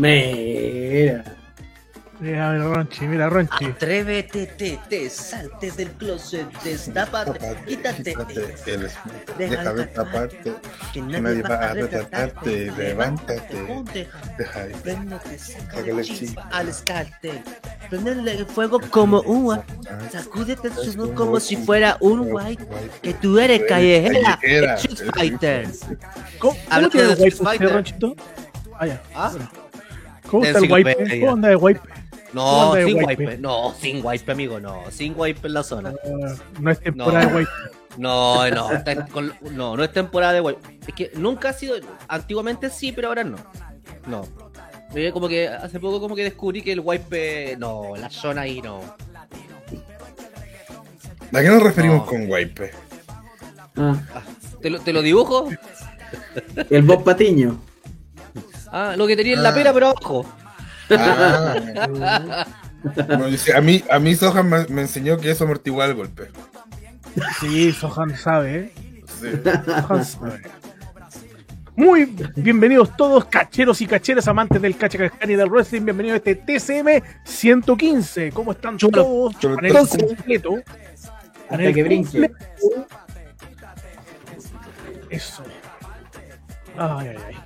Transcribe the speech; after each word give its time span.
Mira. 0.00 1.24
Mira, 2.20 2.52
mira, 2.52 2.64
Ronchi, 2.74 3.06
mira, 3.06 3.30
Ronchi. 3.30 3.64
Atrévete, 3.64 4.46
te, 4.46 4.78
te, 4.90 5.08
salte 5.08 5.70
del 5.70 5.90
closet, 5.92 6.46
destápate, 6.62 7.38
quítate. 7.66 8.12
El- 8.66 8.82
Deja 8.86 8.92
Deja 9.38 9.72
de 9.72 9.86
taparte. 9.86 10.54
Que 10.92 11.00
nadie 11.00 11.42
va 11.42 11.54
a 11.54 11.72
retratarte. 11.72 12.70
levántate. 12.76 13.56
ponte, 13.64 14.08
Deja 14.36 14.66
de 14.66 14.74
chispa 16.04 16.18
chispa. 16.18 16.48
al 16.52 16.68
escarte. 16.68 17.42
Prendele 17.88 18.44
fuego 18.44 18.80
como 18.90 19.22
un 19.22 19.58
Sacúdete 20.12 20.68
el 20.68 21.14
como 21.14 21.40
si 21.40 21.56
fuera 21.56 21.96
un 22.00 22.28
white. 22.30 22.66
Que 23.00 23.14
tú 23.14 23.38
eres 23.38 23.62
callejera. 23.66 24.38
Street 24.76 25.10
Fighter. 25.14 25.68
¿Cómo, 26.38 26.56
cómo 26.68 27.00
el 27.00 27.10
Street 27.12 27.34
Fighter. 27.34 27.72
Ronchito? 27.72 28.14
Ah, 28.78 28.86
ya. 28.86 29.02
¿Ah? 30.30 30.32
¿Cómo 30.32 30.44
está 30.44 30.58
el 30.60 30.72
wipe? 30.72 31.20
¿Cómo 31.20 31.32
anda 31.32 31.48
de 31.48 31.56
wipe? 31.56 31.80
No, 32.32 32.42
¿Cómo 32.44 32.62
anda 32.72 32.76
de 32.78 32.84
sin 32.86 32.96
wipe? 32.96 33.16
wipe. 33.24 33.38
No, 33.38 33.74
sin 33.74 34.06
wipe, 34.06 34.32
amigo, 34.32 34.60
no. 34.60 34.82
Sin 34.90 35.14
wipe 35.16 35.46
en 35.48 35.54
la 35.54 35.62
zona. 35.62 35.92
Ah, 36.04 36.34
no 36.60 36.70
es 36.70 36.80
temporada 36.80 37.24
No. 37.24 37.30
de 37.30 37.36
wipe. 37.36 37.50
No, 37.96 38.50
no, 38.50 38.72
está 38.72 39.06
con- 39.06 39.34
no, 39.52 39.76
no 39.76 39.82
es 39.84 39.92
temporada 39.92 40.32
de 40.34 40.40
wipe. 40.40 40.60
Es 40.86 40.94
que 40.94 41.10
nunca 41.16 41.48
ha 41.48 41.52
sido. 41.52 41.74
Antiguamente 42.06 42.70
sí, 42.70 42.92
pero 42.92 43.08
ahora 43.08 43.24
no. 43.24 43.36
No. 44.06 44.22
Eh, 44.94 45.10
Como 45.12 45.28
que 45.28 45.48
hace 45.48 45.78
poco 45.80 46.00
como 46.00 46.14
que 46.16 46.22
descubrí 46.24 46.62
que 46.62 46.72
el 46.72 46.80
wipe. 46.80 47.56
No, 47.58 47.96
la 47.96 48.08
zona 48.10 48.42
ahí 48.42 48.62
no. 48.62 48.80
¿A 51.32 51.40
qué 51.42 51.48
nos 51.48 51.62
referimos 51.62 51.98
No. 51.98 52.06
con 52.06 52.30
wipe? 52.30 52.70
Ah, 53.76 53.96
¿Te 54.60 54.70
lo, 54.70 54.80
te 54.80 54.92
lo 54.92 55.02
dibujo? 55.02 55.48
el 56.70 56.82
Bob 56.82 57.04
Patiño. 57.04 57.58
Ah, 58.72 58.94
lo 58.96 59.06
que 59.06 59.16
tenía 59.16 59.34
en 59.34 59.42
la 59.42 59.50
Ah. 59.50 59.54
pera, 59.54 59.72
pero 59.72 59.88
abajo. 59.88 60.26
Ah. 60.90 62.46
A 63.54 63.60
mí, 63.60 63.84
a 63.90 63.98
mí 63.98 64.14
Sohan 64.14 64.48
me, 64.48 64.66
me 64.68 64.82
enseñó 64.82 65.18
que 65.18 65.30
eso 65.30 65.44
amortigua 65.44 65.84
el 65.86 65.94
golpe. 65.94 66.30
Sí, 67.40 67.72
Sohan 67.72 68.16
sabe, 68.16 68.56
¿eh? 68.56 68.72
Sí. 69.20 69.26
Sohan 69.64 70.04
sabe. 70.04 70.42
Muy 71.76 72.04
bienvenidos 72.36 72.94
todos, 72.96 73.24
cacheros 73.26 73.80
y 73.80 73.86
cacheras, 73.86 74.28
amantes 74.28 74.60
del 74.60 74.76
cacha 74.76 74.98
cascani 74.98 75.32
y 75.32 75.36
del 75.36 75.48
wrestling. 75.48 75.82
Bienvenidos 75.84 76.14
a 76.14 76.18
este 76.18 76.34
TCM 76.36 77.02
115. 77.24 78.32
¿Cómo 78.32 78.52
están 78.52 78.76
Chulo. 78.76 79.02
todos? 79.02 79.38
Chulo. 79.38 79.56
Panel 79.56 79.70
Entonces- 79.72 80.04
completo. 80.04 80.54
Hasta 80.56 81.48
Panel 81.48 81.74
que 81.74 81.82
brinque. 81.82 82.10
completo. 82.28 82.86
Eso. 85.10 85.42
Ay, 86.78 87.08
ay, 87.08 87.16
ay. 87.28 87.36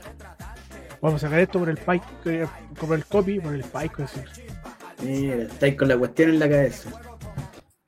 Vamos 1.05 1.23
a 1.23 1.27
sacar 1.27 1.41
esto 1.41 1.59
por 1.59 1.69
el 1.69 1.77
pike, 1.77 2.07
eh, 2.25 2.47
por 2.81 2.95
el 2.97 3.05
copy, 3.05 3.39
por 3.39 3.55
el 3.55 3.63
pike, 3.63 4.05
es 4.05 4.15
decir. 4.15 4.25
Mira, 5.03 5.35
estáis 5.43 5.77
con 5.77 5.87
la 5.89 5.99
cuestión 5.99 6.31
en 6.31 6.39
la 6.39 6.49
cabeza. 6.49 6.89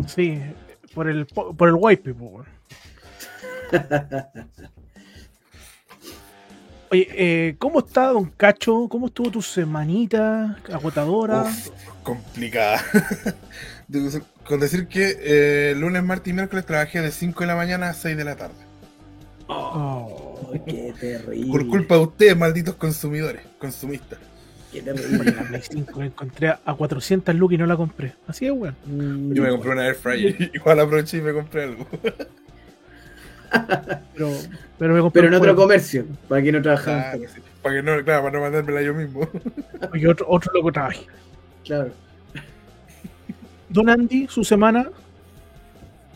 Sí, 0.07 0.39
por 0.95 1.09
el, 1.09 1.25
po- 1.25 1.55
por 1.55 1.69
el 1.71 1.77
wipe, 1.79 2.13
po, 2.13 2.25
weón. 2.27 2.47
Oye, 6.91 7.09
eh, 7.11 7.57
¿cómo 7.59 7.79
está 7.79 8.09
Don 8.09 8.27
Cacho? 8.37 8.87
¿Cómo 8.91 9.07
estuvo 9.07 9.31
tu 9.31 9.41
semanita 9.41 10.59
agotadora? 10.71 11.41
Uf, 11.45 11.71
complicada. 12.03 12.83
Con 14.47 14.61
decir 14.61 14.89
que 14.89 15.17
eh, 15.21 15.75
lunes, 15.75 16.03
martes 16.03 16.29
y 16.31 16.35
miércoles 16.35 16.67
trabajé 16.67 17.01
de 17.01 17.11
5 17.11 17.41
de 17.41 17.47
la 17.47 17.57
mañana 17.57 17.89
a 17.89 17.95
6 17.95 18.15
de 18.15 18.25
la 18.25 18.37
tarde. 18.37 18.55
Oh, 19.49 20.26
Qué 20.67 20.95
terrible. 20.99 21.51
Por 21.51 21.67
culpa 21.69 21.95
de 21.97 22.01
ustedes, 22.03 22.37
malditos 22.37 22.75
consumidores, 22.77 23.43
consumistas. 23.59 24.19
Qué 24.73 24.83
la 24.83 24.95
terrible. 24.95 25.33
Play 25.33 25.63
5 25.71 26.01
la 26.01 26.07
encontré 26.07 26.49
a 26.49 26.75
400 26.75 27.35
lucas 27.35 27.55
y 27.55 27.59
no 27.59 27.67
la 27.67 27.77
compré. 27.77 28.15
Así 28.27 28.47
es, 28.47 28.53
weón. 28.53 28.77
Mm, 28.85 29.33
Yo 29.33 29.43
me 29.43 29.51
compré 29.51 29.71
una 29.73 29.87
Air 29.87 29.95
Fryer. 29.95 30.51
Igual 30.55 30.81
aproveché 30.81 31.19
y 31.19 31.21
me 31.23 31.33
compré 31.33 31.65
algo. 31.65 31.87
Pero, 34.13 34.33
pero 34.79 34.93
me 34.95 35.01
compré 35.01 35.23
Pero 35.23 35.29
en 35.29 35.35
otro 35.35 35.55
juego. 35.55 35.63
comercio, 35.63 36.05
para 36.29 36.43
que 36.43 36.53
no 36.53 36.61
trabajaba. 36.61 37.13
Claro, 37.13 37.33
sí. 37.33 37.41
Para 37.63 37.75
que 37.77 37.83
no, 37.83 38.05
claro, 38.05 38.23
para 38.25 38.37
no 38.37 38.41
mandármela 38.43 38.83
yo 38.83 38.93
mismo. 38.93 39.21
Porque 39.81 40.09
otro, 40.09 40.27
otro 40.29 40.53
loco 40.53 40.73
trabaja. 40.73 41.01
Claro. 41.65 41.91
Don 43.69 43.89
Andy, 43.89 44.27
su 44.29 44.45
semana. 44.45 44.91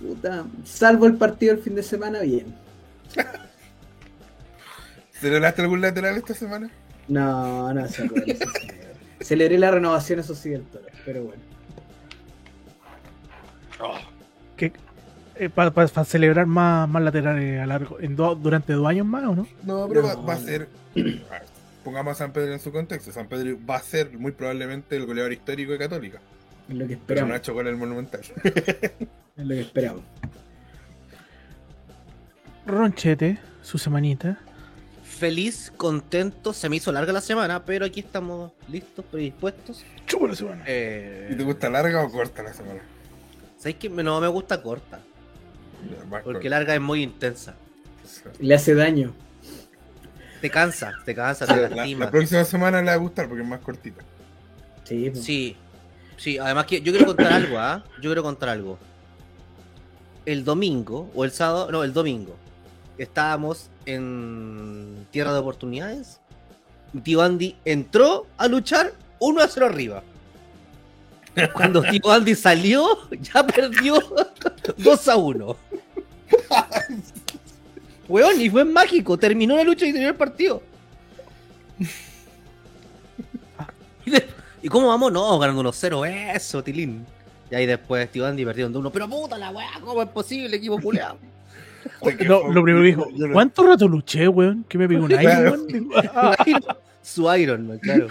Puta, 0.00 0.44
salvo 0.64 1.06
el 1.06 1.14
partido 1.14 1.52
el 1.54 1.60
fin 1.60 1.74
de 1.76 1.82
semana, 1.82 2.20
bien. 2.20 2.46
¿Celebraste 5.20 5.62
algún 5.62 5.80
lateral 5.80 6.16
esta 6.16 6.34
semana? 6.34 6.70
No, 7.08 7.72
no 7.74 7.88
se 7.88 8.04
acuerda. 8.04 8.34
Celebré 9.20 9.58
la 9.58 9.70
renovación, 9.70 10.20
eso 10.20 10.34
sí, 10.34 10.50
del 10.50 10.62
toro, 10.64 10.84
pero 11.04 11.24
bueno. 11.24 11.42
que 14.56 14.72
para 15.54 15.70
celebrar 16.04 16.46
más, 16.46 16.88
más 16.88 17.02
laterales 17.02 17.60
a 17.60 17.66
largo, 17.66 17.98
en 18.00 18.14
do- 18.16 18.34
durante 18.34 18.72
dos 18.74 18.86
años 18.86 19.06
más, 19.06 19.24
¿o 19.24 19.34
no? 19.34 19.46
No, 19.64 19.88
pero 19.88 20.02
Va, 20.02 20.14
No. 20.14 20.24
va 20.26 20.34
a 20.34 20.38
ser. 20.38 20.68
Pongamos 21.84 22.12
a 22.12 22.14
San 22.14 22.32
Pedro 22.32 22.52
en 22.52 22.60
su 22.60 22.70
contexto. 22.72 23.10
San 23.10 23.26
Pedro 23.26 23.56
va 23.68 23.76
a 23.76 23.80
ser 23.80 24.10
muy 24.18 24.32
probablemente 24.32 24.96
el 24.96 25.06
goleador 25.06 25.32
histórico 25.32 25.72
de 25.72 25.78
Católica. 25.78 26.18
Es 26.68 26.74
lo 26.76 26.86
que 26.86 26.96
Pero 27.06 27.26
no 27.26 27.26
esperamos. 27.26 27.32
ha 27.32 27.36
hecho 27.38 27.54
con 27.54 27.66
el 27.66 27.76
Monumental. 27.76 28.20
Es 29.36 29.46
lo 29.46 29.54
que 29.54 29.60
esperamos. 29.62 30.02
Ronchete, 32.66 33.38
su 33.62 33.78
semanita. 33.78 34.38
Feliz, 35.20 35.70
contento. 35.76 36.54
Se 36.54 36.70
me 36.70 36.76
hizo 36.76 36.90
larga 36.92 37.12
la 37.12 37.20
semana, 37.20 37.62
pero 37.66 37.84
aquí 37.84 38.00
estamos 38.00 38.52
listos, 38.70 39.04
predispuestos. 39.04 39.84
Chupa 40.06 40.28
la 40.28 40.34
semana. 40.34 40.64
Eh, 40.66 41.28
¿Y 41.30 41.36
te 41.36 41.44
gusta 41.44 41.68
larga 41.68 42.02
o 42.02 42.10
corta 42.10 42.42
la 42.42 42.54
semana? 42.54 42.80
¿Sabes 43.58 43.76
qué? 43.76 43.90
No 43.90 44.18
me 44.18 44.28
gusta 44.28 44.62
corta, 44.62 45.00
Más 46.08 46.22
porque 46.22 46.38
corta. 46.44 46.48
larga 46.48 46.74
es 46.74 46.80
muy 46.80 47.02
intensa. 47.02 47.54
Le 48.38 48.54
hace 48.54 48.74
daño. 48.74 49.12
Te 50.40 50.48
cansa, 50.48 50.92
te 51.04 51.14
cansa, 51.14 51.46
te 51.46 51.54
La, 51.54 51.68
lastima. 51.68 52.06
la 52.06 52.10
próxima 52.10 52.42
semana 52.44 52.80
le 52.80 52.86
va 52.86 52.92
a 52.94 52.96
gustar 52.96 53.28
porque 53.28 53.42
es 53.42 53.48
más 53.48 53.60
cortita. 53.60 54.02
Sí, 54.84 55.10
pues. 55.10 55.22
Sí, 55.22 55.54
sí, 56.16 56.38
además 56.38 56.64
que 56.64 56.80
yo 56.80 56.92
quiero 56.92 57.04
contar 57.08 57.30
algo, 57.34 57.58
¿ah? 57.58 57.84
Yo 57.96 58.08
quiero 58.08 58.22
contar 58.22 58.48
algo. 58.48 58.78
El 60.24 60.44
domingo, 60.44 61.10
o 61.14 61.26
el 61.26 61.30
sábado, 61.30 61.70
no, 61.70 61.84
el 61.84 61.92
domingo, 61.92 62.36
estábamos 63.02 63.70
en 63.86 65.06
Tierra 65.10 65.32
de 65.32 65.38
Oportunidades. 65.40 66.20
Tío 67.02 67.22
Andy 67.22 67.56
entró 67.64 68.26
a 68.36 68.48
luchar 68.48 68.92
1 69.20 69.40
a 69.40 69.48
0 69.48 69.66
arriba. 69.66 70.02
Cuando 71.52 71.82
tío 71.90 72.10
Andy 72.10 72.34
salió, 72.34 72.86
ya 73.20 73.46
perdió 73.46 73.94
2 74.76 75.08
a 75.08 75.16
1. 75.16 75.56
Weón, 78.08 78.40
y 78.40 78.50
fue 78.50 78.64
mágico. 78.64 79.16
Terminó 79.18 79.56
la 79.56 79.62
lucha 79.64 79.86
y 79.86 79.92
terminó 79.92 80.10
el 80.10 80.16
partido. 80.16 80.62
Y, 84.04 84.10
de- 84.10 84.26
¿y 84.62 84.68
cómo 84.68 84.88
vamos? 84.88 85.12
No, 85.12 85.38
ganando 85.38 85.62
1-0. 85.62 86.34
Eso, 86.34 86.62
Tilín. 86.64 87.06
Y 87.50 87.54
ahí 87.54 87.66
después 87.66 88.10
tío 88.10 88.26
Andy 88.26 88.44
perdió 88.44 88.66
1 88.68 88.90
Pero 88.92 89.08
puta 89.08 89.36
la 89.38 89.50
weá, 89.50 89.70
¿cómo 89.80 90.02
es 90.02 90.08
posible, 90.08 90.56
equipo 90.56 90.80
culeado? 90.80 91.18
No, 92.26 92.52
lo 92.52 92.62
primero 92.62 92.80
que 92.82 92.86
dijo, 92.88 93.32
¿cuánto 93.32 93.66
rato 93.66 93.88
luché, 93.88 94.28
weón? 94.28 94.64
Que 94.68 94.78
me 94.78 94.88
pegó 94.88 95.04
un 95.04 95.12
ah, 96.14 96.36
Su 97.02 97.34
Iron 97.34 97.66
Man, 97.66 97.78
claro. 97.78 98.08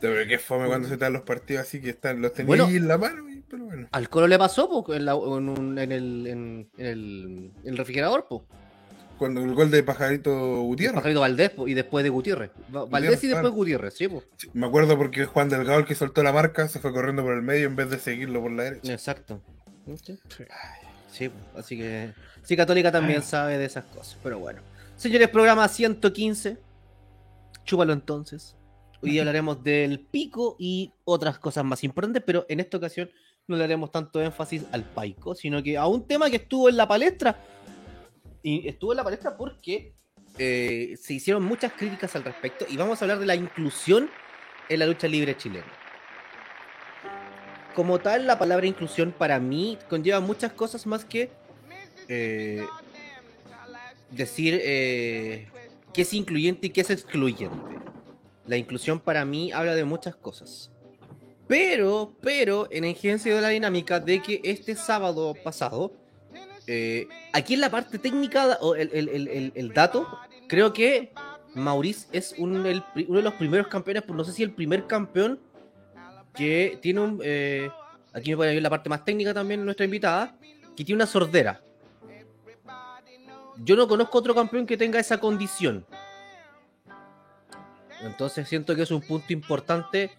Pero 0.00 0.14
qué 0.28 0.38
fome 0.38 0.66
cuando 0.68 0.86
se 0.88 0.96
te 0.96 1.04
dan 1.04 1.12
los 1.14 1.22
partidos 1.22 1.62
así 1.62 1.80
que 1.80 1.90
están, 1.90 2.20
los 2.22 2.32
tenías 2.32 2.46
Bueno. 2.48 2.66
ahí 2.66 2.76
en 2.76 2.86
la 2.88 2.98
mano, 2.98 3.28
y- 3.28 3.42
pero 3.48 3.64
bueno. 3.64 3.88
Al 3.90 4.08
Colo 4.08 4.28
le 4.28 4.38
pasó 4.38 4.68
po, 4.68 4.94
en, 4.94 5.04
la- 5.04 5.12
en 5.14 5.48
un- 5.48 5.78
en 5.78 5.90
el, 5.92 6.26
en, 6.26 6.68
en 6.78 6.86
el, 6.86 7.50
en 7.64 7.68
el 7.70 7.76
refrigerador, 7.76 8.26
po. 8.28 8.44
Cuando 9.18 9.42
el 9.42 9.52
gol 9.54 9.72
de 9.72 9.82
Pajarito 9.82 10.60
Gutiérrez. 10.62 10.94
Pajarito 10.94 11.20
Valdés 11.20 11.50
po, 11.50 11.66
y 11.66 11.74
después 11.74 12.04
de 12.04 12.10
Gutiérrez. 12.10 12.50
Va- 12.74 12.84
Valdés 12.84 13.24
y 13.24 13.26
después 13.26 13.40
claro. 13.40 13.52
Gutiérrez, 13.52 13.94
sí, 13.94 14.06
po. 14.06 14.22
Me 14.52 14.66
acuerdo 14.68 14.96
porque 14.96 15.24
Juan 15.24 15.48
Delgado, 15.48 15.80
el 15.80 15.84
que 15.86 15.96
soltó 15.96 16.22
la 16.22 16.32
marca, 16.32 16.68
se 16.68 16.78
fue 16.78 16.92
corriendo 16.92 17.24
por 17.24 17.34
el 17.34 17.42
medio 17.42 17.66
en 17.66 17.74
vez 17.74 17.90
de 17.90 17.98
seguirlo 17.98 18.40
por 18.40 18.52
la 18.52 18.62
derecha. 18.64 18.92
Exacto. 18.92 19.40
Sí. 20.04 20.16
Sí. 21.10 21.30
Así 21.56 21.76
que. 21.76 22.12
Sí, 22.48 22.56
Católica 22.56 22.90
también 22.90 23.20
sabe 23.20 23.58
de 23.58 23.66
esas 23.66 23.84
cosas, 23.84 24.16
pero 24.22 24.38
bueno. 24.38 24.62
Señores, 24.96 25.28
programa 25.28 25.68
115. 25.68 26.56
Chúpalo 27.66 27.92
entonces. 27.92 28.56
Hoy 29.02 29.10
día 29.10 29.20
hablaremos 29.20 29.62
del 29.62 30.00
pico 30.00 30.56
y 30.58 30.90
otras 31.04 31.38
cosas 31.38 31.66
más 31.66 31.84
importantes, 31.84 32.22
pero 32.24 32.46
en 32.48 32.60
esta 32.60 32.78
ocasión 32.78 33.10
no 33.46 33.56
le 33.58 33.64
haremos 33.64 33.92
tanto 33.92 34.22
énfasis 34.22 34.64
al 34.72 34.82
paico, 34.82 35.34
sino 35.34 35.62
que 35.62 35.76
a 35.76 35.86
un 35.88 36.06
tema 36.06 36.30
que 36.30 36.36
estuvo 36.36 36.70
en 36.70 36.78
la 36.78 36.88
palestra. 36.88 37.38
Y 38.42 38.66
estuvo 38.66 38.94
en 38.94 38.96
la 38.96 39.04
palestra 39.04 39.36
porque 39.36 39.92
eh, 40.38 40.96
se 40.98 41.12
hicieron 41.12 41.44
muchas 41.44 41.74
críticas 41.74 42.16
al 42.16 42.24
respecto 42.24 42.64
y 42.66 42.78
vamos 42.78 43.02
a 43.02 43.04
hablar 43.04 43.18
de 43.18 43.26
la 43.26 43.34
inclusión 43.34 44.08
en 44.70 44.78
la 44.78 44.86
lucha 44.86 45.06
libre 45.06 45.36
chilena. 45.36 45.70
Como 47.74 47.98
tal, 47.98 48.26
la 48.26 48.38
palabra 48.38 48.66
inclusión 48.66 49.12
para 49.12 49.38
mí 49.38 49.76
conlleva 49.90 50.20
muchas 50.20 50.52
cosas 50.54 50.86
más 50.86 51.04
que 51.04 51.30
eh, 52.08 52.66
decir 54.10 54.58
eh, 54.62 55.48
qué 55.92 56.02
es 56.02 56.12
incluyente 56.14 56.68
y 56.68 56.70
qué 56.70 56.80
es 56.80 56.90
excluyente. 56.90 57.56
La 58.46 58.56
inclusión 58.56 58.98
para 59.00 59.24
mí 59.24 59.52
habla 59.52 59.74
de 59.74 59.84
muchas 59.84 60.16
cosas. 60.16 60.70
Pero, 61.46 62.14
pero, 62.20 62.68
en 62.70 62.84
Engencio 62.84 63.34
de 63.36 63.40
la 63.42 63.48
dinámica 63.48 64.00
de 64.00 64.20
que 64.22 64.40
este 64.44 64.74
sábado 64.74 65.34
pasado, 65.42 65.92
eh, 66.66 67.06
aquí 67.32 67.54
en 67.54 67.60
la 67.60 67.70
parte 67.70 67.98
técnica, 67.98 68.58
o 68.60 68.74
el, 68.74 68.90
el- 68.92 69.08
el- 69.08 69.52
el- 69.54 69.72
dato, 69.72 70.06
creo 70.46 70.72
que 70.72 71.12
Maurice 71.54 72.06
es 72.12 72.34
un- 72.38 72.56
uno 72.56 73.16
de 73.18 73.22
los 73.22 73.34
primeros 73.34 73.68
campeones, 73.68 74.02
pues 74.02 74.16
no 74.16 74.24
sé 74.24 74.32
si 74.32 74.42
el 74.42 74.52
primer 74.52 74.86
campeón 74.86 75.40
que 76.34 76.78
tiene 76.82 77.00
un. 77.00 77.20
eh, 77.24 77.70
aquí 78.12 78.30
me 78.30 78.36
puede 78.36 78.54
ir 78.54 78.62
la 78.62 78.70
parte 78.70 78.88
más 78.90 79.04
técnica 79.04 79.32
también, 79.34 79.64
nuestra 79.64 79.84
invitada, 79.86 80.36
que 80.76 80.84
tiene 80.84 80.96
una 80.96 81.06
sordera. 81.06 81.60
Yo 83.64 83.76
no 83.76 83.88
conozco 83.88 84.18
otro 84.18 84.34
campeón 84.34 84.66
que 84.66 84.76
tenga 84.76 84.98
esa 85.00 85.18
condición. 85.18 85.84
Entonces 88.02 88.48
siento 88.48 88.76
que 88.76 88.82
es 88.82 88.90
un 88.90 89.00
punto 89.00 89.32
importante 89.32 90.10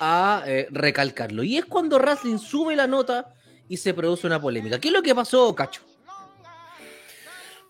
a 0.00 0.42
eh, 0.46 0.68
recalcarlo. 0.70 1.42
Y 1.42 1.56
es 1.56 1.64
cuando 1.64 1.98
Wrestling 1.98 2.38
sube 2.38 2.76
la 2.76 2.86
nota 2.86 3.34
y 3.68 3.76
se 3.78 3.94
produce 3.94 4.26
una 4.26 4.40
polémica. 4.40 4.78
¿Qué 4.78 4.88
es 4.88 4.94
lo 4.94 5.02
que 5.02 5.14
pasó, 5.14 5.54
Cacho? 5.54 5.82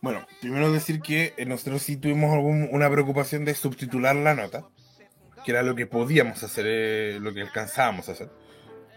Bueno, 0.00 0.26
primero 0.40 0.72
decir 0.72 1.00
que 1.00 1.32
eh, 1.36 1.44
nosotros 1.46 1.82
sí 1.82 1.96
tuvimos 1.96 2.32
algún- 2.32 2.68
una 2.72 2.90
preocupación 2.90 3.44
de 3.44 3.54
subtitular 3.54 4.16
la 4.16 4.34
nota, 4.34 4.66
que 5.44 5.52
era 5.52 5.62
lo 5.62 5.76
que 5.76 5.86
podíamos 5.86 6.42
hacer, 6.42 6.64
eh, 6.66 7.18
lo 7.20 7.32
que 7.32 7.42
alcanzábamos 7.42 8.08
a 8.08 8.12
hacer. 8.12 8.28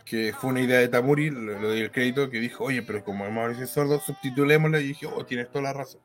Que 0.06 0.34
fue 0.34 0.52
una 0.52 0.62
idea 0.62 0.80
de 0.80 0.88
Tamuri, 0.88 1.32
lo, 1.32 1.60
lo 1.60 1.74
el 1.74 1.92
crédito, 1.92 2.30
que 2.30 2.40
dijo, 2.40 2.64
oye, 2.66 2.84
pero 2.84 3.04
como 3.04 3.30
Mauricio 3.30 3.64
es 3.66 3.72
sordo, 3.72 4.00
subtitulémosla. 4.00 4.80
Y 4.80 4.90
dije, 4.90 5.08
oh, 5.08 5.26
tienes 5.26 5.50
toda 5.52 5.64
la 5.64 5.74
razón. 5.74 6.02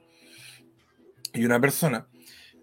Y 1.32 1.44
una 1.44 1.61
persona 1.61 2.06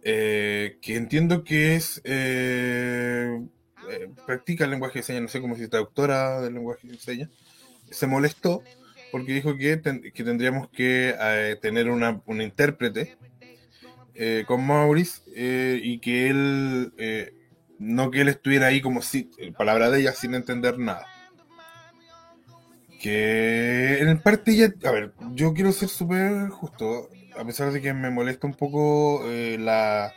eh, 0.03 0.77
que 0.81 0.95
entiendo 0.95 1.43
que 1.43 1.75
es. 1.75 2.01
eh, 2.03 3.41
eh, 3.89 4.09
practica 4.25 4.65
el 4.65 4.71
lenguaje 4.71 4.99
de 4.99 5.03
señas, 5.03 5.21
no 5.21 5.27
sé 5.29 5.39
cómo 5.41 5.55
es 5.55 5.69
traductora 5.69 6.41
del 6.41 6.55
lenguaje 6.55 6.87
de 6.87 6.97
señas, 6.97 7.29
se 7.89 8.07
molestó 8.07 8.63
porque 9.11 9.33
dijo 9.33 9.55
que, 9.57 9.77
ten- 9.77 10.01
que 10.13 10.23
tendríamos 10.23 10.69
que 10.69 11.15
tener 11.61 11.89
una, 11.89 12.21
un 12.25 12.41
intérprete 12.41 13.15
con 14.45 14.65
Maurice 14.65 15.21
y 15.81 15.99
que 15.99 16.29
él, 16.29 16.91
no 17.79 18.11
que 18.11 18.21
él 18.21 18.27
estuviera 18.29 18.67
ahí 18.67 18.81
como 18.81 19.01
si, 19.01 19.29
palabra 19.57 19.89
de 19.89 20.01
ella, 20.01 20.13
sin 20.13 20.33
entender 20.35 20.77
nada. 20.79 21.05
Que 23.01 23.99
en 23.99 24.19
parte 24.19 24.55
ya, 24.55 24.73
a 24.83 24.91
ver, 24.91 25.13
yo 25.33 25.53
quiero 25.53 25.71
ser 25.71 25.89
súper 25.89 26.49
justo, 26.49 27.09
a 27.37 27.45
pesar 27.45 27.71
de 27.71 27.81
que 27.81 27.93
me 27.93 28.09
molesta 28.09 28.47
un 28.47 28.55
poco 28.55 29.21
eh, 29.25 29.57
la, 29.59 30.13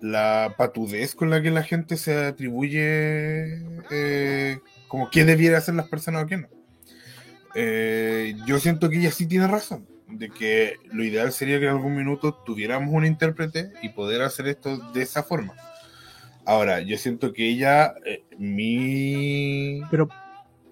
la 0.00 0.54
patudez 0.56 1.14
con 1.14 1.30
la 1.30 1.40
que 1.42 1.50
la 1.50 1.62
gente 1.62 1.96
se 1.96 2.26
atribuye 2.26 3.62
eh, 3.90 4.58
como 4.88 5.10
qué 5.10 5.24
debiera 5.24 5.58
hacer 5.58 5.74
las 5.74 5.88
personas 5.88 6.24
o 6.24 6.26
qué 6.26 6.38
no. 6.38 6.48
Eh, 7.54 8.34
yo 8.46 8.58
siento 8.58 8.90
que 8.90 8.98
ella 8.98 9.12
sí 9.12 9.26
tiene 9.26 9.46
razón, 9.46 9.86
de 10.08 10.28
que 10.28 10.74
lo 10.90 11.04
ideal 11.04 11.32
sería 11.32 11.58
que 11.60 11.66
en 11.66 11.72
algún 11.72 11.96
minuto 11.96 12.34
tuviéramos 12.34 12.92
un 12.92 13.06
intérprete 13.06 13.70
y 13.80 13.90
poder 13.90 14.22
hacer 14.22 14.48
esto 14.48 14.76
de 14.92 15.02
esa 15.02 15.22
forma. 15.22 15.54
Ahora, 16.44 16.80
yo 16.80 16.96
siento 16.96 17.32
que 17.32 17.48
ella, 17.48 17.94
mi... 18.38 19.82
Pero 19.90 20.08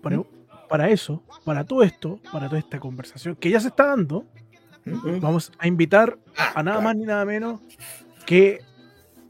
para, 0.03 0.23
para 0.69 0.89
eso, 0.91 1.23
para 1.45 1.65
todo 1.65 1.83
esto, 1.83 2.19
para 2.33 2.49
toda 2.49 2.59
esta 2.59 2.79
conversación 2.81 3.37
que 3.37 3.51
ya 3.51 3.61
se 3.61 3.69
está 3.69 3.87
dando, 3.87 4.25
vamos 5.21 5.53
a 5.59 5.67
invitar 5.67 6.19
a 6.55 6.63
nada 6.63 6.81
más 6.81 6.97
ni 6.97 7.05
nada 7.05 7.25
menos 7.25 7.61
que 8.25 8.61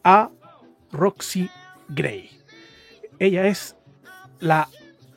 a 0.05 0.31
Roxy 0.93 1.49
Gray. 1.89 2.31
Ella 3.19 3.47
es 3.47 3.77
la 4.41 4.69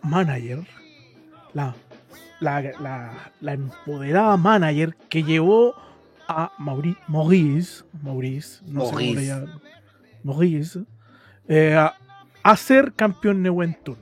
manager, 0.02 0.66
la, 1.54 1.76
la, 2.40 2.62
la, 2.80 3.32
la 3.42 3.54
empoderada 3.54 4.38
manager 4.38 4.96
que 5.10 5.24
llevó 5.24 5.76
a 6.28 6.52
Mauri- 6.58 6.98
Maurice, 7.08 7.84
Maurice, 8.02 8.62
no 8.66 8.86
sé 8.86 8.92
cómo 8.92 9.00
le 9.00 9.06
Maurice. 9.08 9.28
llaman, 9.28 9.62
Maurice, 10.24 10.80
eh, 11.48 11.76
a, 11.76 11.94
a 12.44 12.56
ser 12.58 12.94
campeón 12.94 13.42
Newentun. 13.42 13.98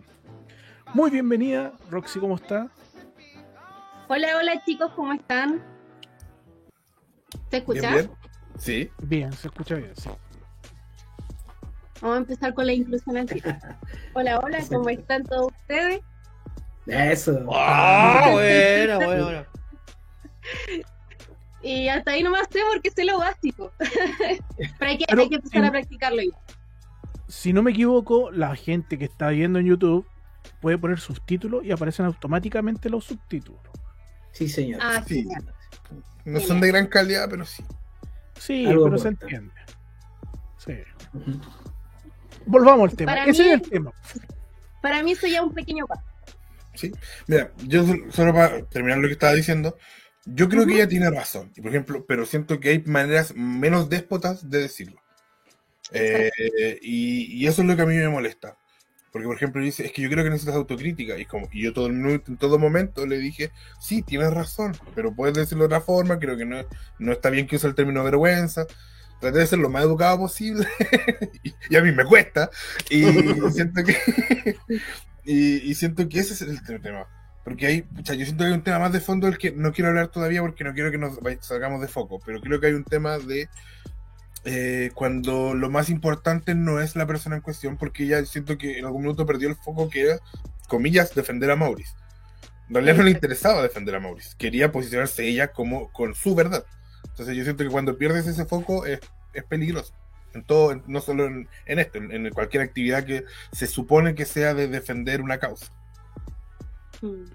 Muy 0.94 1.12
bienvenida, 1.12 1.74
Roxy, 1.89 2.19
¿cómo 2.19 2.36
está? 2.36 2.69
Hola, 4.07 4.38
hola 4.38 4.63
chicos, 4.66 4.92
¿cómo 4.95 5.13
están? 5.13 5.62
¿Se 7.51 7.57
escucha? 7.57 7.92
bien. 7.92 8.12
Sí. 8.57 8.89
Bien, 9.00 9.31
se 9.34 9.48
escucha 9.48 9.75
bien, 9.75 9.95
sí. 9.95 10.10
Vamos 12.01 12.16
a 12.16 12.19
empezar 12.19 12.54
con 12.54 12.66
la 12.66 12.74
inclusión 12.74 13.18
al 13.18 13.25
tiro. 13.25 13.50
Hola, 14.13 14.39
hola, 14.39 14.60
¿cómo 14.69 14.89
están 14.89 15.24
todos 15.24 15.51
ustedes? 15.62 16.01
Eso. 16.86 17.39
¡Ah, 17.51 18.30
bueno, 18.31 18.98
bueno, 18.98 19.24
bueno! 19.25 19.46
Y 21.62 21.88
hasta 21.89 22.12
ahí 22.12 22.24
nomás 22.24 22.48
sé 22.51 22.60
porque 22.72 22.91
sé 22.91 23.03
lo 23.03 23.17
básico. 23.20 23.72
Pero 23.79 24.91
hay 24.91 24.98
que, 24.98 25.06
Pero 25.08 25.22
hay 25.24 25.29
que 25.29 25.36
empezar 25.36 25.58
en- 25.60 25.65
a 25.65 25.72
practicarlo 25.72 26.22
ya. 26.22 26.38
si 27.27 27.51
no 27.51 27.62
me 27.62 27.72
equivoco, 27.72 28.32
la 28.32 28.56
gente 28.56 28.98
que 28.98 29.06
está 29.06 29.29
viendo 29.29 29.60
en 29.60 29.65
YouTube 29.65 30.08
puede 30.62 30.77
poner 30.77 31.00
subtítulos 31.00 31.63
y 31.66 31.72
aparecen 31.72 32.06
automáticamente 32.06 32.89
los 32.89 33.06
subtítulos. 33.06 33.62
Sí, 34.32 34.48
señor. 34.48 34.80
Ah, 34.84 35.04
Sí. 35.08 35.27
No 36.25 36.39
son 36.42 36.60
de 36.60 36.68
gran 36.68 36.88
calidad, 36.88 37.27
pero 37.30 37.46
sí. 37.46 37.63
Sí, 38.38 38.66
Algo 38.66 38.84
pero 38.86 38.98
se 38.98 39.08
entiende. 39.08 39.54
Sí. 40.58 40.74
Volvamos 42.46 42.92
al 42.92 42.98
tema. 42.98 43.12
Para 43.13 43.25
Ese 43.25 43.44
mí- 43.44 43.50
es 43.50 43.54
el 43.56 43.62
tema. 43.70 43.92
Para 44.82 45.04
mí 45.04 45.12
eso 45.13 45.27
ya 45.27 45.38
es 45.39 45.44
un 45.44 45.54
pequeño 45.54 45.86
paso. 45.88 46.04
Sí. 46.75 46.92
Mira, 47.27 47.51
yo 47.66 47.86
sol- 47.86 48.06
solo 48.12 48.34
para 48.34 48.63
terminar 48.66 49.00
lo 49.00 49.08
que 49.08 49.13
estaba 49.13 49.34
diciendo, 49.34 49.77
yo 50.25 50.48
creo 50.50 50.66
que 50.66 50.75
ella 50.75 50.88
tiene 50.88 51.10
razón. 51.10 51.51
Y 51.56 51.62
por 51.62 51.72
ejemplo, 51.72 52.06
pero 52.08 52.25
siento 52.25 52.60
que 52.60 52.70
hay 52.70 52.84
maneras 52.84 53.34
menos 53.36 53.89
déspotas 53.89 54.50
de 54.50 54.60
decirlo. 54.60 55.01
Eh, 55.92 56.30
y, 56.82 57.42
y 57.42 57.48
eso 57.48 57.62
es 57.62 57.68
lo 57.68 57.75
que 57.75 57.82
a 57.82 57.86
mí 57.86 57.96
me 57.96 58.10
molesta. 58.10 58.58
Porque, 59.12 59.26
por 59.28 59.36
ejemplo, 59.36 59.62
dice, 59.64 59.86
es 59.86 59.92
que 59.92 60.02
yo 60.02 60.10
creo 60.10 60.24
que 60.24 60.30
necesitas 60.30 60.56
autocrítica. 60.56 61.18
Y, 61.18 61.26
como, 61.26 61.48
y 61.52 61.64
yo 61.64 61.74
todo, 61.74 61.88
en 61.88 62.38
todo 62.38 62.60
momento 62.60 63.06
le 63.08 63.18
dije, 63.18 63.52
sí, 63.80 64.02
tienes 64.04 64.32
razón, 64.34 64.76
pero 64.96 65.14
puedes 65.14 65.36
decirlo 65.36 65.64
de 65.64 65.68
otra 65.76 65.82
forma. 65.82 66.20
Creo 66.20 66.38
que 66.38 66.46
no, 66.46 66.58
no 67.00 67.12
está 67.14 67.30
bien 67.30 67.48
que 67.48 67.56
use 67.56 67.68
el 67.68 67.76
término 67.76 68.04
vergüenza. 68.04 68.66
Traté 69.20 69.40
de 69.40 69.48
ser 69.48 69.60
lo 69.60 69.70
más 69.70 69.84
educado 69.84 70.18
posible. 70.20 70.68
y, 71.44 71.54
y 71.70 71.76
a 71.76 71.82
mí 71.82 71.92
me 71.92 72.06
cuesta. 72.06 72.50
Y 72.90 73.04
siento 73.52 73.84
que. 73.84 74.56
y, 75.24 75.70
y 75.72 75.76
siento 75.76 76.08
que 76.08 76.20
ese 76.20 76.34
es 76.34 76.42
el 76.42 76.62
te- 76.64 76.80
tema. 76.80 77.08
Porque 77.44 77.66
hay, 77.66 77.82
pucha, 77.82 78.14
yo 78.14 78.26
siento 78.26 78.44
que 78.44 78.50
hay 78.50 78.54
un 78.56 78.64
tema 78.64 78.80
más 78.80 78.92
de 78.92 79.00
fondo 79.00 79.26
del 79.26 79.38
que 79.38 79.52
no 79.54 79.72
quiero 79.72 79.90
hablar 79.90 80.10
todavía 80.10 80.42
porque 80.42 80.66
no 80.66 80.74
quiero 80.74 80.92
que 80.92 80.98
nos 80.98 81.18
salgamos 81.40 81.80
de 81.80 81.88
foco, 81.88 82.20
pero 82.26 82.42
creo 82.42 82.60
que 82.60 82.68
hay 82.68 82.74
un 82.74 82.84
tema 82.84 83.18
de 83.20 83.48
eh, 84.50 84.92
cuando 84.96 85.54
lo 85.54 85.70
más 85.70 85.89
importante 85.89 86.56
no 86.56 86.80
es 86.80 86.96
la 86.96 87.06
persona 87.06 87.36
en 87.36 87.42
cuestión, 87.42 87.75
porque 87.77 88.08
ya 88.08 88.25
siento 88.25 88.58
que 88.58 88.80
en 88.80 88.86
algún 88.86 89.01
minuto 89.01 89.25
perdió 89.25 89.50
el 89.50 89.56
foco 89.56 89.89
que 89.89 90.01
era, 90.04 90.20
comillas, 90.70 91.13
defender 91.13 91.51
a 91.51 91.56
Maurice. 91.58 91.94
En 92.70 92.75
realidad 92.75 92.96
no 92.98 93.04
le 93.04 93.12
interesaba 93.12 93.62
defender 93.62 93.96
a 93.96 94.00
Maurice, 94.00 94.36
quería 94.38 94.72
posicionarse 94.72 95.25
ella 95.27 95.51
como 95.51 95.92
con 95.92 96.16
su 96.16 96.34
verdad. 96.34 96.66
Entonces 97.10 97.36
yo 97.36 97.44
siento 97.44 97.63
que 97.63 97.70
cuando 97.70 97.98
pierdes 97.98 98.25
ese 98.27 98.46
foco 98.46 98.86
es, 98.86 99.00
es 99.34 99.44
peligroso. 99.44 99.94
En 100.34 100.44
todo, 100.44 100.72
en- 100.72 100.84
no 100.88 101.01
solo 101.01 101.25
en, 101.25 101.48
en 101.66 101.80
esto, 101.80 101.98
en, 101.98 102.12
en 102.12 102.30
cualquier 102.34 102.63
actividad 102.63 103.06
que 103.06 103.25
se 103.51 103.68
supone 103.68 104.16
que 104.16 104.25
sea 104.25 104.54
de 104.54 104.68
defender 104.68 105.22
una 105.22 105.39
causa. 105.39 105.68
Mm. 107.01 107.25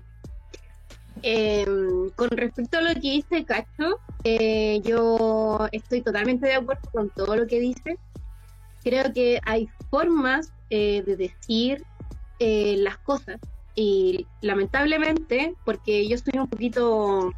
Em, 1.22 2.10
con 2.10 2.30
respecto 2.30 2.78
a 2.78 2.80
lo 2.80 2.94
que 2.94 3.00
dice 3.00 3.44
Cacho, 3.44 4.00
eh, 4.24 4.80
yo 4.84 5.68
estoy 5.70 6.02
totalmente 6.02 6.48
de 6.48 6.54
acuerdo 6.54 6.90
con 6.90 7.10
todo 7.10 7.36
lo 7.36 7.46
que 7.46 7.60
dice. 7.60 7.96
Creo 8.82 9.12
que 9.12 9.40
hay 9.44 9.68
formas 9.90 10.52
eh, 10.70 11.02
de 11.06 11.16
decir 11.16 11.84
eh, 12.40 12.76
las 12.78 12.98
cosas 12.98 13.38
y 13.76 14.26
lamentablemente, 14.40 15.54
porque 15.64 16.08
yo 16.08 16.16
estoy 16.16 16.40
un 16.40 16.48
poquito, 16.48 17.32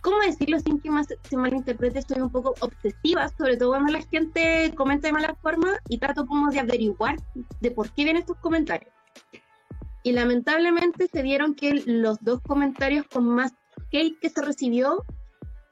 ¿cómo 0.00 0.20
decirlo 0.20 0.60
sin 0.60 0.80
que 0.80 0.90
más 0.90 1.08
se 1.08 1.36
malinterprete? 1.36 1.98
Estoy 1.98 2.22
un 2.22 2.30
poco 2.30 2.54
obsesiva, 2.60 3.28
sobre 3.36 3.56
todo 3.56 3.70
cuando 3.70 3.92
la 3.92 4.02
gente 4.02 4.72
comenta 4.76 5.08
de 5.08 5.12
mala 5.12 5.34
forma 5.42 5.78
y 5.88 5.98
trato 5.98 6.26
como 6.26 6.50
de 6.50 6.60
averiguar 6.60 7.16
de 7.60 7.70
por 7.72 7.90
qué 7.90 8.04
vienen 8.04 8.22
estos 8.22 8.36
comentarios. 8.36 8.92
Y 10.02 10.12
lamentablemente 10.12 11.08
se 11.12 11.22
dieron 11.22 11.54
que 11.54 11.82
los 11.86 12.18
dos 12.22 12.40
comentarios 12.42 13.06
con 13.06 13.28
más 13.28 13.52
hate 13.92 14.18
que 14.20 14.30
se 14.30 14.42
recibió 14.42 15.04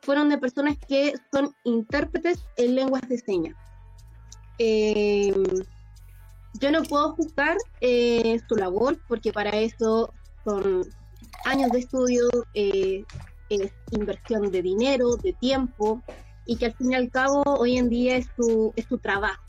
fueron 0.02 0.28
de 0.28 0.38
personas 0.38 0.76
que 0.88 1.14
son 1.32 1.54
intérpretes 1.64 2.44
en 2.56 2.74
lenguas 2.74 3.08
de 3.08 3.18
señas. 3.18 3.56
Eh, 4.58 5.34
yo 6.60 6.70
no 6.70 6.82
puedo 6.82 7.14
juzgar 7.14 7.56
eh, 7.80 8.40
su 8.48 8.56
labor 8.56 8.98
porque 9.06 9.32
para 9.32 9.50
eso 9.50 10.12
son 10.44 10.84
años 11.44 11.70
de 11.70 11.78
estudio, 11.80 12.28
eh, 12.54 13.04
es 13.48 13.72
inversión 13.92 14.50
de 14.50 14.62
dinero, 14.62 15.16
de 15.16 15.32
tiempo 15.34 16.02
y 16.46 16.56
que 16.56 16.66
al 16.66 16.74
fin 16.74 16.92
y 16.92 16.94
al 16.94 17.10
cabo 17.10 17.42
hoy 17.46 17.76
en 17.78 17.88
día 17.88 18.16
es 18.16 18.26
su, 18.36 18.72
es 18.76 18.86
su 18.86 18.98
trabajo. 18.98 19.47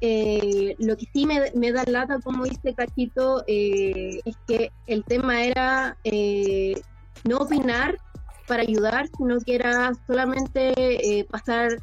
Eh, 0.00 0.74
lo 0.78 0.96
que 0.96 1.06
sí 1.12 1.26
me, 1.26 1.72
da 1.72 1.84
lata, 1.84 2.20
como 2.20 2.44
dice 2.44 2.74
Cachito, 2.74 3.44
eh, 3.46 4.20
es 4.24 4.36
que 4.46 4.72
el 4.86 5.04
tema 5.04 5.44
era 5.44 5.96
eh, 6.04 6.80
no 7.24 7.38
opinar 7.38 7.98
para 8.46 8.62
ayudar, 8.62 9.08
sino 9.16 9.38
que 9.40 9.54
era 9.54 9.92
solamente 10.06 11.26
pasar... 11.30 11.82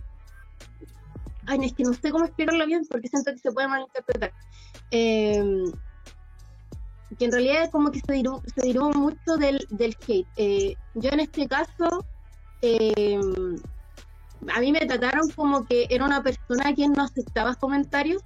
Ay, 1.46 1.60
es 1.64 1.74
que 1.74 1.84
no 1.84 1.94
sé 1.94 2.12
cómo 2.12 2.26
explicarlo 2.26 2.66
bien 2.68 2.86
porque 2.90 3.08
siento 3.08 3.32
que 3.32 3.40
se 3.40 3.52
puede 3.52 3.68
malinterpretar. 3.68 4.32
Que 4.92 5.74
en 7.26 7.32
realidad 7.32 7.64
es 7.64 7.70
como 7.70 7.92
que 7.92 8.02
se 8.02 8.62
diró 8.62 8.90
mucho 8.92 9.38
del, 9.38 9.66
del 9.72 9.98
hate. 10.08 10.78
Yo 10.94 11.10
en 11.10 11.22
este 11.22 11.48
caso, 11.48 12.06
eh, 12.62 13.20
a 14.54 14.60
mí 14.60 14.72
me 14.72 14.80
trataron 14.80 15.30
como 15.32 15.66
que 15.66 15.88
era 15.90 16.06
una 16.06 16.24
persona 16.24 16.74
que 16.74 16.88
no 16.88 17.04
aceptaba 17.04 17.56
comentarios. 17.56 18.24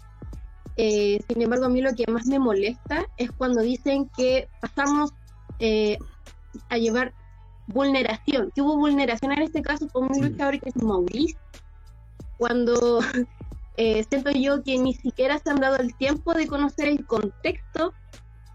Eh, 0.75 1.19
sin 1.27 1.41
embargo, 1.41 1.65
a 1.65 1.69
mí 1.69 1.81
lo 1.81 1.93
que 1.93 2.09
más 2.11 2.25
me 2.25 2.39
molesta 2.39 3.05
es 3.17 3.31
cuando 3.31 3.61
dicen 3.61 4.09
que 4.15 4.49
pasamos 4.61 5.11
eh, 5.59 5.97
a 6.69 6.77
llevar 6.77 7.13
vulneración, 7.67 8.51
que 8.53 8.61
hubo 8.61 8.77
vulneración 8.77 9.31
en 9.31 9.43
este 9.43 9.61
caso 9.61 9.87
con 9.87 10.05
un 10.05 10.21
luchador 10.21 10.59
que 10.59 10.69
es 10.69 10.75
Maurice, 10.75 11.37
cuando 12.37 12.99
eh, 13.77 14.03
siento 14.09 14.31
yo 14.31 14.63
que 14.63 14.77
ni 14.77 14.93
siquiera 14.93 15.39
se 15.39 15.49
han 15.49 15.59
dado 15.59 15.77
el 15.77 15.95
tiempo 15.95 16.33
de 16.33 16.47
conocer 16.47 16.87
el 16.87 17.05
contexto, 17.05 17.93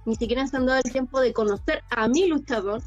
ni 0.05 0.15
siquiera 0.17 0.47
se 0.47 0.57
han 0.57 0.67
dado 0.67 0.81
el 0.85 0.93
tiempo 0.93 1.21
de 1.21 1.33
conocer 1.33 1.83
a 1.91 2.09
mi 2.09 2.27
luchador. 2.27 2.83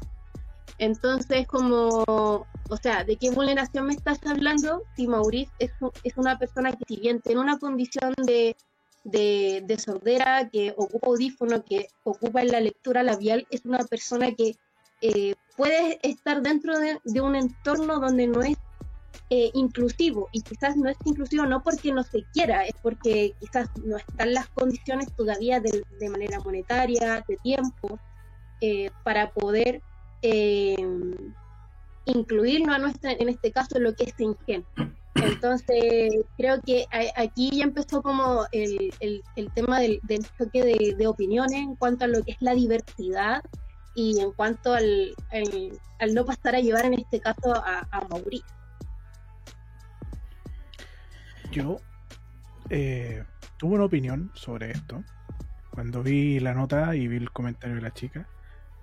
Entonces, 0.82 1.46
como, 1.46 2.02
o 2.08 2.76
sea, 2.82 3.04
¿de 3.04 3.16
qué 3.16 3.30
vulneración 3.30 3.86
me 3.86 3.92
estás 3.92 4.18
hablando? 4.26 4.82
Si 4.96 5.06
Maurice 5.06 5.52
es, 5.60 5.70
es 6.02 6.16
una 6.16 6.36
persona 6.40 6.72
que 6.72 6.84
si 6.88 7.00
bien 7.00 7.20
tiene 7.20 7.40
una 7.40 7.56
condición 7.60 8.12
de, 8.26 8.56
de, 9.04 9.62
de 9.64 9.78
sordera, 9.78 10.48
que 10.48 10.74
ocupa 10.76 11.06
audífono, 11.06 11.64
que 11.64 11.86
ocupa 12.02 12.42
en 12.42 12.48
la 12.48 12.58
lectura 12.58 13.04
labial, 13.04 13.46
es 13.50 13.64
una 13.64 13.78
persona 13.84 14.32
que 14.32 14.56
eh, 15.02 15.36
puede 15.56 16.00
estar 16.02 16.42
dentro 16.42 16.76
de, 16.80 16.98
de 17.04 17.20
un 17.20 17.36
entorno 17.36 18.00
donde 18.00 18.26
no 18.26 18.42
es 18.42 18.56
eh, 19.30 19.52
inclusivo 19.54 20.30
y 20.32 20.42
quizás 20.42 20.76
no 20.76 20.88
es 20.88 20.96
inclusivo 21.04 21.46
no 21.46 21.62
porque 21.62 21.92
no 21.92 22.02
se 22.02 22.24
quiera, 22.32 22.66
es 22.66 22.74
porque 22.82 23.34
quizás 23.38 23.68
no 23.84 23.98
están 23.98 24.34
las 24.34 24.48
condiciones 24.48 25.14
todavía 25.14 25.60
de, 25.60 25.84
de 26.00 26.08
manera 26.08 26.40
monetaria, 26.40 27.24
de 27.28 27.36
tiempo, 27.36 28.00
eh, 28.60 28.90
para 29.04 29.30
poder 29.30 29.80
eh, 30.22 30.76
incluirnos 32.06 32.74
a 32.74 32.78
nuestra, 32.78 33.12
en 33.12 33.28
este 33.28 33.52
caso 33.52 33.78
lo 33.78 33.94
que 33.94 34.04
es 34.04 34.14
Ingen. 34.18 34.64
Entonces, 35.14 36.24
creo 36.36 36.60
que 36.62 36.86
aquí 37.16 37.50
ya 37.58 37.64
empezó 37.64 38.02
como 38.02 38.46
el, 38.50 38.92
el, 39.00 39.52
tema 39.54 39.78
del, 39.78 40.00
choque 40.38 40.94
de, 40.96 41.06
opiniones 41.06 41.60
en 41.60 41.76
cuanto 41.76 42.04
a 42.04 42.08
lo 42.08 42.22
que 42.24 42.32
es 42.32 42.38
la 42.40 42.54
diversidad 42.54 43.42
y 43.94 44.20
en 44.20 44.32
cuanto 44.32 44.72
al, 44.72 45.14
al, 45.30 45.78
al 46.00 46.14
no 46.14 46.24
pasar 46.24 46.56
a 46.56 46.60
llevar 46.60 46.86
en 46.86 46.94
este 46.94 47.20
caso 47.20 47.54
a, 47.54 47.86
a 47.90 48.08
Mauricio. 48.08 48.46
Yo 51.52 51.76
eh, 52.70 53.22
tuve 53.58 53.74
una 53.74 53.84
opinión 53.84 54.30
sobre 54.34 54.70
esto 54.70 55.04
cuando 55.70 56.02
vi 56.02 56.40
la 56.40 56.54
nota 56.54 56.96
y 56.96 57.06
vi 57.06 57.16
el 57.16 57.30
comentario 57.30 57.76
de 57.76 57.82
la 57.82 57.92
chica. 57.92 58.26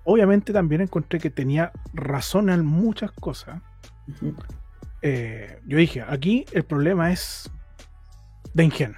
Obviamente 0.04 0.52
también 0.52 0.80
encontré 0.80 1.18
que 1.20 1.30
tenía 1.30 1.72
razón 1.92 2.50
en 2.50 2.64
muchas 2.64 3.12
cosas. 3.12 3.60
Eh, 5.02 5.60
yo 5.66 5.78
dije, 5.78 6.02
aquí 6.06 6.44
el 6.52 6.64
problema 6.64 7.12
es 7.12 7.50
Dengen. 8.54 8.96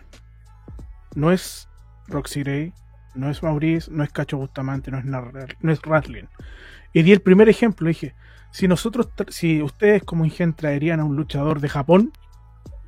No 1.14 1.30
es 1.30 1.68
Roxy 2.08 2.42
Gray, 2.42 2.72
no 3.14 3.28
es 3.30 3.42
Maurice, 3.42 3.90
no 3.90 4.02
es 4.02 4.10
Cacho 4.10 4.38
Bustamante, 4.38 4.90
no 4.90 4.98
es, 4.98 5.04
Nar- 5.04 5.56
no 5.60 5.72
es 5.72 5.82
Ratlin. 5.82 6.28
Y 6.92 7.02
di 7.02 7.12
el 7.12 7.20
primer 7.20 7.48
ejemplo, 7.48 7.88
dije, 7.88 8.14
si 8.50 8.68
nosotros, 8.68 9.08
tra- 9.14 9.30
si 9.30 9.62
ustedes 9.62 10.02
como 10.04 10.24
Ingen 10.24 10.54
traerían 10.54 11.00
a 11.00 11.04
un 11.04 11.16
luchador 11.16 11.60
de 11.60 11.68
Japón, 11.68 12.12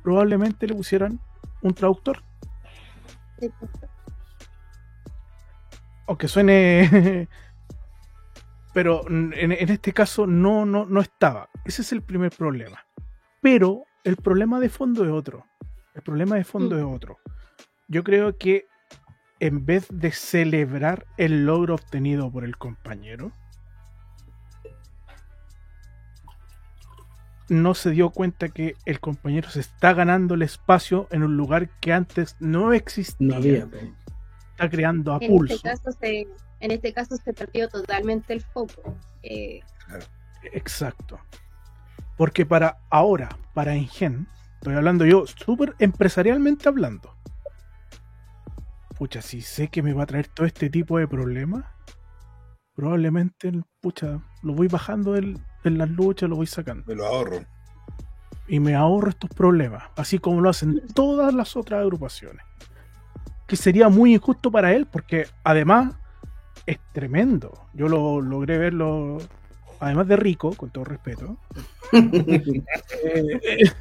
probablemente 0.03 0.67
le 0.67 0.73
pusieran 0.75 1.19
un 1.61 1.73
traductor. 1.73 2.23
Aunque 6.07 6.27
suene... 6.27 7.27
Pero 8.75 9.07
en, 9.09 9.33
en 9.33 9.69
este 9.69 9.93
caso 9.93 10.27
no, 10.27 10.65
no, 10.65 10.85
no 10.85 10.99
estaba. 10.99 11.49
Ese 11.63 11.81
es 11.81 11.93
el 11.93 12.01
primer 12.01 12.31
problema. 12.31 12.85
Pero 13.41 13.85
el 14.03 14.17
problema 14.17 14.59
de 14.59 14.67
fondo 14.69 15.05
es 15.05 15.11
otro. 15.11 15.45
El 15.93 16.01
problema 16.01 16.35
de 16.35 16.43
fondo 16.43 16.75
Mm. 16.75 16.79
es 16.79 16.95
otro. 16.95 17.17
Yo 17.87 18.03
creo 18.03 18.37
que 18.37 18.65
en 19.39 19.65
vez 19.65 19.87
de 19.89 20.11
celebrar 20.11 21.05
el 21.15 21.45
logro 21.45 21.75
obtenido 21.75 22.29
por 22.29 22.43
el 22.43 22.57
compañero, 22.57 23.31
no 27.47 27.75
se 27.75 27.91
dio 27.91 28.09
cuenta 28.09 28.49
que 28.49 28.75
el 28.85 28.99
compañero 28.99 29.49
se 29.49 29.59
está 29.61 29.93
ganando 29.93 30.33
el 30.33 30.41
espacio 30.41 31.07
en 31.11 31.23
un 31.23 31.37
lugar 31.37 31.69
que 31.79 31.93
antes 31.93 32.35
no 32.41 32.73
existía. 32.73 33.27
No 33.27 33.35
había. 33.35 33.67
Está 34.51 34.69
creando 34.69 35.13
a 35.13 35.19
En 35.21 35.29
pulso. 35.29 35.55
este 35.55 35.69
caso 35.69 35.91
se, 35.91 36.27
en 36.59 36.71
este 36.71 36.93
caso 36.93 37.15
se 37.17 37.33
perdió 37.33 37.67
totalmente 37.69 38.33
el 38.33 38.41
foco. 38.41 38.97
Eh, 39.23 39.61
Exacto. 40.53 41.19
Porque 42.17 42.45
para 42.45 42.77
ahora, 42.89 43.29
para 43.53 43.75
Ingen, 43.75 44.27
estoy 44.55 44.75
hablando 44.75 45.05
yo 45.05 45.25
súper 45.27 45.75
empresarialmente 45.79 46.67
hablando. 46.69 47.15
Pucha, 48.97 49.21
si 49.21 49.41
sé 49.41 49.67
que 49.67 49.83
me 49.83 49.93
va 49.93 50.03
a 50.03 50.05
traer 50.05 50.27
todo 50.29 50.45
este 50.47 50.69
tipo 50.69 50.97
de 50.97 51.07
problemas, 51.07 51.65
probablemente, 52.75 53.51
pucha, 53.81 54.21
lo 54.41 54.53
voy 54.53 54.67
bajando 54.67 55.13
del- 55.13 55.39
en 55.65 55.77
las 55.77 55.89
luchas, 55.89 56.29
lo 56.29 56.37
voy 56.37 56.47
sacando. 56.47 56.85
Me 56.87 56.95
lo 56.95 57.05
ahorro. 57.05 57.39
Y 58.47 58.59
me 58.59 58.75
ahorro 58.75 59.09
estos 59.09 59.29
problemas, 59.31 59.83
así 59.97 60.19
como 60.19 60.39
lo 60.39 60.49
hacen 60.49 60.81
todas 60.93 61.33
las 61.33 61.55
otras 61.57 61.81
agrupaciones. 61.81 62.45
Que 63.47 63.55
sería 63.55 63.89
muy 63.89 64.13
injusto 64.15 64.51
para 64.51 64.71
él, 64.73 64.85
porque 64.85 65.27
además 65.43 65.95
es 66.65 66.79
tremendo. 66.93 67.67
Yo 67.73 67.87
lo 67.87 68.21
logré 68.21 68.57
verlo, 68.57 69.17
además 69.79 70.07
de 70.07 70.15
rico, 70.15 70.53
con 70.53 70.69
todo 70.69 70.83
respeto. 70.85 71.37
eh, 71.93 73.71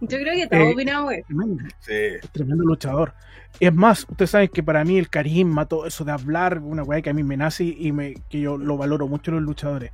yo 0.00 0.18
creo 0.18 0.34
que 0.34 0.46
todos 0.46 0.62
Eh, 0.68 0.72
opinamos 0.72 1.12
eso. 1.12 1.26
tremendo, 1.26 1.64
Sí. 1.80 1.92
es 1.92 2.30
tremendo 2.32 2.64
luchador. 2.64 3.14
Es 3.58 3.72
más, 3.72 4.06
ustedes 4.08 4.30
saben 4.30 4.48
que 4.48 4.62
para 4.62 4.84
mí 4.84 4.98
el 4.98 5.08
carisma, 5.08 5.64
todo 5.66 5.86
eso 5.86 6.04
de 6.04 6.12
hablar, 6.12 6.58
una 6.58 6.82
weá 6.82 7.00
que 7.00 7.10
a 7.10 7.14
mí 7.14 7.22
me 7.22 7.36
nace 7.36 7.64
y 7.64 7.92
me, 7.92 8.14
que 8.28 8.40
yo 8.40 8.58
lo 8.58 8.76
valoro 8.76 9.08
mucho 9.08 9.30
en 9.30 9.36
los 9.38 9.44
luchadores. 9.44 9.92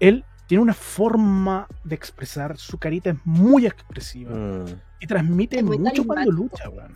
Él 0.00 0.24
tiene 0.48 0.62
una 0.62 0.74
forma 0.74 1.68
de 1.84 1.94
expresar, 1.94 2.56
su 2.58 2.78
carita 2.78 3.10
es 3.10 3.16
muy 3.24 3.66
expresiva 3.66 4.34
Mm. 4.34 4.64
y 5.00 5.06
transmite 5.06 5.62
mucho 5.62 6.04
cuando 6.04 6.32
lucha, 6.32 6.68
weón. 6.68 6.92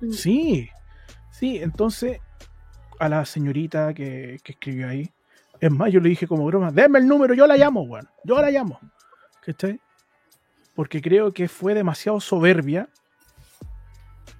Mm. 0.00 0.12
Sí, 0.12 0.68
sí, 1.30 1.58
entonces 1.58 2.20
a 2.98 3.08
la 3.08 3.24
señorita 3.24 3.94
que, 3.94 4.38
que 4.42 4.52
escribió 4.52 4.88
ahí, 4.88 5.12
es 5.60 5.70
más, 5.70 5.92
yo 5.92 6.00
le 6.00 6.08
dije 6.08 6.26
como 6.26 6.44
broma, 6.44 6.70
denme 6.70 6.98
el 6.98 7.06
número, 7.06 7.34
yo 7.34 7.46
la 7.46 7.56
llamo, 7.56 7.82
weón, 7.82 8.08
yo 8.24 8.40
la 8.40 8.50
llamo, 8.50 8.78
¿cachai? 9.44 9.80
Porque 10.74 11.02
creo 11.02 11.32
que 11.32 11.48
fue 11.48 11.74
demasiado 11.74 12.20
soberbia, 12.20 12.88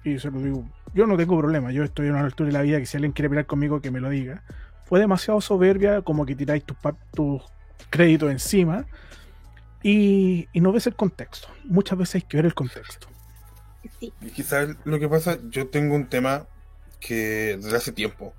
y 0.03 0.17
se 0.17 0.31
lo 0.31 0.39
digo, 0.39 0.69
yo 0.93 1.05
no 1.05 1.17
tengo 1.17 1.37
problema, 1.37 1.71
yo 1.71 1.83
estoy 1.83 2.07
en 2.07 2.13
una 2.13 2.23
altura 2.23 2.47
de 2.47 2.53
la 2.53 2.61
vida 2.61 2.79
que 2.79 2.85
si 2.85 2.97
alguien 2.97 3.11
quiere 3.11 3.29
pelear 3.29 3.45
conmigo, 3.45 3.81
que 3.81 3.91
me 3.91 3.99
lo 3.99 4.09
diga, 4.09 4.43
fue 4.85 4.99
demasiado 4.99 5.41
soberbia, 5.41 6.01
como 6.01 6.25
que 6.25 6.35
tiráis 6.35 6.63
tus, 6.63 6.77
tus 7.13 7.43
créditos 7.89 8.31
encima, 8.31 8.85
y, 9.83 10.47
y 10.53 10.61
no 10.61 10.71
ves 10.71 10.87
el 10.87 10.95
contexto, 10.95 11.49
muchas 11.65 11.97
veces 11.97 12.15
hay 12.15 12.21
que 12.21 12.37
ver 12.37 12.45
el 12.45 12.53
contexto. 12.53 13.07
Sí. 13.99 14.13
Y 14.21 14.29
quizás 14.31 14.69
lo 14.85 14.99
que 14.99 15.07
pasa, 15.07 15.37
yo 15.49 15.67
tengo 15.67 15.95
un 15.95 16.07
tema 16.07 16.47
que 16.99 17.57
desde 17.61 17.77
hace 17.77 17.91
tiempo, 17.91 18.33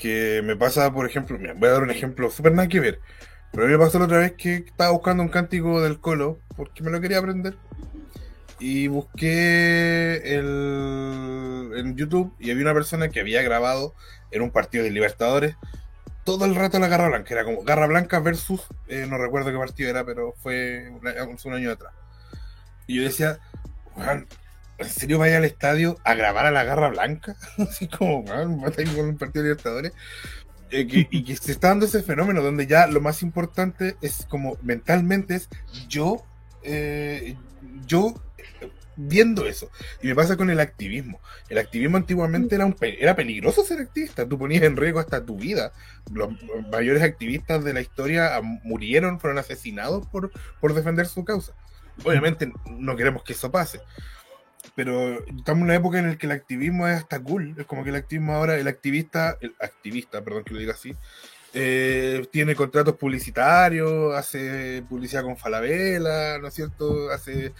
que 0.00 0.40
me 0.42 0.56
pasa, 0.56 0.92
por 0.92 1.06
ejemplo, 1.06 1.38
voy 1.56 1.68
a 1.68 1.72
dar 1.72 1.82
un 1.82 1.90
ejemplo 1.90 2.30
súper 2.30 2.52
nada 2.52 2.68
que 2.68 2.80
ver, 2.80 3.00
pero 3.52 3.64
a 3.64 3.66
mí 3.66 3.72
me 3.72 3.78
pasó 3.78 3.98
la 3.98 4.06
otra 4.06 4.18
vez 4.18 4.32
que 4.32 4.54
estaba 4.56 4.90
buscando 4.90 5.22
un 5.22 5.28
cántico 5.28 5.82
del 5.82 6.00
Colo, 6.00 6.38
porque 6.56 6.82
me 6.82 6.90
lo 6.90 7.00
quería 7.00 7.18
aprender, 7.18 7.56
y 8.58 8.88
busqué 8.88 10.22
el, 10.24 11.72
en 11.76 11.96
YouTube 11.96 12.32
y 12.38 12.50
había 12.50 12.62
una 12.62 12.74
persona 12.74 13.10
que 13.10 13.20
había 13.20 13.42
grabado 13.42 13.94
en 14.30 14.42
un 14.42 14.50
partido 14.50 14.84
de 14.84 14.90
Libertadores 14.90 15.56
todo 16.24 16.44
el 16.44 16.54
rato 16.54 16.78
la 16.78 16.88
Garra 16.88 17.08
Blanca, 17.08 17.34
era 17.34 17.44
como 17.44 17.62
Garra 17.62 17.86
Blanca 17.86 18.20
versus, 18.20 18.62
eh, 18.88 19.06
no 19.08 19.18
recuerdo 19.18 19.50
qué 19.50 19.58
partido 19.58 19.90
era, 19.90 20.04
pero 20.04 20.34
fue 20.42 20.88
un, 20.90 21.00
un 21.44 21.54
año 21.54 21.70
atrás. 21.70 21.92
Y 22.86 22.96
yo 22.96 23.02
decía, 23.02 23.38
"Weón, 23.96 24.26
¿en 24.80 24.88
serio 24.88 25.18
vaya 25.18 25.36
al 25.38 25.44
estadio 25.44 25.98
a 26.04 26.14
grabar 26.14 26.46
a 26.46 26.50
la 26.50 26.64
Garra 26.64 26.88
Blanca? 26.88 27.36
Así 27.58 27.88
como, 27.88 28.24
estar 28.66 28.84
con 28.94 29.06
un 29.08 29.18
partido 29.18 29.42
de 29.44 29.50
Libertadores. 29.50 29.92
Eh, 30.70 30.86
que- 30.86 31.08
y 31.10 31.24
que 31.24 31.36
se 31.36 31.52
está 31.52 31.68
dando 31.68 31.86
ese 31.86 32.02
fenómeno 32.02 32.42
donde 32.42 32.66
ya 32.66 32.86
lo 32.86 33.00
más 33.00 33.22
importante 33.22 33.96
es 34.02 34.26
como 34.28 34.56
mentalmente 34.62 35.34
es 35.34 35.48
yo, 35.88 36.24
eh, 36.62 37.36
yo 37.86 38.14
viendo 38.96 39.46
eso. 39.46 39.70
Y 40.02 40.08
me 40.08 40.14
pasa 40.14 40.36
con 40.36 40.50
el 40.50 40.60
activismo. 40.60 41.20
El 41.48 41.58
activismo 41.58 41.96
antiguamente 41.96 42.54
era, 42.54 42.66
un 42.66 42.76
era 42.80 43.16
peligroso 43.16 43.64
ser 43.64 43.80
activista. 43.80 44.28
Tú 44.28 44.38
ponías 44.38 44.62
en 44.62 44.76
riesgo 44.76 45.00
hasta 45.00 45.24
tu 45.24 45.36
vida. 45.36 45.72
Los 46.12 46.30
mayores 46.70 47.02
activistas 47.02 47.64
de 47.64 47.72
la 47.72 47.80
historia 47.80 48.40
murieron, 48.62 49.18
fueron 49.20 49.38
asesinados 49.38 50.06
por, 50.06 50.30
por 50.60 50.74
defender 50.74 51.06
su 51.06 51.24
causa. 51.24 51.52
Obviamente 52.04 52.52
no 52.78 52.96
queremos 52.96 53.22
que 53.24 53.32
eso 53.32 53.50
pase. 53.50 53.80
Pero 54.74 55.24
estamos 55.24 55.58
en 55.58 55.64
una 55.64 55.74
época 55.74 55.98
en 55.98 56.08
la 56.08 56.16
que 56.16 56.26
el 56.26 56.32
activismo 56.32 56.86
es 56.88 56.96
hasta 56.96 57.20
cool. 57.20 57.54
Es 57.58 57.66
como 57.66 57.84
que 57.84 57.90
el 57.90 57.96
activismo 57.96 58.34
ahora, 58.34 58.56
el 58.56 58.68
activista, 58.68 59.36
el 59.40 59.54
activista, 59.60 60.22
perdón 60.22 60.44
que 60.44 60.54
lo 60.54 60.60
diga 60.60 60.74
así, 60.74 60.96
eh, 61.52 62.26
tiene 62.30 62.54
contratos 62.54 62.96
publicitarios, 62.96 64.14
hace 64.14 64.84
publicidad 64.88 65.24
con 65.24 65.36
Falabella, 65.36 66.38
¿no 66.38 66.48
es 66.48 66.54
cierto? 66.54 67.10
Hace, 67.10 67.52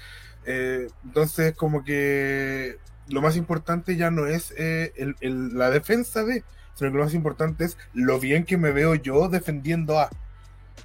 eh, 0.46 0.88
entonces, 1.04 1.54
como 1.56 1.84
que 1.84 2.78
lo 3.08 3.20
más 3.20 3.36
importante 3.36 3.96
ya 3.96 4.10
no 4.10 4.26
es 4.26 4.54
eh, 4.56 4.92
la 5.20 5.70
defensa 5.70 6.24
de, 6.24 6.44
sino 6.74 6.90
que 6.92 6.98
lo 6.98 7.04
más 7.04 7.14
importante 7.14 7.64
es 7.64 7.76
lo 7.92 8.20
bien 8.20 8.44
que 8.44 8.56
me 8.56 8.70
veo 8.70 8.94
yo 8.94 9.28
defendiendo 9.28 9.98
a. 9.98 10.10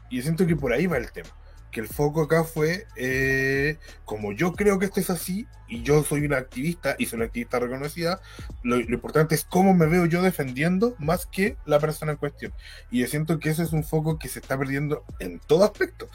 Y 0.10 0.22
siento 0.22 0.48
que 0.48 0.56
por 0.56 0.74
ahí 0.74 0.88
va 0.88 0.98
el 0.98 1.12
tema 1.12 1.30
que 1.76 1.82
el 1.82 1.90
foco 1.90 2.22
acá 2.22 2.46
fue, 2.46 2.88
eh, 2.96 3.78
como 4.06 4.32
yo 4.32 4.54
creo 4.54 4.80
que 4.80 4.86
esto 4.86 5.02
es 5.02 5.10
así, 5.10 5.46
y 5.68 5.84
yo 5.84 6.04
soy 6.04 6.26
una 6.26 6.38
activista, 6.38 6.96
y 6.98 7.06
soy 7.06 7.18
una 7.18 7.26
activista 7.26 7.60
reconocida, 7.60 8.22
lo, 8.64 8.80
importante 8.80 9.36
es 9.36 9.44
cómo 9.44 9.74
me 9.74 9.86
veo 9.86 10.06
yo 10.06 10.22
defendiendo 10.22 10.96
más 11.00 11.26
que 11.26 11.58
la 11.66 11.80
persona 11.80 12.14
en 12.14 12.18
cuestión. 12.18 12.54
Y 12.92 13.02
yo 13.02 13.08
siento 13.08 13.40
que 13.40 13.50
ese 13.50 13.64
es 13.64 13.74
un 13.74 13.84
foco 13.84 14.18
que 14.18 14.30
se 14.30 14.40
está 14.40 14.58
perdiendo 14.58 15.04
en 15.20 15.40
todo 15.40 15.66
aspecto. 15.66 16.08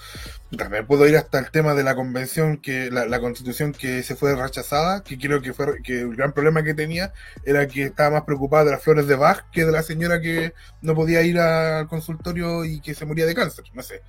También 0.56 0.86
puedo 0.86 1.06
ir 1.06 1.18
hasta 1.18 1.38
el 1.38 1.50
tema 1.50 1.74
de 1.74 1.82
la 1.82 1.94
convención, 1.94 2.56
que 2.56 2.90
la, 2.90 3.20
constitución 3.20 3.72
que 3.72 4.02
se 4.02 4.16
fue 4.16 4.34
rechazada, 4.34 5.04
que 5.04 5.18
creo 5.18 5.42
que 5.42 5.52
fue 5.52 5.82
que 5.82 6.00
el 6.00 6.16
gran 6.16 6.32
problema 6.32 6.62
que 6.62 6.72
tenía 6.72 7.12
era 7.44 7.68
que 7.68 7.82
estaba 7.82 8.12
más 8.12 8.22
preocupada 8.22 8.64
de 8.64 8.70
las 8.70 8.82
flores 8.82 9.06
de 9.06 9.16
Bach 9.16 9.44
que 9.52 9.66
de 9.66 9.72
la 9.72 9.82
señora 9.82 10.22
que 10.22 10.54
no 10.80 10.94
podía 10.94 11.20
ir 11.20 11.38
al 11.38 11.86
consultorio 11.86 12.64
y 12.64 12.80
que 12.80 12.94
se 12.94 13.04
moría 13.04 13.26
de 13.26 13.34
cáncer, 13.34 13.66
no 13.74 13.82
sé. 13.82 14.00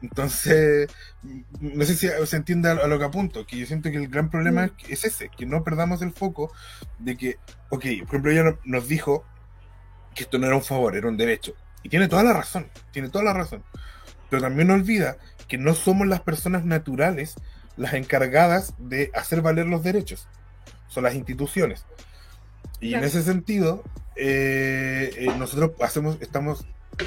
Entonces, 0.00 0.90
no 1.60 1.84
sé 1.84 1.94
si 1.94 2.08
se 2.26 2.36
entiende 2.36 2.70
a 2.70 2.86
lo 2.86 2.98
que 2.98 3.04
apunto, 3.04 3.46
que 3.46 3.58
yo 3.58 3.66
siento 3.66 3.90
que 3.90 3.96
el 3.96 4.08
gran 4.08 4.30
problema 4.30 4.66
mm. 4.66 4.72
es 4.88 5.04
ese, 5.04 5.28
que 5.28 5.46
no 5.46 5.64
perdamos 5.64 6.02
el 6.02 6.12
foco 6.12 6.52
de 6.98 7.16
que, 7.16 7.38
ok, 7.70 7.84
por 8.06 8.08
ejemplo, 8.08 8.30
ella 8.30 8.58
nos 8.64 8.88
dijo 8.88 9.24
que 10.14 10.22
esto 10.24 10.38
no 10.38 10.46
era 10.46 10.56
un 10.56 10.62
favor, 10.62 10.96
era 10.96 11.08
un 11.08 11.16
derecho. 11.16 11.54
Y 11.82 11.88
tiene 11.88 12.08
toda 12.08 12.22
la 12.22 12.32
razón, 12.32 12.68
tiene 12.92 13.08
toda 13.08 13.24
la 13.24 13.32
razón. 13.32 13.64
Pero 14.30 14.42
también 14.42 14.70
olvida 14.70 15.16
que 15.48 15.58
no 15.58 15.74
somos 15.74 16.06
las 16.06 16.20
personas 16.20 16.64
naturales 16.64 17.36
las 17.78 17.94
encargadas 17.94 18.74
de 18.78 19.10
hacer 19.14 19.40
valer 19.40 19.66
los 19.66 19.82
derechos, 19.82 20.28
son 20.88 21.04
las 21.04 21.14
instituciones. 21.14 21.86
Y 22.80 22.94
en 22.94 23.04
ese 23.04 23.22
sentido, 23.22 23.84
eh, 24.16 25.10
eh, 25.16 25.28
nosotros 25.38 25.72
hacemos, 25.80 26.18
estamos 26.20 26.66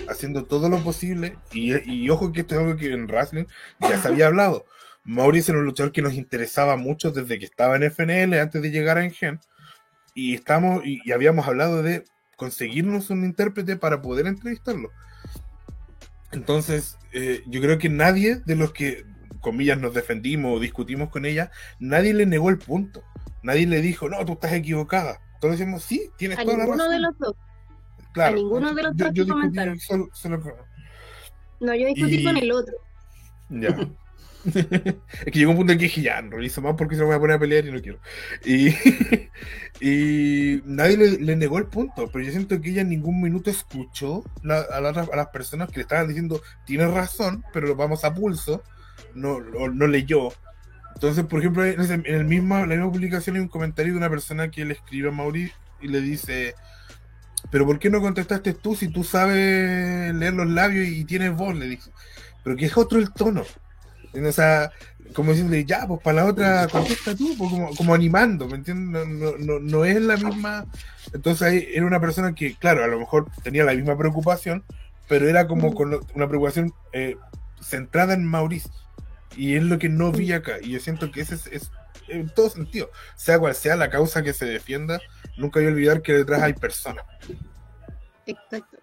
haciendo 0.09 0.45
todo 0.45 0.69
lo 0.69 0.83
posible. 0.83 1.37
Y, 1.53 2.09
ojo 2.09 2.31
que 2.31 2.41
esto 2.41 2.55
es 2.55 2.61
algo 2.61 2.77
que 2.77 2.91
en 2.91 3.07
wrestling 3.07 3.45
ya 3.79 4.01
se 4.01 4.07
había 4.07 4.27
hablado. 4.27 4.65
Maurice 5.03 5.51
era 5.51 5.59
un 5.59 5.65
luchador 5.65 5.91
que 5.91 6.01
nos 6.01 6.13
interesaba 6.13 6.77
mucho 6.77 7.11
desde 7.11 7.39
que 7.39 7.45
estaba 7.45 7.75
en 7.75 7.83
FNL, 7.83 8.39
antes 8.39 8.61
de 8.61 8.71
llegar 8.71 8.97
a 8.97 9.03
Engen. 9.03 9.39
Y, 10.13 10.35
estamos, 10.35 10.85
y, 10.85 11.11
habíamos 11.11 11.47
hablado 11.47 11.81
de 11.81 12.05
conseguirnos 12.35 13.09
un 13.09 13.25
intérprete 13.25 13.77
para 13.77 14.01
poder 14.01 14.27
entrevistarlo. 14.27 14.91
Entonces, 16.31 16.97
eh, 17.13 17.43
yo 17.47 17.61
creo 17.61 17.77
que 17.77 17.89
nadie 17.89 18.37
de 18.45 18.55
los 18.55 18.71
que, 18.71 19.05
comillas, 19.41 19.79
nos 19.79 19.93
defendimos 19.93 20.55
o 20.55 20.59
discutimos 20.59 21.09
con 21.09 21.25
ella, 21.25 21.51
nadie 21.79 22.13
le 22.13 22.25
negó 22.25 22.49
el 22.49 22.57
punto. 22.57 23.03
Nadie 23.43 23.65
le 23.67 23.81
dijo, 23.81 24.07
no, 24.07 24.23
tú 24.25 24.33
estás 24.33 24.53
equivocada. 24.53 25.19
Todos 25.39 25.57
decimos, 25.57 25.83
sí, 25.83 26.09
tienes 26.17 26.37
toda 26.37 26.57
la 26.57 26.65
razón. 26.67 26.91
de 26.91 26.99
los 26.99 27.17
dos. 27.17 27.35
A 28.15 28.31
ninguno 28.31 28.73
de 28.73 28.83
los 28.83 28.97
dos 28.97 29.09
yo, 29.13 29.27
comentaron. 29.27 29.79
No, 31.59 31.75
yo 31.75 31.87
discutí 31.87 32.23
con 32.23 32.37
el 32.37 32.51
otro. 32.51 32.75
Ya. 33.49 33.77
es 34.45 35.25
que 35.25 35.39
llegó 35.39 35.51
un 35.51 35.57
punto 35.57 35.73
en 35.73 35.79
que 35.79 35.85
dije, 35.85 36.01
ya, 36.01 36.21
no 36.21 36.31
realizo 36.31 36.61
más 36.61 36.75
porque 36.75 36.95
se 36.95 37.01
me 37.01 37.07
voy 37.07 37.15
a 37.15 37.19
poner 37.19 37.35
a 37.35 37.39
pelear 37.39 37.65
y 37.65 37.71
no 37.71 37.81
quiero. 37.81 37.99
Y, 38.43 38.69
y 39.85 40.61
nadie 40.65 40.97
le, 40.97 41.35
negó 41.35 41.57
el 41.59 41.67
punto, 41.67 42.09
pero 42.11 42.25
yo 42.25 42.31
siento 42.31 42.59
que 42.59 42.71
ella 42.71 42.81
en 42.81 42.89
ningún 42.89 43.21
minuto 43.21 43.49
escuchó 43.49 44.23
a, 44.43 44.81
las 44.81 45.27
personas 45.27 45.69
que 45.69 45.77
le 45.77 45.81
estaban 45.83 46.07
diciendo, 46.07 46.41
tienes 46.65 46.91
razón, 46.91 47.43
pero 47.53 47.67
lo 47.67 47.75
vamos 47.75 48.03
a 48.03 48.13
pulso, 48.13 48.63
no, 49.13 49.39
no, 49.39 49.87
leyó. 49.87 50.29
Entonces, 50.95 51.25
por 51.25 51.39
ejemplo, 51.39 51.65
en, 51.65 52.03
el 52.05 52.25
mismo, 52.25 52.57
la 52.59 52.75
misma 52.75 52.91
publicación 52.91 53.35
hay 53.35 53.41
un 53.41 53.47
comentario 53.47 53.93
de 53.93 53.97
una 53.97 54.09
persona 54.09 54.49
que 54.49 54.65
le 54.65 54.73
escribe 54.73 55.09
a 55.09 55.11
Mauri 55.11 55.51
y 55.81 55.87
le 55.87 56.01
dice, 56.01 56.55
pero 57.49 57.65
¿por 57.65 57.79
qué 57.79 57.89
no 57.89 58.01
contestaste 58.01 58.53
tú 58.53 58.75
si 58.75 58.87
tú 58.87 59.03
sabes 59.03 60.13
leer 60.13 60.33
los 60.33 60.47
labios 60.47 60.87
y 60.87 61.05
tienes 61.05 61.35
voz? 61.35 61.55
Le 61.55 61.67
dijo. 61.67 61.89
Pero 62.43 62.55
que 62.55 62.65
es 62.65 62.77
otro 62.77 62.99
el 62.99 63.11
tono. 63.11 63.43
O 64.13 64.31
sea, 64.31 64.71
como 65.13 65.31
diciendo, 65.31 65.55
ya, 65.57 65.87
pues 65.87 66.01
para 66.01 66.23
la 66.23 66.25
otra 66.25 66.67
contesta 66.67 67.15
tú, 67.15 67.35
pues, 67.37 67.51
como, 67.77 67.93
animando, 67.93 68.47
¿me 68.47 68.55
entiendes? 68.55 69.07
No, 69.07 69.37
no, 69.37 69.59
no, 69.59 69.85
es 69.85 70.01
la 70.01 70.17
misma. 70.17 70.65
Entonces 71.13 71.41
ahí 71.41 71.67
era 71.73 71.85
una 71.85 71.99
persona 71.99 72.33
que, 72.33 72.55
claro, 72.55 72.83
a 72.83 72.87
lo 72.87 72.99
mejor 72.99 73.27
tenía 73.43 73.63
la 73.63 73.73
misma 73.73 73.97
preocupación, 73.97 74.63
pero 75.07 75.27
era 75.27 75.47
como 75.47 75.73
con 75.73 75.99
una 76.15 76.27
preocupación 76.27 76.73
eh, 76.93 77.17
centrada 77.61 78.13
en 78.13 78.25
Maurice. 78.25 78.69
Y 79.35 79.55
es 79.55 79.63
lo 79.63 79.79
que 79.79 79.89
no 79.89 80.11
vi 80.11 80.33
acá. 80.33 80.57
Y 80.61 80.71
yo 80.71 80.79
siento 80.79 81.11
que 81.11 81.21
ese 81.21 81.35
es, 81.35 81.47
es 81.47 81.71
en 82.07 82.29
todo 82.29 82.49
sentido, 82.49 82.89
sea 83.15 83.39
cual 83.39 83.55
sea 83.55 83.75
la 83.75 83.89
causa 83.89 84.23
que 84.23 84.33
se 84.33 84.45
defienda, 84.45 84.99
nunca 85.37 85.59
hay 85.59 85.65
que 85.65 85.71
olvidar 85.71 86.01
que 86.01 86.13
detrás 86.13 86.41
hay 86.41 86.53
personas. 86.53 87.05
Exacto. 88.25 88.77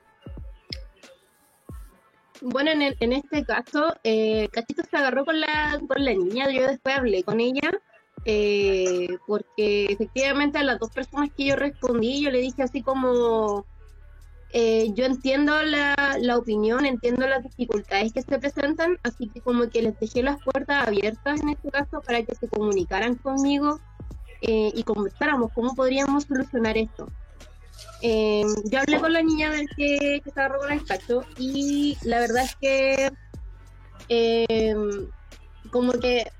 Bueno, 2.40 2.70
en, 2.70 2.94
en 3.00 3.12
este 3.12 3.44
caso, 3.44 3.94
eh, 4.04 4.48
Cachito 4.52 4.82
se 4.88 4.96
agarró 4.96 5.24
con 5.24 5.40
la, 5.40 5.80
con 5.88 6.04
la 6.04 6.12
niña, 6.12 6.50
yo 6.50 6.66
después 6.68 6.96
hablé 6.96 7.24
con 7.24 7.40
ella, 7.40 7.70
eh, 8.24 9.18
porque 9.26 9.86
efectivamente 9.86 10.58
a 10.58 10.62
las 10.62 10.78
dos 10.78 10.90
personas 10.90 11.30
que 11.36 11.46
yo 11.46 11.56
respondí, 11.56 12.22
yo 12.22 12.30
le 12.30 12.40
dije 12.40 12.62
así 12.62 12.82
como, 12.82 13.66
eh, 14.52 14.92
yo 14.94 15.04
entiendo 15.04 15.60
la, 15.62 16.16
la, 16.20 16.38
opinión, 16.38 16.86
entiendo 16.86 17.26
las 17.26 17.42
dificultades 17.42 18.12
que 18.12 18.22
se 18.22 18.38
presentan, 18.38 18.98
así 19.02 19.28
que 19.28 19.40
como 19.40 19.68
que 19.68 19.82
les 19.82 19.98
dejé 19.98 20.22
las 20.22 20.40
puertas 20.42 20.86
abiertas 20.86 21.40
en 21.40 21.50
este 21.50 21.70
caso 21.70 22.00
para 22.02 22.22
que 22.22 22.34
se 22.34 22.48
comunicaran 22.48 23.16
conmigo 23.16 23.80
eh, 24.40 24.70
y 24.74 24.82
conversáramos 24.84 25.52
cómo 25.52 25.74
podríamos 25.74 26.24
solucionar 26.24 26.76
esto. 26.76 27.08
Eh, 28.02 28.44
yo 28.66 28.78
hablé 28.78 29.00
con 29.00 29.12
la 29.12 29.22
niña 29.22 29.50
del 29.50 29.68
que, 29.76 30.20
que 30.22 30.28
estaba 30.28 30.56
con 30.58 30.70
el 30.70 30.84
cacho 30.84 31.24
y 31.36 31.98
la 32.02 32.20
verdad 32.20 32.44
es 32.44 32.54
que 32.56 33.12
eh, 34.08 34.76
como 35.70 35.92
que 35.92 36.30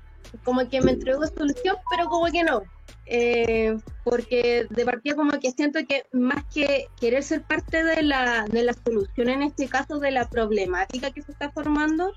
como 0.43 0.67
que 0.69 0.79
me 0.81 0.91
entregó 0.91 1.25
solución, 1.25 1.77
pero 1.89 2.07
como 2.07 2.27
que 2.27 2.43
no. 2.43 2.61
porque 4.03 4.67
de 4.69 4.85
partida 4.85 5.15
como 5.15 5.31
que 5.39 5.51
siento 5.51 5.79
que 5.87 6.05
más 6.13 6.45
que 6.53 6.87
querer 7.01 7.23
ser 7.23 7.41
parte 7.41 7.83
de 7.83 8.03
la, 8.03 8.45
de 8.45 8.63
la 8.63 8.73
solución 8.73 9.29
en 9.29 9.41
este 9.41 9.67
caso 9.67 9.99
de 9.99 10.11
la 10.11 10.29
problemática 10.29 11.11
que 11.11 11.23
se 11.23 11.31
está 11.31 11.51
formando, 11.51 12.13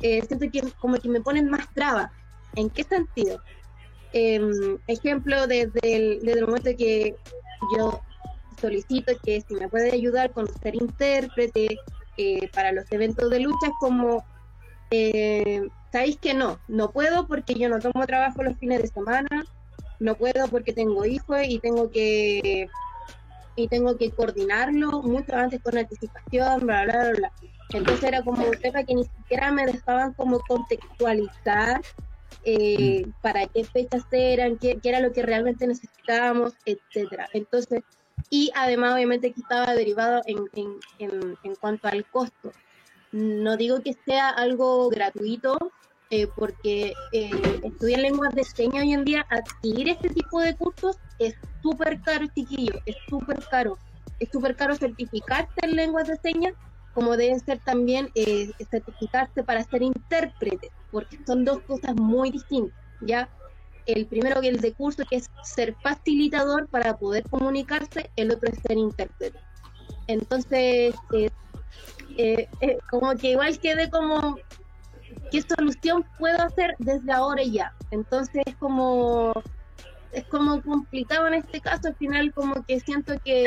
siento 0.00 0.50
que 0.50 0.62
como 0.78 0.96
que 0.96 1.08
me 1.08 1.20
ponen 1.20 1.50
más 1.50 1.72
trabas. 1.74 2.10
¿En 2.54 2.70
qué 2.70 2.84
sentido? 2.84 3.40
Em, 4.16 4.78
ejemplo, 4.86 5.48
desde 5.48 5.80
el, 5.82 6.20
desde 6.20 6.38
el 6.38 6.46
momento 6.46 6.70
que 6.78 7.16
yo 7.76 8.00
solicito 8.60 9.12
que 9.24 9.40
si 9.40 9.54
me 9.56 9.68
puede 9.68 9.90
ayudar 9.90 10.30
con 10.30 10.46
ser 10.62 10.76
intérprete 10.76 11.80
eh, 12.16 12.48
para 12.54 12.70
los 12.70 12.84
eventos 12.92 13.28
de 13.28 13.40
lucha, 13.40 13.72
como, 13.80 14.24
eh, 14.92 15.62
sabéis 15.90 16.16
que 16.18 16.32
no, 16.32 16.60
no 16.68 16.92
puedo 16.92 17.26
porque 17.26 17.54
yo 17.54 17.68
no 17.68 17.80
tomo 17.80 18.06
trabajo 18.06 18.44
los 18.44 18.56
fines 18.58 18.82
de 18.82 18.88
semana, 18.88 19.44
no 19.98 20.14
puedo 20.14 20.46
porque 20.46 20.72
tengo 20.72 21.04
hijos 21.04 21.40
y 21.48 21.58
tengo 21.58 21.90
que 21.90 22.68
y 23.56 23.66
tengo 23.66 23.96
que 23.96 24.12
coordinarlo 24.12 25.02
mucho 25.02 25.34
antes 25.34 25.60
con 25.60 25.76
anticipación, 25.76 26.66
bla, 26.66 26.84
bla, 26.84 27.10
bla, 27.16 27.32
Entonces 27.72 28.04
era 28.04 28.22
como 28.22 28.46
un 28.46 28.56
tema 28.58 28.84
que 28.84 28.94
ni 28.94 29.04
siquiera 29.04 29.50
me 29.50 29.66
dejaban 29.66 30.12
como 30.12 30.38
contextualizar 30.38 31.80
eh, 32.44 33.06
para 33.20 33.46
qué 33.46 33.64
fechas 33.64 34.04
eran, 34.10 34.58
qué, 34.58 34.78
era 34.82 35.00
lo 35.00 35.12
que 35.12 35.22
realmente 35.22 35.66
necesitábamos, 35.66 36.54
etcétera. 36.64 37.28
Entonces, 37.32 37.82
y 38.30 38.50
además 38.54 38.94
obviamente 38.94 39.32
estaba 39.36 39.74
derivado 39.74 40.22
en, 40.26 41.56
cuanto 41.60 41.88
al 41.88 42.04
costo. 42.06 42.52
No 43.12 43.56
digo 43.56 43.80
que 43.82 43.94
sea 44.06 44.30
algo 44.30 44.88
gratuito, 44.88 45.56
eh, 46.10 46.26
porque 46.36 46.94
eh, 47.12 47.30
estudiar 47.62 48.00
lenguas 48.00 48.34
de 48.34 48.44
señas 48.44 48.84
hoy 48.84 48.92
en 48.92 49.04
día, 49.04 49.26
adquirir 49.30 49.88
este 49.88 50.08
tipo 50.08 50.40
de 50.40 50.56
cursos 50.56 50.96
es 51.18 51.34
súper 51.62 52.00
caro, 52.02 52.26
chiquillo, 52.34 52.74
es 52.86 52.96
súper 53.08 53.38
caro. 53.50 53.78
Es 54.18 54.28
súper 54.30 54.56
caro 54.56 54.74
certificarte 54.74 55.66
en 55.66 55.76
lenguas 55.76 56.08
de 56.08 56.16
señas 56.16 56.54
como 56.94 57.16
deben 57.16 57.40
ser 57.40 57.58
también 57.58 58.08
eh, 58.14 58.50
certificarse 58.70 59.42
para 59.42 59.64
ser 59.64 59.82
intérprete, 59.82 60.70
porque 60.94 61.18
son 61.26 61.44
dos 61.44 61.58
cosas 61.62 61.96
muy 61.96 62.30
distintas, 62.30 62.78
¿ya? 63.00 63.28
el 63.86 64.06
primero 64.06 64.40
que 64.40 64.48
el 64.48 64.60
de 64.60 64.72
curso, 64.72 65.04
que 65.08 65.16
es 65.16 65.30
ser 65.42 65.74
facilitador 65.82 66.68
para 66.68 66.96
poder 66.96 67.24
comunicarse, 67.28 68.10
el 68.16 68.30
otro 68.30 68.50
es 68.50 68.58
ser 68.66 68.78
intérprete. 68.78 69.38
Entonces, 70.06 70.94
eh, 71.12 71.30
eh, 72.16 72.48
eh, 72.60 72.78
como 72.90 73.14
que 73.16 73.32
igual 73.32 73.58
quede 73.58 73.90
como, 73.90 74.36
¿qué 75.30 75.42
solución 75.42 76.06
puedo 76.18 76.40
hacer 76.42 76.76
desde 76.78 77.12
ahora 77.12 77.42
y 77.42 77.52
ya? 77.52 77.74
Entonces, 77.90 78.42
es 78.46 78.56
como, 78.56 79.32
es 80.12 80.24
como 80.26 80.62
complicado 80.62 81.26
en 81.26 81.34
este 81.34 81.60
caso, 81.60 81.88
al 81.88 81.96
final 81.96 82.32
como 82.32 82.64
que 82.64 82.80
siento 82.80 83.14
que 83.24 83.44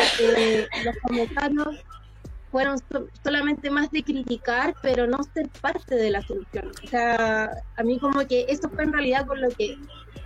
los 0.84 0.96
comentarios 1.04 1.84
fueron 2.52 2.78
solamente 3.24 3.70
más 3.70 3.92
de 3.92 4.04
criticar, 4.04 4.74
pero 4.82 5.08
no 5.08 5.20
ser 5.34 5.50
parte 5.62 5.96
de 5.96 6.12
la 6.12 6.22
solución. 6.22 6.72
O 6.84 6.88
sea, 6.88 7.52
a 7.76 7.84
mí 7.84 8.00
como 8.00 8.26
que 8.26 8.46
eso 8.48 8.70
fue 8.70 8.84
en 8.84 8.94
realidad 8.94 9.26
con 9.26 9.42
lo 9.42 9.50
que 9.50 9.78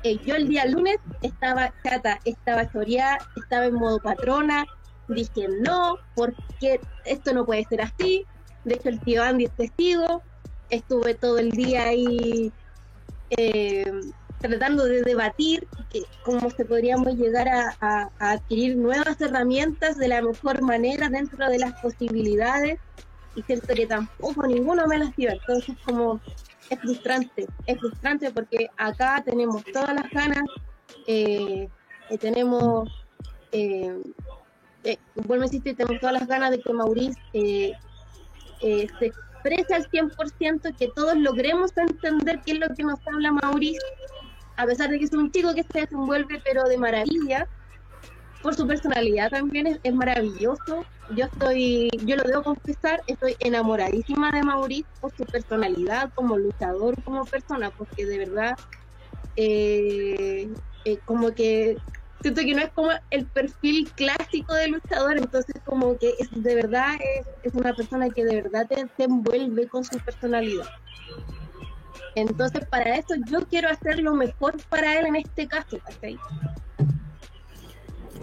eh, 0.03 0.17
yo 0.25 0.35
el 0.35 0.47
día 0.47 0.65
lunes 0.65 0.97
estaba 1.21 1.73
chata, 1.83 2.19
estaba 2.25 2.69
choreada, 2.71 3.17
estaba 3.35 3.65
en 3.65 3.75
modo 3.75 3.99
patrona, 3.99 4.65
dije 5.07 5.47
no, 5.61 5.97
porque 6.15 6.79
esto 7.05 7.33
no 7.33 7.45
puede 7.45 7.65
ser 7.65 7.81
así. 7.81 8.25
De 8.65 8.75
hecho, 8.75 8.89
el 8.89 8.99
tío 8.99 9.23
Andy 9.23 9.45
es 9.45 9.55
testigo, 9.55 10.21
estuve 10.69 11.15
todo 11.15 11.39
el 11.39 11.51
día 11.51 11.85
ahí 11.85 12.51
eh, 13.31 13.91
tratando 14.41 14.85
de 14.85 15.03
debatir 15.03 15.67
cómo 16.23 16.49
se 16.49 16.65
podríamos 16.65 17.15
llegar 17.15 17.47
a, 17.47 18.09
adquirir 18.19 18.77
nuevas 18.77 19.19
herramientas 19.21 19.97
de 19.97 20.07
la 20.07 20.21
mejor 20.21 20.61
manera 20.61 21.09
dentro 21.09 21.47
de 21.47 21.59
las 21.59 21.79
posibilidades. 21.81 22.79
Y 23.35 23.43
siento 23.43 23.73
que 23.73 23.87
tampoco 23.87 24.45
ninguno 24.45 24.85
me 24.87 24.97
las 24.97 25.15
dio 25.15 25.31
entonces 25.31 25.77
como 25.85 26.19
es 26.69 26.79
frustrante 26.79 27.47
es 27.65 27.79
frustrante 27.79 28.29
porque 28.31 28.69
acá 28.75 29.21
tenemos 29.25 29.63
todas 29.71 29.93
las 29.93 30.09
ganas 30.09 30.43
eh, 31.07 31.69
tenemos 32.19 32.89
eh, 33.53 34.01
eh, 34.83 34.97
vuelvo 35.15 35.43
a 35.43 35.45
insistir 35.47 35.77
tenemos 35.77 36.01
todas 36.01 36.19
las 36.19 36.27
ganas 36.27 36.51
de 36.51 36.59
que 36.59 36.73
Maurice 36.73 37.19
eh, 38.61 38.87
se 38.99 39.05
exprese 39.05 39.73
al 39.73 39.89
100% 39.89 40.75
que 40.75 40.87
todos 40.89 41.15
logremos 41.17 41.71
entender 41.75 42.41
qué 42.45 42.53
es 42.53 42.59
lo 42.59 42.67
que 42.75 42.83
nos 42.83 42.99
habla 43.07 43.31
Maurice 43.31 43.79
a 44.57 44.65
pesar 44.65 44.89
de 44.89 44.99
que 44.99 45.05
es 45.05 45.13
un 45.13 45.31
chico 45.31 45.53
que 45.53 45.63
se 45.63 45.81
desenvuelve 45.81 46.41
pero 46.43 46.63
de 46.63 46.77
maravilla, 46.77 47.47
por 48.41 48.55
su 48.55 48.67
personalidad 48.67 49.29
también 49.29 49.79
es, 49.83 49.93
maravilloso. 49.93 50.83
Yo 51.15 51.25
estoy, 51.25 51.89
yo 52.05 52.15
lo 52.15 52.23
debo 52.23 52.43
confesar, 52.43 53.01
estoy 53.07 53.35
enamoradísima 53.39 54.31
de 54.31 54.43
Maurice 54.43 54.87
por 54.99 55.11
su 55.15 55.25
personalidad 55.25 56.11
como 56.15 56.37
luchador, 56.37 56.95
como 57.03 57.25
persona, 57.25 57.69
porque 57.69 58.05
de 58.05 58.17
verdad, 58.17 58.55
eh, 59.35 60.49
eh, 60.85 60.97
como 61.05 61.31
que 61.31 61.77
siento 62.21 62.41
que 62.41 62.53
no 62.53 62.61
es 62.61 62.71
como 62.71 62.91
el 63.09 63.25
perfil 63.27 63.91
clásico 63.91 64.53
de 64.53 64.69
luchador, 64.69 65.17
entonces 65.17 65.55
como 65.65 65.97
que 65.97 66.13
es, 66.19 66.29
de 66.31 66.55
verdad 66.55 66.95
es, 67.43 67.53
una 67.53 67.73
persona 67.73 68.09
que 68.09 68.23
de 68.23 68.41
verdad 68.41 68.67
te, 68.67 68.85
te 68.97 69.03
envuelve 69.03 69.67
con 69.67 69.83
su 69.83 69.97
personalidad. 69.99 70.67
Entonces, 72.15 72.65
para 72.69 72.97
eso 72.97 73.15
yo 73.29 73.47
quiero 73.47 73.69
hacer 73.69 73.99
lo 73.99 74.13
mejor 74.13 74.55
para 74.69 74.99
él 74.99 75.07
en 75.07 75.15
este 75.15 75.47
caso. 75.47 75.79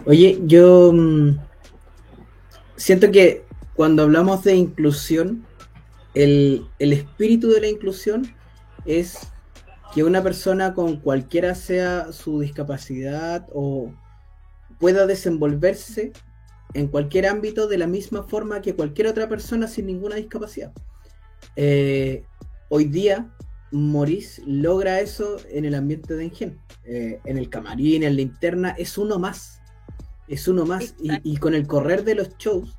Oye, 0.05 0.39
yo 0.45 0.91
mm, 0.93 1.37
siento 2.75 3.11
que 3.11 3.45
cuando 3.75 4.03
hablamos 4.03 4.43
de 4.43 4.55
inclusión, 4.55 5.45
el, 6.13 6.65
el 6.79 6.93
espíritu 6.93 7.49
de 7.49 7.61
la 7.61 7.67
inclusión 7.67 8.33
es 8.85 9.17
que 9.93 10.03
una 10.03 10.21
persona 10.21 10.73
con 10.73 10.97
cualquiera 10.97 11.55
sea 11.55 12.11
su 12.11 12.39
discapacidad 12.41 13.47
o 13.53 13.91
pueda 14.79 15.07
desenvolverse 15.07 16.13
en 16.73 16.87
cualquier 16.87 17.25
ámbito 17.27 17.67
de 17.67 17.77
la 17.77 17.87
misma 17.87 18.23
forma 18.23 18.61
que 18.61 18.75
cualquier 18.75 19.07
otra 19.07 19.27
persona 19.27 19.67
sin 19.67 19.87
ninguna 19.87 20.15
discapacidad. 20.15 20.71
Eh, 21.55 22.23
hoy 22.69 22.85
día 22.85 23.29
Maurice 23.71 24.41
logra 24.45 24.99
eso 24.99 25.37
en 25.49 25.65
el 25.65 25.75
ambiente 25.75 26.15
de 26.15 26.23
Engen. 26.25 26.59
Eh, 26.85 27.19
en 27.25 27.37
el 27.37 27.49
camarín, 27.49 28.03
en 28.03 28.15
la 28.15 28.21
interna, 28.21 28.69
es 28.77 28.97
uno 28.97 29.19
más. 29.19 29.61
Es 30.27 30.47
uno 30.47 30.65
más. 30.65 30.95
Y, 30.99 31.37
con 31.37 31.53
el 31.53 31.67
correr 31.67 32.03
de 32.03 32.15
los 32.15 32.37
shows 32.37 32.75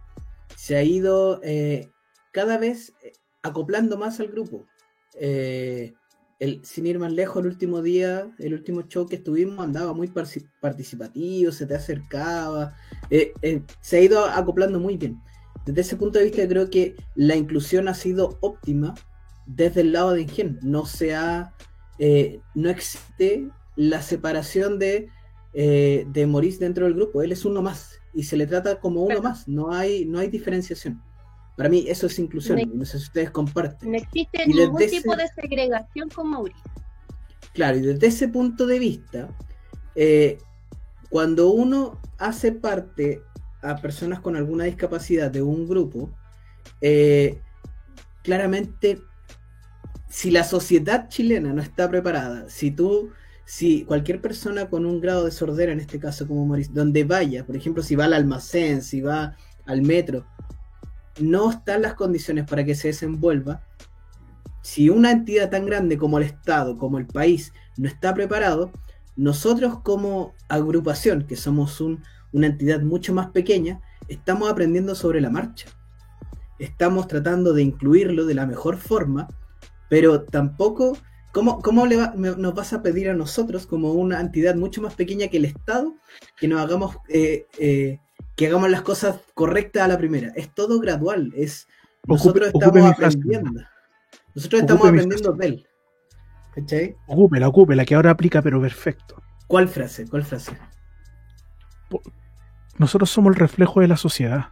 se 0.57 0.77
ha 0.77 0.83
ido 0.83 1.41
eh, 1.43 1.91
cada 2.33 2.59
vez 2.59 2.93
eh, 3.03 3.13
acoplando 3.43 3.97
más 3.97 4.21
al 4.21 4.29
grupo. 4.29 4.67
el, 5.15 6.65
sin 6.65 6.87
ir 6.87 6.99
más 6.99 7.13
lejos, 7.13 7.43
el 7.43 7.51
último 7.51 7.83
día, 7.83 8.31
el 8.39 8.55
último 8.55 8.83
show 8.83 9.07
que 9.07 9.17
estuvimos 9.17 9.59
andaba 9.61 9.93
muy 9.93 10.09
participativo, 10.61 11.53
se 11.53 11.67
te 11.67 11.75
acercaba. 11.75 12.75
se 13.81 13.97
ha 13.97 14.01
ido 14.01 14.25
acoplando 14.25 14.81
muy 14.81 14.97
bien. 14.97 15.21
Desde 15.67 15.83
ese 15.83 15.97
punto 15.97 16.19
de 16.19 16.25
vista 16.25 16.49
creo 16.49 16.71
que 16.71 16.97
la 17.15 17.37
inclusión 17.37 17.89
ha 17.89 17.95
sido 17.95 18.39
óptima 18.41 18.95
desde 19.55 19.81
el 19.83 19.93
lado 19.93 20.13
de 20.13 20.23
Ingen. 20.23 20.59
No 20.63 20.87
se 20.87 21.17
eh, 21.99 22.41
no 22.55 22.71
existe 22.71 23.49
la 23.77 24.01
separación 24.01 24.79
de, 24.79 25.09
eh, 25.53 26.07
de 26.09 26.27
Maurice 26.27 26.59
dentro 26.59 26.85
del 26.85 26.95
grupo. 26.95 27.23
Él 27.23 27.33
es 27.33 27.45
uno 27.45 27.63
más 27.63 28.01
y 28.15 28.25
se 28.25 28.37
le 28.37 28.47
trata 28.47 28.81
como 28.81 29.03
uno 29.03 29.21
más. 29.21 29.49
No 29.49 29.73
hay, 29.73 30.05
no 30.05 30.19
hay 30.19 30.29
diferenciación. 30.29 31.03
Para 31.57 31.69
mí 31.69 31.85
eso 31.89 32.07
es 32.07 32.19
inclusión. 32.19 32.59
No, 32.75 32.85
sé 32.85 32.99
si 32.99 33.05
ustedes 33.05 33.31
comparten. 33.31 33.91
No 33.91 33.99
existe 33.99 34.47
ningún 34.47 34.79
tipo 34.79 35.15
de 35.15 35.29
segregación 35.29 36.09
con 36.09 36.31
Maurice. 36.31 36.59
Claro, 37.53 37.79
y 37.79 37.83
desde 37.83 38.07
ese 38.07 38.29
punto 38.29 38.67
de 38.67 38.79
vista, 38.79 39.29
eh, 39.97 40.39
cuando 41.11 41.51
uno 41.51 42.01
hace 42.19 42.53
parte 42.53 43.21
a 43.63 43.77
personas 43.77 44.21
con 44.21 44.37
alguna 44.37 44.65
discapacidad 44.65 45.31
de 45.31 45.43
un 45.43 45.69
grupo, 45.69 46.11
claramente 48.23 49.03
si 50.11 50.33
la 50.33 50.43
sociedad 50.43 51.09
chilena 51.09 51.53
no 51.53 51.63
está 51.63 51.89
preparada, 51.89 52.51
si 52.51 52.73
tú, 52.73 53.11
si 53.45 53.85
cualquier 53.85 54.21
persona 54.21 54.69
con 54.69 54.85
un 54.85 55.01
grado 55.01 55.25
de 55.25 55.31
sordera, 55.31 55.73
en 55.73 55.79
este 55.79 56.01
caso 56.01 56.27
como 56.27 56.45
Maurice, 56.45 56.73
donde 56.75 57.05
vaya, 57.05 57.47
por 57.47 57.57
ejemplo, 57.57 57.83
si 57.83 57.95
va 57.95 58.07
al 58.07 58.15
almacén, 58.15 58.83
si 58.83 59.01
va 59.01 59.37
al 59.67 59.83
metro, 59.83 60.27
no 61.21 61.51
están 61.51 61.83
las 61.83 61.95
condiciones 61.95 62.45
para 62.45 62.65
que 62.65 62.75
se 62.75 62.89
desenvuelva, 62.89 63.65
si 64.63 64.91
una 64.91 65.13
entidad 65.13 65.49
tan 65.49 65.65
grande 65.65 65.97
como 65.97 66.19
el 66.19 66.25
Estado, 66.25 66.77
como 66.77 66.99
el 66.99 67.07
país, 67.07 67.53
no 67.77 67.89
está 67.89 68.13
preparado, 68.13 68.73
nosotros 69.15 69.79
como 69.81 70.35
agrupación, 70.49 71.25
que 71.27 71.37
somos 71.37 71.81
una 71.81 72.47
entidad 72.47 72.81
mucho 72.81 73.15
más 73.15 73.29
pequeña, 73.29 73.81
estamos 74.09 74.51
aprendiendo 74.51 74.97
sobre 74.97 75.21
la 75.21 75.31
marcha. 75.31 75.69
Estamos 76.59 77.07
tratando 77.07 77.53
de 77.53 77.63
incluirlo 77.63 78.27
de 78.27 78.35
la 78.35 78.45
mejor 78.45 78.77
forma 78.77 79.29
pero 79.91 80.23
tampoco, 80.23 80.97
¿cómo, 81.33 81.61
cómo 81.61 81.85
le 81.85 81.97
nos 82.17 82.55
vas 82.55 82.73
a 82.73 82.81
pedir 82.81 83.11
a 83.11 83.15
nosotros, 83.15 83.67
como 83.67 83.93
una 83.93 84.21
entidad 84.21 84.55
mucho 84.55 84.81
más 84.81 84.95
pequeña 84.95 85.29
que 85.29 85.37
el 85.37 85.45
Estado, 85.45 85.95
que 86.39 86.49
nos 86.49 86.61
hagamos, 86.61 86.97
eh, 87.09 87.47
eh, 87.59 87.99
que 88.37 88.47
hagamos 88.47 88.71
las 88.71 88.83
cosas 88.83 89.21
correctas 89.35 89.83
a 89.83 89.89
la 89.89 89.99
primera? 89.99 90.33
Es 90.37 90.55
todo 90.55 90.81
gradual, 90.81 91.33
es 91.37 91.67
nosotros 92.07 92.51
estamos 92.55 92.91
aprendiendo. 92.91 93.61
Nosotros 94.35 94.63
estamos 94.63 94.87
aprendiendo 94.87 95.33
de 95.33 95.47
él. 95.47 95.67
¿Cachai? 96.55 96.97
Ocúpela, 97.07 97.49
ocúpela, 97.49 97.85
que 97.85 97.95
ahora 97.97 98.11
aplica, 98.11 98.41
pero 98.41 98.61
perfecto. 98.61 99.21
¿Cuál 99.49 99.69
frase? 99.69 100.09
¿Cuál 100.09 100.25
frase? 100.25 100.57
Nosotros 102.79 103.11
somos 103.11 103.35
el 103.35 103.41
reflejo 103.41 103.81
de 103.81 103.89
la 103.89 103.97
sociedad. 103.97 104.47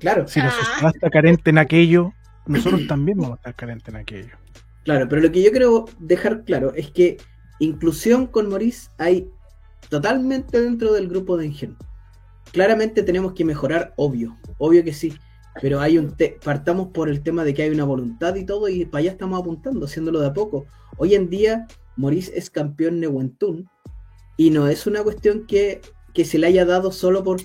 Claro. 0.00 0.26
Si 0.26 0.40
la 0.40 0.50
sociedad 0.50 0.92
está 0.92 1.08
carente 1.08 1.50
en 1.50 1.58
aquello, 1.58 2.12
nosotros 2.50 2.86
también 2.86 3.18
vamos 3.18 3.34
a 3.34 3.36
estar 3.36 3.56
carentes 3.56 3.88
en 3.88 4.00
aquello. 4.00 4.36
Claro, 4.84 5.08
pero 5.08 5.22
lo 5.22 5.30
que 5.30 5.42
yo 5.42 5.50
quiero 5.50 5.84
dejar 5.98 6.44
claro 6.44 6.72
es 6.74 6.90
que 6.90 7.18
inclusión 7.58 8.26
con 8.26 8.48
Maurice 8.48 8.90
hay 8.98 9.28
totalmente 9.88 10.60
dentro 10.60 10.92
del 10.92 11.08
grupo 11.08 11.36
de 11.36 11.46
Ingen. 11.46 11.76
Claramente 12.52 13.02
tenemos 13.02 13.32
que 13.34 13.44
mejorar, 13.44 13.92
obvio, 13.96 14.36
obvio 14.58 14.82
que 14.82 14.92
sí, 14.92 15.12
pero 15.60 15.80
hay 15.80 15.98
un 15.98 16.16
partamos 16.42 16.88
por 16.88 17.08
el 17.08 17.22
tema 17.22 17.44
de 17.44 17.54
que 17.54 17.62
hay 17.62 17.70
una 17.70 17.84
voluntad 17.84 18.34
y 18.34 18.44
todo 18.44 18.68
y 18.68 18.84
para 18.84 19.00
allá 19.00 19.12
estamos 19.12 19.40
apuntando, 19.40 19.86
haciéndolo 19.86 20.20
de 20.20 20.28
a 20.28 20.32
poco. 20.32 20.66
Hoy 20.96 21.14
en 21.14 21.28
día 21.28 21.66
Maurice 21.96 22.32
es 22.36 22.50
campeón 22.50 23.00
Newentun 23.00 23.68
y 24.36 24.50
no 24.50 24.68
es 24.68 24.86
una 24.86 25.02
cuestión 25.02 25.46
que, 25.46 25.80
que 26.14 26.24
se 26.24 26.38
le 26.38 26.46
haya 26.46 26.64
dado 26.64 26.92
solo 26.92 27.22
por, 27.22 27.40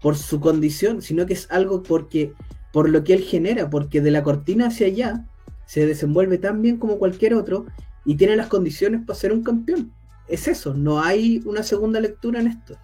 por 0.00 0.16
su 0.16 0.40
condición, 0.40 1.02
sino 1.02 1.26
que 1.26 1.32
es 1.32 1.50
algo 1.50 1.82
porque 1.82 2.32
por 2.76 2.90
lo 2.90 3.04
que 3.04 3.14
él 3.14 3.22
genera, 3.22 3.70
porque 3.70 4.02
de 4.02 4.10
la 4.10 4.22
cortina 4.22 4.66
hacia 4.66 4.88
allá 4.88 5.24
se 5.64 5.86
desenvuelve 5.86 6.36
tan 6.36 6.60
bien 6.60 6.76
como 6.76 6.98
cualquier 6.98 7.32
otro 7.32 7.64
y 8.04 8.16
tiene 8.16 8.36
las 8.36 8.48
condiciones 8.48 9.00
para 9.06 9.18
ser 9.18 9.32
un 9.32 9.42
campeón. 9.42 9.92
Es 10.28 10.46
eso, 10.46 10.74
no 10.74 11.02
hay 11.02 11.40
una 11.46 11.62
segunda 11.62 12.00
lectura 12.00 12.38
en 12.38 12.48
esto. 12.48 12.76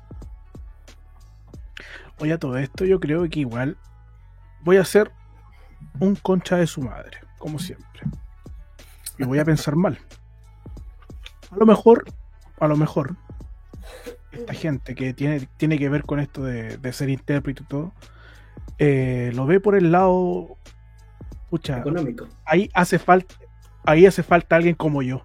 Oye, 2.21 2.33
a 2.33 2.39
todo 2.39 2.57
esto 2.57 2.87
yo 2.87 3.01
creo 3.01 3.29
que 3.29 3.41
igual 3.41 3.77
voy 4.63 4.79
a 4.79 4.85
ser 4.87 5.13
un 6.01 6.15
concha 6.17 6.57
de 6.57 6.67
su 6.67 6.81
madre, 6.81 7.19
como 7.37 7.59
siempre. 7.59 8.01
Y 9.19 9.25
voy 9.25 9.41
a 9.41 9.45
pensar 9.45 9.77
mal. 9.77 9.99
A 11.51 11.57
lo 11.57 11.67
mejor, 11.67 12.07
a 12.59 12.67
lo 12.67 12.79
mejor, 12.79 13.15
esta 14.31 14.55
gente 14.55 14.95
que 14.95 15.13
tiene, 15.13 15.47
tiene 15.59 15.79
que 15.79 15.91
ver 15.91 16.05
con 16.05 16.19
esto 16.19 16.45
de, 16.45 16.79
de 16.79 16.93
ser 16.95 17.11
intérprete 17.11 17.63
y 17.63 17.67
todo, 17.67 17.93
eh, 18.79 19.31
lo 19.35 19.47
ve 19.47 19.61
por 19.61 19.75
el 19.75 19.93
lado. 19.93 20.57
Pucha, 21.51 21.79
Económico. 21.79 22.29
ahí 22.45 22.71
hace 22.75 22.99
falta. 22.99 23.35
Ahí 23.85 24.07
hace 24.07 24.23
falta 24.23 24.57
alguien 24.57 24.75
como 24.75 25.03
yo. 25.03 25.23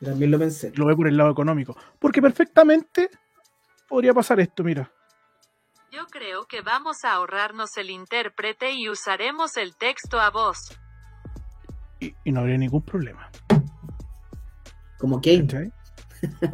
También 0.00 0.30
lo 0.30 0.38
pensé. 0.38 0.72
Lo 0.76 0.86
ve 0.86 0.94
por 0.94 1.08
el 1.08 1.16
lado 1.16 1.30
económico. 1.30 1.76
Porque 1.98 2.20
perfectamente 2.20 3.08
podría 3.88 4.12
pasar 4.12 4.40
esto, 4.40 4.62
mira. 4.62 4.90
Yo 5.90 6.06
creo 6.10 6.46
que 6.46 6.60
vamos 6.60 7.04
a 7.04 7.12
ahorrarnos 7.12 7.76
el 7.76 7.90
intérprete 7.90 8.72
y 8.72 8.88
usaremos 8.88 9.56
el 9.56 9.76
texto 9.76 10.20
a 10.20 10.30
voz. 10.30 10.78
Y, 12.00 12.14
y 12.24 12.32
no 12.32 12.40
habría 12.40 12.58
ningún 12.58 12.82
problema. 12.82 13.30
Como. 14.98 15.16
¿cachai? 15.16 15.72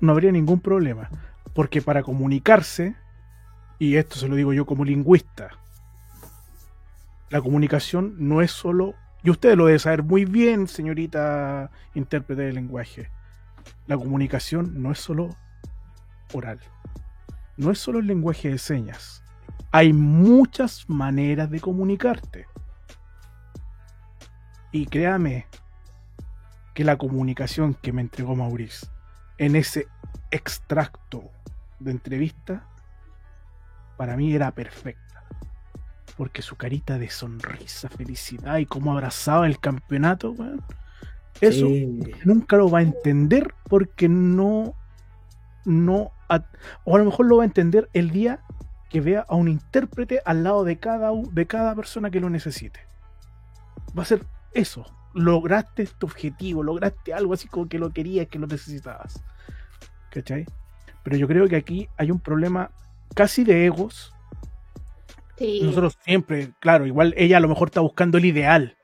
no 0.00 0.12
habría 0.12 0.30
ningún 0.32 0.60
problema. 0.60 1.10
Porque 1.54 1.82
para 1.82 2.02
comunicarse, 2.02 2.96
y 3.80 3.96
esto 3.96 4.16
se 4.16 4.28
lo 4.28 4.36
digo 4.36 4.52
yo 4.52 4.66
como 4.66 4.84
lingüista, 4.84 5.48
la 7.30 7.40
comunicación 7.40 8.14
no 8.18 8.42
es 8.42 8.50
solo, 8.50 8.94
y 9.22 9.30
usted 9.30 9.56
lo 9.56 9.66
debe 9.66 9.78
saber 9.78 10.02
muy 10.02 10.26
bien, 10.26 10.68
señorita 10.68 11.70
intérprete 11.94 12.42
de 12.42 12.52
lenguaje, 12.52 13.10
la 13.86 13.96
comunicación 13.96 14.82
no 14.82 14.92
es 14.92 14.98
solo 14.98 15.34
oral, 16.34 16.60
no 17.56 17.70
es 17.70 17.78
solo 17.78 18.00
el 18.00 18.06
lenguaje 18.06 18.50
de 18.50 18.58
señas. 18.58 19.24
Hay 19.72 19.92
muchas 19.92 20.88
maneras 20.88 21.50
de 21.50 21.60
comunicarte. 21.60 22.46
Y 24.72 24.86
créame 24.86 25.46
que 26.74 26.84
la 26.84 26.98
comunicación 26.98 27.74
que 27.74 27.92
me 27.92 28.02
entregó 28.02 28.36
Maurice 28.36 28.88
en 29.38 29.56
ese 29.56 29.88
extracto 30.30 31.30
de 31.78 31.92
entrevista 31.92 32.69
para 34.00 34.16
mí 34.16 34.32
era 34.34 34.50
perfecta. 34.52 35.22
Porque 36.16 36.40
su 36.40 36.56
carita 36.56 36.96
de 36.98 37.10
sonrisa, 37.10 37.90
felicidad 37.90 38.56
y 38.56 38.64
cómo 38.64 38.92
abrazaba 38.92 39.46
el 39.46 39.60
campeonato, 39.60 40.34
eso 41.42 41.66
Sí. 41.66 42.00
nunca 42.24 42.56
lo 42.56 42.70
va 42.70 42.78
a 42.78 42.82
entender 42.82 43.52
porque 43.68 44.08
no, 44.08 44.72
no, 45.66 46.12
a- 46.30 46.46
o 46.84 46.96
a 46.96 46.98
lo 46.98 47.04
mejor 47.04 47.26
lo 47.26 47.36
va 47.36 47.42
a 47.42 47.46
entender 47.46 47.90
el 47.92 48.10
día 48.10 48.40
que 48.88 49.02
vea 49.02 49.26
a 49.28 49.34
un 49.36 49.48
intérprete 49.48 50.22
al 50.24 50.44
lado 50.44 50.64
de 50.64 50.78
cada, 50.78 51.10
de 51.32 51.46
cada 51.46 51.74
persona 51.74 52.10
que 52.10 52.20
lo 52.20 52.30
necesite. 52.30 52.80
Va 53.96 54.04
a 54.04 54.06
ser 54.06 54.24
eso. 54.54 54.86
Lograste 55.12 55.84
tu 55.98 56.06
objetivo, 56.06 56.62
lograste 56.62 57.12
algo 57.12 57.34
así 57.34 57.48
como 57.48 57.68
que 57.68 57.78
lo 57.78 57.90
querías, 57.92 58.28
que 58.28 58.38
lo 58.38 58.46
necesitabas. 58.46 59.22
¿Cachai? 60.10 60.46
Pero 61.02 61.16
yo 61.18 61.28
creo 61.28 61.46
que 61.48 61.56
aquí 61.56 61.86
hay 61.98 62.10
un 62.10 62.18
problema 62.18 62.70
casi 63.14 63.44
de 63.44 63.66
egos. 63.66 64.12
Sí. 65.36 65.60
Nosotros 65.62 65.98
siempre, 66.04 66.52
claro, 66.60 66.86
igual 66.86 67.14
ella 67.16 67.38
a 67.38 67.40
lo 67.40 67.48
mejor 67.48 67.68
está 67.68 67.80
buscando 67.80 68.18
el 68.18 68.26
ideal. 68.26 68.76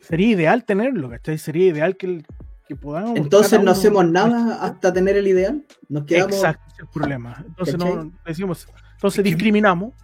Sería 0.00 0.28
ideal 0.28 0.64
tenerlo, 0.64 1.08
¿cachai? 1.08 1.38
Sería 1.38 1.66
ideal 1.68 1.96
que, 1.96 2.24
que 2.68 2.76
podamos. 2.76 3.16
Entonces 3.16 3.62
no 3.62 3.70
hacemos 3.70 4.04
nada 4.06 4.62
hasta 4.62 4.92
tener 4.92 5.16
el 5.16 5.26
ideal. 5.26 5.64
Nos 5.88 6.04
quedamos. 6.04 6.36
Exacto, 6.36 6.64
ese 6.66 6.74
es 6.74 6.80
el 6.80 6.88
problema. 6.88 7.44
Entonces 7.46 7.78
no 7.78 8.12
decimos, 8.24 8.68
entonces 8.94 9.24
discriminamos, 9.24 9.94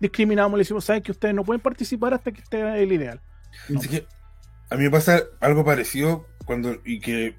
discriminamos, 0.00 0.56
le 0.56 0.62
decimos, 0.62 0.84
saben 0.84 1.02
que 1.02 1.12
ustedes 1.12 1.34
no 1.34 1.44
pueden 1.44 1.60
participar 1.60 2.14
hasta 2.14 2.32
que 2.32 2.40
esté 2.40 2.82
el 2.82 2.92
ideal. 2.92 3.20
No. 3.68 3.78
Así 3.78 3.88
que 3.88 4.06
a 4.70 4.76
mí 4.76 4.84
me 4.84 4.90
pasa 4.90 5.22
algo 5.40 5.64
parecido 5.64 6.26
cuando 6.44 6.76
y 6.84 7.00
que 7.00 7.36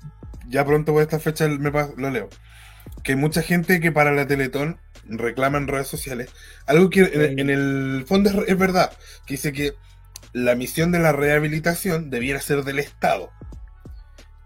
ya 0.48 0.66
pronto 0.66 0.94
por 0.94 1.02
esta 1.02 1.20
fecha 1.20 1.48
me 1.48 1.72
lo 1.72 2.10
leo. 2.10 2.30
Que 3.08 3.14
hay 3.14 3.18
mucha 3.18 3.42
gente 3.42 3.80
que 3.80 3.94
para 3.94 4.12
la 4.12 4.28
Teletón 4.28 4.82
reclama 5.06 5.58
en 5.58 5.70
redes 5.70 5.88
sociales 5.88 6.30
algo 6.66 6.90
que 6.90 7.00
en, 7.00 7.40
en 7.40 7.50
el 7.50 8.04
fondo 8.06 8.30
es, 8.30 8.50
es 8.50 8.58
verdad, 8.58 8.92
que 9.26 9.36
dice 9.36 9.54
que 9.54 9.76
la 10.34 10.56
misión 10.56 10.92
de 10.92 11.00
la 11.00 11.14
rehabilitación 11.14 12.10
debiera 12.10 12.42
ser 12.42 12.66
del 12.66 12.80
Estado. 12.80 13.32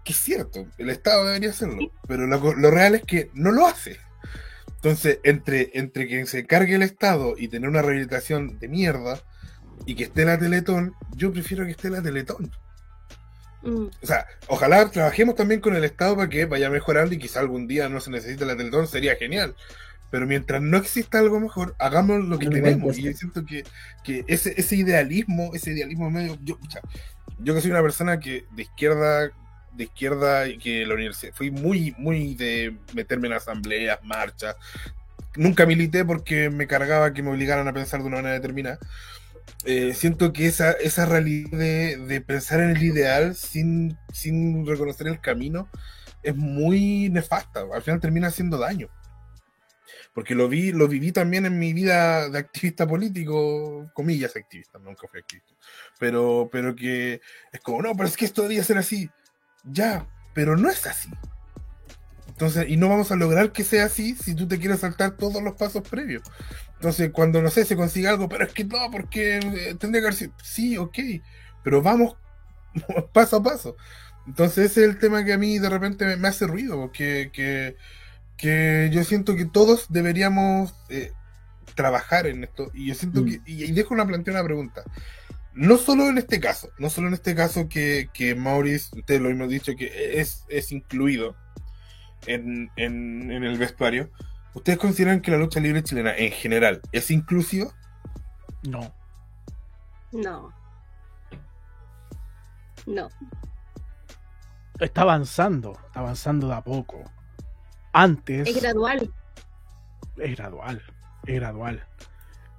Que 0.04 0.12
es 0.12 0.18
cierto, 0.20 0.68
el 0.78 0.90
Estado 0.90 1.26
debería 1.26 1.50
hacerlo, 1.50 1.90
pero 2.06 2.28
lo, 2.28 2.54
lo 2.54 2.70
real 2.70 2.94
es 2.94 3.02
que 3.02 3.32
no 3.34 3.50
lo 3.50 3.66
hace. 3.66 3.98
Entonces, 4.76 5.18
entre, 5.24 5.72
entre 5.74 6.06
que 6.06 6.24
se 6.26 6.46
cargue 6.46 6.76
el 6.76 6.82
Estado 6.82 7.34
y 7.36 7.48
tener 7.48 7.68
una 7.68 7.82
rehabilitación 7.82 8.60
de 8.60 8.68
mierda 8.68 9.24
y 9.86 9.96
que 9.96 10.04
esté 10.04 10.24
la 10.24 10.38
Teletón, 10.38 10.94
yo 11.16 11.32
prefiero 11.32 11.64
que 11.64 11.72
esté 11.72 11.90
la 11.90 12.00
Teletón. 12.00 12.52
Mm. 13.62 13.86
O 14.02 14.06
sea, 14.06 14.26
ojalá 14.48 14.90
trabajemos 14.90 15.34
también 15.34 15.60
con 15.60 15.76
el 15.76 15.84
Estado 15.84 16.16
para 16.16 16.28
que 16.28 16.44
vaya 16.46 16.70
mejorando 16.70 17.14
y 17.14 17.18
quizá 17.18 17.40
algún 17.40 17.66
día 17.68 17.88
no 17.88 18.00
se 18.00 18.10
necesite 18.10 18.44
la 18.44 18.56
Teletón, 18.56 18.86
sería 18.86 19.16
genial. 19.16 19.54
Pero 20.10 20.26
mientras 20.26 20.60
no 20.60 20.76
exista 20.76 21.18
algo 21.20 21.40
mejor, 21.40 21.74
hagamos 21.78 22.22
lo 22.24 22.38
que 22.38 22.48
tenemos. 22.48 22.98
Y 22.98 23.02
yo 23.02 23.12
siento 23.14 23.46
que, 23.46 23.64
que 24.04 24.24
ese, 24.26 24.52
ese 24.58 24.76
idealismo, 24.76 25.52
ese 25.54 25.72
idealismo 25.72 26.10
medio. 26.10 26.36
Yo, 26.42 26.58
yo 27.38 27.54
que 27.54 27.62
soy 27.62 27.70
una 27.70 27.80
persona 27.80 28.20
que 28.20 28.44
de 28.50 28.62
izquierda, 28.62 29.30
de 29.72 29.84
izquierda 29.84 30.48
y 30.48 30.58
que 30.58 30.84
la 30.84 30.94
universidad, 30.94 31.32
fui 31.32 31.50
muy, 31.50 31.94
muy 31.96 32.34
de 32.34 32.76
meterme 32.92 33.28
en 33.28 33.34
asambleas, 33.34 34.00
marchas. 34.04 34.56
Nunca 35.36 35.64
milité 35.64 36.04
porque 36.04 36.50
me 36.50 36.66
cargaba 36.66 37.14
que 37.14 37.22
me 37.22 37.30
obligaran 37.30 37.66
a 37.66 37.72
pensar 37.72 38.00
de 38.00 38.06
una 38.06 38.16
manera 38.16 38.34
determinada. 38.34 38.78
Eh, 39.64 39.94
siento 39.94 40.32
que 40.32 40.46
esa, 40.46 40.72
esa 40.72 41.06
realidad 41.06 41.56
de, 41.56 41.96
de 41.96 42.20
pensar 42.20 42.60
en 42.60 42.70
el 42.70 42.82
ideal 42.82 43.36
sin, 43.36 43.96
sin 44.12 44.66
reconocer 44.66 45.06
el 45.06 45.20
camino 45.20 45.68
es 46.22 46.36
muy 46.36 47.08
nefasta. 47.10 47.64
Al 47.72 47.82
final 47.82 48.00
termina 48.00 48.28
haciendo 48.28 48.58
daño. 48.58 48.88
Porque 50.14 50.34
lo 50.34 50.48
vi, 50.48 50.72
lo 50.72 50.88
viví 50.88 51.10
también 51.10 51.46
en 51.46 51.58
mi 51.58 51.72
vida 51.72 52.28
de 52.28 52.38
activista 52.38 52.86
político, 52.86 53.90
comillas 53.94 54.36
activista, 54.36 54.78
nunca 54.78 55.08
fui 55.08 55.20
activista. 55.20 55.54
Pero, 55.98 56.50
pero 56.52 56.74
que 56.74 57.20
es 57.50 57.60
como, 57.60 57.80
no, 57.80 57.94
pero 57.94 58.08
es 58.08 58.16
que 58.16 58.26
esto 58.26 58.42
debería 58.42 58.62
ser 58.62 58.76
así. 58.78 59.08
Ya, 59.64 60.06
pero 60.34 60.56
no 60.56 60.68
es 60.68 60.86
así. 60.86 61.08
Entonces, 62.28 62.68
y 62.68 62.76
no 62.76 62.88
vamos 62.88 63.10
a 63.10 63.16
lograr 63.16 63.52
que 63.52 63.64
sea 63.64 63.86
así 63.86 64.14
si 64.14 64.34
tú 64.34 64.48
te 64.48 64.58
quieres 64.58 64.80
saltar 64.80 65.16
todos 65.16 65.42
los 65.42 65.54
pasos 65.54 65.86
previos. 65.88 66.22
Entonces, 66.82 67.12
cuando 67.12 67.40
no 67.40 67.48
sé, 67.48 67.64
se 67.64 67.76
consigue 67.76 68.08
algo, 68.08 68.28
pero 68.28 68.44
es 68.44 68.52
que 68.52 68.64
no, 68.64 68.90
porque 68.90 69.36
eh, 69.38 69.76
tendría 69.78 70.00
que 70.02 70.06
haber 70.08 70.14
sido. 70.14 70.32
Sí, 70.42 70.76
ok, 70.76 70.98
pero 71.62 71.80
vamos 71.80 72.16
paso 73.12 73.36
a 73.36 73.42
paso. 73.42 73.76
Entonces, 74.26 74.72
ese 74.72 74.82
es 74.84 74.90
el 74.90 74.98
tema 74.98 75.24
que 75.24 75.32
a 75.32 75.38
mí 75.38 75.60
de 75.60 75.68
repente 75.70 76.16
me, 76.16 76.28
hace 76.28 76.44
ruido, 76.48 76.76
porque 76.76 77.30
que, 77.32 77.76
que 78.36 78.90
yo 78.92 79.04
siento 79.04 79.36
que 79.36 79.44
todos 79.46 79.86
deberíamos 79.90 80.74
eh, 80.88 81.12
trabajar 81.76 82.26
en 82.26 82.42
esto. 82.44 82.72
Y 82.74 82.88
yo 82.88 82.94
siento 82.96 83.22
Mm. 83.22 83.26
que. 83.26 83.40
Y, 83.46 83.64
y 83.64 83.72
dejo 83.72 83.94
una 83.94 84.06
plantear 84.06 84.36
una 84.36 84.44
pregunta. 84.44 84.82
No 85.52 85.78
solo 85.78 86.08
en 86.08 86.18
este 86.18 86.40
caso, 86.40 86.70
no 86.78 86.90
solo 86.90 87.08
en 87.08 87.14
este 87.14 87.34
caso 87.36 87.68
que, 87.68 88.10
que 88.14 88.34
Maurice, 88.34 88.90
ustedes 88.98 89.20
lo 89.20 89.30
hemos 89.30 89.50
dicho, 89.50 89.76
que 89.76 90.20
es, 90.20 90.44
es 90.48 90.72
incluido 90.72 91.36
en, 92.26 92.70
en, 92.76 93.30
en 93.30 93.44
el 93.44 93.58
vestuario. 93.58 94.10
¿Ustedes 94.54 94.78
consideran 94.78 95.20
que 95.20 95.30
la 95.30 95.38
lucha 95.38 95.60
libre 95.60 95.82
chilena 95.82 96.14
en 96.16 96.30
general 96.32 96.80
es 96.92 97.10
inclusiva? 97.10 97.72
No. 98.68 98.92
No. 100.12 100.52
No. 102.86 103.08
Está 104.78 105.02
avanzando, 105.02 105.72
está 105.86 106.00
avanzando 106.00 106.48
de 106.48 106.54
a 106.54 106.60
poco. 106.62 107.02
Antes 107.92 108.48
Es 108.48 108.60
gradual. 108.60 109.12
es 110.16 110.36
gradual, 110.36 110.82
es 111.26 111.34
gradual. 111.36 111.86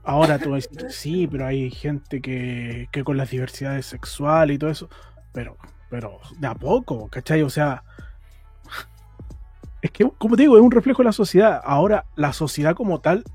Ahora 0.03 0.37
tú 0.39 0.51
vas 0.51 0.67
a 0.67 0.69
decir, 0.73 0.91
sí, 0.91 1.27
pero 1.27 1.45
hay 1.45 1.69
gente 1.71 2.21
que, 2.21 2.89
que 2.91 3.03
con 3.03 3.17
las 3.17 3.29
diversidades 3.29 3.85
sexuales 3.85 4.55
y 4.55 4.59
todo 4.59 4.69
eso, 4.69 4.89
pero, 5.31 5.57
pero 5.89 6.19
de 6.39 6.47
a 6.47 6.55
poco, 6.55 7.07
¿cachai? 7.09 7.41
O 7.41 7.49
sea, 7.49 7.83
es 9.83 9.91
que, 9.91 10.09
como 10.17 10.37
te 10.37 10.43
digo, 10.43 10.55
es 10.55 10.63
un 10.63 10.71
reflejo 10.71 11.03
de 11.03 11.07
la 11.07 11.11
sociedad. 11.11 11.61
Ahora 11.61 12.05
la 12.15 12.31
sociedad 12.31 12.73
como 12.73 13.01
tal 13.01 13.25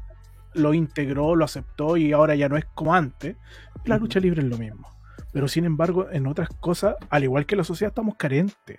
lo 0.55 0.73
integró, 0.73 1.37
lo 1.37 1.45
aceptó 1.45 1.99
y 1.99 2.13
ahora 2.13 2.35
ya 2.37 2.49
no 2.49 2.57
es 2.57 2.65
como 2.75 2.95
antes. 2.95 3.37
La 3.85 3.99
lucha 3.99 4.19
libre 4.19 4.41
es 4.41 4.49
lo 4.49 4.57
mismo. 4.57 4.89
Pero 5.31 5.47
sin 5.47 5.67
embargo, 5.67 6.09
en 6.11 6.27
otras 6.27 6.49
cosas, 6.59 6.97
al 7.11 7.25
igual 7.25 7.45
que 7.45 7.55
la 7.55 7.65
sociedad, 7.65 7.91
estamos 7.91 8.17
carentes. 8.17 8.79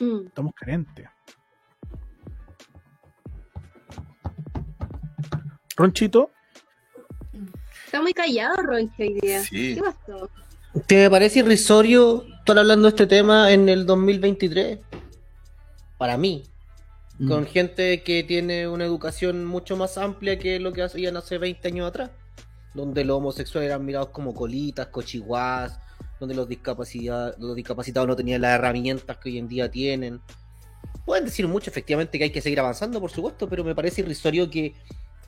Mm. 0.00 0.26
Estamos 0.28 0.54
carentes. 0.54 1.06
Ronchito, 5.76 6.30
Está 7.84 8.00
muy 8.00 8.14
callado, 8.14 8.56
Roncho, 8.62 8.94
hoy 9.00 9.20
día. 9.20 9.42
Sí. 9.42 9.74
¿Qué 9.74 9.82
pasó? 9.82 10.30
¿Te 10.86 11.10
parece 11.10 11.40
irrisorio 11.40 12.24
estar 12.38 12.58
hablando 12.58 12.84
de 12.84 12.88
este 12.88 13.06
tema 13.06 13.52
en 13.52 13.68
el 13.68 13.84
2023? 13.84 14.78
Para 15.98 16.16
mí, 16.16 16.42
Mm. 17.18 17.28
con 17.28 17.46
gente 17.46 18.02
que 18.02 18.24
tiene 18.24 18.66
una 18.66 18.84
educación 18.84 19.44
mucho 19.44 19.76
más 19.76 19.98
amplia 19.98 20.38
que 20.38 20.58
lo 20.58 20.72
que 20.72 20.82
hacían 20.82 21.16
hace 21.16 21.38
20 21.38 21.68
años 21.68 21.88
atrás, 21.88 22.10
donde 22.74 23.04
los 23.04 23.18
homosexuales 23.18 23.68
eran 23.70 23.84
mirados 23.84 24.08
como 24.08 24.34
colitas, 24.34 24.88
cochiguás, 24.88 25.78
donde 26.18 26.34
los, 26.34 26.48
discapacidad- 26.48 27.36
los 27.38 27.54
discapacitados 27.54 28.08
no 28.08 28.16
tenían 28.16 28.40
las 28.42 28.54
herramientas 28.58 29.16
que 29.18 29.28
hoy 29.28 29.38
en 29.38 29.46
día 29.48 29.70
tienen. 29.70 30.20
Pueden 31.06 31.24
decir 31.26 31.46
mucho, 31.46 31.70
efectivamente, 31.70 32.18
que 32.18 32.24
hay 32.24 32.30
que 32.30 32.40
seguir 32.40 32.58
avanzando, 32.58 33.00
por 33.00 33.10
supuesto, 33.10 33.48
pero 33.48 33.62
me 33.62 33.74
parece 33.76 34.00
irrisorio 34.00 34.50
que 34.50 34.74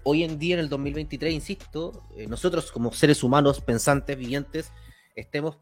hoy 0.02 0.24
en 0.24 0.38
día, 0.38 0.54
en 0.54 0.60
el 0.60 0.68
2023, 0.68 1.32
insisto, 1.34 2.02
eh, 2.16 2.26
nosotros 2.26 2.72
como 2.72 2.92
seres 2.92 3.22
humanos, 3.22 3.60
pensantes, 3.60 4.16
vivientes, 4.16 4.70
estemos 5.14 5.58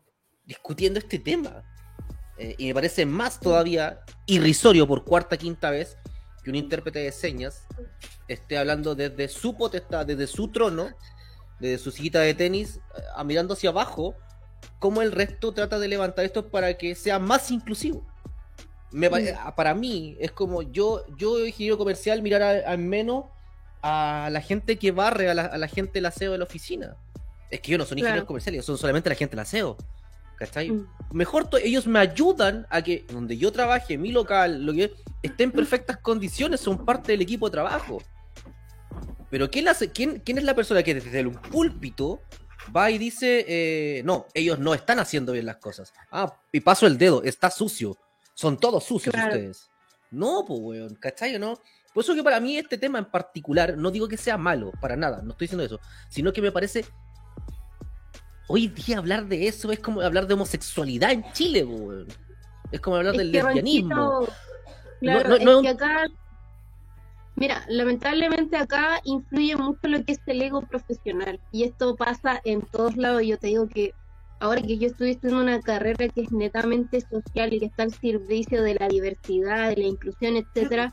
discutiendo 0.46 0.98
este 0.98 1.18
tema. 1.18 1.64
Eh, 2.38 2.54
y 2.58 2.66
me 2.68 2.74
parece 2.74 3.04
más 3.06 3.38
todavía 3.40 4.00
irrisorio 4.26 4.86
por 4.86 5.04
cuarta, 5.04 5.36
quinta 5.36 5.70
vez 5.70 5.96
que 6.44 6.50
un 6.50 6.56
intérprete 6.56 7.00
de 7.00 7.10
señas 7.10 7.66
esté 8.28 8.58
hablando 8.58 8.94
desde 8.94 9.28
su 9.28 9.56
potestad, 9.56 10.06
desde 10.06 10.26
su 10.26 10.48
trono, 10.48 10.90
desde 11.58 11.78
su 11.78 11.90
sillita 11.90 12.20
de 12.20 12.34
tenis, 12.34 12.80
eh, 12.96 13.24
mirando 13.24 13.54
hacia 13.54 13.70
abajo, 13.70 14.14
cómo 14.78 15.02
el 15.02 15.12
resto 15.12 15.52
trata 15.52 15.78
de 15.78 15.88
levantar 15.88 16.24
esto 16.24 16.50
para 16.50 16.76
que 16.76 16.94
sea 16.94 17.18
más 17.18 17.50
inclusivo. 17.50 18.06
Me, 18.92 19.10
para 19.56 19.74
mí 19.74 20.16
es 20.20 20.30
como 20.30 20.62
yo, 20.62 21.04
yo 21.16 21.44
ingeniero 21.44 21.76
comercial, 21.76 22.22
mirar 22.22 22.42
al 22.42 22.78
menos 22.78 23.24
a 23.82 24.28
la 24.30 24.40
gente 24.40 24.78
que 24.78 24.92
barre, 24.92 25.28
a 25.28 25.34
la, 25.34 25.68
gente 25.68 25.94
del 25.94 26.06
aseo 26.06 26.32
de 26.32 26.38
la 26.38 26.44
oficina. 26.44 26.96
Es 27.50 27.60
que 27.60 27.72
yo 27.72 27.78
no 27.78 27.84
son 27.84 27.98
ingenieros 27.98 28.26
comerciales, 28.26 28.64
son 28.64 28.78
solamente 28.78 29.08
la 29.08 29.16
gente 29.16 29.32
del 29.32 29.40
aseo. 29.40 29.76
¿Cachai? 30.36 30.70
Mm. 30.70 30.88
Mejor 31.12 31.48
ellos 31.62 31.86
me 31.86 31.98
ayudan 31.98 32.66
a 32.70 32.82
que 32.82 33.06
donde 33.08 33.36
yo 33.36 33.52
trabaje, 33.52 33.96
mi 33.98 34.12
local, 34.12 34.64
lo 34.64 34.72
que 34.72 34.92
esté 35.22 35.44
en 35.44 35.52
perfectas 35.52 35.98
condiciones, 35.98 36.60
son 36.60 36.84
parte 36.84 37.12
del 37.12 37.22
equipo 37.22 37.48
de 37.48 37.52
trabajo. 37.52 38.02
Pero 39.30 39.50
¿quién, 39.50 39.68
hace, 39.68 39.90
quién, 39.90 40.20
quién 40.20 40.38
es 40.38 40.44
la 40.44 40.54
persona 40.54 40.82
que 40.82 40.94
desde 40.94 41.26
un 41.26 41.34
púlpito 41.34 42.20
va 42.74 42.90
y 42.90 42.98
dice, 42.98 43.44
eh, 43.48 44.02
no, 44.04 44.26
ellos 44.34 44.58
no 44.58 44.74
están 44.74 44.98
haciendo 44.98 45.32
bien 45.32 45.46
las 45.46 45.56
cosas? 45.56 45.92
Ah, 46.10 46.32
y 46.52 46.60
paso 46.60 46.86
el 46.86 46.98
dedo, 46.98 47.22
está 47.22 47.50
sucio. 47.50 47.96
Son 48.34 48.58
todos 48.58 48.84
sucios 48.84 49.14
ustedes. 49.14 49.70
No, 50.10 50.44
pues, 50.46 50.60
weón, 50.60 50.94
¿cachai 50.96 51.34
o 51.36 51.38
no? 51.38 51.58
Por 51.92 52.02
eso 52.02 52.14
que 52.14 52.24
para 52.24 52.40
mí 52.40 52.56
este 52.56 52.76
tema 52.76 52.98
en 52.98 53.04
particular, 53.04 53.76
no 53.76 53.90
digo 53.90 54.08
que 54.08 54.16
sea 54.16 54.36
malo, 54.36 54.72
para 54.80 54.96
nada, 54.96 55.22
no 55.22 55.30
estoy 55.30 55.46
diciendo 55.46 55.64
eso, 55.64 55.80
sino 56.08 56.32
que 56.32 56.42
me 56.42 56.50
parece 56.50 56.84
hoy 58.46 58.68
día 58.68 58.98
hablar 58.98 59.26
de 59.26 59.48
eso 59.48 59.72
es 59.72 59.80
como 59.80 60.00
hablar 60.00 60.26
de 60.26 60.34
homosexualidad 60.34 61.12
en 61.12 61.24
Chile, 61.32 61.66
Es 62.70 62.80
como 62.80 62.96
hablar 62.96 63.16
del 63.16 63.32
lesbianismo. 63.32 64.26
Claro, 65.00 65.36
es 65.36 65.62
que 65.62 65.68
acá, 65.68 66.06
mira, 67.36 67.64
lamentablemente 67.68 68.56
acá 68.56 69.00
influye 69.04 69.56
mucho 69.56 69.80
lo 69.88 70.04
que 70.04 70.12
es 70.12 70.20
el 70.26 70.42
ego 70.42 70.62
profesional. 70.62 71.40
Y 71.52 71.64
esto 71.64 71.94
pasa 71.96 72.40
en 72.44 72.62
todos 72.62 72.96
lados. 72.96 73.22
Yo 73.24 73.38
te 73.38 73.48
digo 73.48 73.68
que 73.68 73.92
ahora 74.40 74.62
que 74.62 74.78
yo 74.78 74.86
estoy 74.86 75.10
estudiando 75.10 75.42
una 75.42 75.60
carrera 75.60 76.08
que 76.08 76.22
es 76.22 76.32
netamente 76.32 77.00
social 77.00 77.52
y 77.52 77.60
que 77.60 77.66
está 77.66 77.82
al 77.82 77.92
servicio 77.92 78.62
de 78.62 78.74
la 78.74 78.88
diversidad, 78.88 79.70
de 79.70 79.76
la 79.76 79.88
inclusión, 79.88 80.36
etcétera, 80.36 80.92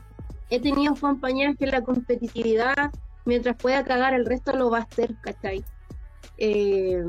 he 0.50 0.60
tenido 0.60 0.94
compañeras 0.94 1.56
que 1.58 1.66
la 1.66 1.82
competitividad, 1.82 2.90
mientras 3.24 3.56
pueda 3.56 3.84
cagar, 3.84 4.14
el 4.14 4.26
resto 4.26 4.52
lo 4.52 4.70
va 4.70 4.78
a 4.78 4.82
hacer, 4.82 5.14
¿cachai? 5.22 5.64
Eh, 6.38 7.02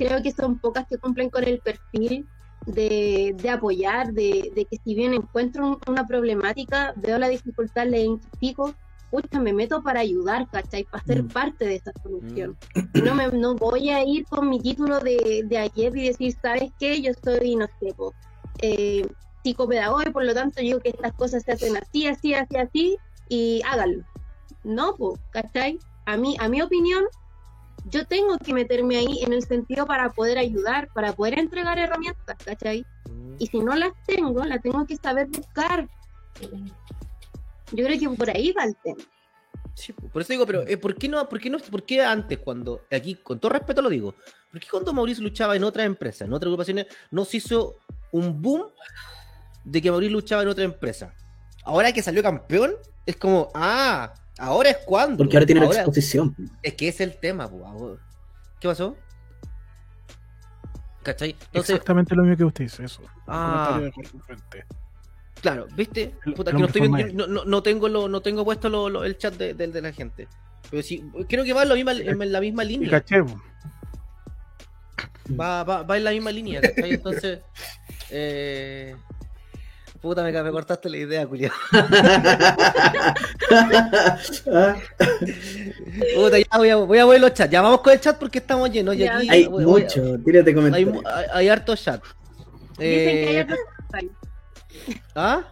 creo 0.00 0.22
que 0.22 0.32
son 0.32 0.58
pocas 0.58 0.86
que 0.86 0.96
cumplen 0.96 1.28
con 1.28 1.44
el 1.44 1.58
perfil 1.58 2.26
de, 2.64 3.36
apoyar, 3.52 4.14
de, 4.14 4.66
que 4.70 4.78
si 4.82 4.94
bien 4.94 5.12
encuentro 5.12 5.78
una 5.86 6.06
problemática, 6.06 6.94
veo 6.96 7.18
la 7.18 7.28
dificultad, 7.28 7.86
le 7.86 8.00
identifico, 8.00 8.74
pucha, 9.10 9.40
me 9.40 9.52
meto 9.52 9.82
para 9.82 10.00
ayudar, 10.00 10.48
¿cachai? 10.50 10.84
Para 10.84 11.04
ser 11.04 11.22
mm. 11.22 11.28
parte 11.28 11.66
de 11.66 11.74
esa 11.76 11.92
solución. 12.02 12.56
Mm. 12.74 13.04
No, 13.04 13.14
me, 13.14 13.28
no 13.28 13.54
voy 13.56 13.90
a 13.90 14.02
ir 14.02 14.24
con 14.24 14.48
mi 14.48 14.58
título 14.58 15.00
de, 15.00 15.46
ayer 15.58 15.94
y 15.94 16.08
decir, 16.08 16.34
¿sabes 16.40 16.72
qué? 16.78 17.02
Yo 17.02 17.12
soy, 17.22 17.56
no 17.56 17.66
sé, 17.78 17.94
eh, 18.62 19.06
psicopedagogo 19.42 20.02
y 20.02 20.12
por 20.12 20.24
lo 20.24 20.32
tanto 20.32 20.62
digo 20.62 20.80
que 20.80 20.90
estas 20.90 21.12
cosas 21.12 21.42
se 21.42 21.52
hacen 21.52 21.76
así, 21.76 22.06
así, 22.06 22.32
así, 22.32 22.56
así 22.56 22.96
y 23.28 23.60
háganlo. 23.68 24.04
No, 24.64 24.94
pues, 24.96 25.20
¿cachai? 25.30 25.78
A 26.06 26.16
mí, 26.16 26.36
a 26.40 26.48
mi 26.48 26.62
opinión, 26.62 27.04
yo 27.86 28.06
tengo 28.06 28.38
que 28.38 28.52
meterme 28.52 28.96
ahí 28.96 29.22
en 29.22 29.32
el 29.32 29.42
sentido 29.42 29.86
para 29.86 30.10
poder 30.10 30.38
ayudar, 30.38 30.88
para 30.92 31.12
poder 31.12 31.38
entregar 31.38 31.78
herramientas, 31.78 32.36
¿cachai? 32.44 32.84
Y 33.38 33.46
si 33.46 33.60
no 33.60 33.74
las 33.74 33.92
tengo, 34.06 34.44
las 34.44 34.62
tengo 34.62 34.86
que 34.86 34.96
saber 34.96 35.28
buscar. 35.28 35.88
Yo 37.72 37.84
creo 37.84 37.98
que 37.98 38.08
por 38.16 38.30
ahí 38.30 38.52
va 38.52 38.64
el 38.64 38.76
tema. 38.76 39.02
Sí, 39.74 39.92
por 39.92 40.20
eso 40.20 40.32
digo, 40.32 40.46
pero 40.46 40.66
eh, 40.66 40.76
¿por 40.76 40.94
qué 40.94 41.08
no, 41.08 41.26
por 41.28 41.40
qué 41.40 41.48
no, 41.48 41.58
por 41.58 41.84
qué 41.84 42.02
antes 42.02 42.38
cuando, 42.38 42.82
aquí 42.90 43.14
con 43.14 43.38
todo 43.38 43.52
respeto 43.52 43.80
lo 43.80 43.88
digo, 43.88 44.14
¿por 44.50 44.60
qué 44.60 44.66
cuando 44.70 44.92
Mauricio 44.92 45.22
luchaba 45.22 45.56
en 45.56 45.64
otra 45.64 45.84
empresa, 45.84 46.24
en 46.24 46.32
otras 46.32 46.48
agrupaciones, 46.48 46.86
no 47.10 47.24
se 47.24 47.38
hizo 47.38 47.76
un 48.10 48.42
boom 48.42 48.64
de 49.64 49.80
que 49.80 49.90
Mauricio 49.90 50.12
luchaba 50.12 50.42
en 50.42 50.48
otra 50.48 50.64
empresa? 50.64 51.14
Ahora 51.64 51.92
que 51.92 52.02
salió 52.02 52.22
campeón, 52.22 52.74
es 53.06 53.16
como, 53.16 53.50
ah, 53.54 54.12
Ahora 54.40 54.70
es 54.70 54.78
cuando. 54.78 55.18
Porque 55.18 55.36
ahora 55.36 55.46
tiene 55.46 55.60
la 55.60 55.66
exposición. 55.66 56.34
Es 56.62 56.74
que 56.74 56.88
es 56.88 57.00
el 57.00 57.18
tema, 57.18 57.48
¿Qué 58.58 58.68
pasó? 58.68 58.96
¿Cachai? 61.02 61.36
Exactamente 61.52 62.14
lo 62.14 62.22
mismo 62.22 62.36
que 62.36 62.44
usted 62.44 62.64
dice, 62.64 62.84
eso. 62.84 63.02
Ah. 63.26 63.80
Claro, 65.40 65.66
¿viste? 65.74 66.14
Puta, 66.36 66.52
que 66.52 66.58
no, 66.58 66.66
estoy 66.66 66.88
viendo, 66.88 67.26
no, 67.26 67.44
no, 67.44 67.62
tengo 67.62 67.88
lo, 67.88 68.08
no 68.08 68.20
tengo 68.20 68.44
puesto 68.44 68.68
lo, 68.68 69.04
el 69.04 69.16
chat 69.16 69.34
de, 69.34 69.54
de, 69.54 69.80
la 69.80 69.92
gente. 69.92 70.28
Pero 70.70 70.82
sí, 70.82 71.02
creo 71.28 71.44
que 71.44 71.54
va 71.54 71.62
en 71.62 71.68
la 71.70 71.74
misma, 71.74 71.92
en 71.92 72.32
la 72.32 72.40
misma 72.40 72.64
línea. 72.64 72.90
Caché, 72.90 73.22
va, 75.38 75.64
va, 75.64 75.82
va 75.82 75.96
en 75.96 76.04
la 76.04 76.10
misma 76.10 76.30
línea, 76.30 76.60
¿cachai? 76.60 76.92
Entonces, 76.92 77.40
eh, 78.10 78.94
Puta, 80.00 80.22
me, 80.22 80.32
me 80.32 80.50
cortaste 80.50 80.88
la 80.88 80.96
idea, 80.96 81.26
Julio. 81.26 81.50
Puta, 86.14 86.38
ya 86.38 86.56
voy 86.56 86.70
a, 86.70 86.76
voy 86.76 86.98
a 86.98 87.04
ver 87.04 87.20
los 87.20 87.34
chats. 87.34 87.50
Ya 87.50 87.60
vamos 87.60 87.82
con 87.82 87.92
el 87.92 88.00
chat 88.00 88.18
porque 88.18 88.38
estamos 88.38 88.70
llenos. 88.70 88.96
Y 88.96 89.06
aquí, 89.06 89.28
hay 89.28 89.46
mucho, 89.48 90.18
tírate 90.24 90.54
comentarios. 90.54 91.04
Hay, 91.04 91.26
hay, 91.32 91.48
harto 91.48 91.76
chat. 91.76 92.02
Dicen 92.78 92.78
que 92.78 93.28
hay 93.28 93.36
eh, 93.36 93.40
harto 93.40 93.56
¿Ah? 95.14 95.44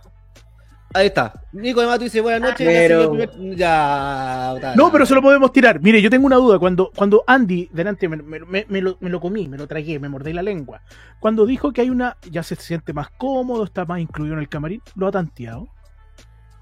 Ahí 0.95 1.09
está. 1.09 1.43
Nico 1.53 1.81
de 1.81 1.87
Mato 1.87 2.05
dice 2.05 2.21
buenas 2.21 2.41
noches. 2.41 2.67
Pero... 2.67 3.15
Ya, 3.55 4.55
No, 4.75 4.91
pero 4.91 5.05
se 5.05 5.15
lo 5.15 5.21
podemos 5.21 5.53
tirar. 5.53 5.81
Mire, 5.81 6.01
yo 6.01 6.09
tengo 6.09 6.27
una 6.27 6.37
duda. 6.37 6.59
Cuando, 6.59 6.91
cuando 6.97 7.25
Andy, 7.27 7.69
delante, 7.73 8.09
me, 8.09 8.17
me, 8.17 8.65
me, 8.69 8.81
lo, 8.81 8.97
me, 9.01 9.11
lo, 9.11 9.21
comí, 9.21 9.49
me 9.49 9.59
lo 9.59 9.67
tragué, 9.67 9.99
me 9.99 10.09
mordí 10.09 10.33
la 10.33 10.43
lengua. 10.43 10.81
Cuando 11.21 11.45
dijo 11.45 11.73
que 11.73 11.83
hay 11.83 11.91
una, 11.91 12.17
ya 12.31 12.43
se 12.43 12.57
siente 12.57 12.93
más 12.93 13.11
cómodo, 13.11 13.65
está 13.65 13.85
más 13.85 14.01
incluido 14.01 14.35
en 14.35 14.41
el 14.41 14.49
camarín, 14.49 14.81
¿lo 14.97 15.07
ha 15.07 15.13
tanteado? 15.13 15.69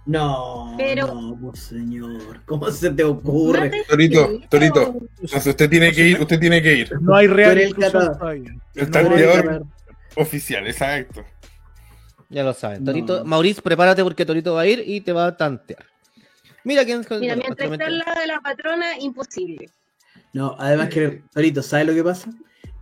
No, 0.06 0.74
pero... 0.76 1.06
no, 1.14 1.54
señor. 1.54 2.40
¿Cómo 2.46 2.70
se 2.70 2.90
te 2.90 3.02
ocurre? 3.02 3.84
Torito, 3.88 4.40
Torito. 4.48 4.96
usted 5.22 5.68
tiene 5.68 5.92
que 5.92 6.08
ir, 6.08 6.20
usted 6.20 6.38
tiene 6.38 6.62
que 6.62 6.74
ir. 6.74 7.00
No 7.00 7.14
hay 7.16 7.26
real 7.26 7.58
el, 7.58 7.74
el 8.74 8.90
tanteador 8.90 9.66
oficial, 10.16 10.66
exacto. 10.66 11.24
Ya 12.28 12.42
lo 12.42 12.52
saben. 12.52 12.84
Torito, 12.84 13.24
Maurice, 13.24 13.62
prepárate 13.62 14.02
porque 14.02 14.26
Torito 14.26 14.54
va 14.54 14.62
a 14.62 14.66
ir 14.66 14.82
y 14.84 15.00
te 15.00 15.12
va 15.12 15.26
a 15.26 15.36
tantear. 15.36 15.84
Mira 16.64 16.84
quién 16.84 17.06
Mira, 17.20 17.36
mientras 17.36 17.70
está 17.70 17.86
al 17.86 17.98
lado 17.98 18.20
de 18.20 18.26
la 18.26 18.40
patrona, 18.40 18.98
imposible. 18.98 19.70
No, 20.32 20.56
además 20.58 20.88
que, 20.88 21.22
Torito, 21.32 21.62
¿sabes 21.62 21.86
lo 21.86 21.94
que 21.94 22.02
pasa? 22.02 22.30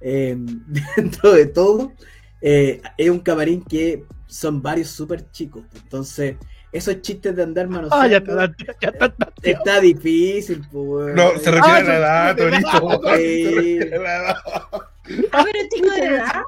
Eh, 0.01 0.37
dentro 0.97 1.33
de 1.33 1.47
todo, 1.47 1.93
eh, 2.41 2.81
es 2.97 3.11
un 3.11 3.21
camarín 3.21 3.63
que 3.63 4.05
son 4.27 4.63
varios 4.63 4.89
súper 4.89 5.31
chicos. 5.31 5.65
Entonces, 5.75 6.37
esos 6.73 7.01
chistes 7.03 7.37
de 7.37 7.43
andar 7.43 7.69
manos. 7.69 7.91
Ah, 7.93 8.09
ya 8.09 8.17
está, 8.17 8.53
ya 8.81 8.89
está, 8.89 9.15
está 9.43 9.81
difícil, 9.81 10.67
pues. 10.73 11.15
No, 11.15 11.39
se 11.39 11.51
refiere 11.51 11.63
ah, 11.63 11.77
a 11.77 11.83
la 11.83 11.97
edad, 11.97 12.37
Torito. 12.37 13.01
Ah, 15.33 15.45
pero 15.45 15.69
chico 15.71 15.91
de 15.91 16.07
edad. 16.07 16.43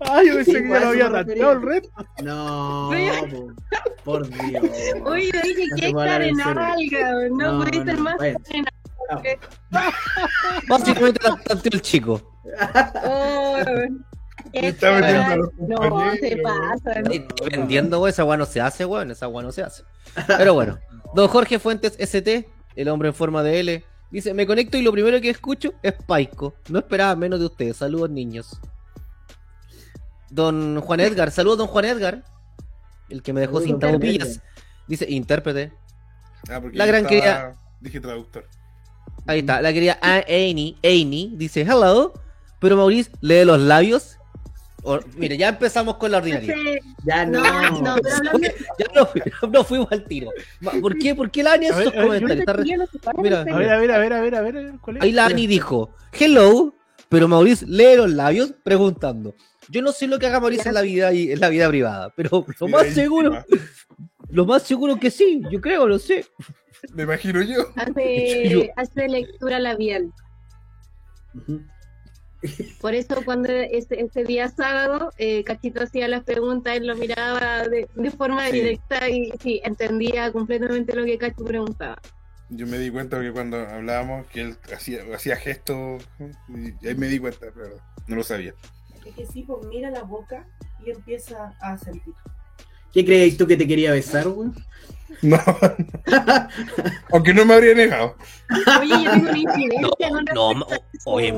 Ay, 0.00 0.28
yo 0.28 0.34
pensé 0.36 0.62
que 0.62 0.68
ya 0.68 0.80
lo 0.80 0.88
había 0.88 1.08
rateado 1.08 1.52
el 1.52 1.62
reto. 1.62 1.90
No, 2.22 2.90
por 4.04 4.28
Dios. 4.28 4.64
Uy, 5.06 5.30
yo 5.32 5.40
dije 5.42 5.64
que 5.76 5.86
estar 5.88 6.22
en 6.22 6.40
alga, 6.40 7.28
no, 7.30 7.52
no 7.52 7.64
pudiste 7.64 7.84
ser 7.84 7.98
más 7.98 8.20
en 8.22 8.64
Básicamente 10.68 11.20
la 11.24 11.60
el 11.64 11.82
chico. 11.82 12.20
Oh, 13.04 13.56
está 14.52 14.90
vendiendo 14.90 15.52
No, 15.58 16.12
se 16.14 16.36
pasa. 16.38 17.02
vendiendo, 17.50 18.08
esa 18.08 18.22
agua 18.22 18.36
no 18.36 18.46
se 18.46 18.60
hace, 18.60 18.84
weón. 18.84 19.10
Esa 19.10 19.26
agua 19.26 19.42
no 19.42 19.52
se 19.52 19.62
hace. 19.62 19.82
Pero 20.26 20.54
bueno, 20.54 20.78
don 21.14 21.28
Jorge 21.28 21.58
Fuentes 21.58 21.96
ST, 21.98 22.48
el 22.76 22.88
hombre 22.88 23.08
en 23.08 23.14
forma 23.14 23.42
de 23.42 23.60
L, 23.60 23.84
dice: 24.10 24.32
Me 24.34 24.46
conecto 24.46 24.76
y 24.78 24.82
lo 24.82 24.92
primero 24.92 25.20
que 25.20 25.30
escucho 25.30 25.74
es 25.82 25.92
Paico. 25.92 26.54
No 26.68 26.78
esperaba 26.78 27.14
menos 27.16 27.40
de 27.40 27.46
ustedes. 27.46 27.76
Saludos, 27.78 28.10
niños. 28.10 28.60
Don 30.30 30.80
Juan 30.80 31.00
Edgar, 31.00 31.30
saludos, 31.30 31.58
don 31.58 31.66
Juan 31.66 31.84
Edgar. 31.84 32.24
El 33.08 33.22
que 33.22 33.32
me 33.32 33.40
dejó 33.40 33.60
sin 33.60 33.78
tabupillas. 33.78 34.40
Dice, 34.86 35.06
intérprete. 35.10 35.72
Ah, 36.48 36.60
la 36.72 36.86
gran 36.86 37.04
querida. 37.06 37.56
Dije 37.80 38.00
traductor. 38.00 38.46
Ahí 39.26 39.40
está, 39.40 39.60
la 39.60 39.72
querida 39.72 39.98
Aini, 40.00 40.76
Aini 40.82 41.32
dice, 41.36 41.62
hello. 41.62 42.12
Pero 42.60 42.76
Maurice 42.76 43.10
lee 43.20 43.44
los 43.44 43.58
labios. 43.60 44.16
O- 44.82 45.00
mire, 45.16 45.36
ya 45.36 45.48
empezamos 45.48 45.96
con 45.96 46.10
la 46.10 46.18
ordinaria. 46.18 46.54
Ya 47.04 47.24
no. 47.24 47.40
no, 47.40 47.80
no, 47.80 47.94
Oye, 48.34 48.54
ya 48.78 48.86
no, 48.94 49.48
no 49.48 49.64
fuimos 49.64 49.90
al 49.90 50.04
tiro. 50.04 50.30
¿Por 50.82 50.98
qué? 50.98 51.14
¿Por 51.14 51.30
qué 51.30 51.42
la 51.42 51.54
Ani 51.54 51.70
ver, 51.70 51.94
comentarios? 51.94 52.40
Está 52.40 53.12
re- 53.12 53.22
Mira, 53.22 53.40
el 53.40 53.48
A 53.54 53.56
ver, 53.56 53.70
a 53.70 53.78
ver, 53.78 53.90
a 53.92 53.98
ver, 53.98 54.12
a 54.12 54.20
ver, 54.20 54.34
a 54.34 54.40
ver. 54.42 54.72
¿Cuál 54.82 54.98
es? 54.98 55.02
Ahí 55.02 55.12
la 55.12 55.24
Ani 55.24 55.46
dijo, 55.46 55.94
hello, 56.12 56.74
pero 57.08 57.26
Maurice 57.26 57.64
lee 57.66 57.96
los 57.96 58.10
labios 58.10 58.52
preguntando. 58.62 59.34
Yo 59.70 59.82
no 59.82 59.92
sé 59.92 60.06
lo 60.06 60.18
que 60.18 60.26
haga 60.26 60.40
Maurice 60.40 60.68
en 60.68 60.74
la 60.74 60.82
vida 60.82 61.12
y 61.12 61.30
en 61.32 61.40
la 61.40 61.48
vida 61.48 61.68
privada, 61.68 62.12
pero 62.16 62.44
lo 62.58 62.68
más 62.68 62.88
seguro, 62.88 63.44
lo 64.30 64.44
más 64.46 64.62
seguro 64.64 64.98
que 64.98 65.10
sí, 65.10 65.42
yo 65.50 65.60
creo, 65.60 65.86
lo 65.86 65.98
sé. 65.98 66.26
Me 66.94 67.04
imagino 67.04 67.40
yo. 67.42 67.56
Yo- 67.76 67.82
hace, 67.82 68.70
hace 68.76 69.08
lectura 69.08 69.58
labial. 69.60 70.12
Por 72.80 72.94
eso 72.94 73.22
cuando 73.24 73.50
ese, 73.50 74.00
ese 74.00 74.24
día 74.24 74.48
sábado, 74.48 75.12
eh, 75.18 75.44
Cachito 75.44 75.82
hacía 75.82 76.08
las 76.08 76.24
preguntas, 76.24 76.74
él 76.76 76.86
lo 76.86 76.96
miraba 76.96 77.68
de, 77.68 77.86
de 77.94 78.10
forma 78.10 78.46
Sí. 78.48 78.52
directa 78.56 79.08
y 79.10 79.30
sí, 79.42 79.60
entendía 79.62 80.32
completamente 80.32 80.94
lo 80.96 81.04
que 81.04 81.18
Cacho 81.18 81.44
preguntaba. 81.44 82.00
Yo 82.48 82.66
me 82.66 82.78
di 82.78 82.90
cuenta 82.90 83.20
que 83.20 83.30
cuando 83.30 83.58
hablábamos 83.58 84.26
que 84.28 84.40
él 84.40 84.56
hacía, 84.74 85.02
hacía 85.14 85.36
gestos, 85.36 86.02
y 86.48 86.86
ahí 86.88 86.94
me 86.96 87.06
di 87.08 87.18
cuenta, 87.18 87.46
pero 87.54 87.76
no 88.08 88.16
lo 88.16 88.24
sabía. 88.24 88.54
Es 89.06 89.14
que 89.14 89.26
sí, 89.26 89.42
pues 89.42 89.66
mira 89.66 89.90
la 89.90 90.02
boca 90.02 90.44
y 90.84 90.90
empieza 90.90 91.54
a 91.60 91.76
sentir. 91.78 92.14
¿Qué 92.92 93.04
creéis 93.04 93.36
tú 93.36 93.46
que 93.46 93.56
te 93.56 93.66
quería 93.68 93.92
besar, 93.92 94.28
güey? 94.28 94.50
No. 95.22 95.38
Aunque 97.12 97.34
no 97.34 97.44
me 97.44 97.54
habría 97.54 97.74
negado. 97.74 98.16
Oye, 98.80 98.88
yo 99.04 99.10
tengo 99.12 99.28
una 99.30 99.38
incidencia 99.38 100.10
No, 100.34 100.52
eso. 100.52 100.70
oye, 101.04 101.32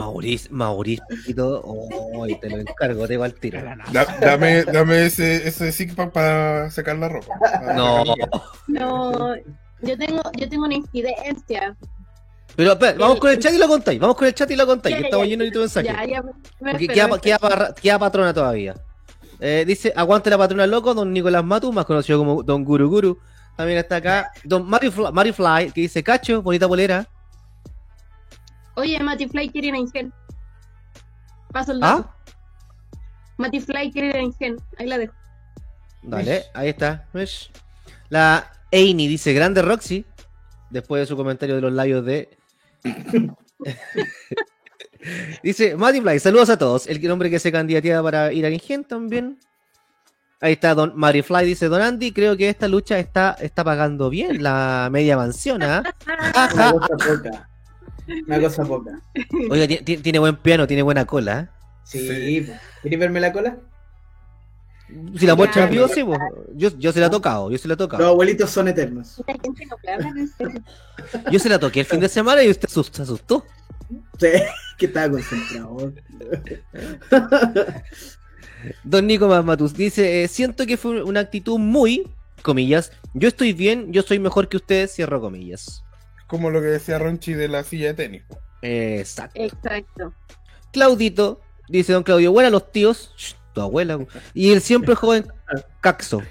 poquito, 1.09 1.63
oye, 1.65 2.37
te 2.41 2.51
lo 2.51 2.59
encargo, 2.59 3.09
te 3.09 3.17
va 3.17 3.25
al 3.27 3.35
tiro. 3.35 3.61
Da- 3.93 4.17
dame, 4.21 4.65
dame 4.65 5.07
ese, 5.07 5.49
ese 5.49 5.73
zig 5.73 5.95
para 5.95 6.71
sacar 6.71 6.97
la 6.97 7.09
ropa. 7.09 7.35
No. 7.75 8.05
No, 8.69 9.35
yo 9.83 9.99
tengo, 9.99 10.23
yo 10.39 10.49
tengo 10.49 10.65
una 10.67 10.75
incidencia. 10.75 11.77
Pero 12.57 12.73
espera, 12.73 12.99
vamos 12.99 13.19
con 13.19 13.31
el 13.31 13.39
chat 13.39 13.53
y 13.53 13.59
lo 13.59 13.69
contáis, 13.69 13.99
vamos 13.99 14.17
con 14.17 14.27
el 14.27 14.35
chat 14.35 14.51
y 14.51 14.57
lo 14.57 14.67
contáis, 14.67 14.97
que 14.97 15.03
estamos 15.03 15.27
llenos 15.27 15.47
de 15.47 15.51
tu 15.51 15.61
mensaje. 15.61 15.87
Ya, 15.87 16.05
ya, 16.05 16.23
me 16.23 16.33
Porque 16.73 16.85
espero, 16.85 17.75
queda, 17.75 17.99
patrona 17.99 18.35
todavía. 18.35 18.75
Eh, 19.41 19.65
dice, 19.67 19.93
aguante 19.97 20.31
la 20.31 20.39
patrona 20.39 20.67
loco, 20.67 20.95
don 20.95 21.13
Nicolás 21.13 21.45
Matu, 21.45 21.73
más 21.73 21.85
conocido 21.85 22.19
como 22.19 22.43
don 22.43 22.65
Guru 22.65 22.89
Guru. 22.89 23.19
También 23.57 23.79
está 23.79 23.97
acá 23.97 24.31
don 24.45 24.69
Mari 24.69 24.91
Fly, 25.33 25.73
que 25.73 25.83
dice, 25.83 26.03
cacho, 26.03 26.43
bonita 26.43 26.69
polera. 26.69 27.07
Oye, 28.75 28.99
Matty 29.01 29.29
Fly 29.29 29.51
quiere 29.51 29.69
ir 29.69 29.75
a 29.75 29.79
Ingen. 29.79 30.13
Paso 31.53 31.73
el 31.73 31.81
dato. 31.81 32.09
¿Ah? 32.09 32.17
Matty 33.37 33.61
Fly 33.61 33.93
quiere 33.93 34.09
ir 34.09 34.17
a 34.17 34.23
Ingen. 34.23 34.57
Ahí 34.79 34.87
la 34.87 34.99
dejo. 34.99 35.15
Dale, 36.03 36.45
ahí 36.55 36.71
está. 36.71 37.07
La 38.09 38.51
Eini 38.71 39.07
dice, 39.07 39.33
grande 39.33 39.63
Roxy, 39.63 40.05
después 40.71 41.01
de 41.01 41.07
su 41.07 41.17
comentario 41.17 41.55
de 41.55 41.61
los 41.61 41.73
labios 41.73 42.05
de... 42.05 42.39
dice, 45.43 45.77
Mati 45.77 46.01
Fly, 46.01 46.19
saludos 46.19 46.51
a 46.51 46.59
todos. 46.59 46.87
El 46.87 47.11
hombre 47.11 47.31
que 47.31 47.39
se 47.39 47.53
candidatea 47.53 48.03
para 48.03 48.33
ir 48.33 48.45
a 48.47 48.51
Ingen 48.51 48.85
también. 48.85 49.39
Ahí 50.41 50.55
está 50.55 50.75
Don 50.75 50.93
Mari 50.97 51.23
Fly, 51.23 51.47
dice 51.47 51.69
Don 51.69 51.81
Andy, 51.81 52.13
creo 52.13 52.37
que 52.37 52.49
esta 52.49 52.67
lucha 52.67 52.99
está, 52.99 53.37
está 53.41 53.63
pagando 53.63 54.11
bien 54.11 54.43
la 54.43 54.89
media 54.91 55.17
mansión, 55.17 55.63
¿ah? 55.63 55.85
Una 56.55 56.73
cosa 56.73 56.97
poca. 56.97 57.49
Una 58.27 58.41
cosa 58.41 58.65
poca. 58.65 58.91
Oiga, 59.51 59.69
ti- 59.69 59.85
ti- 59.85 59.97
tiene 59.99 60.19
buen 60.19 60.35
piano, 60.37 60.67
tiene 60.67 60.83
buena 60.83 61.05
cola. 61.05 61.41
¿eh? 61.41 61.49
Sí. 61.85 62.49
¿Queréis 62.83 62.99
verme 63.01 63.21
la 63.21 63.33
cola? 63.33 63.57
Si 65.19 65.27
la 65.27 65.35
muestra 65.35 65.67
vivo, 65.67 65.89
sí, 65.89 66.05
po. 66.05 66.17
yo, 66.55 66.71
yo 66.79 66.93
se 66.93 67.01
la 67.01 67.07
he 67.07 67.11
tocado, 67.11 67.51
yo 67.51 67.59
se 67.59 67.69
la 67.69 67.75
he 67.75 67.77
Los 67.77 67.89
tocado. 67.89 68.09
abuelitos 68.09 68.51
son 68.51 68.69
eternos. 68.69 69.23
Yo 71.31 71.39
se 71.39 71.49
la 71.49 71.59
toqué 71.59 71.81
el 71.81 71.87
fin 71.87 72.01
de 72.01 72.09
semana 72.09 72.43
y 72.43 72.51
usted 72.51 72.69
se 72.69 73.03
asustó. 73.03 73.45
Sí, 74.19 74.29
que 74.79 74.87
estaba 74.87 75.11
concentrado. 75.11 75.93
Don 78.85 79.07
Nico 79.07 79.29
Matus 79.43 79.75
dice, 79.75 80.23
eh, 80.23 80.29
siento 80.29 80.67
que 80.67 80.77
fue 80.77 81.03
una 81.03 81.21
actitud 81.21 81.59
muy, 81.59 82.09
comillas, 82.43 82.93
yo 83.15 83.29
estoy 83.29 83.53
bien, 83.53 83.93
yo 83.93 84.03
soy 84.03 84.19
mejor 84.19 84.49
que 84.49 84.57
ustedes, 84.57 84.95
cierro 84.95 85.21
comillas. 85.21 85.83
Como 86.27 86.51
lo 86.51 86.61
que 86.61 86.69
decía 86.69 86.99
Ronchi 86.99 87.35
de 87.35 87.49
la 87.49 87.65
silla 87.65 87.89
de 87.89 87.95
tenis. 87.95 88.23
Exacto. 88.63 89.41
Exacto. 89.41 90.15
Claudito, 90.73 91.41
dice 91.69 91.93
don 91.93 92.05
Claudio, 92.05 92.33
buena 92.33 92.51
los 92.51 92.71
tíos, 92.71 93.13
Shh, 93.17 93.35
tu 93.53 93.61
abuela, 93.61 93.99
y 94.35 94.53
el 94.53 94.61
siempre 94.61 94.95
joven 94.95 95.27
Caxo. 95.81 96.23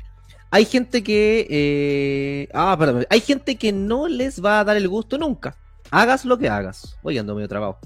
Hay 0.49 0.65
gente 0.65 1.01
que, 1.01 1.47
eh, 1.49 2.49
ah, 2.53 2.75
perdón, 2.77 3.05
hay 3.09 3.21
gente 3.21 3.55
que 3.55 3.71
no 3.71 4.07
les 4.07 4.43
va 4.43 4.59
a 4.59 4.63
dar 4.65 4.75
el 4.77 4.87
gusto 4.89 5.17
nunca. 5.17 5.55
Hagas 5.91 6.25
lo 6.25 6.37
que 6.37 6.49
hagas. 6.49 6.97
Voy 7.03 7.17
ando 7.17 7.35
medio 7.35 7.47
trabajo. 7.47 7.79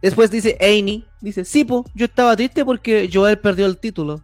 Después 0.00 0.30
dice 0.30 0.56
Eini, 0.60 1.04
dice, 1.20 1.44
sí, 1.44 1.64
po, 1.64 1.84
yo 1.94 2.06
estaba 2.06 2.36
triste 2.36 2.64
porque 2.64 3.10
Joel 3.12 3.38
perdió 3.38 3.66
el 3.66 3.76
título. 3.78 4.22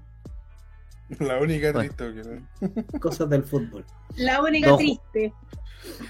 La 1.18 1.38
única 1.38 1.72
Bueno. 1.72 1.92
triste 1.92 2.42
que. 2.90 2.98
Cosas 3.00 3.28
del 3.30 3.42
fútbol. 3.44 3.84
La 4.16 4.40
única 4.42 4.68
No. 4.70 4.76
triste. 4.76 5.32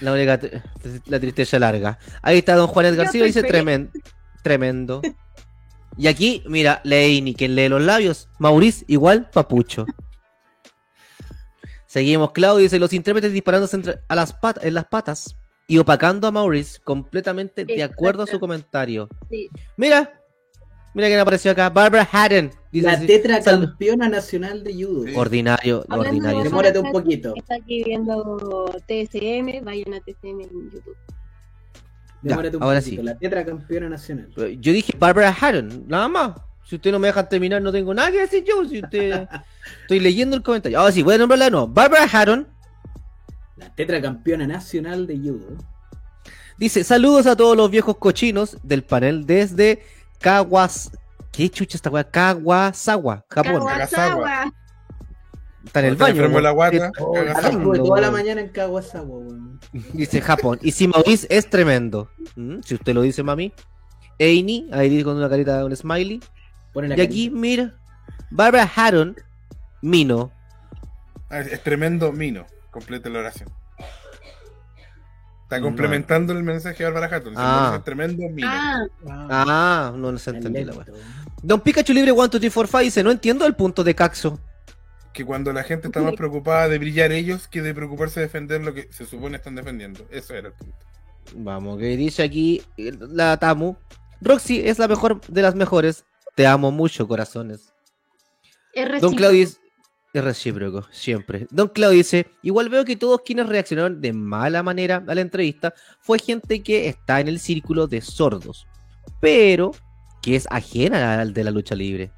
La 0.01 0.13
única 0.13 0.39
tr- 0.39 0.61
la 1.05 1.19
tristeza 1.19 1.59
larga. 1.59 1.99
Ahí 2.21 2.39
está 2.39 2.55
don 2.55 2.67
Juanet 2.67 2.93
Yo 2.95 3.03
García, 3.03 3.23
dice 3.25 3.43
tremendo. 3.43 3.91
Tremendo. 4.43 5.01
Y 5.97 6.07
aquí, 6.07 6.43
mira, 6.47 6.79
Leini, 6.83 7.33
quien 7.33 7.55
lee 7.55 7.69
los 7.69 7.81
labios. 7.81 8.29
Maurice, 8.39 8.85
igual 8.87 9.29
papucho. 9.31 9.85
Seguimos, 11.85 12.31
Claudio 12.31 12.63
dice, 12.63 12.79
los 12.79 12.93
intérpretes 12.93 13.31
disparándose 13.33 13.77
entre- 13.77 13.99
a 14.07 14.15
las 14.15 14.33
pat- 14.33 14.63
en 14.63 14.73
las 14.73 14.85
patas 14.85 15.35
y 15.67 15.77
opacando 15.77 16.27
a 16.27 16.31
Maurice, 16.31 16.79
completamente 16.83 17.65
de 17.65 17.81
acuerdo 17.83 18.23
a 18.23 18.27
su 18.27 18.39
comentario. 18.39 19.07
Sí. 19.29 19.49
Mira, 19.77 20.21
mira 20.93 21.07
quién 21.07 21.19
apareció 21.19 21.51
acá, 21.51 21.69
Barbara 21.69 22.07
Haddon. 22.11 22.51
Dice 22.71 22.85
La 22.87 22.93
así, 22.93 23.07
tetracampeona 23.07 24.09
nacional 24.09 24.63
de 24.63 24.73
judo. 24.73 25.05
Sí. 25.07 25.13
Ordinario, 25.15 25.85
Hablando 25.89 26.09
ordinario. 26.09 26.37
Barbara 26.43 26.71
Demórate 26.71 26.79
un 26.79 26.91
poquito. 26.91 27.33
Está 27.35 27.55
aquí 27.55 27.83
viendo 27.83 28.69
TSM. 28.85 29.61
Vayan 29.63 29.93
a 29.93 29.99
TSM 30.01 30.41
en 30.43 30.49
YouTube. 30.71 30.95
Demórate 32.21 32.57
un 32.57 32.63
ahora 32.63 32.79
poquito. 32.79 33.01
sí. 33.01 33.05
La 33.05 33.17
tetracampeona 33.17 33.89
nacional. 33.89 34.29
Yo 34.59 34.73
dije 34.73 34.93
Barbara 34.97 35.35
Haddon, 35.39 35.85
nada 35.87 36.07
más. 36.07 36.31
Si 36.65 36.75
usted 36.75 36.91
no 36.91 36.99
me 36.99 37.07
deja 37.07 37.27
terminar, 37.29 37.61
no 37.61 37.71
tengo 37.71 37.93
nada 37.93 38.11
que 38.11 38.19
decir 38.19 38.43
yo. 38.43 38.67
Si 38.67 38.81
usted... 38.83 39.27
Estoy 39.83 39.99
leyendo 39.99 40.35
el 40.35 40.43
comentario. 40.43 40.79
Ahora 40.79 40.91
sí, 40.91 41.01
voy 41.03 41.15
a 41.15 41.17
nombrarla 41.17 41.49
nuevo. 41.49 41.67
Barbara 41.67 42.03
Haddon 42.11 42.47
La 43.55 43.73
tetracampeona 43.73 44.45
nacional 44.47 45.07
de 45.07 45.17
judo. 45.17 45.57
dice: 46.57 46.83
Saludos 46.83 47.25
a 47.27 47.35
todos 47.35 47.55
los 47.55 47.69
viejos 47.71 47.97
cochinos 47.97 48.57
del 48.63 48.83
panel 48.83 49.25
desde 49.25 49.83
Kawas. 50.19 50.91
¿Qué 51.31 51.49
chucha 51.49 51.77
esta 51.77 51.89
weá? 51.89 52.03
Kawasawa, 52.03 53.25
Japón. 53.29 53.65
Kawasawa. 53.65 54.51
Está 55.67 55.79
en 55.81 55.85
el 55.85 55.95
baño. 55.95 56.15
enfermo 56.15 56.39
la 56.39 56.51
guata, 56.51 56.91
toda 56.97 58.01
la 58.01 58.11
mañana 58.11 58.41
en 58.41 58.49
Kawasawa, 58.49 59.05
weón. 59.05 59.59
Dice 59.93 60.21
Japón. 60.21 60.59
Y 60.61 60.71
si 60.71 60.87
Maurice 60.87 61.27
es 61.29 61.49
tremendo. 61.49 62.09
Si 62.65 62.73
usted 62.75 62.93
lo 62.93 63.01
dice, 63.01 63.23
mami. 63.23 63.53
Eini, 64.19 64.67
ahí 64.71 64.89
dice 64.89 65.03
con 65.03 65.17
una 65.17 65.29
carita, 65.29 65.63
un 65.63 65.75
smiley. 65.75 66.19
Y 66.95 67.01
aquí, 67.01 67.29
mira. 67.29 67.75
Barbara 68.31 68.69
Haddon, 68.75 69.15
Mino. 69.81 70.31
Es 71.29 71.61
tremendo 71.63 72.11
mino. 72.11 72.45
Completa 72.71 73.09
la 73.09 73.19
oración. 73.19 73.49
Está 75.43 75.59
No. 75.59 75.65
complementando 75.65 76.33
el 76.33 76.43
mensaje 76.43 76.83
de 76.83 76.89
Bárbara 76.91 77.15
Hatton. 77.15 77.33
Ah. 77.37 77.75
Es 77.77 77.83
tremendo 77.83 78.23
mino. 78.29 78.47
Ah, 78.49 78.81
Ah, 79.29 79.91
no, 79.95 80.11
no 80.11 80.17
se 80.17 80.31
entendió 80.31 80.65
la 80.65 80.73
weá. 80.73 80.85
Don 81.41 81.61
Pikachu 81.61 81.93
Libre 81.93 82.11
1, 82.11 82.27
2, 82.27 82.39
3, 82.41 82.53
4, 82.53 82.67
5 82.67 82.79
dice, 82.83 83.03
no 83.03 83.11
entiendo 83.11 83.45
el 83.45 83.55
punto 83.55 83.83
de 83.83 83.95
Caxo. 83.95 84.39
Que 85.17 85.25
cuando 85.25 85.51
la 85.51 85.63
gente 85.63 85.87
está 85.87 85.99
más 86.01 86.13
preocupada 86.13 86.69
de 86.69 86.77
brillar 86.77 87.11
ellos 87.11 87.47
que 87.47 87.63
de 87.63 87.73
preocuparse 87.73 88.19
de 88.19 88.27
defender 88.27 88.61
lo 88.63 88.71
que 88.73 88.87
se 88.91 89.05
supone 89.07 89.37
están 89.37 89.55
defendiendo. 89.55 90.05
Eso 90.11 90.35
era 90.35 90.49
el 90.49 90.53
punto. 90.53 90.75
Vamos, 91.33 91.79
que 91.79 91.97
dice 91.97 92.21
aquí 92.21 92.61
eh, 92.77 92.91
la 92.99 93.35
Tamu. 93.37 93.75
Roxy 94.21 94.61
es 94.67 94.77
la 94.77 94.87
mejor 94.87 95.19
de 95.27 95.41
las 95.41 95.55
mejores. 95.55 96.05
Te 96.35 96.45
amo 96.45 96.71
mucho, 96.71 97.07
corazones. 97.07 97.73
es 98.73 99.01
Don. 99.01 99.15
Claudio 99.15 99.39
dice- 99.39 99.57
es 100.13 100.23
recíproco, 100.23 100.85
siempre. 100.91 101.47
Don 101.51 101.67
Claudio 101.67 101.97
dice, 101.97 102.27
igual 102.43 102.69
veo 102.69 102.85
que 102.85 102.95
todos 102.95 103.21
quienes 103.25 103.47
reaccionaron 103.47 103.99
de 103.99 104.13
mala 104.13 104.61
manera 104.63 105.03
a 105.07 105.15
la 105.15 105.21
entrevista 105.21 105.73
fue 105.99 106.19
gente 106.19 106.61
que 106.61 106.87
está 106.87 107.19
en 107.19 107.27
el 107.27 107.39
círculo 107.39 107.87
de 107.87 108.01
sordos, 108.01 108.67
pero 109.19 109.71
que 110.21 110.35
es 110.35 110.47
ajena 110.51 111.19
al 111.19 111.33
de 111.33 111.43
la 111.43 111.51
lucha 111.51 111.75
libre. 111.75 112.11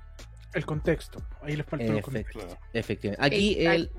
El 0.53 0.65
contexto. 0.65 1.21
Ahí 1.41 1.55
les 1.55 1.65
faltó 1.65 1.85
el 1.85 1.91
Efecto. 1.97 2.05
contexto. 2.11 2.57
Efectivamente. 2.73 3.25
Aquí 3.25 3.55
el, 3.65 3.91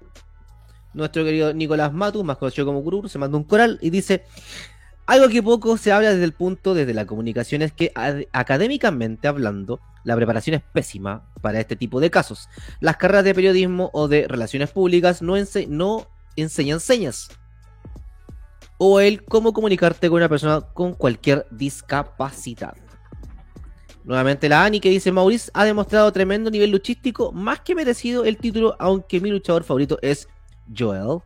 nuestro 0.94 1.24
querido 1.24 1.52
Nicolás 1.54 1.92
Matu, 1.92 2.24
más 2.24 2.38
conocido 2.38 2.66
como 2.66 2.80
Guru, 2.80 3.08
se 3.08 3.18
manda 3.18 3.36
un 3.38 3.44
coral 3.44 3.78
y 3.80 3.90
dice: 3.90 4.24
Algo 5.06 5.28
que 5.28 5.42
poco 5.42 5.76
se 5.76 5.92
habla 5.92 6.10
desde 6.10 6.24
el 6.24 6.32
punto 6.32 6.74
desde 6.74 6.92
la 6.94 7.06
comunicación 7.06 7.62
es 7.62 7.72
que 7.72 7.92
ad- 7.94 8.22
académicamente 8.32 9.28
hablando, 9.28 9.80
la 10.04 10.16
preparación 10.16 10.54
es 10.54 10.62
pésima 10.72 11.24
para 11.40 11.60
este 11.60 11.76
tipo 11.76 12.00
de 12.00 12.10
casos. 12.10 12.48
Las 12.80 12.96
carreras 12.96 13.24
de 13.24 13.34
periodismo 13.34 13.90
o 13.92 14.08
de 14.08 14.26
relaciones 14.26 14.70
públicas 14.70 15.22
no, 15.22 15.36
ense- 15.36 15.68
no 15.68 16.08
enseñan 16.36 16.80
señas. 16.80 17.28
O 18.82 18.98
el 18.98 19.24
cómo 19.24 19.52
comunicarte 19.52 20.08
con 20.08 20.16
una 20.16 20.28
persona 20.28 20.62
con 20.62 20.94
cualquier 20.94 21.46
discapacidad. 21.50 22.74
Nuevamente 24.04 24.48
la 24.48 24.64
Ani 24.64 24.80
que 24.80 24.88
dice 24.90 25.12
Maurice 25.12 25.50
ha 25.54 25.64
demostrado 25.64 26.10
tremendo 26.12 26.50
nivel 26.50 26.70
luchístico, 26.70 27.32
más 27.32 27.60
que 27.60 27.74
merecido 27.74 28.24
el 28.24 28.38
título, 28.38 28.74
aunque 28.78 29.20
mi 29.20 29.30
luchador 29.30 29.62
favorito 29.64 29.98
es 30.02 30.28
Joel. 30.76 31.20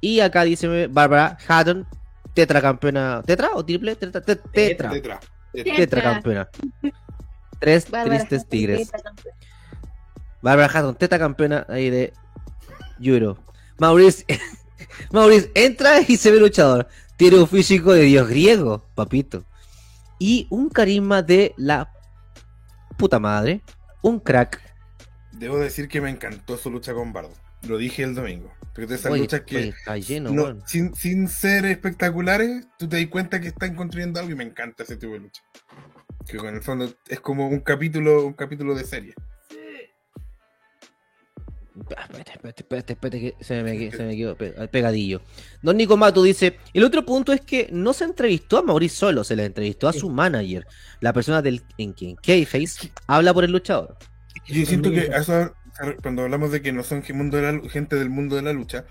Y 0.00 0.20
acá 0.20 0.44
dice 0.44 0.86
Barbara 0.86 1.36
Haddon, 1.48 1.86
tetracampeona. 2.34 3.22
¿Tetra 3.24 3.50
o 3.54 3.64
triple? 3.64 3.96
Tetra. 3.96 4.20
te- 4.20 4.36
tetra. 4.36 4.90
Tetra. 4.90 5.20
Tetracampeona. 5.52 6.48
Tres 7.58 7.90
Bárbara 7.90 8.16
tristes 8.18 8.38
Hassan, 8.40 8.50
tigres. 8.50 8.90
Barbara 10.42 10.70
Haddon, 10.72 10.94
tetracampeona 10.94 11.64
ahí 11.68 11.90
de 11.90 12.12
Euro. 13.00 13.38
Maurice, 13.78 14.24
Maurice 15.12 15.50
entra 15.54 16.00
y 16.06 16.16
se 16.16 16.30
ve 16.30 16.38
luchador. 16.38 16.86
Tiene 17.16 17.38
un 17.38 17.48
físico 17.48 17.92
de 17.92 18.02
dios 18.02 18.28
griego, 18.28 18.84
papito. 18.94 19.44
Y 20.18 20.46
un 20.50 20.68
carisma 20.68 21.22
de 21.22 21.54
la 21.56 21.90
puta 22.96 23.18
madre. 23.18 23.62
Un 24.02 24.20
crack. 24.20 24.60
Debo 25.32 25.58
decir 25.58 25.88
que 25.88 26.00
me 26.00 26.10
encantó 26.10 26.56
su 26.56 26.70
lucha 26.70 26.92
con 26.94 27.12
Bardo. 27.12 27.32
Lo 27.66 27.78
dije 27.78 28.02
el 28.02 28.14
domingo. 28.14 28.52
Porque 28.74 28.86
de 28.86 28.94
esas 28.96 29.12
Oye, 29.12 29.22
luchas 29.22 29.42
que 29.42 29.56
oye, 29.56 29.68
está 29.68 29.96
lleno, 29.96 30.30
no- 30.30 30.42
weón. 30.44 30.62
sin, 30.66 30.94
sin 30.94 31.28
ser 31.28 31.64
espectaculares, 31.64 32.66
tú 32.78 32.88
te 32.88 32.96
das 33.00 33.06
cuenta 33.08 33.40
que 33.40 33.48
están 33.48 33.74
construyendo 33.76 34.18
algo 34.20 34.32
y 34.32 34.34
me 34.34 34.44
encanta 34.44 34.82
ese 34.82 34.96
tipo 34.96 35.12
de 35.12 35.20
lucha. 35.20 35.42
Que 36.26 36.36
en 36.38 36.54
el 36.56 36.62
fondo 36.62 36.92
es 37.08 37.20
como 37.20 37.48
un 37.48 37.60
capítulo, 37.60 38.26
un 38.26 38.32
capítulo 38.32 38.74
de 38.74 38.84
serie. 38.84 39.14
Espérate, 41.76 42.30
espérate, 42.32 42.62
espérate, 42.62 42.92
espérate, 42.92 43.20
que 43.20 43.44
se 43.44 43.62
me, 43.64 43.90
se 43.90 44.04
me 44.04 44.16
quedó 44.16 44.36
pegadillo. 44.36 45.22
Don 45.60 45.76
Nico 45.76 45.96
Mato 45.96 46.22
dice: 46.22 46.56
El 46.72 46.84
otro 46.84 47.04
punto 47.04 47.32
es 47.32 47.40
que 47.40 47.68
no 47.72 47.92
se 47.92 48.04
entrevistó 48.04 48.58
a 48.58 48.62
Maurice 48.62 48.94
solo, 48.96 49.24
se 49.24 49.34
le 49.34 49.44
entrevistó 49.44 49.88
a 49.88 49.92
su 49.92 50.08
manager, 50.08 50.66
la 51.00 51.12
persona 51.12 51.42
del, 51.42 51.62
en 51.78 51.92
quien 51.92 52.14
K-Face 52.14 52.92
habla 53.08 53.34
por 53.34 53.42
el 53.44 53.50
luchador. 53.50 53.96
Yo 54.46 54.64
siento 54.66 54.90
que 54.90 55.06
eso, 55.06 55.52
cuando 56.02 56.22
hablamos 56.22 56.52
de 56.52 56.62
que 56.62 56.72
no 56.72 56.82
son 56.84 57.02
gen- 57.02 57.16
mundo 57.16 57.38
de 57.38 57.42
la 57.42 57.52
lu- 57.52 57.68
gente 57.68 57.96
del 57.96 58.08
mundo 58.10 58.36
de 58.36 58.42
la 58.42 58.52
lucha, 58.52 58.84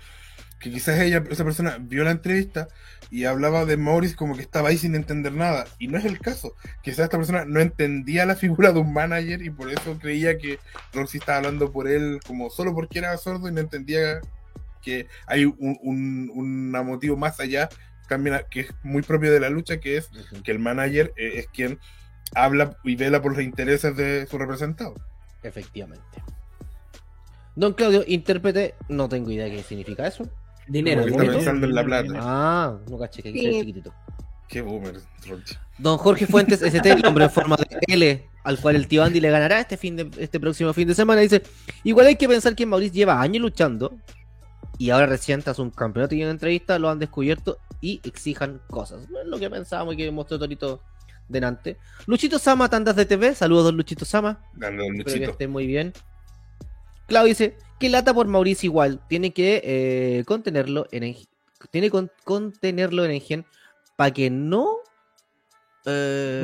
que 0.60 0.70
quizás 0.70 0.98
ella, 1.00 1.22
esa 1.30 1.44
persona 1.44 1.76
vio 1.80 2.04
la 2.04 2.10
entrevista 2.10 2.68
y 3.10 3.24
hablaba 3.24 3.64
de 3.64 3.76
Maurice 3.76 4.16
como 4.16 4.34
que 4.34 4.42
estaba 4.42 4.70
ahí 4.70 4.78
sin 4.78 4.94
entender 4.94 5.32
nada. 5.32 5.66
Y 5.78 5.88
no 5.88 5.98
es 5.98 6.04
el 6.04 6.18
caso. 6.18 6.54
Quizás 6.82 7.00
esta 7.00 7.18
persona 7.18 7.44
no 7.44 7.60
entendía 7.60 8.26
la 8.26 8.34
figura 8.34 8.72
de 8.72 8.80
un 8.80 8.92
manager 8.92 9.42
y 9.42 9.50
por 9.50 9.70
eso 9.70 9.98
creía 10.00 10.38
que 10.38 10.58
Roxy 10.92 11.18
estaba 11.18 11.38
hablando 11.38 11.70
por 11.70 11.86
él 11.88 12.20
como 12.26 12.50
solo 12.50 12.74
porque 12.74 12.98
era 12.98 13.16
sordo 13.18 13.48
y 13.48 13.52
no 13.52 13.60
entendía 13.60 14.20
que 14.82 15.06
hay 15.26 15.44
un, 15.44 15.78
un, 15.82 16.30
un 16.34 16.70
motivo 16.70 17.16
más 17.16 17.40
allá 17.40 17.68
también 18.08 18.40
que 18.50 18.60
es 18.60 18.74
muy 18.82 19.02
propio 19.02 19.32
de 19.32 19.40
la 19.40 19.48
lucha, 19.48 19.78
que 19.78 19.96
es 19.96 20.10
que 20.42 20.52
el 20.52 20.58
manager 20.58 21.12
eh, 21.16 21.32
es 21.36 21.46
quien 21.48 21.78
habla 22.34 22.76
y 22.84 22.96
vela 22.96 23.22
por 23.22 23.32
los 23.32 23.42
intereses 23.42 23.96
de 23.96 24.26
su 24.26 24.38
representado. 24.38 24.94
Efectivamente. 25.42 26.22
Don 27.56 27.74
Claudio, 27.74 28.04
intérprete, 28.06 28.74
no 28.88 29.08
tengo 29.08 29.30
idea 29.30 29.48
qué 29.48 29.62
significa 29.62 30.06
eso. 30.06 30.28
Dinero, 30.66 31.02
Como 31.02 31.18
que 31.18 31.38
está 31.38 31.50
en 31.50 31.74
la 31.74 31.84
plata. 31.84 32.12
Ah, 32.16 32.78
no 32.90 32.98
caché 32.98 33.22
que 33.22 33.32
Sí. 33.32 33.40
chiquitito. 33.60 33.92
Qué 34.48 34.62
boomer, 34.62 34.96
Ronchi. 35.26 35.54
Don 35.78 35.98
Jorge 35.98 36.26
Fuentes 36.26 36.62
ST, 36.62 36.90
el 36.90 37.04
hombre 37.06 37.24
en 37.24 37.30
forma 37.30 37.56
de 37.56 37.66
L, 37.88 38.28
al 38.44 38.58
cual 38.60 38.76
el 38.76 38.86
tío 38.86 39.02
Andy 39.02 39.20
le 39.20 39.30
ganará 39.30 39.58
este 39.60 39.76
fin 39.76 39.96
de 39.96 40.10
este 40.18 40.38
próximo 40.38 40.72
fin 40.72 40.86
de 40.86 40.94
semana, 40.94 41.20
dice, 41.22 41.42
igual 41.82 42.06
hay 42.06 42.16
que 42.16 42.28
pensar 42.28 42.54
que 42.54 42.64
Maurice 42.66 42.94
lleva 42.94 43.20
años 43.20 43.42
luchando 43.42 43.96
y 44.78 44.90
ahora 44.90 45.06
recién 45.06 45.42
tras 45.42 45.58
un 45.58 45.70
campeonato 45.70 46.14
y 46.14 46.22
una 46.22 46.30
entrevista 46.30 46.78
lo 46.78 46.88
han 46.90 46.98
descubierto 46.98 47.58
y 47.80 48.00
exijan 48.04 48.60
cosas. 48.68 49.08
No 49.10 49.20
es 49.20 49.26
lo 49.26 49.38
que 49.38 49.50
pensábamos 49.50 49.94
y 49.94 49.96
que 49.96 50.10
mostró 50.10 50.38
Torito 50.38 50.80
delante. 51.28 51.78
Luchito 52.06 52.38
Sama, 52.38 52.68
tandas 52.68 52.94
de 52.96 53.06
TV, 53.06 53.34
saludos 53.34 53.64
don 53.64 53.76
Luchito 53.76 54.04
Sama, 54.04 54.40
Dando 54.54 54.84
un 54.84 54.96
espero 54.96 55.04
que 55.06 55.10
luchito. 55.14 55.30
esté 55.32 55.48
muy 55.48 55.66
bien. 55.66 55.92
Claudio 57.06 57.28
dice, 57.28 57.56
que 57.78 57.88
lata 57.88 58.14
por 58.14 58.26
Maurice 58.26 58.66
igual, 58.66 59.00
tiene 59.08 59.32
que 59.32 59.60
eh, 59.64 60.24
contenerlo 60.24 60.86
en 60.90 61.14
tiene 61.70 61.90
que 61.90 62.08
contenerlo 62.24 63.04
en 63.04 63.12
Engen 63.12 63.46
para 63.96 64.10
que 64.10 64.28
no 64.30 64.78
eh, 65.86 66.40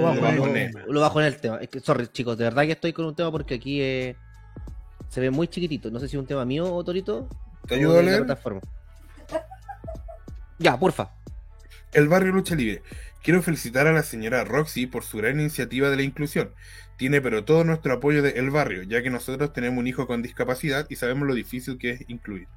Lo 0.88 1.00
bajo 1.00 1.20
en 1.20 1.26
el 1.26 1.40
tema. 1.40 1.58
Es 1.58 1.68
que, 1.68 1.80
sorry, 1.80 2.08
chicos, 2.08 2.36
de 2.36 2.44
verdad 2.44 2.64
que 2.64 2.72
estoy 2.72 2.92
con 2.92 3.06
un 3.06 3.14
tema 3.14 3.30
porque 3.30 3.54
aquí 3.54 3.80
eh, 3.80 4.16
se 5.08 5.20
ve 5.20 5.30
muy 5.30 5.48
chiquitito. 5.48 5.90
No 5.90 5.98
sé 5.98 6.08
si 6.08 6.16
es 6.16 6.20
un 6.20 6.26
tema 6.26 6.44
mío 6.44 6.72
o 6.72 6.84
Torito. 6.84 7.28
¿Te 7.66 7.76
ayudo 7.76 7.98
a 7.98 8.02
leer? 8.02 8.24
plataforma. 8.24 8.60
Ya, 10.58 10.78
porfa. 10.78 11.10
El 11.92 12.08
barrio 12.08 12.32
Lucha 12.32 12.54
Libre. 12.54 12.82
Quiero 13.22 13.42
felicitar 13.42 13.86
a 13.86 13.92
la 13.92 14.02
señora 14.02 14.44
Roxy 14.44 14.86
por 14.86 15.04
su 15.04 15.18
gran 15.18 15.38
iniciativa 15.40 15.90
de 15.90 15.96
la 15.96 16.02
inclusión. 16.02 16.54
Tiene 16.96 17.20
pero 17.20 17.44
todo 17.44 17.64
nuestro 17.64 17.94
apoyo 17.94 18.22
de 18.22 18.30
El 18.30 18.50
Barrio, 18.50 18.82
ya 18.82 19.02
que 19.02 19.10
nosotros 19.10 19.52
tenemos 19.52 19.78
un 19.78 19.86
hijo 19.86 20.06
con 20.06 20.22
discapacidad 20.22 20.86
y 20.90 20.96
sabemos 20.96 21.26
lo 21.28 21.34
difícil 21.34 21.78
que 21.78 21.90
es 21.90 22.04
incluir. 22.08 22.48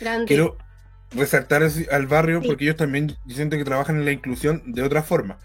Grande. 0.00 0.26
Quiero 0.26 0.56
resaltar 1.12 1.62
al 1.90 2.06
barrio 2.06 2.40
Sí. 2.40 2.46
porque 2.48 2.64
ellos 2.64 2.76
también 2.76 3.16
siento 3.28 3.56
que 3.56 3.64
trabajan 3.64 3.96
en 3.96 4.04
la 4.04 4.12
inclusión 4.12 4.62
de 4.66 4.82
otra 4.82 5.02
forma, 5.02 5.38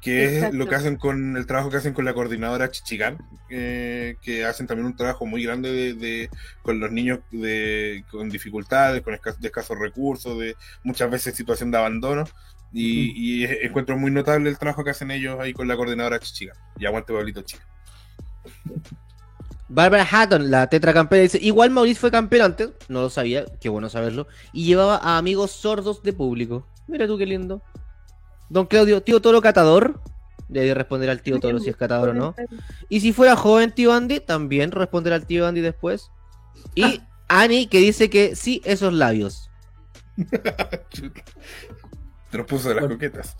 que 0.00 0.38
es 0.38 0.54
lo 0.54 0.68
que 0.68 0.76
hacen 0.76 0.96
con 0.96 1.36
el 1.36 1.46
trabajo 1.46 1.68
que 1.70 1.76
hacen 1.78 1.92
con 1.92 2.04
la 2.04 2.14
coordinadora 2.14 2.70
Chichigán, 2.70 3.18
eh, 3.50 4.16
que 4.22 4.44
hacen 4.44 4.66
también 4.66 4.86
un 4.86 4.96
trabajo 4.96 5.26
muy 5.26 5.42
grande 5.44 5.72
de, 5.72 5.94
de- 5.94 6.30
con 6.62 6.80
los 6.80 6.92
niños 6.92 7.18
de, 7.32 8.04
con 8.10 8.28
dificultades, 8.30 9.02
con 9.02 9.12
escas- 9.14 9.40
de 9.40 9.48
escasos 9.48 9.78
recursos, 9.78 10.38
de 10.38 10.56
muchas 10.84 11.10
veces 11.10 11.34
situación 11.34 11.70
de 11.70 11.78
abandono. 11.78 12.24
Y, 12.72 13.44
encuentro 13.44 13.96
muy 13.98 14.10
notable 14.10 14.48
el 14.48 14.58
trabajo 14.58 14.84
que 14.84 14.90
hacen 14.90 15.10
ellos 15.10 15.38
ahí 15.40 15.52
con 15.52 15.66
la 15.66 15.76
coordinadora 15.76 16.20
Chichigán. 16.20 16.56
Y 16.78 16.86
aguante 16.86 17.12
Pablito 17.12 17.42
Chica. 17.42 17.64
Barbara 19.68 20.06
Hatton, 20.10 20.50
la 20.50 20.68
tetracampeona, 20.68 21.22
dice: 21.22 21.38
Igual 21.40 21.70
Maurice 21.70 22.00
fue 22.00 22.10
campeón 22.10 22.42
antes, 22.46 22.70
no 22.88 23.02
lo 23.02 23.10
sabía, 23.10 23.44
qué 23.60 23.68
bueno 23.68 23.88
saberlo. 23.88 24.26
Y 24.52 24.64
llevaba 24.64 24.96
a 24.96 25.16
amigos 25.16 25.52
sordos 25.52 26.02
de 26.02 26.12
público. 26.12 26.66
Mira 26.88 27.06
tú 27.06 27.16
qué 27.16 27.26
lindo. 27.26 27.62
Don 28.48 28.66
Claudio, 28.66 29.02
tío 29.02 29.20
Toro 29.22 29.40
catador. 29.40 30.00
Debe 30.48 30.74
responder 30.74 31.08
al 31.08 31.22
tío 31.22 31.38
Toro 31.38 31.60
si 31.60 31.70
es 31.70 31.76
catador 31.76 32.08
o 32.08 32.14
no. 32.14 32.34
Y 32.88 33.00
si 33.00 33.12
fuera 33.12 33.36
joven 33.36 33.72
tío 33.72 33.92
Andy, 33.92 34.18
también 34.18 34.72
responderá 34.72 35.14
al 35.14 35.26
tío 35.26 35.46
Andy 35.46 35.60
después. 35.60 36.10
Y 36.74 37.00
Annie 37.28 37.68
que 37.68 37.78
dice 37.78 38.10
que 38.10 38.34
sí, 38.34 38.60
esos 38.64 38.92
labios. 38.92 39.50
Puso 42.46 42.68
de 42.68 42.74
las 42.76 42.82
Por- 42.84 42.92
coquetas. 42.92 43.36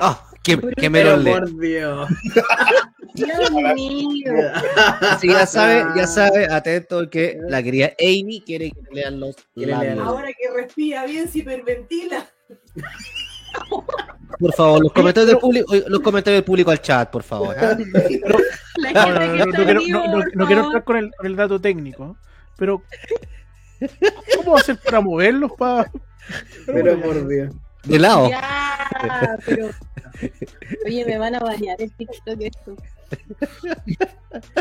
¡Ah! 0.00 0.24
¡Qué, 0.42 0.56
qué 0.58 0.90
Pero 0.90 0.90
merole! 0.90 1.30
por 1.32 1.58
Dios. 1.60 2.08
Dios 3.14 3.50
mío. 3.74 4.32
Así 5.02 5.28
ya 5.28 5.46
sabe, 5.46 5.84
ya 5.94 6.06
sabe, 6.06 6.46
atento 6.52 7.08
que 7.10 7.38
la 7.48 7.62
querida 7.62 7.92
Amy 8.00 8.42
quiere 8.44 8.70
que 8.70 8.80
le 8.90 9.02
lean 9.02 9.20
los. 9.20 9.36
Ahora 10.02 10.28
que 10.28 10.50
respira 10.54 11.04
bien, 11.06 11.28
se 11.28 11.38
hiperventila. 11.40 12.26
Por 14.38 14.52
favor, 14.54 14.82
los 14.82 14.92
comentarios 14.94 15.28
del 15.28 15.38
público, 15.38 15.74
los 15.86 16.00
comentarios 16.00 16.38
del 16.38 16.44
público 16.44 16.70
al 16.70 16.80
chat, 16.80 17.10
por 17.10 17.22
favor. 17.22 17.54
¿ah? 17.58 17.76
No, 17.76 18.02
quiero, 19.52 19.80
no- 20.34 20.46
quiero 20.46 20.64
entrar 20.64 20.84
con 20.84 20.96
el, 20.96 21.10
el 21.22 21.36
dato 21.36 21.60
técnico, 21.60 22.16
pero 22.56 22.82
¿cómo 24.36 24.56
hacer 24.56 24.78
para 24.78 25.00
moverlos? 25.00 25.52
Pa... 25.56 25.86
Pero 26.66 27.00
por 27.00 27.28
Dios. 27.28 27.54
De 27.84 27.98
lado. 27.98 28.30
Ya, 28.30 29.38
pero. 29.44 29.70
Oye, 30.86 31.04
me 31.04 31.18
van 31.18 31.34
a 31.34 31.40
bañar 31.40 31.80
el 31.80 31.90
TikTok 31.92 32.40
esto. 32.40 32.76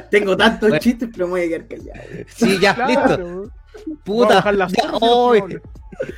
Tengo 0.10 0.36
tantos 0.36 0.70
Bueno. 0.70 0.82
chistes, 0.82 1.10
pero 1.14 1.28
me 1.28 1.32
voy 1.32 1.42
a 1.42 1.48
quedar 1.48 1.68
callado. 1.68 2.00
Sí, 2.36 2.60
ya, 2.60 2.88
listo. 2.88 3.04
Claro. 3.06 3.52
Puta. 4.04 4.44
Ya, 4.70 4.92
hoy. 5.00 5.60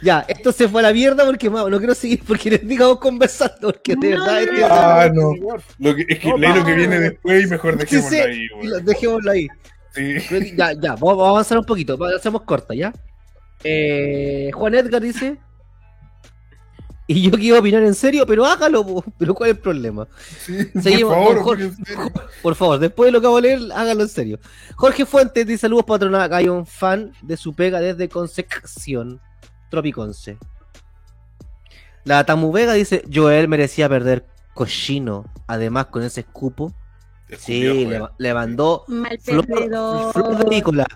Ya, 0.01 0.23
esto 0.27 0.51
se 0.51 0.67
fue 0.69 0.81
a 0.81 0.83
la 0.85 0.93
mierda 0.93 1.25
porque 1.25 1.49
no 1.49 1.77
quiero 1.77 1.93
seguir 1.93 2.23
porque 2.25 2.51
les 2.51 2.65
digamos 2.67 2.99
conversando 2.99 3.71
porque 3.73 3.95
de 3.95 4.11
No, 4.15 4.25
verdad 4.25 4.33
no, 4.33 4.41
este-. 4.51 4.65
Ah, 4.69 5.09
no. 5.13 5.31
Lo 5.79 5.95
que, 5.95 6.05
es 6.07 6.19
que 6.19 6.29
No, 6.29 6.37
leí 6.37 6.53
lo 6.53 6.65
que 6.65 6.73
viene 6.73 6.99
después 6.99 7.43
y 7.43 7.47
mejor 7.47 7.73
Sí, 7.73 7.79
dejémoslo 7.79 8.09
sí, 8.09 8.17
ahí. 8.17 8.39
y 8.43 8.47
lo- 8.67 8.69
güey. 8.75 8.83
dejémoslo 8.85 9.31
ahí. 9.31 9.47
Sí. 9.93 10.53
Ya, 10.57 10.71
ya, 10.73 10.91
vamos, 10.93 11.01
vamos 11.01 11.25
a 11.27 11.29
avanzar 11.29 11.57
un 11.59 11.65
poquito, 11.65 11.97
hacemos 12.05 12.41
corta, 12.43 12.73
¿ya? 12.73 12.93
Eh, 13.63 14.51
Juan 14.53 14.75
Edgar 14.75 15.01
dice. 15.01 15.37
Y 17.05 17.21
yo 17.21 17.31
que 17.31 17.43
iba 17.43 17.57
a 17.57 17.59
opinar 17.59 17.83
en 17.83 17.95
serio, 17.95 18.25
pero 18.25 18.45
hágalo, 18.45 18.85
po. 18.85 19.03
pero 19.17 19.33
¿cuál 19.35 19.49
es 19.49 19.57
el 19.57 19.61
problema? 19.61 20.07
Sí, 20.39 20.57
Seguimos, 20.81 21.13
por 21.13 21.25
favor, 21.25 21.43
Jorge. 21.43 21.71
Por 22.41 22.55
favor, 22.55 22.79
después 22.79 23.07
de 23.07 23.11
lo 23.11 23.21
que 23.21 23.27
hago 23.27 23.37
a 23.37 23.41
leer, 23.41 23.59
hágalo 23.73 24.03
en 24.03 24.09
serio. 24.09 24.39
Jorge 24.75 25.05
Fuentes 25.05 25.45
dice 25.45 25.61
saludos 25.61 25.85
patrona, 25.85 26.27
hay 26.31 26.49
un 26.49 26.65
fan 26.65 27.13
de 27.21 27.37
su 27.37 27.53
pega 27.53 27.79
desde 27.79 28.09
Concepción, 28.09 29.21
Tropiconce. 29.69 30.37
La 32.03 32.25
Tamu 32.25 32.51
Vega 32.51 32.73
dice, 32.73 33.03
Joel 33.13 33.47
merecía 33.47 33.87
perder 33.87 34.25
cochino. 34.53 35.25
Además, 35.47 35.87
con 35.87 36.03
ese 36.03 36.21
escupo. 36.21 36.73
Sí, 37.37 37.85
le, 37.85 38.01
le 38.17 38.33
mandó 38.33 38.83
Mal 38.87 39.19
flor, 39.19 39.45
flor 40.11 40.37
de 40.37 40.45
Nicolás. 40.45 40.87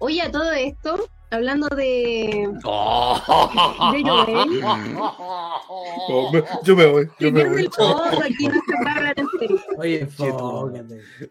Oye, 0.00 0.22
a 0.22 0.30
todo 0.30 0.50
esto, 0.52 1.08
hablando 1.30 1.68
de, 1.68 2.48
de. 2.54 4.02
Joel, 4.02 4.60
No, 6.08 6.32
me- 6.32 6.42
yo 6.64 6.74
me 6.76 6.86
voy, 6.86 7.08
yo 7.18 7.30
me 7.32 7.44
voy. 7.48 7.66
aquí 7.66 8.48
no 8.48 8.54
se. 9.38 9.76
Oye. 9.76 10.08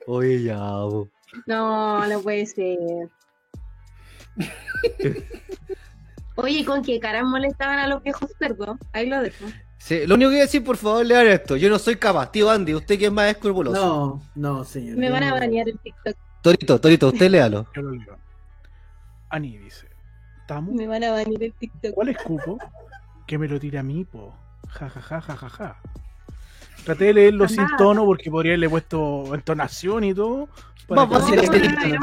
Oye, 0.08 0.44
ya, 0.44 0.58
bo. 0.60 1.10
No, 1.46 2.08
no 2.08 2.22
puede 2.22 2.46
ser. 2.46 2.78
Oye, 6.36 6.64
¿con 6.64 6.84
qué 6.84 7.00
caras 7.00 7.24
molestaban 7.26 7.80
a 7.80 7.88
los 7.88 8.02
viejos 8.04 8.30
cerdos? 8.40 8.78
Ahí 8.94 9.08
lo 9.08 9.22
dejo. 9.22 9.46
Sí, 9.78 10.06
lo 10.06 10.16
único 10.16 10.30
que 10.30 10.36
voy 10.36 10.40
a 10.42 10.46
decir, 10.46 10.64
por 10.64 10.78
favor, 10.78 11.06
lean 11.06 11.28
esto. 11.28 11.56
Yo 11.58 11.70
no 11.70 11.80
soy 11.80 11.96
capaz. 11.98 12.32
Tío 12.32 12.50
Andy, 12.50 12.74
usted 12.76 12.98
que 13.00 13.06
es 13.06 13.12
más 13.12 13.30
escrupuloso. 13.32 13.76
No, 13.86 14.22
no, 14.36 14.64
señor. 14.64 14.98
Me 14.98 15.10
van 15.10 15.24
a 15.24 15.34
banear 15.34 15.68
el 15.70 15.78
TikTok. 15.80 16.16
Torito, 16.42 16.80
Torito, 16.80 17.08
usted 17.10 17.30
léalo. 17.30 17.66
Yo 17.76 17.82
lo 17.82 17.92
leo. 17.92 18.18
Ani 19.30 19.58
dice: 19.58 19.88
¿Tamu? 20.48 20.74
Me 20.74 20.88
van 20.88 21.04
a 21.04 21.12
banear 21.12 21.44
el 21.44 21.54
TikTok. 21.54 21.94
¿Cuál 21.94 22.10
escupo? 22.10 22.58
Que 23.28 23.38
me 23.38 23.48
lo 23.48 23.60
tira 23.60 23.82
a 23.82 23.84
mí, 23.84 24.06
po. 24.06 24.34
Ja, 24.70 24.90
ja, 24.90 25.02
ja, 25.02 25.22
ja, 25.22 25.36
ja, 25.38 25.50
ja. 25.50 25.78
Traté 26.86 27.06
de 27.06 27.14
leerlo 27.14 27.48
sin 27.48 27.66
tono 27.78 28.06
porque 28.06 28.32
podría 28.32 28.52
haberle 28.54 28.70
puesto 28.70 29.34
entonación 29.36 30.04
y 30.06 30.14
todo. 30.14 30.48
para 30.88 31.02
Vamos 31.06 31.24
a 31.24 31.32
que- 31.36 31.40
hacer 31.42 32.00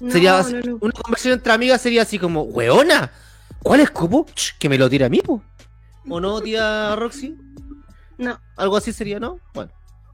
No, 0.00 0.10
sería 0.10 0.42
no, 0.42 0.60
no. 0.60 0.78
una 0.80 0.92
conversación 0.92 1.34
entre 1.34 1.52
amigas 1.52 1.80
sería 1.82 2.02
así 2.02 2.18
como, 2.18 2.42
weona, 2.44 3.10
¿cuál 3.62 3.80
escupo? 3.80 4.26
Que 4.58 4.68
me 4.70 4.78
lo 4.78 4.88
tira 4.88 5.06
a 5.06 5.08
mí, 5.10 5.20
po. 5.20 5.42
¿O 6.08 6.18
no, 6.20 6.40
tía 6.40 6.96
Roxy? 6.96 7.36
No, 8.16 8.38
Algo 8.56 8.76
así 8.78 8.92
sería, 8.94 9.20
¿no? 9.20 9.38
Bueno, 9.52 9.70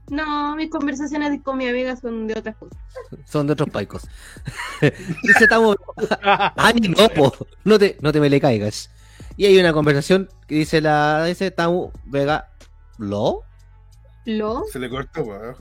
no, 0.09 0.55
mis 0.55 0.69
conversaciones 0.69 1.41
con 1.43 1.57
mi 1.57 1.67
amiga 1.67 1.95
son 1.95 2.27
de 2.27 2.39
otras 2.39 2.55
cosas. 2.55 2.77
son 3.25 3.47
de 3.47 3.53
otros 3.53 3.69
paicos. 3.69 4.03
Dice 4.81 5.43
estamos. 5.43 5.75
Ani, 6.55 6.87
no, 6.89 7.09
po. 7.09 7.33
No 7.63 7.77
te, 7.77 7.97
no 8.01 8.11
te 8.11 8.19
me 8.19 8.29
le 8.29 8.39
caigas. 8.39 8.89
Y 9.35 9.45
hay 9.45 9.57
una 9.59 9.73
conversación 9.73 10.29
que 10.47 10.55
dice 10.55 10.81
la. 10.81 11.25
Dice 11.25 11.51
Tamu 11.51 11.91
Vega. 12.05 12.49
¿Lo? 12.97 13.41
¿Lo? 14.25 14.63
Se 14.71 14.79
le 14.79 14.89
cortó, 14.89 15.21
weón. 15.21 15.55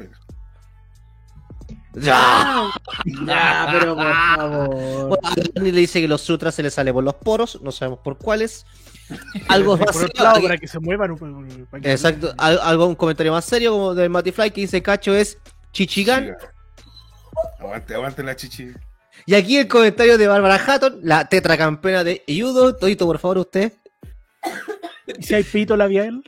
¡Ya! 1.94 2.70
Ya, 3.26 3.68
pero 3.72 3.94
por 3.94 4.12
favor. 4.12 5.08
Bueno, 5.08 5.28
a 5.28 5.34
Dani 5.54 5.72
le 5.72 5.80
dice 5.80 6.00
que 6.00 6.08
los 6.08 6.22
sutras 6.22 6.54
se 6.54 6.62
le 6.62 6.70
sale 6.70 6.92
por 6.92 7.04
los 7.04 7.14
poros, 7.14 7.60
no 7.62 7.72
sabemos 7.72 8.00
por 8.00 8.18
cuáles. 8.18 8.64
Algo 9.48 9.76
más 9.76 9.86
por 9.86 9.96
otro 9.96 10.08
serio, 10.08 10.24
lado, 10.24 10.36
aquí- 10.36 10.46
para 10.46 10.58
que 10.58 10.68
se 10.68 10.78
muevan. 10.80 11.10
un- 11.12 11.66
para 11.70 11.82
que- 11.82 11.92
Exacto, 11.92 12.34
al- 12.38 12.58
algo, 12.62 12.86
un 12.86 12.94
comentario 12.94 13.32
más 13.32 13.44
serio 13.44 13.72
como 13.72 13.94
del 13.94 14.10
Matifly 14.10 14.50
que 14.50 14.62
dice 14.62 14.82
Cacho 14.82 15.14
es 15.14 15.38
Chichigán. 15.72 16.34
Aguante, 17.60 17.94
aguante 17.94 18.22
la 18.22 18.34
chichi. 18.34 18.70
Y 19.26 19.34
aquí 19.34 19.58
el 19.58 19.68
comentario 19.68 20.16
de 20.18 20.26
Bárbara 20.26 20.56
Hatton, 20.64 21.00
la 21.02 21.28
tetracampeona 21.28 22.04
de 22.04 22.22
judo. 22.26 22.74
Todito, 22.76 23.06
por 23.06 23.18
favor, 23.18 23.38
usted. 23.38 23.72
¿Y 25.18 25.22
si 25.22 25.34
hay 25.34 25.42
pito 25.42 25.76
labial? 25.76 26.22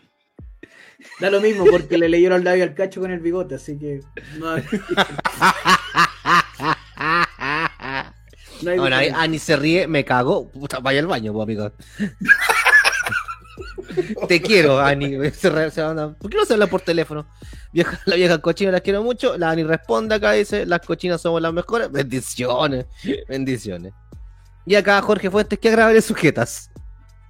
Da 1.21 1.31
lo 1.31 1.41
mismo 1.41 1.65
porque 1.71 1.97
le 1.99 2.09
leyeron 2.09 2.39
el 2.41 2.45
labio 2.45 2.65
al 2.65 2.75
cacho 2.75 3.01
con 3.01 3.11
el 3.11 3.21
bigote, 3.21 3.55
así 3.55 3.79
que 3.79 4.01
no 4.39 4.51
hay, 4.51 4.63
no 8.63 8.71
hay 8.71 8.79
Bueno, 8.79 8.97
ahí 8.97 9.07
diferencia. 9.07 9.21
Ani 9.23 9.39
se 9.39 9.57
ríe, 9.57 9.87
me 9.87 10.05
cago. 10.05 10.49
Puta, 10.51 10.81
vaya 10.81 11.01
al 11.01 11.07
baño, 11.07 11.33
pues, 11.33 11.45
amigo. 11.45 11.73
Te 14.29 14.41
quiero, 14.43 14.79
Ani. 14.81 15.31
Se 15.33 15.51
re- 15.51 15.71
se 15.71 15.83
anda- 15.83 16.15
¿Por 16.15 16.31
qué 16.31 16.37
no 16.37 16.45
se 16.45 16.53
habla 16.55 16.67
por 16.67 16.81
teléfono? 16.81 17.27
Vieja, 17.73 17.99
la 18.07 18.17
vieja 18.17 18.39
cochina 18.39 18.71
las 18.73 18.81
quiero 18.83 19.03
mucho. 19.03 19.37
La 19.39 19.51
Ani 19.51 19.63
responde 19.65 20.15
acá, 20.15 20.33
dice, 20.33 20.67
las 20.67 20.81
cochinas 20.81 21.21
somos 21.21 21.41
las 21.43 21.53
mejores. 21.53 21.91
Bendiciones, 21.91 22.87
bendiciones. 23.29 23.93
Y 24.67 24.75
acá 24.75 25.01
Jorge 25.03 25.31
Fuentes, 25.31 25.59
que 25.59 25.69
agradables 25.69 26.05
sujetas. 26.05 26.71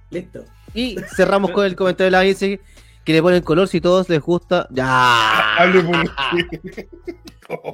Listo. 0.09 0.43
Y 0.73 0.97
cerramos 1.15 1.51
con 1.51 1.65
el 1.65 1.75
comentario 1.75 2.05
de 2.05 2.11
la 2.11 2.19
Ani, 2.19 2.29
dice 2.29 2.59
que 3.05 3.13
le 3.13 3.21
ponen 3.21 3.41
color 3.41 3.67
si 3.67 3.79
todos 3.81 4.07
les 4.09 4.21
gusta. 4.21 4.67
Ya, 4.71 5.55
Hable 5.57 5.81
por 5.83 5.95
usted. 5.97 6.87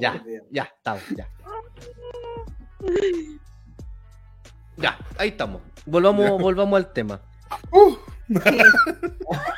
ya, 0.00 0.22
ya, 0.50 0.62
estamos, 0.62 1.02
ya. 1.16 1.28
Ya, 4.76 4.98
ahí 5.18 5.28
estamos. 5.30 5.62
Volvamos, 5.86 6.40
volvamos 6.40 6.76
al 6.76 6.92
tema. 6.92 7.20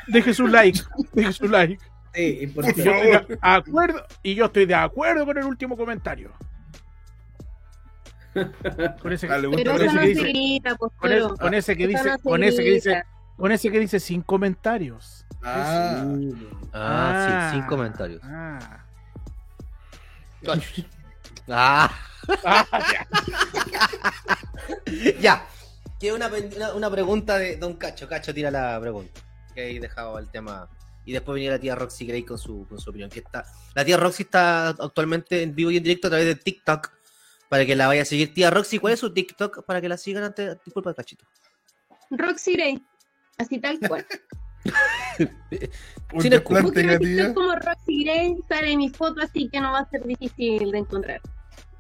Deje 0.09 0.35
su 0.35 0.47
like. 0.47 0.81
Deje 1.13 1.33
su 1.33 1.49
like. 1.49 1.79
Sí, 2.15 2.47
Por 2.55 2.65
importante. 2.67 2.85
Yo 2.85 2.93
estoy 2.93 3.13
favor. 3.13 3.29
de 3.29 3.39
acuerdo, 3.41 4.07
y 4.23 4.35
yo 4.35 4.45
estoy 4.47 4.67
de 4.67 4.75
acuerdo 4.75 5.25
con 5.27 5.39
el 5.39 5.45
último 5.45 5.77
comentario. 5.77 6.33
Con 9.03 9.13
ese, 9.13 9.27
Ah, 9.31 9.41
que 9.41 9.47
dice- 9.49 9.65
con 11.41 11.55
ese 11.55 11.77
que 11.77 11.87
dice, 11.87 12.17
con 12.23 12.43
ese 12.43 12.63
que 12.63 12.71
dice, 12.71 12.91
grita. 12.91 13.07
con 13.37 13.53
ese 13.53 13.71
que 13.71 13.79
dice 13.81 14.01
sin 14.01 14.23
comentarios. 14.23 15.25
Ah, 15.43 16.05
Ah, 16.73 17.49
sí, 17.51 17.57
sin 17.59 17.67
comentarios. 17.67 18.21
Ah. 18.25 18.85
Ah, 21.49 21.91
Ah, 22.45 22.67
ya. 22.93 23.07
ya. 25.21 25.43
Que 25.99 26.13
una, 26.13 26.29
una, 26.29 26.75
una 26.75 26.91
pregunta 26.91 27.39
de 27.39 27.57
Don 27.57 27.75
Cacho. 27.75 28.09
Cacho 28.09 28.33
tira 28.33 28.51
la 28.51 28.79
pregunta. 28.81 29.21
Que 29.55 29.63
ahí 29.63 29.79
dejaba 29.79 30.21
el 30.21 30.29
tema. 30.31 30.69
Y 31.05 31.13
después 31.13 31.35
venía 31.35 31.51
la 31.51 31.59
tía 31.59 31.75
Roxy 31.75 32.07
Gray 32.07 32.23
con 32.23 32.39
su, 32.39 32.67
con 32.69 32.79
su 32.79 32.91
opinión. 32.91 33.11
Que 33.11 33.21
está, 33.21 33.45
la 33.75 33.85
tía 33.85 33.97
Roxy 33.97 34.25
está 34.25 34.69
actualmente 34.69 35.43
en 35.43 35.55
vivo 35.55 35.71
y 35.71 35.79
en 35.79 35.83
directo 35.83 36.09
a 36.09 36.11
través 36.11 36.27
de 36.27 36.35
TikTok. 36.35 36.91
Para 37.49 37.65
que 37.65 37.75
la 37.75 37.87
vaya 37.87 38.03
a 38.03 38.05
seguir. 38.05 38.35
Tía 38.35 38.51
Roxy, 38.51 38.79
¿cuál 38.79 38.93
es 38.93 39.01
su 39.01 39.13
TikTok? 39.13 39.65
Para 39.65 39.81
que 39.81 39.89
la 39.89 39.97
sigan 39.97 40.23
antes. 40.23 40.59
Disculpa, 40.65 40.93
Cachito. 40.93 41.25
Roxy 42.11 42.53
Gray. 42.53 42.83
Así 43.39 43.59
tal 43.59 43.79
cual. 43.81 44.07
un 46.13 46.21
Sin. 46.21 46.31
TikTok 46.31 47.35
como 47.35 47.55
Roxy 47.55 48.05
Gray, 48.05 48.37
sale 48.49 48.77
mi 48.77 48.91
foto, 48.91 49.23
así 49.23 49.49
que 49.49 49.61
no 49.61 49.73
va 49.73 49.81
a 49.81 49.91
ser 49.91 50.05
difícil 50.05 50.71
de 50.71 50.79
encontrar. 50.79 51.21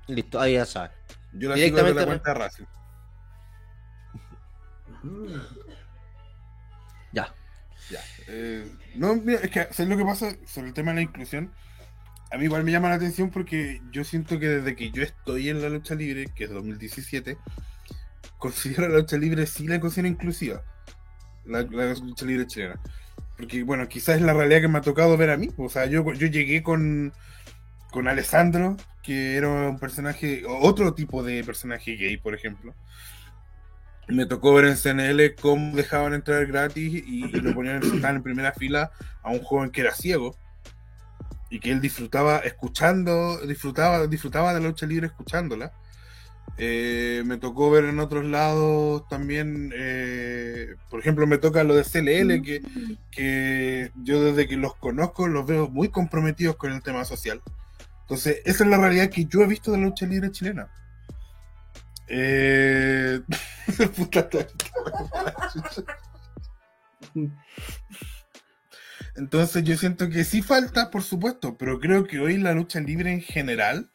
Listo, 0.06 0.40
ahí 0.40 0.54
ya 0.54 0.64
sabes. 0.64 0.92
Yo 1.34 1.50
la 1.50 1.56
sigo 1.56 1.76
Directamente 1.76 2.00
la 2.00 2.06
cuenta 2.06 2.32
de 2.32 2.38
Racing. 2.38 2.64
Ya. 7.12 7.34
Ya. 7.90 8.00
Eh, 8.26 8.70
no, 8.96 9.14
mira, 9.16 9.40
es 9.40 9.50
que 9.50 9.68
¿sabes 9.72 9.88
lo 9.88 9.96
que 9.96 10.04
pasa 10.04 10.36
sobre 10.46 10.68
el 10.68 10.74
tema 10.74 10.90
de 10.90 10.96
la 10.96 11.02
inclusión? 11.02 11.52
A 12.30 12.36
mí 12.36 12.44
igual 12.44 12.64
me 12.64 12.72
llama 12.72 12.90
la 12.90 12.96
atención 12.96 13.30
porque 13.30 13.80
yo 13.90 14.04
siento 14.04 14.38
que 14.38 14.48
desde 14.48 14.76
que 14.76 14.90
yo 14.90 15.02
estoy 15.02 15.48
en 15.48 15.62
la 15.62 15.70
lucha 15.70 15.94
libre, 15.94 16.26
que 16.34 16.44
es 16.44 16.50
2017, 16.50 17.38
considero 18.38 18.88
la 18.88 18.98
lucha 18.98 19.16
libre 19.16 19.46
sí 19.46 19.66
la 19.66 19.80
considero 19.80 20.08
inclusiva. 20.08 20.62
La, 21.46 21.62
la 21.62 21.94
lucha 21.94 22.26
libre 22.26 22.46
chilena. 22.46 22.78
Porque, 23.38 23.62
bueno, 23.62 23.88
quizás 23.88 24.16
es 24.16 24.22
la 24.22 24.34
realidad 24.34 24.60
que 24.60 24.68
me 24.68 24.78
ha 24.78 24.82
tocado 24.82 25.16
ver 25.16 25.30
a 25.30 25.36
mí. 25.36 25.50
O 25.56 25.68
sea, 25.68 25.86
yo, 25.86 26.12
yo 26.12 26.26
llegué 26.26 26.62
con, 26.62 27.12
con 27.92 28.08
Alessandro, 28.08 28.76
que 29.02 29.36
era 29.36 29.48
un 29.48 29.78
personaje, 29.78 30.42
otro 30.46 30.92
tipo 30.92 31.22
de 31.22 31.44
personaje 31.44 31.92
gay, 31.96 32.16
por 32.16 32.34
ejemplo. 32.34 32.74
Me 34.08 34.26
tocó 34.26 34.54
ver 34.54 34.64
en 34.64 34.76
CNL 34.76 35.34
cómo 35.40 35.76
dejaban 35.76 36.14
entrar 36.14 36.46
gratis 36.46 37.02
y, 37.06 37.26
y 37.26 37.40
lo 37.40 37.54
ponían 37.54 37.82
sentar 37.82 38.14
en 38.14 38.22
primera 38.22 38.52
fila 38.52 38.90
a 39.22 39.30
un 39.30 39.42
joven 39.42 39.70
que 39.70 39.82
era 39.82 39.94
ciego 39.94 40.36
y 41.50 41.60
que 41.60 41.70
él 41.70 41.80
disfrutaba 41.80 42.38
escuchando, 42.38 43.38
disfrutaba, 43.46 44.06
disfrutaba 44.06 44.52
de 44.52 44.60
la 44.60 44.68
lucha 44.68 44.86
libre 44.86 45.06
escuchándola. 45.06 45.72
Eh, 46.56 47.22
me 47.24 47.36
tocó 47.36 47.70
ver 47.70 47.84
en 47.84 48.00
otros 48.00 48.24
lados 48.24 49.06
también, 49.08 49.72
eh, 49.76 50.74
por 50.90 51.00
ejemplo, 51.00 51.26
me 51.26 51.38
toca 51.38 51.62
lo 51.62 51.74
de 51.76 51.84
CLL, 51.84 52.42
que, 52.42 52.62
que 53.10 53.92
yo 54.02 54.24
desde 54.24 54.48
que 54.48 54.56
los 54.56 54.74
conozco 54.74 55.28
los 55.28 55.46
veo 55.46 55.68
muy 55.68 55.88
comprometidos 55.88 56.56
con 56.56 56.72
el 56.72 56.82
tema 56.82 57.04
social. 57.04 57.40
Entonces, 58.00 58.42
esa 58.44 58.64
es 58.64 58.70
la 58.70 58.78
realidad 58.78 59.10
que 59.10 59.26
yo 59.26 59.42
he 59.42 59.46
visto 59.46 59.70
de 59.70 59.78
la 59.78 59.84
lucha 59.84 60.06
libre 60.06 60.32
chilena. 60.32 60.68
Eh... 62.08 63.20
Puta. 63.96 64.28
Entonces 69.16 69.64
yo 69.64 69.76
siento 69.76 70.08
que 70.08 70.24
sí 70.24 70.42
falta, 70.42 70.90
por 70.90 71.02
supuesto, 71.02 71.56
pero 71.58 71.80
creo 71.80 72.06
que 72.06 72.20
hoy 72.20 72.38
la 72.38 72.52
lucha 72.52 72.80
libre 72.80 73.12
en 73.12 73.20
general, 73.20 73.90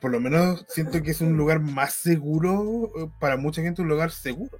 por 0.00 0.10
lo 0.10 0.20
menos 0.20 0.66
siento 0.68 1.02
que 1.02 1.12
es 1.12 1.20
un 1.22 1.36
lugar 1.36 1.60
más 1.60 1.94
seguro, 1.94 2.92
eh, 2.98 3.10
para 3.18 3.36
mucha 3.36 3.62
gente 3.62 3.82
un 3.82 3.88
lugar 3.88 4.10
seguro, 4.10 4.58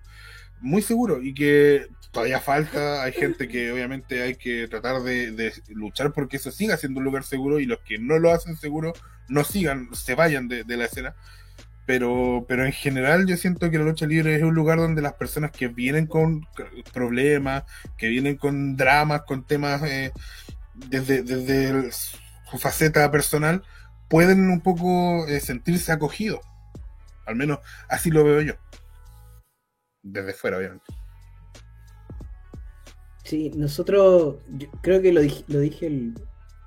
muy 0.60 0.82
seguro, 0.82 1.22
y 1.22 1.34
que 1.34 1.86
todavía 2.12 2.40
falta, 2.40 3.02
hay 3.02 3.12
gente 3.12 3.46
que 3.46 3.70
obviamente 3.72 4.22
hay 4.22 4.36
que 4.36 4.68
tratar 4.68 5.02
de, 5.02 5.52
luchar 5.68 6.12
porque 6.12 6.38
eso 6.38 6.50
siga 6.50 6.76
siendo 6.76 6.98
un 6.98 7.04
lugar 7.04 7.24
seguro 7.24 7.60
y 7.60 7.66
los 7.66 7.80
que 7.80 7.98
no 7.98 8.18
lo 8.18 8.30
hacen 8.32 8.56
seguro 8.56 8.94
no 9.28 9.44
sigan, 9.44 9.94
se 9.94 10.14
vayan 10.14 10.48
de 10.48 10.76
la 10.76 10.86
escena. 10.86 11.14
Pero, 11.90 12.44
pero 12.46 12.64
en 12.64 12.70
general 12.70 13.26
yo 13.26 13.36
siento 13.36 13.68
que 13.68 13.76
la 13.76 13.82
lucha 13.82 14.06
libre 14.06 14.36
es 14.36 14.44
un 14.44 14.54
lugar 14.54 14.78
donde 14.78 15.02
las 15.02 15.14
personas 15.14 15.50
que 15.50 15.66
vienen 15.66 16.06
con 16.06 16.46
problemas, 16.92 17.64
que 17.98 18.06
vienen 18.06 18.36
con 18.36 18.76
dramas, 18.76 19.22
con 19.22 19.44
temas 19.44 19.82
eh, 19.82 20.12
desde, 20.88 21.24
desde 21.24 21.90
su 21.90 22.58
faceta 22.58 23.10
personal, 23.10 23.64
pueden 24.08 24.50
un 24.50 24.60
poco 24.60 25.26
eh, 25.26 25.40
sentirse 25.40 25.90
acogidos. 25.90 26.38
Al 27.26 27.34
menos 27.34 27.58
así 27.88 28.12
lo 28.12 28.22
veo 28.22 28.40
yo. 28.40 28.54
Desde 30.00 30.32
fuera, 30.32 30.58
obviamente. 30.58 30.84
Sí, 33.24 33.50
nosotros, 33.56 34.36
creo 34.80 35.02
que 35.02 35.12
lo 35.12 35.22
dije, 35.22 35.44
lo 35.48 35.58
dije 35.58 35.90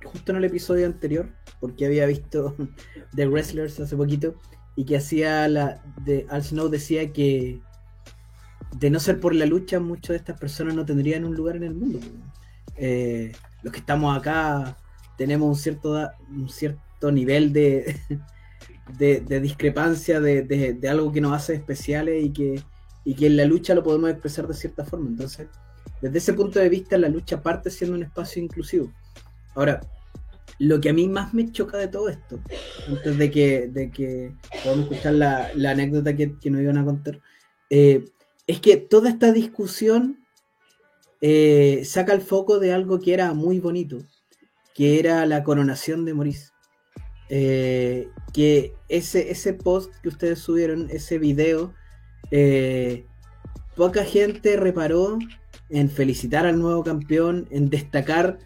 justo 0.04 0.34
en 0.34 0.40
el 0.40 0.44
episodio 0.44 0.86
anterior, 0.86 1.30
porque 1.62 1.86
había 1.86 2.08
visto 2.08 2.58
The 3.16 3.26
Wrestlers 3.26 3.80
hace 3.80 3.96
poquito, 3.96 4.36
y 4.76 4.86
que 4.86 4.98
hacía 4.98 5.48
la, 5.48 5.82
Al 6.30 6.44
Snow 6.44 6.70
decía 6.70 7.12
que 7.14 7.62
de 8.78 8.90
no 8.90 9.00
ser 9.00 9.20
por 9.20 9.36
la 9.36 9.46
lucha, 9.46 9.80
muchas 9.80 10.10
de 10.10 10.18
estas 10.18 10.40
personas 10.40 10.74
no 10.76 10.86
tendrían 10.86 11.26
un 11.26 11.36
lugar 11.36 11.56
en 11.58 11.64
el 11.64 11.76
mundo. 11.76 12.00
Eh, 12.76 13.32
los 13.62 13.72
que 13.72 13.80
estamos 13.80 14.18
acá 14.18 14.78
tenemos 15.18 15.48
un 15.48 15.56
cierto, 15.56 16.10
un 16.30 16.50
cierto 16.50 17.12
nivel 17.12 17.54
de, 17.54 18.00
de, 18.98 19.22
de 19.22 19.40
discrepancia 19.42 20.20
de, 20.20 20.42
de- 20.44 20.74
de 20.74 20.90
algo 20.90 21.12
que 21.12 21.22
nos 21.22 21.34
hace 21.34 21.54
especiales 21.54 22.24
y 22.24 22.32
que, 22.34 22.64
y 23.06 23.14
que 23.16 23.28
en 23.28 23.38
la 23.38 23.46
lucha 23.46 23.76
lo 23.76 23.84
podemos 23.84 24.10
expresar 24.10 24.48
de 24.48 24.54
cierta 24.56 24.84
forma. 24.86 25.10
Entonces, 25.10 25.48
desde 26.02 26.18
ese 26.18 26.34
punto 26.34 26.60
de 26.60 26.70
vista, 26.70 26.98
la 26.98 27.10
lucha 27.10 27.42
parte 27.42 27.70
siendo 27.70 27.96
un 27.96 28.04
espacio 28.04 28.42
inclusivo. 28.42 28.92
Ahora, 29.56 29.82
lo 30.64 30.80
que 30.80 30.90
a 30.90 30.94
mí 30.94 31.10
más 31.10 31.34
me 31.34 31.52
choca 31.52 31.78
de 31.78 31.90
todo 31.90 32.08
esto, 32.08 32.40
antes 32.88 33.18
de 33.18 33.30
que, 33.30 33.68
de 33.68 33.92
que 33.92 34.34
podamos 34.64 34.86
escuchar 34.86 35.14
la, 35.14 35.52
anécdota 35.70 36.16
que, 36.16 36.28
nos 36.50 36.62
iban 36.62 36.78
a 36.78 36.86
contar, 36.86 37.20
eh, 37.70 38.06
es 38.48 38.62
que 38.62 38.78
toda 38.78 39.10
esta 39.10 39.34
discusión 39.34 40.26
eh, 41.20 41.82
saca 41.84 42.14
el 42.14 42.22
foco 42.22 42.60
de 42.60 42.72
algo 42.72 43.02
que 43.02 43.14
era 43.14 43.34
muy 43.34 43.60
bonito, 43.60 44.06
que 44.74 45.00
era 45.00 45.26
la 45.26 45.44
coronación 45.44 46.06
de 46.06 46.14
Maurice. 46.14 46.52
Eh, 47.30 48.08
que 48.34 48.74
ese, 48.88 49.32
ese 49.32 49.54
post 49.54 49.94
que 50.02 50.10
ustedes 50.10 50.40
subieron, 50.40 50.90
ese 50.92 51.18
video, 51.18 51.74
poca 53.76 54.06
gente 54.06 54.56
reparó 54.56 55.20
en 55.70 55.90
felicitar 55.90 56.46
al 56.46 56.60
nuevo 56.60 56.84
campeón, 56.84 57.48
en 57.52 57.70
destacar 57.70 58.40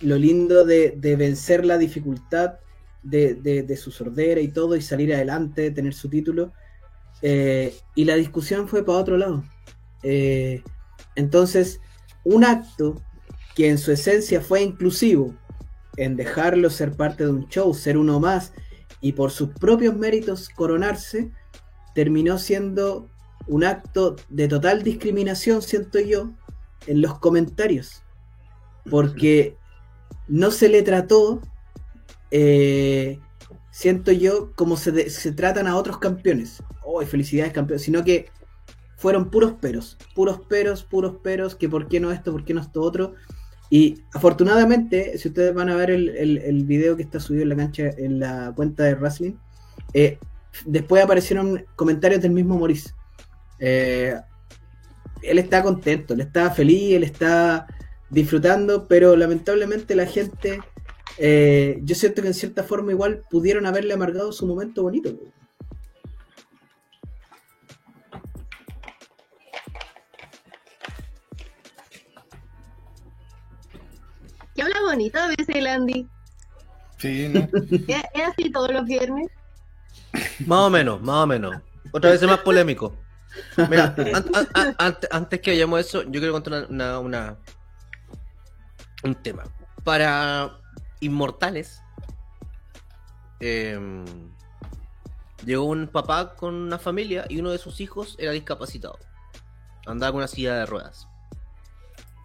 lo 0.00 0.16
lindo 0.16 0.64
de, 0.64 0.96
vencer 1.18 1.64
la 1.64 1.78
dificultad 1.78 2.54
de 3.02 3.76
su 3.80 3.90
sordera 3.90 4.40
y 4.40 4.48
todo 4.48 4.76
y 4.76 4.82
salir 4.82 5.14
adelante, 5.14 5.70
tener 5.70 5.94
su 5.94 6.08
título. 6.08 6.52
Eh, 7.22 7.74
y 7.94 8.04
la 8.04 8.14
discusión 8.14 8.68
fue 8.68 8.84
para 8.84 8.98
otro 8.98 9.16
lado. 9.16 9.44
Eh, 10.02 10.62
entonces, 11.16 11.80
un 12.24 12.44
acto 12.44 13.02
que 13.54 13.68
en 13.68 13.78
su 13.78 13.92
esencia 13.92 14.40
fue 14.40 14.62
inclusivo, 14.62 15.34
en 15.96 16.16
dejarlo 16.16 16.70
ser 16.70 16.92
parte 16.92 17.24
de 17.24 17.30
un 17.30 17.48
show, 17.48 17.74
ser 17.74 17.96
uno 17.96 18.20
más 18.20 18.52
y 19.00 19.12
por 19.12 19.32
sus 19.32 19.50
propios 19.50 19.96
méritos 19.96 20.48
coronarse, 20.48 21.30
terminó 21.94 22.38
siendo 22.38 23.08
un 23.48 23.64
acto 23.64 24.16
de 24.28 24.46
total 24.46 24.82
discriminación, 24.82 25.62
siento 25.62 25.98
yo, 25.98 26.30
en 26.86 27.00
los 27.00 27.18
comentarios. 27.18 28.02
Porque 28.88 29.56
no 30.28 30.50
se 30.50 30.68
le 30.68 30.82
trató, 30.82 31.40
eh, 32.30 33.18
siento 33.70 34.12
yo, 34.12 34.52
como 34.54 34.76
se, 34.76 35.10
se 35.10 35.32
tratan 35.32 35.66
a 35.66 35.76
otros 35.76 35.98
campeones. 35.98 36.62
¡Oh, 36.84 37.00
felicidades 37.02 37.52
campeón! 37.52 37.78
Sino 37.78 38.04
que 38.04 38.26
fueron 38.96 39.30
puros 39.30 39.52
peros, 39.54 39.96
puros 40.14 40.40
peros, 40.40 40.82
puros 40.82 41.16
peros, 41.22 41.54
que 41.54 41.68
por 41.68 41.88
qué 41.88 42.00
no 42.00 42.10
esto, 42.12 42.32
por 42.32 42.44
qué 42.44 42.54
no 42.54 42.60
esto 42.60 42.82
otro. 42.82 43.14
Y 43.70 44.02
afortunadamente, 44.14 45.18
si 45.18 45.28
ustedes 45.28 45.54
van 45.54 45.68
a 45.68 45.76
ver 45.76 45.90
el, 45.90 46.08
el- 46.10 46.38
el 46.38 46.64
video 46.64 46.96
que 46.96 47.02
está 47.02 47.20
subido 47.20 47.42
en 47.42 47.50
la 47.50 47.56
cancha, 47.56 47.84
en 47.98 48.18
la 48.18 48.52
cuenta 48.56 48.82
de 48.84 48.94
Wrestling, 48.94 49.34
eh, 49.94 50.18
después 50.66 51.02
aparecieron 51.04 51.64
comentarios 51.76 52.22
del 52.22 52.32
mismo 52.32 52.58
Maurice. 52.58 52.92
Eh, 53.58 54.14
él 55.22 55.38
está 55.38 55.62
contento, 55.62 56.14
él 56.14 56.20
está 56.22 56.50
feliz, 56.50 56.94
él 56.94 57.04
está 57.04 57.66
disfrutando, 58.10 58.86
pero 58.88 59.16
lamentablemente 59.16 59.94
la 59.94 60.06
gente, 60.06 60.60
eh, 61.18 61.78
yo 61.82 61.94
siento 61.94 62.22
que 62.22 62.28
en 62.28 62.34
cierta 62.34 62.62
forma 62.64 62.92
igual 62.92 63.24
pudieron 63.30 63.66
haberle 63.66 63.94
amargado 63.94 64.32
su 64.32 64.46
momento 64.46 64.82
bonito. 64.82 65.10
Que 74.54 74.62
habla 74.62 74.80
bonito 74.82 75.18
a 75.18 75.28
veces 75.28 75.48
el 75.48 75.66
Andy. 75.66 76.06
Sí, 76.98 77.28
¿no? 77.28 77.40
¿Es, 77.88 78.04
así 78.26 78.50
todos 78.50 78.72
los 78.72 78.84
viernes? 78.86 79.28
Más 80.46 80.58
o 80.60 80.70
menos, 80.70 81.00
más 81.02 81.24
o 81.24 81.26
menos. 81.26 81.56
Otra 81.92 82.10
vez 82.10 82.22
es 82.22 82.28
más 82.28 82.38
polémico. 82.40 82.96
Mira, 83.70 83.94
an- 84.14 84.30
an- 84.34 84.48
an- 84.54 84.74
antes, 84.78 85.08
antes 85.12 85.40
que 85.40 85.50
vayamos 85.52 85.78
a 85.78 85.80
eso, 85.80 86.02
yo 86.04 86.12
quiero 86.20 86.32
contar 86.32 86.66
una, 86.68 86.98
una- 86.98 86.98
una- 86.98 87.36
un 89.04 89.14
tema. 89.14 89.44
Para 89.84 90.58
inmortales, 91.00 91.82
em, 93.40 94.04
llegó 95.44 95.64
un 95.64 95.88
papá 95.88 96.34
con 96.34 96.54
una 96.54 96.78
familia 96.78 97.24
y 97.28 97.38
uno 97.38 97.50
de 97.50 97.58
sus 97.58 97.80
hijos 97.80 98.16
era 98.18 98.32
discapacitado. 98.32 98.98
Andaba 99.86 100.12
con 100.12 100.18
una 100.18 100.28
silla 100.28 100.56
de 100.56 100.66
ruedas. 100.66 101.08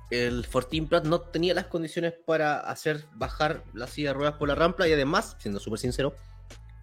El 0.10 0.46
Fortin 0.46 0.88
Pratt 0.88 1.06
no 1.06 1.22
tenía 1.22 1.54
las 1.54 1.66
condiciones 1.66 2.14
para 2.26 2.60
hacer 2.60 3.06
bajar 3.14 3.64
la 3.74 3.88
silla 3.88 4.10
de 4.10 4.14
ruedas 4.14 4.36
por 4.36 4.48
la 4.48 4.56
rampa 4.56 4.88
y 4.88 4.94
además, 4.94 5.36
siendo 5.40 5.60
súper 5.60 5.80
sincero, 5.80 6.16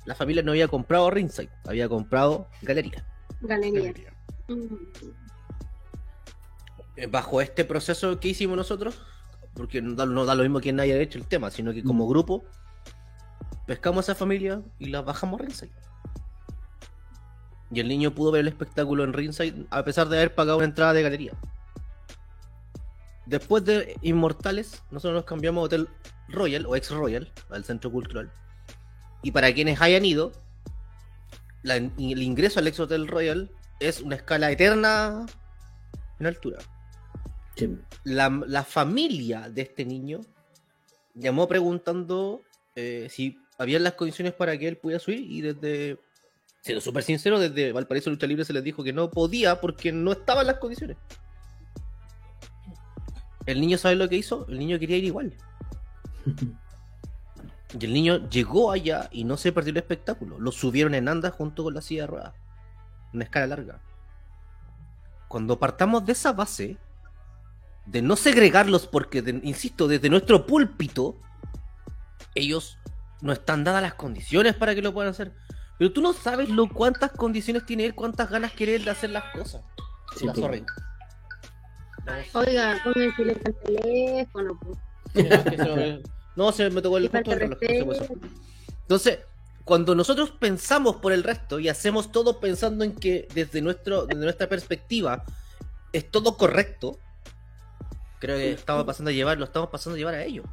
la 0.04 0.14
familia 0.14 0.42
no 0.42 0.52
había 0.52 0.68
comprado 0.68 1.10
ringside, 1.10 1.50
había 1.66 1.88
comprado 1.88 2.48
galería. 2.62 3.06
Galería. 3.40 4.12
Mm. 4.48 4.64
Eh, 6.96 7.06
Bajo 7.06 7.40
este 7.40 7.64
proceso 7.64 8.18
que 8.18 8.28
hicimos 8.28 8.56
nosotros, 8.56 9.00
porque 9.54 9.82
no 9.82 9.94
da, 9.94 10.06
no 10.06 10.24
da 10.24 10.34
lo 10.34 10.42
mismo 10.42 10.60
que 10.60 10.72
nadie 10.72 10.94
haya 10.94 11.02
hecho 11.02 11.18
el 11.18 11.26
tema, 11.26 11.50
sino 11.50 11.72
que 11.72 11.82
como 11.82 12.06
Mm. 12.06 12.08
grupo 12.08 12.44
pescamos 13.66 14.08
a 14.08 14.12
esa 14.12 14.18
familia 14.18 14.62
y 14.78 14.86
la 14.86 15.02
bajamos 15.02 15.40
a 15.40 15.44
ringside. 15.44 15.70
Y 17.72 17.78
el 17.80 17.88
niño 17.88 18.12
pudo 18.14 18.32
ver 18.32 18.40
el 18.40 18.48
espectáculo 18.48 19.04
en 19.04 19.12
ringside 19.12 19.66
a 19.70 19.84
pesar 19.84 20.08
de 20.08 20.16
haber 20.18 20.34
pagado 20.34 20.58
una 20.58 20.66
entrada 20.66 20.92
de 20.92 21.02
galería. 21.02 21.32
Después 23.26 23.64
de 23.64 23.96
Inmortales, 24.02 24.82
nosotros 24.90 25.14
nos 25.14 25.24
cambiamos 25.24 25.62
a 25.62 25.64
Hotel 25.66 25.88
Royal 26.28 26.66
o 26.66 26.74
Ex 26.74 26.90
Royal, 26.90 27.30
al 27.50 27.64
centro 27.64 27.90
cultural. 27.92 28.32
Y 29.22 29.30
para 29.30 29.52
quienes 29.52 29.80
hayan 29.80 30.04
ido, 30.04 30.32
la- 31.62 31.76
el 31.76 31.92
ingreso 32.22 32.58
al 32.58 32.66
Ex 32.66 32.80
Hotel 32.80 33.06
Royal 33.06 33.50
es 33.78 34.00
una 34.00 34.16
escala 34.16 34.50
eterna 34.50 35.26
en 36.18 36.26
altura. 36.26 36.58
Sí. 37.60 37.78
La, 38.04 38.28
la 38.46 38.64
familia 38.64 39.50
de 39.50 39.62
este 39.62 39.84
niño 39.84 40.20
llamó 41.14 41.46
preguntando 41.46 42.42
eh, 42.74 43.08
si 43.10 43.38
habían 43.58 43.82
las 43.82 43.94
condiciones 43.94 44.32
para 44.32 44.56
que 44.58 44.68
él 44.68 44.78
pudiera 44.78 44.98
subir 44.98 45.20
y 45.20 45.42
desde, 45.42 45.98
siendo 46.62 46.80
súper 46.80 47.02
sincero, 47.02 47.38
desde 47.38 47.72
Valparaíso 47.72 48.08
Lucha 48.08 48.26
Libre 48.26 48.44
se 48.44 48.52
les 48.52 48.64
dijo 48.64 48.82
que 48.82 48.92
no 48.92 49.10
podía 49.10 49.60
porque 49.60 49.92
no 49.92 50.12
estaban 50.12 50.46
las 50.46 50.56
condiciones. 50.56 50.96
El 53.44 53.60
niño 53.60 53.76
sabe 53.78 53.96
lo 53.96 54.08
que 54.08 54.16
hizo, 54.16 54.46
el 54.48 54.58
niño 54.58 54.78
quería 54.78 54.96
ir 54.96 55.04
igual. 55.04 55.34
Y 57.78 57.84
el 57.84 57.92
niño 57.92 58.28
llegó 58.28 58.72
allá 58.72 59.08
y 59.12 59.22
no 59.22 59.36
se 59.36 59.52
perdió 59.52 59.70
el 59.70 59.76
espectáculo. 59.76 60.40
Lo 60.40 60.50
subieron 60.50 60.92
en 60.96 61.06
andas 61.06 61.32
junto 61.32 61.62
con 61.62 61.72
la 61.72 61.80
silla 61.80 62.02
de 62.02 62.06
ruedas. 62.08 62.34
Una 63.12 63.22
escala 63.22 63.46
larga. 63.46 63.80
Cuando 65.28 65.56
partamos 65.56 66.04
de 66.04 66.10
esa 66.10 66.32
base, 66.32 66.78
de 67.90 68.02
no 68.02 68.14
segregarlos, 68.16 68.86
porque, 68.86 69.20
de- 69.22 69.40
insisto, 69.42 69.88
desde 69.88 70.08
nuestro 70.10 70.46
púlpito, 70.46 71.16
ellos 72.34 72.78
no 73.20 73.32
están 73.32 73.64
dadas 73.64 73.82
las 73.82 73.94
condiciones 73.94 74.54
para 74.54 74.74
que 74.74 74.82
lo 74.82 74.92
puedan 74.94 75.10
hacer. 75.10 75.32
Pero 75.78 75.92
tú 75.92 76.00
no 76.00 76.12
sabes 76.12 76.48
lo 76.48 76.68
cuántas 76.68 77.10
condiciones 77.10 77.66
tiene 77.66 77.84
él, 77.86 77.94
cuántas 77.94 78.30
ganas 78.30 78.52
quiere 78.52 78.76
él 78.76 78.84
de 78.84 78.90
hacer 78.92 79.10
las 79.10 79.24
cosas. 79.32 79.62
Sí, 80.16 80.26
La 80.26 80.34
sorry. 80.34 80.64
Oiga, 82.34 82.80
ponme 82.84 83.04
al 83.06 83.54
teléfono. 83.64 84.58
pues. 84.60 84.78
No, 86.36 86.52
se 86.52 86.70
me- 86.70 86.80
tocó 86.82 86.98
el 86.98 87.08
justo 87.08 87.32
el. 87.32 87.56
Entonces, 88.82 89.18
cuando 89.64 89.94
nosotros 89.94 90.30
pensamos 90.32 90.96
por 90.96 91.12
el 91.12 91.22
resto 91.22 91.58
y 91.58 91.68
hacemos 91.68 92.12
todo 92.12 92.40
pensando 92.40 92.84
en 92.84 92.94
que 92.94 93.26
desde, 93.34 93.60
nuestro, 93.62 94.06
desde 94.06 94.22
nuestra 94.22 94.48
perspectiva 94.48 95.24
es 95.92 96.10
todo 96.10 96.36
correcto, 96.36 96.98
creo 98.20 98.36
que 98.36 98.52
estamos 98.52 98.84
pasando 98.84 99.10
a 99.10 99.12
llevar, 99.12 99.38
lo 99.38 99.44
estamos 99.44 99.68
pasando 99.70 99.96
a 99.96 99.98
llevar 99.98 100.14
a 100.14 100.22
ellos. 100.24 100.46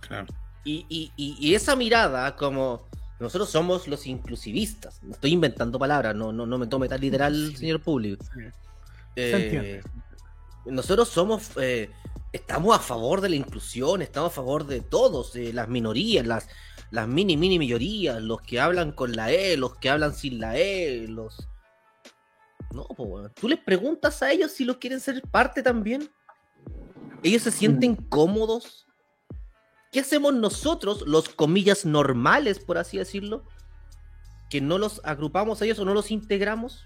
Claro. 0.00 0.26
Y, 0.64 0.86
y- 0.88 1.12
y- 1.16 1.36
y 1.38 1.54
esa 1.54 1.76
mirada 1.76 2.34
como, 2.36 2.88
Nosotros 3.20 3.50
somos 3.50 3.86
los 3.86 4.06
inclusivistas. 4.08 5.00
No 5.02 5.12
estoy 5.12 5.30
inventando 5.32 5.78
palabras, 5.78 6.12
no, 6.16 6.32
no, 6.32 6.44
no 6.44 6.58
me 6.58 6.66
tome 6.66 6.88
tan 6.88 7.00
literal, 7.00 7.54
señor 7.56 7.80
público. 7.80 8.24
Sí. 8.24 8.40
Eh, 9.14 9.80
Se 10.64 10.70
nosotros 10.72 11.08
somos, 11.08 11.50
eh, 11.56 11.88
estamos 12.32 12.76
a 12.76 12.80
favor 12.80 13.20
de 13.20 13.28
la 13.28 13.36
inclusión, 13.36 14.02
estamos 14.02 14.32
a 14.32 14.34
favor 14.34 14.66
de 14.66 14.80
todos, 14.80 15.36
eh, 15.36 15.52
las 15.52 15.68
minorías, 15.68 16.26
las, 16.26 16.48
las 16.90 17.06
mini, 17.06 17.36
mini 17.36 17.58
mayorías, 17.58 18.20
los 18.20 18.40
que 18.42 18.58
hablan 18.58 18.90
con 18.90 19.14
la 19.14 19.30
E, 19.30 19.56
los 19.56 19.76
que 19.76 19.88
hablan 19.90 20.14
sin 20.14 20.40
la 20.40 20.56
E, 20.56 21.06
los... 21.08 21.48
No, 22.72 22.86
pues 22.88 23.08
bueno. 23.08 23.28
Tú 23.30 23.48
les 23.48 23.58
preguntas 23.60 24.20
a 24.22 24.32
ellos 24.32 24.50
si 24.50 24.64
los 24.64 24.78
quieren 24.78 24.98
ser 24.98 25.22
parte 25.30 25.62
también. 25.62 26.10
Ellos 27.22 27.42
se 27.42 27.50
sienten 27.50 27.94
cómodos. 27.94 28.86
¿Qué 29.92 30.00
hacemos 30.00 30.34
nosotros, 30.34 31.04
los 31.06 31.28
comillas 31.28 31.84
normales, 31.84 32.58
por 32.58 32.78
así 32.78 32.98
decirlo? 32.98 33.44
Que 34.50 34.60
no 34.60 34.78
los 34.78 35.00
agrupamos 35.04 35.60
a 35.60 35.64
ellos 35.64 35.78
o 35.78 35.84
no 35.84 35.94
los 35.94 36.10
integramos. 36.10 36.84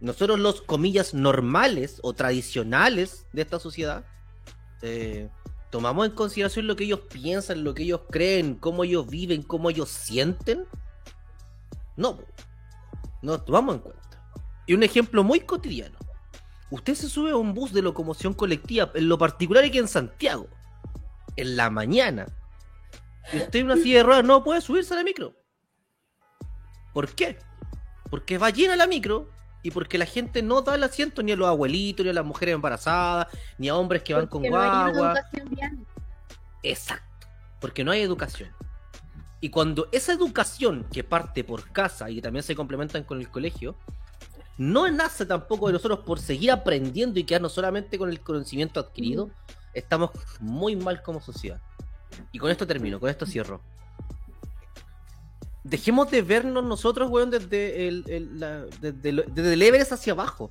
Nosotros 0.00 0.38
los 0.38 0.60
comillas 0.60 1.14
normales 1.14 1.98
o 2.02 2.12
tradicionales 2.12 3.26
de 3.32 3.42
esta 3.42 3.58
sociedad 3.58 4.04
eh, 4.82 5.30
tomamos 5.70 6.06
en 6.06 6.12
consideración 6.12 6.66
lo 6.66 6.76
que 6.76 6.84
ellos 6.84 7.00
piensan, 7.10 7.64
lo 7.64 7.74
que 7.74 7.84
ellos 7.84 8.02
creen, 8.10 8.54
cómo 8.54 8.84
ellos 8.84 9.08
viven, 9.08 9.42
cómo 9.42 9.70
ellos 9.70 9.88
sienten. 9.88 10.66
No, 11.96 12.18
no 13.22 13.40
tomamos 13.40 13.76
en 13.76 13.80
cuenta. 13.80 14.30
Y 14.66 14.74
un 14.74 14.82
ejemplo 14.82 15.24
muy 15.24 15.40
cotidiano. 15.40 16.03
Usted 16.70 16.94
se 16.94 17.08
sube 17.08 17.30
a 17.30 17.36
un 17.36 17.54
bus 17.54 17.72
de 17.72 17.82
locomoción 17.82 18.34
colectiva, 18.34 18.90
en 18.94 19.08
lo 19.08 19.18
particular 19.18 19.64
aquí 19.64 19.78
en 19.78 19.88
Santiago, 19.88 20.48
en 21.36 21.56
la 21.56 21.70
mañana. 21.70 22.26
Y 23.32 23.38
usted 23.38 23.60
en 23.60 23.66
una 23.66 23.76
silla 23.76 23.98
de 23.98 24.02
ruedas 24.02 24.24
no 24.24 24.42
puede 24.42 24.60
subirse 24.60 24.94
a 24.94 24.96
la 24.96 25.04
micro. 25.04 25.34
¿Por 26.92 27.14
qué? 27.14 27.38
Porque 28.10 28.38
va 28.38 28.50
llena 28.50 28.76
la 28.76 28.86
micro 28.86 29.28
y 29.62 29.70
porque 29.70 29.98
la 29.98 30.06
gente 30.06 30.42
no 30.42 30.62
da 30.62 30.74
el 30.74 30.82
asiento 30.82 31.22
ni 31.22 31.32
a 31.32 31.36
los 31.36 31.48
abuelitos, 31.48 32.04
ni 32.04 32.10
a 32.10 32.14
las 32.14 32.24
mujeres 32.24 32.54
embarazadas, 32.54 33.28
ni 33.58 33.68
a 33.68 33.76
hombres 33.76 34.02
que 34.02 34.14
van 34.14 34.26
con 34.26 34.42
no 34.42 34.50
guagua. 34.50 35.14
Exacto, 36.62 37.26
porque 37.60 37.82
no 37.82 37.90
hay 37.90 38.02
educación. 38.02 38.50
Y 39.40 39.50
cuando 39.50 39.88
esa 39.92 40.12
educación 40.12 40.86
que 40.92 41.04
parte 41.04 41.44
por 41.44 41.70
casa 41.70 42.10
y 42.10 42.16
que 42.16 42.22
también 42.22 42.42
se 42.42 42.54
complementan 42.54 43.04
con 43.04 43.20
el 43.20 43.30
colegio, 43.30 43.76
no 44.58 44.90
nace 44.90 45.26
tampoco 45.26 45.66
de 45.66 45.72
nosotros 45.74 46.00
por 46.00 46.20
seguir 46.20 46.50
aprendiendo 46.50 47.18
y 47.18 47.24
quedarnos 47.24 47.52
solamente 47.52 47.98
con 47.98 48.08
el 48.10 48.20
conocimiento 48.20 48.80
adquirido, 48.80 49.30
estamos 49.72 50.10
muy 50.40 50.76
mal 50.76 51.02
como 51.02 51.20
sociedad. 51.20 51.60
Y 52.32 52.38
con 52.38 52.50
esto 52.50 52.66
termino, 52.66 53.00
con 53.00 53.10
esto 53.10 53.26
cierro. 53.26 53.60
Dejemos 55.62 56.10
de 56.10 56.20
vernos 56.22 56.62
nosotros, 56.62 57.10
weón, 57.10 57.30
desde 57.30 57.88
el, 57.88 58.04
el- 58.08 58.38
la- 58.40 58.66
desde 58.80 59.12
lo- 59.12 59.22
desde 59.22 59.54
el 59.54 59.62
Everest 59.62 59.92
hacia 59.92 60.12
abajo. 60.12 60.50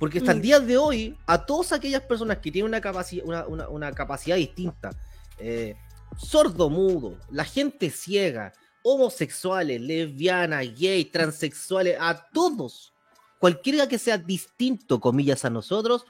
Porque 0.00 0.18
hasta 0.18 0.32
el 0.32 0.38
Mm. 0.38 0.42
día 0.42 0.60
de 0.60 0.76
hoy, 0.76 1.16
a 1.26 1.44
todas 1.46 1.72
aquellas 1.72 2.02
personas 2.02 2.38
que 2.38 2.50
tienen 2.52 2.68
una, 2.68 2.80
capaci- 2.80 3.22
una, 3.24 3.46
una- 3.46 3.68
una 3.68 3.92
capacidad 3.92 4.36
distinta, 4.36 4.90
eh, 5.38 5.76
sordo 6.16 6.68
mudo, 6.70 7.16
la 7.30 7.44
gente 7.44 7.90
ciega, 7.90 8.52
homosexuales, 8.82 9.80
lesbianas, 9.80 10.66
gay, 10.78 11.04
transexuales, 11.04 11.96
a 12.00 12.28
todos, 12.32 12.92
cualquiera 13.38 13.88
que 13.88 13.98
sea 13.98 14.18
distinto, 14.18 15.00
comillas, 15.00 15.44
a 15.44 15.50
nosotros, 15.50 16.04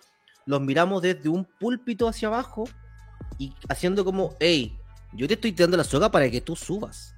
los 0.47 0.61
miramos 0.61 1.03
desde 1.03 1.29
un 1.29 1.45
púlpito 1.45 2.09
hacia 2.09 2.29
abajo 2.29 2.65
y 3.39 3.55
haciendo 3.69 4.05
como, 4.05 4.35
hey, 4.41 4.79
yo 5.13 5.27
te 5.29 5.35
estoy 5.35 5.53
tirando 5.53 5.77
la 5.77 5.85
soga 5.85 6.11
para 6.11 6.31
que 6.31 6.41
tú 6.41 6.57
subas. 6.57 7.15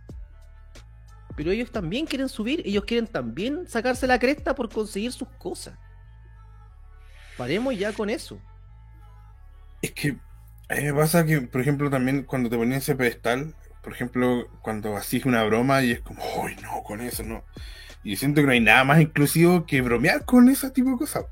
Pero 1.37 1.53
ellos 1.53 1.71
también 1.71 2.07
quieren 2.07 2.29
subir, 2.29 2.63
ellos 2.65 2.85
quieren 2.85 3.07
también 3.07 3.67
sacarse 3.69 4.07
la 4.07 4.19
cresta 4.19 4.55
por 4.55 4.69
conseguir 4.69 5.13
sus 5.13 5.29
cosas. 5.39 5.79
Paremos 7.37 7.79
ya 7.79 7.93
con 7.93 8.11
eso. 8.11 8.39
Es 9.81 9.93
que 9.93 10.19
a 10.69 10.75
mí 10.75 10.83
me 10.83 10.95
pasa 10.95 11.25
que, 11.25 11.41
por 11.41 11.61
ejemplo, 11.61 11.89
también 11.89 12.25
cuando 12.25 12.51
te 12.51 12.57
ponían 12.57 12.79
ese 12.79 12.95
pedestal, 12.95 13.55
por 13.83 13.93
ejemplo, 13.93 14.47
cuando 14.61 14.97
hacías 14.97 15.25
una 15.25 15.43
broma 15.45 15.83
y 15.83 15.93
es 15.93 16.01
como, 16.01 16.23
uy, 16.43 16.55
no, 16.63 16.83
con 16.83 17.01
eso 17.01 17.23
no. 17.23 17.45
Y 18.03 18.17
siento 18.17 18.41
que 18.41 18.47
no 18.47 18.53
hay 18.53 18.61
nada 18.61 18.85
más 18.85 19.01
inclusivo 19.01 19.67
que 19.67 19.81
bromear 19.83 20.25
con 20.25 20.49
ese 20.49 20.71
tipo 20.71 20.91
de 20.91 20.97
cosas. 20.97 21.25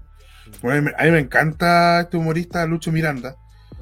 Bueno, 0.62 0.90
a, 0.98 1.04
mí, 1.04 1.10
me- 1.10 1.18
encanta 1.18 2.00
este 2.00 2.16
humorista 2.16 2.66
Lucho 2.66 2.92
Miranda, 2.92 3.36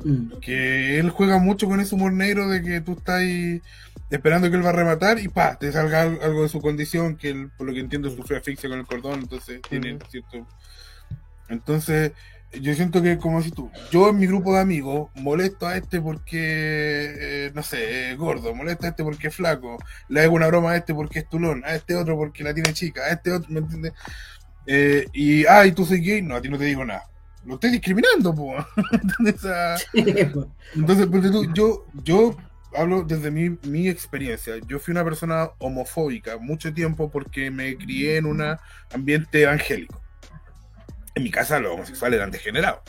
Mm. 0.05 0.39
que 0.41 0.99
él 0.99 1.11
juega 1.11 1.39
mucho 1.39 1.67
con 1.69 1.81
ese 1.81 1.95
humor 1.95 2.13
negro 2.13 2.49
de 2.49 2.63
que 2.63 2.81
tú 2.81 2.93
estás 2.93 3.21
ahí 3.21 3.63
esperando 4.11 4.51
que 4.51 4.57
él 4.57 4.65
va 4.65 4.69
a 4.71 4.73
rematar 4.73 5.19
y 5.19 5.29
pa, 5.29 5.59
te 5.59 5.73
salga 5.73 6.03
al- 6.03 6.21
algo 6.23 6.43
de 6.43 6.49
su 6.49 6.61
condición, 6.61 7.17
que 7.17 7.31
él, 7.31 7.51
por 7.57 7.67
lo 7.67 7.73
que 7.73 7.81
entiendo, 7.81 8.11
sufre 8.11 8.37
asfixia 8.37 8.69
con 8.69 8.79
el 8.79 8.87
cordón, 8.87 9.21
entonces 9.21 9.61
tiene 9.69 9.95
Ujú. 9.95 10.07
cierto... 10.11 10.47
Entonces, 11.49 12.13
yo 12.61 12.75
siento 12.75 13.03
que 13.03 13.19
como 13.19 13.43
si 13.43 13.51
tú, 13.51 13.71
yo 13.91 14.09
en 14.09 14.19
mi 14.19 14.27
grupo 14.27 14.55
de 14.55 14.61
amigos 14.61 15.11
molesto 15.15 15.67
a 15.67 15.77
este 15.77 16.01
porque, 16.01 17.15
eh, 17.19 17.53
no 17.55 17.63
sé, 17.63 18.13
es 18.13 18.19
gordo, 18.19 18.55
molesto 18.55 18.87
a 18.87 18.91
este 18.91 19.05
porque 19.05 19.29
es 19.29 19.35
flaco, 19.35 19.79
le 20.09 20.23
hago 20.23 20.35
una 20.35 20.47
broma 20.47 20.73
a 20.73 20.77
este 20.77 20.95
porque 20.95 21.21
es 21.21 21.29
tulón, 21.29 21.65
a 21.65 21.75
este 21.75 21.95
otro 21.95 22.17
porque 22.17 22.45
la 22.45 22.55
tiene 22.55 22.73
chica, 22.73 23.03
a 23.03 23.11
este 23.11 23.33
otro, 23.33 23.51
¿me 23.53 23.61
entiendes? 23.61 23.93
Eh, 24.67 25.07
y, 25.13 25.47
ay, 25.47 25.73
tú 25.73 25.85
soy 25.85 26.01
gay, 26.01 26.23
no, 26.23 26.37
a 26.37 26.41
ti 26.41 26.49
no 26.49 26.59
te 26.59 26.65
digo 26.65 26.85
nada. 26.85 27.05
Lo 27.45 27.55
estoy 27.55 27.71
discriminando, 27.71 28.35
po. 28.35 28.55
Entonces, 30.75 31.07
porque 31.07 31.31
tú, 31.31 31.53
yo, 31.55 31.87
yo 32.03 32.37
hablo 32.75 33.03
desde 33.03 33.31
mi, 33.31 33.57
mi 33.63 33.89
experiencia. 33.89 34.55
Yo 34.67 34.79
fui 34.79 34.93
una 34.93 35.05
persona 35.05 35.51
homofóbica 35.59 36.39
mucho 36.39 36.73
tiempo 36.75 37.11
porque 37.11 37.51
me 37.51 37.77
crié 37.77 38.17
en 38.17 38.27
un 38.27 38.43
ambiente 38.93 39.43
evangélico. 39.43 40.01
En 41.17 41.23
mi 41.23 41.31
casa 41.31 41.59
los 41.59 41.73
homosexuales 41.73 42.19
eran 42.19 42.31
degenerados. 42.31 42.81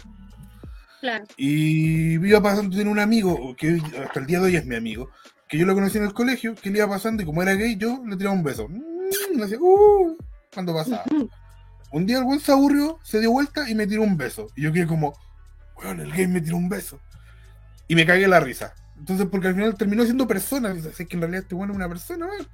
Claro. 0.99 1.23
Y 1.37 2.15
iba 2.27 2.41
pasando, 2.41 2.75
tenía 2.75 2.91
un 2.91 2.99
amigo, 2.99 3.55
que 3.55 3.81
hasta 4.03 4.19
el 4.19 4.25
día 4.25 4.39
de 4.39 4.47
hoy 4.47 4.55
es 4.57 4.65
mi 4.65 4.75
amigo, 4.75 5.09
que 5.47 5.57
yo 5.57 5.65
lo 5.65 5.73
conocí 5.73 5.97
en 5.97 6.03
el 6.03 6.13
colegio, 6.13 6.53
que 6.53 6.69
le 6.69 6.79
iba 6.79 6.89
pasando 6.89 7.23
y 7.23 7.25
como 7.25 7.41
era 7.41 7.53
gay, 7.53 7.77
yo 7.77 8.03
le 8.05 8.17
tiraba 8.17 8.35
un 8.35 8.43
beso. 8.43 8.67
Mm, 8.67 9.41
hacía, 9.41 9.57
"Uh", 9.61 10.17
cuando 10.53 10.73
pasaba. 10.73 11.05
Un 11.91 12.05
día 12.05 12.17
el 12.17 12.25
buen 12.25 12.41
se 12.41 12.51
aburrió, 12.51 12.99
se 13.01 13.21
dio 13.21 13.31
vuelta 13.31 13.69
y 13.69 13.75
me 13.75 13.87
tiró 13.87 14.01
un 14.01 14.17
beso. 14.17 14.47
Y 14.57 14.63
yo 14.63 14.73
quedé 14.73 14.87
como, 14.87 15.13
weón, 15.77 16.01
el 16.01 16.11
gay 16.11 16.27
me 16.27 16.41
tiró 16.41 16.57
un 16.57 16.67
beso. 16.67 16.99
Y 17.87 17.95
me 17.95 18.05
cagué 18.05 18.27
la 18.27 18.41
risa. 18.41 18.75
Entonces, 18.99 19.27
porque 19.31 19.47
al 19.47 19.53
final 19.55 19.77
terminó 19.77 20.03
siendo 20.03 20.27
persona. 20.27 20.71
"Es 20.73 20.97
que 20.97 21.07
en 21.11 21.21
realidad 21.21 21.43
este 21.43 21.55
bueno 21.55 21.71
es 21.71 21.77
una 21.77 21.87
persona, 21.87 22.25
weón, 22.25 22.47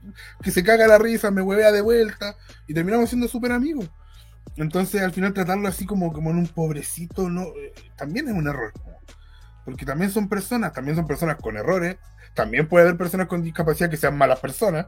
que 0.44 0.52
se 0.52 0.64
caga 0.64 0.86
la 0.86 1.00
risa, 1.00 1.32
me 1.32 1.42
huevea 1.42 1.72
de 1.72 1.82
vuelta. 1.82 2.36
Y 2.68 2.76
terminamos 2.76 3.10
siendo 3.10 3.28
súper 3.28 3.54
amigos. 3.54 3.90
Entonces, 4.58 5.02
al 5.02 5.12
final 5.12 5.34
tratarlo 5.34 5.68
así 5.68 5.86
como, 5.86 6.14
como 6.14 6.32
en 6.32 6.38
un 6.38 6.48
pobrecito, 6.48 7.30
no, 7.30 7.44
eh, 7.44 7.74
también 7.96 8.28
es 8.28 8.34
un 8.34 8.48
error. 8.48 8.72
Porque 9.66 9.86
también 9.86 10.12
son 10.12 10.30
personas, 10.30 10.74
también 10.74 10.96
son 10.96 11.08
personas 11.08 11.38
con 11.38 11.58
errores. 11.58 11.98
También 12.34 12.68
puede 12.68 12.86
haber 12.86 12.98
personas 12.98 13.28
con 13.28 13.44
discapacidad 13.44 13.90
que 13.90 13.98
sean 13.98 14.18
malas 14.18 14.40
personas. 14.40 14.88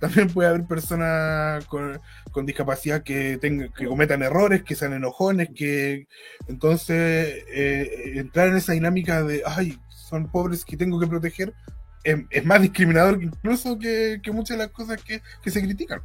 También 0.00 0.28
puede 0.28 0.48
haber 0.48 0.64
personas 0.64 1.64
con, 1.66 2.00
discapacidad 2.44 3.02
que, 3.02 3.38
tengan, 3.38 3.72
que 3.72 3.86
cometan 3.86 4.22
errores, 4.22 4.62
que 4.62 4.74
sean 4.74 4.92
enojones, 4.92 5.50
que 5.54 6.08
entonces 6.48 7.44
eh, 7.48 8.12
entrar 8.16 8.48
en 8.48 8.56
esa 8.56 8.72
dinámica 8.72 9.22
de, 9.22 9.42
ay, 9.46 9.78
son 9.88 10.30
pobres 10.30 10.64
que 10.64 10.76
tengo 10.76 10.98
que 11.00 11.06
proteger, 11.06 11.54
es, 12.02 12.18
es 12.30 12.44
más 12.44 12.60
discriminador 12.60 13.22
incluso 13.22 13.78
que, 13.78 14.20
que 14.22 14.32
muchas 14.32 14.58
de 14.58 14.64
las 14.64 14.72
cosas 14.72 15.02
que, 15.02 15.22
que 15.42 15.50
se 15.50 15.62
critican. 15.62 16.02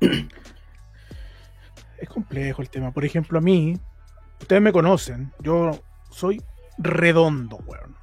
Es 1.98 2.08
complejo 2.10 2.60
el 2.62 2.68
tema. 2.68 2.92
Por 2.92 3.04
ejemplo, 3.06 3.38
a 3.38 3.42
mí, 3.42 3.78
ustedes 4.40 4.60
me 4.60 4.70
conocen, 4.72 5.32
yo 5.40 5.82
soy 6.10 6.42
redondo, 6.78 7.56
weón. 7.66 7.96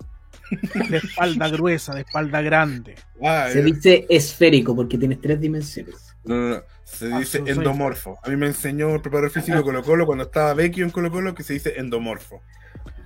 De 0.89 0.97
espalda 0.97 1.47
gruesa, 1.49 1.93
de 1.93 2.01
espalda 2.01 2.41
grande. 2.41 2.95
Ah, 3.23 3.47
Se 3.51 3.59
eh, 3.59 3.63
dice 3.63 4.05
esférico 4.09 4.75
porque 4.75 4.97
tienes 4.97 5.21
tres 5.21 5.39
dimensiones. 5.39 6.15
no, 6.23 6.35
no, 6.35 6.49
no, 6.55 6.61
se 6.83 7.13
Ah, 7.13 7.19
dice 7.19 7.43
endomorfo. 7.45 8.17
A 8.23 8.29
mí 8.29 8.35
me 8.35 8.47
enseñó 8.47 8.95
el 8.95 9.01
preparador 9.01 9.29
físico 9.31 9.57
de 9.57 9.63
Colo 9.63 9.83
Colo 9.83 10.05
cuando 10.07 10.23
estaba 10.25 10.53
Vecchio 10.55 10.83
en 10.85 10.91
Colo 10.91 11.11
Colo 11.11 11.35
que 11.35 11.43
se 11.43 11.53
dice 11.53 11.75
endomorfo. 11.77 12.41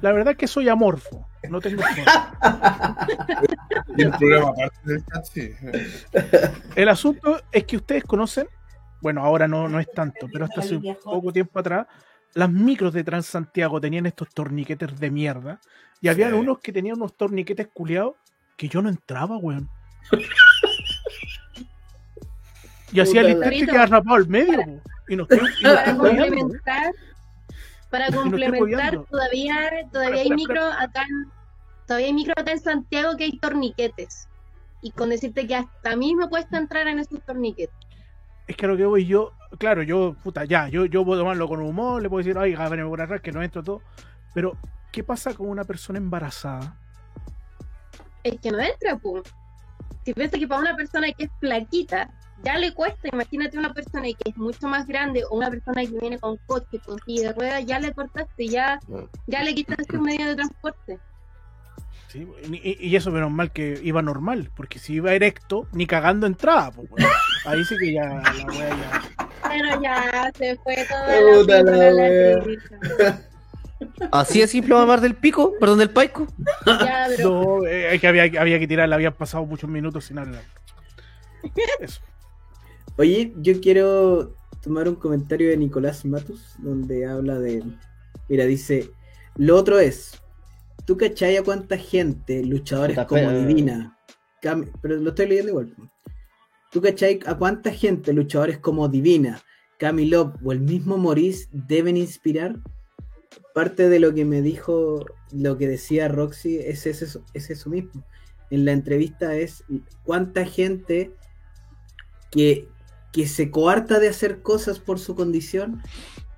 La 0.02 0.12
verdad 0.12 0.32
es 0.32 0.38
que 0.38 0.48
soy 0.48 0.70
amorfo. 0.70 1.28
No 1.50 1.60
tengo 1.60 1.82
el 3.98 4.12
programa 4.12 4.50
aparte 4.50 4.80
del 4.86 5.04
chat, 5.06 5.26
sí. 5.26 5.52
El 6.76 6.90
asunto 6.90 7.42
es 7.52 7.64
que 7.66 7.78
ustedes 7.78 8.04
conocen, 8.04 8.48
bueno, 9.02 9.24
ahora 9.24 9.48
no, 9.48 9.68
no 9.70 9.80
es 9.80 9.92
tanto, 9.92 10.28
pero 10.32 10.46
hasta 10.46 10.62
hace 10.62 10.80
poco 11.04 11.32
tiempo 11.32 11.60
atrás, 11.60 11.88
las 12.34 12.50
micros 12.52 12.94
de 12.94 13.04
Transantiago 13.04 13.80
tenían 13.82 14.06
estos 14.06 14.30
torniquetes 14.30 15.00
de 15.00 15.12
mierda. 15.12 15.60
Y 16.02 16.08
había 16.10 16.28
Sí. 16.30 16.34
unos 16.36 16.60
que 16.60 16.72
tenían 16.72 16.98
unos 16.98 17.16
torniquetes 17.18 17.68
culiados 17.74 18.16
que 18.56 18.68
yo 18.70 18.82
no 18.82 18.90
entraba, 18.90 19.38
weón. 19.38 19.70
Y 22.92 23.00
hacía 23.02 23.22
el 23.22 23.32
intento 23.32 23.74
que 23.74 23.78
atrapado 23.78 24.16
al 24.16 24.28
medio, 24.28 24.62
po. 24.64 24.82
y 25.10 25.16
nos 25.18 25.28
quedó- 25.28 25.42
y 25.60 25.64
nos 25.64 25.74
Para 25.76 25.96
complementar, 25.98 26.94
para 27.90 28.12
complementar, 28.12 29.04
todavía, 29.10 29.56
todavía 29.92 30.22
hay 30.22 30.30
micro 30.30 30.64
acá 30.64 31.02
en, 31.04 31.32
todavía 31.86 32.08
hay 32.08 32.14
micro 32.14 32.34
acá 32.38 32.52
en 32.54 32.60
Santiago 32.60 33.18
que 33.18 33.26
hay 33.26 33.38
torniquetes. 33.40 34.28
y 34.82 34.92
con 34.92 35.10
decirte 35.10 35.48
que 35.48 35.56
hasta 35.56 35.92
a 35.92 35.96
mí 35.96 36.14
me 36.16 36.30
cuesta 36.30 36.58
entrar 36.58 36.88
en 36.88 37.00
esos 37.00 37.20
torniquetes. 37.26 37.76
Es 38.48 38.56
que 38.56 38.66
lo 38.66 38.78
que 38.78 38.86
voy 38.86 39.06
yo, 39.06 39.34
claro, 39.58 39.84
yo, 39.84 40.16
puta, 40.24 40.46
ya, 40.46 40.70
yo, 40.70 40.86
yo 40.86 41.04
puedo 41.04 41.22
tomarlo 41.22 41.48
con 41.48 41.62
humor, 41.62 42.02
le 42.02 42.10
puedo 42.10 42.24
decir, 42.24 42.38
ay, 42.38 42.56
ven 42.56 42.88
por 42.88 43.02
atrás, 43.02 43.22
que 43.22 43.32
no 43.32 43.44
entro 43.44 43.62
todo. 43.62 43.82
Pero, 44.34 44.58
¿qué 44.92 45.04
pasa 45.04 45.34
con 45.34 45.50
una 45.50 45.66
persona 45.66 46.00
embarazada? 46.00 46.78
Es 48.24 48.40
que 48.40 48.52
no 48.52 48.60
entra, 48.60 48.98
pues. 48.98 49.24
Si 50.06 50.14
piensas 50.14 50.40
que 50.40 50.48
para 50.48 50.62
una 50.62 50.76
persona 50.76 51.12
que 51.12 51.26
es 51.26 51.32
flaquita, 51.40 52.10
ya 52.44 52.58
le 52.58 52.74
cuesta, 52.74 53.10
imagínate 53.12 53.58
una 53.58 53.74
persona 53.74 54.04
que 54.04 54.30
es 54.30 54.38
mucho 54.38 54.68
más 54.68 54.86
grande 54.88 55.24
o 55.30 55.36
una 55.36 55.50
persona 55.50 55.82
que 55.82 56.00
viene 56.00 56.20
con 56.20 56.38
coche, 56.46 56.80
con 56.86 57.00
silla 57.00 57.30
de 57.30 57.34
ruedas, 57.34 57.66
ya 57.66 57.80
le 57.80 57.92
cortaste, 57.94 58.48
ya, 58.48 58.80
ya 59.26 59.44
le 59.44 59.54
quitaste 59.54 59.98
un 59.98 60.04
medio 60.04 60.26
de 60.28 60.36
transporte. 60.36 61.00
Sí, 62.08 62.26
y, 62.50 62.88
y, 62.88 62.96
eso 62.96 63.12
menos 63.12 63.32
mal 63.32 63.52
que 63.52 63.80
iba 63.84 64.02
normal, 64.02 64.50
porque 64.56 64.80
si 64.80 64.94
iba 64.94 65.14
erecto, 65.14 65.68
ni 65.74 65.86
cagando 65.86 66.26
entraba. 66.26 66.72
Pues, 66.72 66.90
bueno. 66.90 67.08
Ahí 67.46 67.64
sí 67.66 67.76
que 67.78 67.94
ya 67.94 68.06
la 68.06 68.46
wea 68.46 68.70
ya. 68.70 69.28
Pero 69.50 69.82
ya 69.82 70.32
se 70.38 70.56
fue 70.58 70.86
toda 70.88 71.62
la, 71.62 71.92
la, 71.92 73.22
Así 74.12 74.42
es 74.42 74.52
simple 74.52 74.74
mamar 74.74 75.02
del 75.02 75.16
pico, 75.16 75.54
perdón, 75.60 75.80
del 75.80 75.90
paico. 75.90 76.28
Ya, 76.66 77.08
pero... 77.10 77.30
No, 77.30 77.66
eh, 77.66 77.96
es 77.96 78.02
que 78.02 78.08
había, 78.08 78.24
había 78.40 78.60
que 78.60 78.68
tirar, 78.68 78.88
le 78.88 78.96
habían 78.96 79.14
pasado 79.14 79.46
muchos 79.46 79.70
minutos 79.70 80.06
sin 80.06 80.18
hablar. 80.18 80.44
Eso. 81.80 82.02
Oye, 82.98 83.34
yo 83.38 83.60
quiero 83.62 84.36
tomar 84.62 84.88
un 84.90 84.96
comentario 84.96 85.50
de 85.50 85.58
Nicolás 85.58 86.04
Matus, 86.06 86.56
donde 86.58 87.06
habla 87.06 87.38
de. 87.38 87.64
Mira, 88.28 88.46
dice: 88.46 88.90
Lo 89.36 89.56
otro 89.56 89.80
es, 89.80 90.22
¿tú 90.88 90.96
cachai 90.96 91.36
a 91.36 91.44
cuánta 91.44 91.78
gente, 91.78 92.44
luchadores 92.46 92.98
como 93.08 93.30
Divina, 93.30 94.00
pero 94.82 94.96
lo 94.96 95.10
estoy 95.10 95.28
leyendo 95.28 95.52
igual. 95.52 95.76
¿Tú 96.72 96.82
cachai 96.82 97.20
a 97.26 97.38
cuánta 97.38 97.72
gente, 97.72 98.14
luchadores 98.14 98.58
como 98.58 98.88
Divina, 98.88 99.42
Camilo 99.78 100.34
o 100.42 100.52
el 100.54 100.62
mismo 100.62 100.98
Maurice 100.98 101.50
deben 101.52 101.98
inspirar? 101.98 102.56
Parte 103.54 103.90
de 103.90 104.00
lo 104.00 104.14
que 104.14 104.24
me 104.24 104.42
dijo, 104.42 105.06
lo 105.34 105.58
que 105.58 105.68
decía 105.68 106.08
Roxy, 106.08 106.60
es 106.60 106.88
eso, 106.88 107.22
es 107.34 107.50
eso 107.50 107.70
mismo. 107.70 108.06
En 108.50 108.64
la 108.64 108.72
entrevista 108.72 109.36
es 109.36 109.66
cuánta 110.04 110.46
gente 110.46 111.12
que, 112.32 112.70
que 113.12 113.28
se 113.28 113.52
coarta 113.52 114.00
de 114.00 114.08
hacer 114.08 114.42
cosas 114.42 114.80
por 114.80 115.00
su 115.00 115.16
condición, 115.16 115.82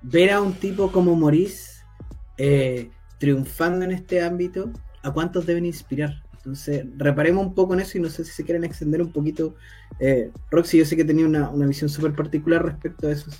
ver 0.02 0.32
a 0.32 0.40
un 0.40 0.54
tipo 0.54 0.90
como 0.90 1.14
Maurice 1.14 1.84
eh, 2.36 2.90
triunfando 3.20 3.84
en 3.84 3.92
este 3.92 4.20
ámbito, 4.20 4.72
¿a 5.04 5.12
cuántos 5.12 5.46
deben 5.46 5.66
inspirar? 5.66 6.24
Entonces, 6.38 6.86
reparemos 6.96 7.46
un 7.46 7.54
poco 7.54 7.74
en 7.74 7.80
eso 7.80 7.98
y 7.98 8.00
no 8.00 8.08
sé 8.08 8.24
si 8.24 8.32
se 8.32 8.44
quieren 8.44 8.64
extender 8.64 9.02
un 9.02 9.12
poquito. 9.12 9.54
Eh, 10.00 10.32
Roxy, 10.50 10.78
yo 10.78 10.86
sé 10.86 10.96
que 10.96 11.04
tenía 11.04 11.26
una, 11.26 11.50
visión 11.66 11.90
súper 11.90 12.14
particular 12.14 12.64
respecto 12.64 13.06
a 13.06 13.12
eso. 13.12 13.30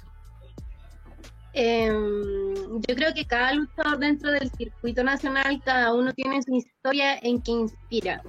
Em, 1.54 2.54
yo 2.86 2.94
creo 2.94 3.12
que 3.14 3.24
cada 3.24 3.54
luchador 3.54 3.98
dentro 3.98 4.30
del 4.30 4.50
circuito 4.50 5.02
nacional, 5.02 5.60
cada 5.64 5.94
uno 5.94 6.12
tiene 6.12 6.42
su 6.42 6.54
historia 6.54 7.18
en 7.18 7.40
que 7.40 7.50
inspira. 7.50 8.22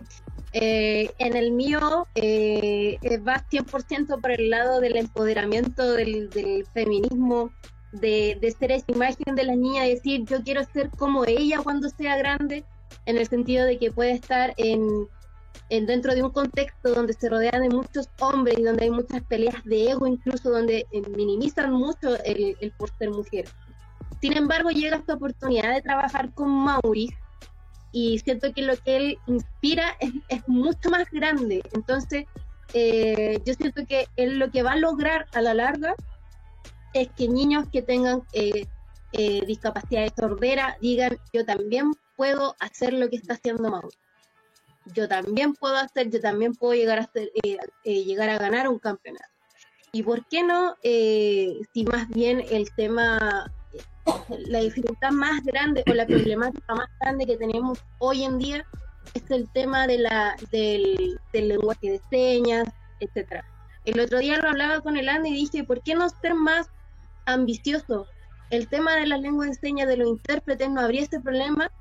Eh, 0.53 1.11
en 1.19 1.35
el 1.35 1.51
mío 1.51 2.07
eh, 2.15 2.97
va 3.25 3.45
100% 3.49 4.19
por 4.19 4.31
el 4.31 4.49
lado 4.49 4.81
del 4.81 4.97
empoderamiento 4.97 5.93
del, 5.93 6.29
feminismo, 6.73 7.51
de, 7.91 8.55
ser 8.57 8.71
esa 8.71 8.91
imagen 8.91 9.35
de 9.35 9.43
la 9.43 9.55
niña, 9.55 9.83
decir 9.83 10.25
yo 10.25 10.43
quiero 10.43 10.63
ser 10.65 10.89
como 10.91 11.25
ella 11.25 11.59
cuando 11.63 11.89
sea 11.89 12.17
grande, 12.17 12.63
en 13.05 13.17
el 13.17 13.27
sentido 13.27 13.65
de 13.65 13.77
que 13.77 13.91
puede 13.91 14.11
estar 14.11 14.53
en, 14.57 15.07
dentro 15.69 16.13
de 16.13 16.23
un 16.23 16.31
contexto 16.31 16.93
donde 16.93 17.13
se 17.13 17.29
rodea 17.29 17.59
de 17.59 17.69
muchos 17.69 18.09
hombres 18.19 18.59
y 18.59 18.63
donde 18.63 18.83
hay 18.85 18.91
muchas 18.91 19.21
peleas 19.23 19.63
de 19.65 19.91
ego, 19.91 20.07
incluso 20.07 20.49
donde 20.49 20.85
eh, 20.91 21.01
minimizan 21.15 21.71
mucho 21.71 22.21
el, 22.23 22.57
el 22.59 22.71
por 22.71 22.89
ser 22.97 23.09
mujer. 23.09 23.45
Sin 24.21 24.37
embargo, 24.37 24.69
llega 24.69 24.97
esta 24.97 25.15
oportunidad 25.15 25.73
de 25.73 25.81
trabajar 25.81 26.31
con 26.33 26.49
Maurice 26.49 27.17
y 27.91 28.19
siento 28.19 28.53
que 28.53 28.61
lo 28.61 28.75
que 28.77 28.95
él 28.95 29.19
inspira 29.27 29.97
es, 29.99 30.47
mucho 30.47 30.89
más 30.89 31.09
grande. 31.11 31.61
Entonces, 31.73 32.25
eh, 32.73 33.41
yo 33.45 33.53
siento 33.53 33.85
que 33.85 34.07
él 34.15 34.39
lo 34.39 34.49
que 34.51 34.63
va 34.63 34.73
a 34.73 34.77
lograr 34.77 35.27
a 35.33 35.41
la 35.41 35.53
larga 35.53 35.95
es 36.93 37.09
que 37.09 37.27
niños 37.27 37.65
que 37.71 37.81
tengan 37.81 38.23
eh, 38.33 38.67
eh, 39.13 39.45
discapacidad 39.45 40.03
de 40.03 40.73
digan, 40.79 41.17
yo 41.33 41.45
también 41.45 41.93
puedo 42.15 42.55
hacer 42.59 42.93
lo 42.93 43.09
que 43.09 43.17
está 43.17 43.33
haciendo 43.33 43.69
Mauro. 43.69 43.89
Yo 44.95 45.07
también 45.07 45.53
puedo 45.53 45.75
hacer, 45.75 46.09
yo 46.09 46.19
también 46.19 46.53
puedo 46.55 46.73
llegar 46.73 46.99
a, 46.99 47.03
hacer, 47.03 47.31
llegar 47.83 48.29
a 48.29 48.39
ganar 48.39 48.67
un 48.67 48.79
campeonato. 48.79 49.25
¿Y 49.91 50.03
por 50.03 50.25
qué 50.27 50.41
no, 50.41 50.75
si 50.81 51.83
más 51.85 52.07
bien 52.09 52.43
el 52.49 52.73
tema 52.75 53.51
la 54.47 54.59
dificultad 54.59 55.11
más 55.11 55.43
grande 55.43 55.83
o 55.89 55.93
la 55.93 56.05
problemática 56.05 56.75
más 56.75 56.89
grande 56.99 57.25
que 57.25 57.37
tenemos 57.37 57.79
hoy 57.99 58.23
en 58.23 58.37
día 58.39 58.65
es 59.13 59.29
el 59.29 59.49
tema 59.51 59.87
de 59.87 59.99
la, 59.99 60.35
del, 60.51 61.19
lenguaje 61.33 61.91
de 61.91 62.01
señas, 62.09 62.67
etcétera. 62.99 63.45
El 63.85 63.99
otro 63.99 64.19
día 64.19 64.37
lo 64.37 64.49
hablaba 64.49 64.81
con 64.81 64.95
el 64.97 65.09
Andy 65.09 65.29
y 65.29 65.33
dije, 65.33 65.63
¿por 65.63 65.81
qué 65.81 65.95
no 65.95 66.07
ser 66.09 66.35
más 66.35 66.69
ambicioso? 67.25 68.07
El 68.49 68.67
tema 68.67 68.95
de 68.95 69.07
las 69.07 69.21
lenguas 69.21 69.49
de 69.49 69.55
señas 69.55 69.87
de 69.87 69.97
los 69.97 70.09
intérpretes 70.09 70.69
no 70.69 70.81
habría 70.81 71.01
este 71.01 71.19
problema 71.19 71.71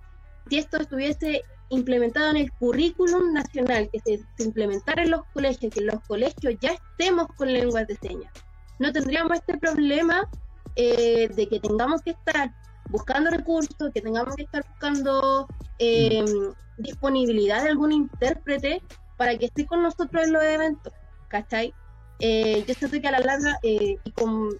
si 0.48 0.58
esto 0.58 0.78
estuviese 0.78 1.42
implementado 1.70 2.30
en 2.30 2.36
el 2.36 2.52
currículum 2.52 3.32
nacional, 3.32 3.88
que 3.92 4.00
se, 4.00 4.44
implementara 4.44 5.02
en 5.04 5.12
los 5.12 5.22
colegios, 5.32 5.72
que 5.72 5.80
en 5.80 5.86
los 5.86 6.00
colegios 6.06 6.54
ya 6.60 6.72
estemos 6.72 7.28
con 7.36 7.52
lenguas 7.52 7.86
de 7.86 7.96
señas. 7.96 8.32
No 8.78 8.92
tendríamos 8.92 9.38
este 9.38 9.56
problema 9.58 10.28
eh, 10.76 11.28
de 11.28 11.48
que 11.48 11.60
tengamos 11.60 12.02
que 12.02 12.10
estar 12.10 12.52
buscando 12.88 13.30
recursos, 13.30 13.92
que 13.94 14.00
tengamos 14.00 14.34
que 14.34 14.42
estar 14.42 14.64
buscando 14.68 15.46
eh, 15.78 16.24
disponibilidad 16.78 17.62
de 17.62 17.70
algún 17.70 17.92
intérprete 17.92 18.82
para 19.16 19.36
que 19.36 19.46
esté 19.46 19.66
con 19.66 19.82
nosotros 19.82 20.24
en 20.24 20.32
los 20.32 20.42
eventos, 20.42 20.92
¿cachai? 21.28 21.72
Eh, 22.18 22.64
yo 22.66 22.74
siento 22.74 23.00
que 23.00 23.08
a 23.08 23.12
la 23.12 23.20
larga, 23.20 23.58
y 23.62 23.96
con, 24.12 24.50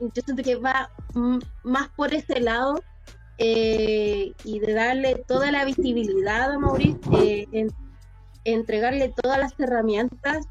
yo 0.00 0.22
siento 0.24 0.42
que 0.42 0.56
va 0.56 0.90
más 1.62 1.88
por 1.96 2.12
ese 2.14 2.40
lado 2.40 2.82
y 3.38 4.58
de 4.60 4.72
darle 4.72 5.24
toda 5.26 5.50
la 5.50 5.64
visibilidad 5.64 6.52
a 6.52 6.58
Maurice, 6.58 7.46
entregarle 8.44 9.12
todas 9.22 9.38
las 9.38 9.58
herramientas 9.58 10.46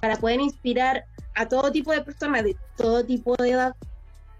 para 0.00 0.16
poder 0.16 0.40
inspirar 0.40 1.04
a 1.34 1.46
todo 1.46 1.70
tipo 1.70 1.92
de 1.92 2.02
personas, 2.02 2.44
de 2.44 2.56
todo 2.76 3.04
tipo 3.04 3.34
de 3.36 3.50
edad, 3.50 3.74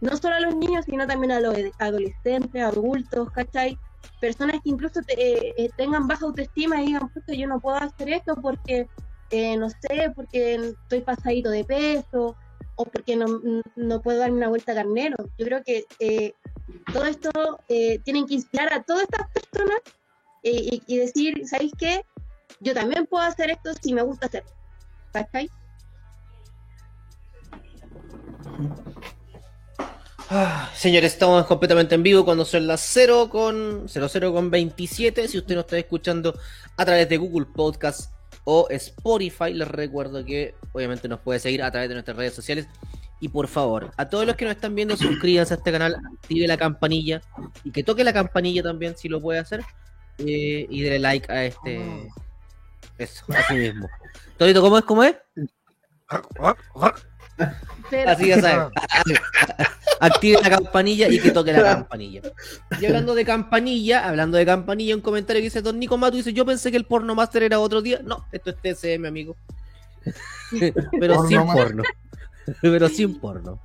no 0.00 0.16
solo 0.16 0.36
a 0.36 0.40
los 0.40 0.54
niños, 0.56 0.84
sino 0.84 1.06
también 1.06 1.32
a 1.32 1.40
los 1.40 1.56
adolescentes, 1.78 2.62
adultos, 2.62 3.30
¿cachai? 3.30 3.78
Personas 4.20 4.60
que 4.62 4.70
incluso 4.70 5.00
eh, 5.08 5.54
eh, 5.56 5.70
tengan 5.76 6.06
baja 6.06 6.26
autoestima 6.26 6.82
y 6.82 6.86
digan, 6.86 7.08
pues 7.08 7.24
yo 7.38 7.46
no 7.46 7.60
puedo 7.60 7.76
hacer 7.76 8.08
esto 8.10 8.36
porque, 8.36 8.88
eh, 9.30 9.56
no 9.56 9.68
sé, 9.70 10.12
porque 10.14 10.54
estoy 10.54 11.00
pasadito 11.00 11.50
de 11.50 11.64
peso 11.64 12.36
o 12.76 12.84
porque 12.84 13.16
no, 13.16 13.26
no 13.74 14.02
puedo 14.02 14.18
darme 14.18 14.36
una 14.36 14.48
vuelta 14.48 14.72
a 14.72 14.76
carnero. 14.76 15.16
Yo 15.38 15.46
creo 15.46 15.62
que 15.64 15.84
todo 16.92 17.04
esto 17.04 17.30
tienen 18.04 18.26
que 18.26 18.34
inspirar 18.34 18.72
a 18.72 18.82
todas 18.82 19.04
estas 19.04 19.28
personas 19.30 19.80
y, 20.42 20.82
y, 20.86 20.96
decir, 20.98 21.46
¿sabéis 21.46 21.72
qué? 21.76 22.04
Yo 22.60 22.74
también 22.74 23.06
puedo 23.06 23.24
hacer 23.24 23.50
esto 23.50 23.72
si 23.80 23.92
me 23.92 24.02
gusta 24.02 24.26
hacerlo. 24.26 24.50
¿Cachai? 25.12 25.50
Ah, 30.28 30.70
señores, 30.74 31.12
estamos 31.12 31.46
completamente 31.46 31.94
en 31.94 32.02
vivo 32.02 32.24
cuando 32.24 32.44
son 32.44 32.66
las 32.66 32.80
0 32.80 33.28
con 33.30 33.88
00 33.88 34.32
con 34.32 34.50
27. 34.50 35.28
Si 35.28 35.38
usted 35.38 35.54
nos 35.54 35.64
está 35.64 35.78
escuchando 35.78 36.38
a 36.76 36.84
través 36.84 37.08
de 37.08 37.16
Google 37.16 37.46
Podcast 37.46 38.15
o 38.46 38.68
Spotify, 38.70 39.52
les 39.52 39.66
recuerdo 39.66 40.24
que 40.24 40.54
obviamente 40.72 41.08
nos 41.08 41.18
puede 41.18 41.40
seguir 41.40 41.64
a 41.64 41.70
través 41.70 41.88
de 41.88 41.96
nuestras 41.96 42.16
redes 42.16 42.32
sociales. 42.32 42.68
Y 43.18 43.28
por 43.28 43.48
favor, 43.48 43.90
a 43.96 44.08
todos 44.08 44.24
los 44.24 44.36
que 44.36 44.44
nos 44.44 44.54
están 44.54 44.74
viendo, 44.74 44.96
suscríbanse 44.96 45.54
a 45.54 45.56
este 45.56 45.72
canal, 45.72 45.96
active 46.14 46.46
la 46.46 46.56
campanilla 46.56 47.20
y 47.64 47.72
que 47.72 47.82
toque 47.82 48.04
la 48.04 48.12
campanilla 48.12 48.62
también 48.62 48.96
si 48.96 49.08
lo 49.08 49.20
puede 49.20 49.40
hacer. 49.40 49.62
Eh, 50.18 50.66
y 50.70 50.80
denle 50.82 51.00
like 51.00 51.32
a 51.32 51.44
este. 51.44 52.08
Eso, 52.98 53.24
así 53.36 53.54
mismo. 53.54 53.88
Todito, 54.38 54.60
¿cómo 54.62 54.78
es? 54.78 54.84
¿Cómo 54.84 55.02
es? 55.02 55.16
Así 58.06 58.28
ya 58.28 58.40
sabes. 58.40 58.72
Active 60.00 60.40
la 60.42 60.50
campanilla 60.50 61.08
y 61.08 61.18
que 61.18 61.30
toque 61.30 61.52
la 61.52 61.62
campanilla. 61.62 62.22
Y 62.80 62.86
hablando 62.86 63.14
de 63.14 63.24
campanilla, 63.24 64.06
hablando 64.06 64.38
de 64.38 64.46
campanilla, 64.46 64.94
un 64.94 65.00
comentario 65.00 65.40
que 65.40 65.44
dice 65.46 65.62
Don 65.62 65.78
Nico 65.78 65.96
Mato 65.98 66.16
dice, 66.16 66.32
yo 66.32 66.44
pensé 66.44 66.70
que 66.70 66.76
el 66.76 66.84
porno 66.84 67.14
master 67.14 67.42
era 67.42 67.60
otro 67.60 67.82
día. 67.82 68.00
No, 68.04 68.26
esto 68.32 68.50
es 68.50 68.56
TCM, 68.56 69.06
amigo. 69.06 69.36
Pero 71.00 71.26
sin 71.26 71.44
porno. 71.44 71.82
Pero 72.60 72.88
sin 72.88 73.18
porno. 73.18 73.60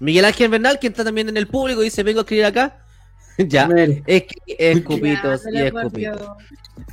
Miguel 0.00 0.24
Ángel 0.24 0.50
Bernal, 0.50 0.78
quien 0.78 0.92
está 0.92 1.04
también 1.04 1.28
en 1.28 1.36
el 1.36 1.48
público, 1.48 1.80
dice, 1.80 2.02
vengo 2.02 2.20
a 2.20 2.22
escribir 2.22 2.44
acá. 2.44 2.84
ya, 3.48 3.68
es 4.06 4.24
que 4.24 4.36
escupitos 4.58 5.44
Ya, 5.52 5.64
y 5.64 5.66
escupitos. 5.66 6.28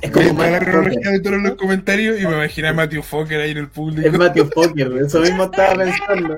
Es 0.00 0.10
Como 0.10 0.28
Fokker. 0.28 0.90
de 1.12 1.20
todos 1.20 1.42
los 1.42 1.54
comentarios 1.54 2.20
y 2.20 2.26
me 2.26 2.32
imaginé 2.34 2.68
a 2.68 2.72
Matthew 2.72 3.02
Fokker 3.02 3.40
ahí 3.40 3.52
en 3.52 3.58
el 3.58 3.68
público. 3.68 4.06
Es 4.06 4.18
Matthew 4.18 4.50
Fokker, 4.52 4.92
eso 5.04 5.20
mismo 5.20 5.44
estaba 5.44 5.74
pensando. 5.84 6.36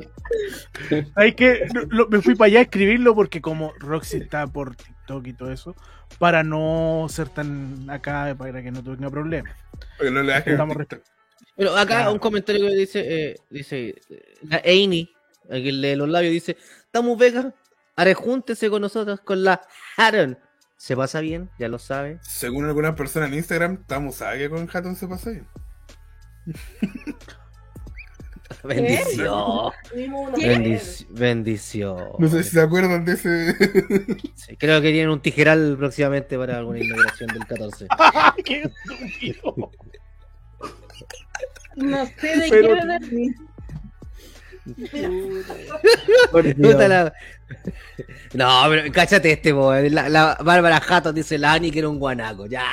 Hay 1.16 1.32
que 1.32 1.66
lo- 1.90 2.08
me 2.08 2.20
fui 2.20 2.34
para 2.34 2.46
allá 2.46 2.58
a 2.60 2.62
escribirlo 2.62 3.14
porque 3.14 3.40
como 3.40 3.72
Roxy 3.78 4.18
está 4.18 4.46
por 4.46 4.76
TikTok 4.76 5.26
y 5.26 5.32
todo 5.32 5.50
eso, 5.50 5.74
para 6.18 6.42
no 6.42 7.06
ser 7.08 7.28
tan 7.30 7.88
acá, 7.90 8.34
para 8.38 8.62
que 8.62 8.70
no 8.70 8.82
tenga 8.82 9.10
problemas. 9.10 9.54
Porque 9.96 10.10
no 10.10 10.22
le 10.22 10.36
Estamos. 10.36 10.76
Pero 11.56 11.72
acá 11.76 11.86
Claro. 11.96 12.12
un 12.12 12.18
comentario 12.18 12.68
que 12.68 12.74
dice, 12.76 13.04
eh, 13.30 13.36
dice, 13.50 13.94
la 14.42 14.58
Eini, 14.64 15.10
aquí 15.50 15.72
lee 15.72 15.96
los 15.96 16.08
labios, 16.08 16.32
dice, 16.32 16.56
Tamu 16.92 17.16
Vega, 17.16 17.52
arejúntese 17.98 18.70
con 18.70 18.80
nosotros 18.82 19.20
con 19.20 19.42
la 19.44 19.60
Haron. 19.96 20.38
Se 20.76 20.96
pasa 20.96 21.18
bien, 21.20 21.50
ya 21.58 21.66
lo 21.68 21.78
sabe. 21.80 22.18
Según 22.22 22.64
algunas 22.64 22.94
personas 22.94 23.28
en 23.30 23.34
Instagram, 23.38 23.78
estamos 23.80 24.14
sabe 24.14 24.38
que 24.38 24.48
con 24.50 24.68
Hatton 24.72 24.94
se 24.94 25.08
pasa 25.08 25.30
bien. 25.30 25.46
Bendición. 28.64 29.72
Bendición. 31.10 31.98
No 32.18 32.28
sé 32.28 32.42
si 32.44 32.50
se 32.50 32.60
acuerdan 32.60 33.04
de 33.04 33.12
ese. 33.12 33.54
Sí, 34.34 34.56
creo 34.56 34.80
que 34.80 34.90
tienen 34.92 35.10
un 35.10 35.20
tijeral 35.20 35.76
próximamente 35.76 36.38
para 36.38 36.58
alguna 36.58 36.78
inauguración 36.78 37.28
del 37.30 37.44
14. 37.46 37.88
¡Qué 38.44 38.62
estúpido! 38.62 39.70
No 41.76 42.06
sé 42.06 42.36
de 42.38 42.46
Pero- 42.48 42.74
qué 42.74 43.34
la- 46.88 47.12
No, 48.34 48.62
pero 48.68 48.92
cáchate 48.92 49.32
este, 49.32 49.54
po, 49.54 49.72
la, 49.74 50.08
la 50.08 50.36
Bárbara 50.42 50.82
Hatton 50.86 51.14
dice 51.14 51.38
la 51.38 51.52
Ani 51.54 51.70
que 51.70 51.78
era 51.80 51.88
un 51.88 51.98
guanaco. 51.98 52.46
Ya. 52.46 52.64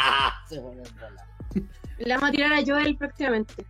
se 0.49 0.59
pone 0.59 0.81
en 0.83 0.95
bola. 0.95 1.25
Le 1.97 2.13
vamos 2.13 2.29
a 2.29 2.31
tirar 2.31 2.53
a 2.53 2.61
Joel 2.65 2.97
próximamente. 2.97 3.65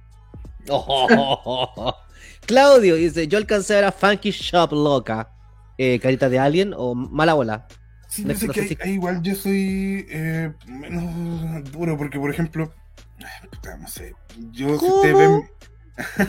Oh. 0.69 1.95
Claudio 2.47 2.95
dice, 2.95 3.27
yo 3.27 3.37
alcancé 3.37 3.73
a 3.73 3.75
ver 3.77 3.85
a 3.85 3.91
Funky 3.91 4.31
Shop 4.31 4.71
Loca. 4.71 5.29
Eh, 5.77 5.99
carita 5.99 6.29
de 6.29 6.39
alien 6.39 6.73
o 6.75 6.95
mala 6.95 7.33
bola. 7.33 7.67
Sí, 8.07 8.23
No- 8.23 8.33
sé 8.35 8.47
no 8.47 8.53
que 8.53 8.67
si- 8.67 8.77
igual 8.85 9.21
yo 9.21 9.35
soy 9.35 10.05
eh, 10.09 10.51
menos 10.65 11.69
duro, 11.71 11.97
porque 11.97 12.17
por 12.19 12.29
ejemplo, 12.31 12.73
ay, 13.19 13.49
puta, 13.49 13.75
no 13.77 13.87
sé, 13.87 14.13
yo 14.51 14.79
si 14.79 14.85
ustedes 14.85 15.13
¿Cómo? 15.13 15.41
ven. 15.41 15.49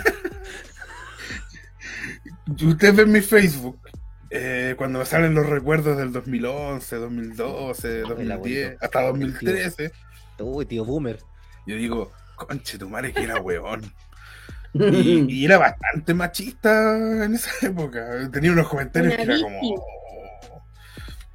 Si 2.57 2.67
ustedes 2.67 2.95
ven 2.97 3.11
mi 3.13 3.21
Facebook, 3.21 3.81
eh, 4.31 4.75
cuando 4.77 5.01
me 5.01 5.05
salen 5.05 5.35
los 5.35 5.47
recuerdos 5.47 5.97
del 5.97 6.13
2011, 6.13 6.97
2012, 6.97 8.01
2010, 8.01 8.31
abuelito. 8.33 8.85
hasta 8.85 9.03
2013, 9.03 9.93
Uy, 10.39 10.67
tío 10.67 10.85
Boomer. 10.85 11.19
yo 11.67 11.77
digo, 11.77 12.13
conche 12.37 12.79
tu 12.79 12.89
madre 12.89 13.13
que 13.13 13.25
era 13.25 13.41
weón. 13.41 13.83
Y, 14.75 15.25
y 15.33 15.45
era 15.45 15.59
bastante 15.59 16.15
machista 16.15 16.97
en 17.25 17.35
esa 17.35 17.51
época. 17.67 18.31
Tenía 18.31 18.53
unos 18.53 18.69
comentarios 18.69 19.15
que 19.17 19.23
era 19.23 19.41
como. 19.41 19.59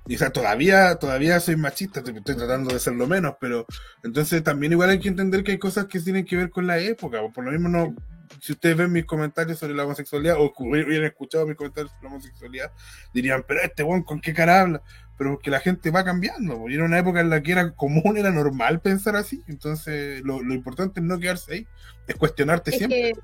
Y 0.08 0.16
o 0.16 0.18
sea, 0.18 0.32
todavía, 0.32 0.96
todavía 0.96 1.40
soy 1.40 1.56
machista, 1.56 2.00
estoy, 2.00 2.18
estoy 2.18 2.36
tratando 2.36 2.74
de 2.74 2.80
ser 2.80 2.94
lo 2.94 3.08
menos, 3.08 3.36
pero 3.40 3.66
entonces 4.04 4.44
también 4.44 4.72
igual 4.74 4.90
hay 4.90 5.00
que 5.00 5.08
entender 5.10 5.44
que 5.44 5.52
hay 5.52 5.60
cosas 5.60 5.86
que 5.86 6.00
tienen 6.00 6.26
que 6.26 6.36
ver 6.38 6.50
con 6.50 6.68
la 6.68 6.80
época. 6.80 7.22
o 7.22 7.32
Por 7.32 7.46
lo 7.46 7.52
mismo 7.52 7.70
no, 7.70 7.96
si 8.40 8.54
ustedes 8.54 8.78
ven 8.78 8.92
mis 8.92 9.06
comentarios 9.06 9.60
sobre 9.60 9.74
la 9.76 9.84
homosexualidad 9.86 10.38
o 10.40 10.54
hubieran 10.58 11.06
escuchado 11.06 11.46
mis 11.46 11.58
comentarios 11.58 11.92
sobre 11.92 12.04
la 12.04 12.10
homosexualidad, 12.10 12.72
dirían, 13.14 13.44
pero 13.48 13.62
este 13.62 13.84
weón 13.84 14.04
con 14.04 14.22
qué 14.22 14.34
cara 14.34 14.62
habla. 14.62 14.82
Pero 15.18 15.38
que 15.38 15.52
la 15.52 15.60
gente 15.60 15.92
va 15.92 16.04
cambiando. 16.04 16.68
Y 16.68 16.74
era 16.74 16.86
una 16.86 16.98
época 16.98 17.20
en 17.20 17.30
la 17.30 17.44
que 17.44 17.52
era 17.52 17.72
común, 17.76 18.18
era 18.18 18.32
normal 18.32 18.80
pensar 18.82 19.16
así. 19.16 19.44
Entonces 19.48 20.22
lo, 20.24 20.42
lo 20.42 20.54
importante 20.56 21.00
es 21.00 21.06
no 21.06 21.20
quedarse 21.20 21.54
ahí, 21.54 21.68
es 22.08 22.16
cuestionarte 22.16 22.72
Es 22.72 22.78
siempre. 22.78 23.14
que, 23.14 23.20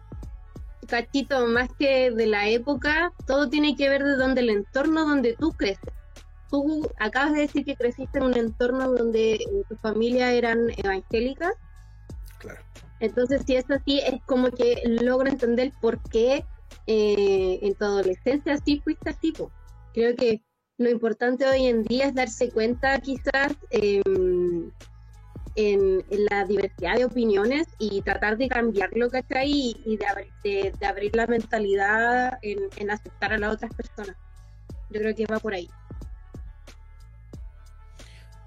Cachito, 0.87 1.47
más 1.47 1.69
que 1.79 2.11
de 2.11 2.27
la 2.27 2.47
época, 2.49 3.11
todo 3.25 3.49
tiene 3.49 3.75
que 3.75 3.89
ver 3.89 4.03
de 4.03 4.15
donde 4.15 4.41
el 4.41 4.49
entorno 4.51 5.05
donde 5.07 5.33
tú 5.33 5.51
creces. 5.53 5.93
Tú 6.49 6.89
acabas 6.99 7.33
de 7.33 7.41
decir 7.41 7.65
que 7.65 7.75
creciste 7.75 8.19
en 8.19 8.25
un 8.25 8.37
entorno 8.37 8.89
donde 8.91 9.33
eh, 9.33 9.47
tu 9.67 9.75
familia 9.77 10.31
eran 10.33 10.69
evangélicas, 10.77 11.53
Claro. 12.37 12.61
Entonces 12.99 13.43
si 13.45 13.55
es 13.55 13.69
así, 13.69 13.99
es 13.99 14.21
como 14.25 14.51
que 14.51 14.81
logro 15.01 15.29
entender 15.29 15.71
por 15.81 16.01
qué 16.09 16.45
eh, 16.85 17.59
en 17.61 17.75
tu 17.75 17.85
adolescencia 17.85 18.53
así 18.53 18.79
fuiste 18.83 19.09
así. 19.09 19.31
po. 19.31 19.51
Creo 19.93 20.15
que 20.15 20.41
lo 20.77 20.89
importante 20.89 21.47
hoy 21.47 21.65
en 21.65 21.83
día 21.83 22.05
es 22.05 22.15
darse 22.15 22.51
cuenta 22.51 22.99
quizás 22.99 23.55
em, 23.71 24.71
en, 25.55 26.03
la 26.29 26.45
diversidad 26.45 26.95
de 26.95 27.05
opiniones 27.05 27.67
y 27.79 28.01
tratar 28.01 28.37
de 28.37 28.47
cambiarlo, 28.47 29.09
¿cachai? 29.09 29.49
Y, 29.49 29.81
y 29.85 29.97
de, 29.97 30.05
de, 30.43 30.73
de 30.79 30.85
abrir 30.85 31.15
la 31.15 31.27
mentalidad 31.27 32.37
en, 32.41 32.59
en 32.77 32.91
aceptar 32.91 33.33
a 33.33 33.37
las 33.37 33.55
otras 33.55 33.73
personas. 33.73 34.15
Yo 34.89 35.01
creo 35.01 35.15
que 35.15 35.25
va 35.25 35.39
por 35.39 35.53
ahí. 35.53 35.67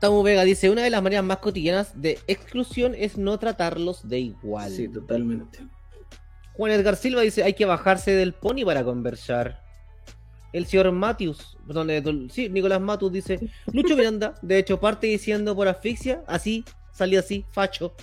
Tamu 0.00 0.22
Vega 0.22 0.44
dice, 0.44 0.70
una 0.70 0.82
de 0.82 0.90
las 0.90 1.02
maneras 1.02 1.24
más 1.24 1.38
cotidianas 1.38 2.00
de 2.00 2.18
exclusión 2.26 2.94
es 2.96 3.18
no 3.18 3.38
tratarlos 3.38 4.08
de 4.08 4.18
igual. 4.18 4.72
Sí, 4.72 4.88
totalmente. 4.88 5.60
Juan 6.54 6.72
Edgar 6.72 6.96
Silva 6.96 7.20
dice, 7.20 7.42
hay 7.42 7.52
que 7.52 7.66
bajarse 7.66 8.12
del 8.12 8.32
pony 8.32 8.64
para 8.64 8.82
conversar. 8.82 9.62
El 10.52 10.66
señor 10.66 10.90
Matius, 10.90 11.56
perdón, 11.66 11.90
eh, 11.90 12.02
sí, 12.30 12.48
Nicolás 12.48 12.80
Matus 12.80 13.12
dice, 13.12 13.38
Lucho 13.72 13.96
Miranda, 13.96 14.34
de 14.42 14.58
hecho, 14.58 14.80
parte 14.80 15.06
diciendo 15.06 15.54
por 15.54 15.68
asfixia, 15.68 16.24
así, 16.26 16.64
salió 16.92 17.20
así, 17.20 17.44
facho. 17.50 17.94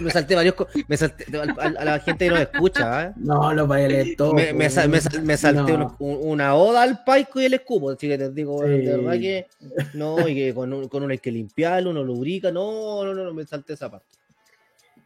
Me 0.00 0.10
salté 0.10 0.34
varios, 0.36 0.54
me 0.86 0.96
salté, 0.96 1.24
a, 1.36 1.68
la 1.84 1.98
gente 2.00 2.26
que 2.26 2.30
nos 2.30 2.40
escucha, 2.40 3.06
¿eh? 3.06 3.12
No, 3.16 3.52
lo 3.52 3.66
vaya 3.66 3.86
a 3.86 3.88
leer 3.88 4.16
todo. 4.16 4.32
me, 4.34 4.52
me 4.52 4.70
sal- 4.70 4.88
me 4.88 5.00
sal- 5.00 5.22
me 5.22 5.36
salté 5.36 5.76
No. 5.76 5.96
un- 5.98 6.10
un- 6.16 6.18
una 6.32 6.54
oda 6.54 6.82
al 6.82 7.02
paico 7.02 7.40
y 7.40 7.46
el 7.46 7.54
escupo, 7.54 7.90
así 7.90 8.06
que 8.08 8.18
te 8.18 8.30
digo, 8.30 8.62
Sí. 8.64 8.68
de 8.70 8.96
verdad 8.96 9.12
que 9.20 9.46
no, 9.94 10.28
y 10.28 10.34
que 10.34 10.54
con, 10.54 10.72
un- 10.72 10.88
con 10.88 11.02
uno 11.02 11.12
hay 11.12 11.18
que 11.18 11.32
limpiarlo, 11.32 11.90
uno 11.90 12.04
lubrica, 12.04 12.52
no, 12.52 13.04
no, 13.04 13.14
no, 13.14 13.24
no, 13.24 13.34
me 13.34 13.44
salté 13.46 13.72
esa 13.72 13.90
parte. 13.90 14.06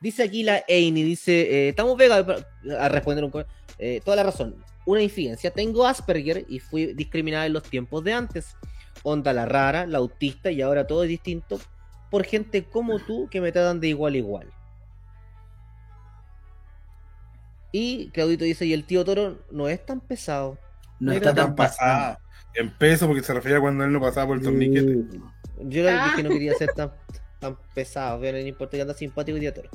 Dice 0.01 0.25
aquí 0.25 0.43
la 0.43 0.65
Eini, 0.67 1.03
dice, 1.03 1.33
eh, 1.41 1.69
estamos 1.71 1.97
Vega 1.97 2.25
para- 2.27 2.47
a 2.85 2.89
responder 2.89 3.25
un 3.25 3.33
eh, 3.79 4.01
toda 4.05 4.17
la 4.17 4.25
razón. 4.25 4.57
Una 4.85 5.01
infidencia, 5.01 5.51
tengo 5.53 5.87
Asperger 5.87 6.45
y 6.49 6.59
fui 6.59 6.93
discriminada 6.95 7.47
en 7.47 7.53
los 7.53 7.63
tiempos 7.63 8.03
de 8.05 8.13
antes. 8.13 8.57
Onda 9.05 9.33
la 9.33 9.47
rara, 9.47 9.87
la 9.87 9.99
autista 9.99 10.51
y 10.51 10.61
ahora 10.61 10.87
todo 10.87 11.05
es 11.05 11.09
distinto 11.09 11.59
por 12.13 12.25
gente 12.25 12.63
como 12.65 12.99
tú 13.01 13.27
que 13.31 13.41
me 13.41 13.51
tratan 13.53 13.81
de 13.81 13.89
igual 13.89 14.13
a 14.15 14.17
igual. 14.19 14.53
Y 17.73 18.11
Claudito 18.11 18.45
dice, 18.45 18.67
y 18.67 18.73
el 18.75 18.85
tío 18.85 19.05
Toro 19.05 19.39
no 19.51 19.69
es 19.69 19.85
tan 19.85 20.01
pesado. 20.01 20.59
No 21.01 21.11
está 21.13 21.35
tan 21.35 21.57
pasado. 21.57 22.19
En 22.55 22.71
peso, 22.71 23.07
porque 23.07 23.23
se 23.23 23.33
refería 23.33 23.61
cuando 23.61 23.83
él 23.85 23.93
no 23.93 24.01
pasaba 24.01 24.27
por 24.27 24.37
el 24.37 24.43
torniquete. 24.43 25.19
Yo 25.61 25.83
le 25.83 25.91
Ah. 25.91 26.05
dije 26.05 26.17
que 26.17 26.23
no 26.23 26.29
quería 26.29 26.55
ser 26.55 26.71
tan, 26.75 26.93
tan 27.41 27.57
pesado, 27.75 28.21
pero 28.21 28.37
no 28.39 28.47
importa 28.47 28.77
que 28.77 28.83
anda 28.83 28.93
simpático 28.95 29.39
y 29.39 29.41
día 29.41 29.55
toro. 29.55 29.71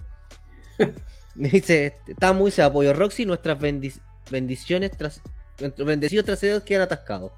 Me 1.36 1.50
dice, 1.50 1.96
está 2.08 2.34
muy 2.34 2.52
se 2.52 2.62
apoyo 2.62 2.94
Roxy, 2.94 3.26
nuestras 3.26 3.58
bendi- 3.60 4.00
bendiciones 4.30 4.92
tras 4.92 5.22
bendecidos 5.78 6.26
traseros 6.26 6.62
quedan 6.64 6.84
atascados. 6.84 7.32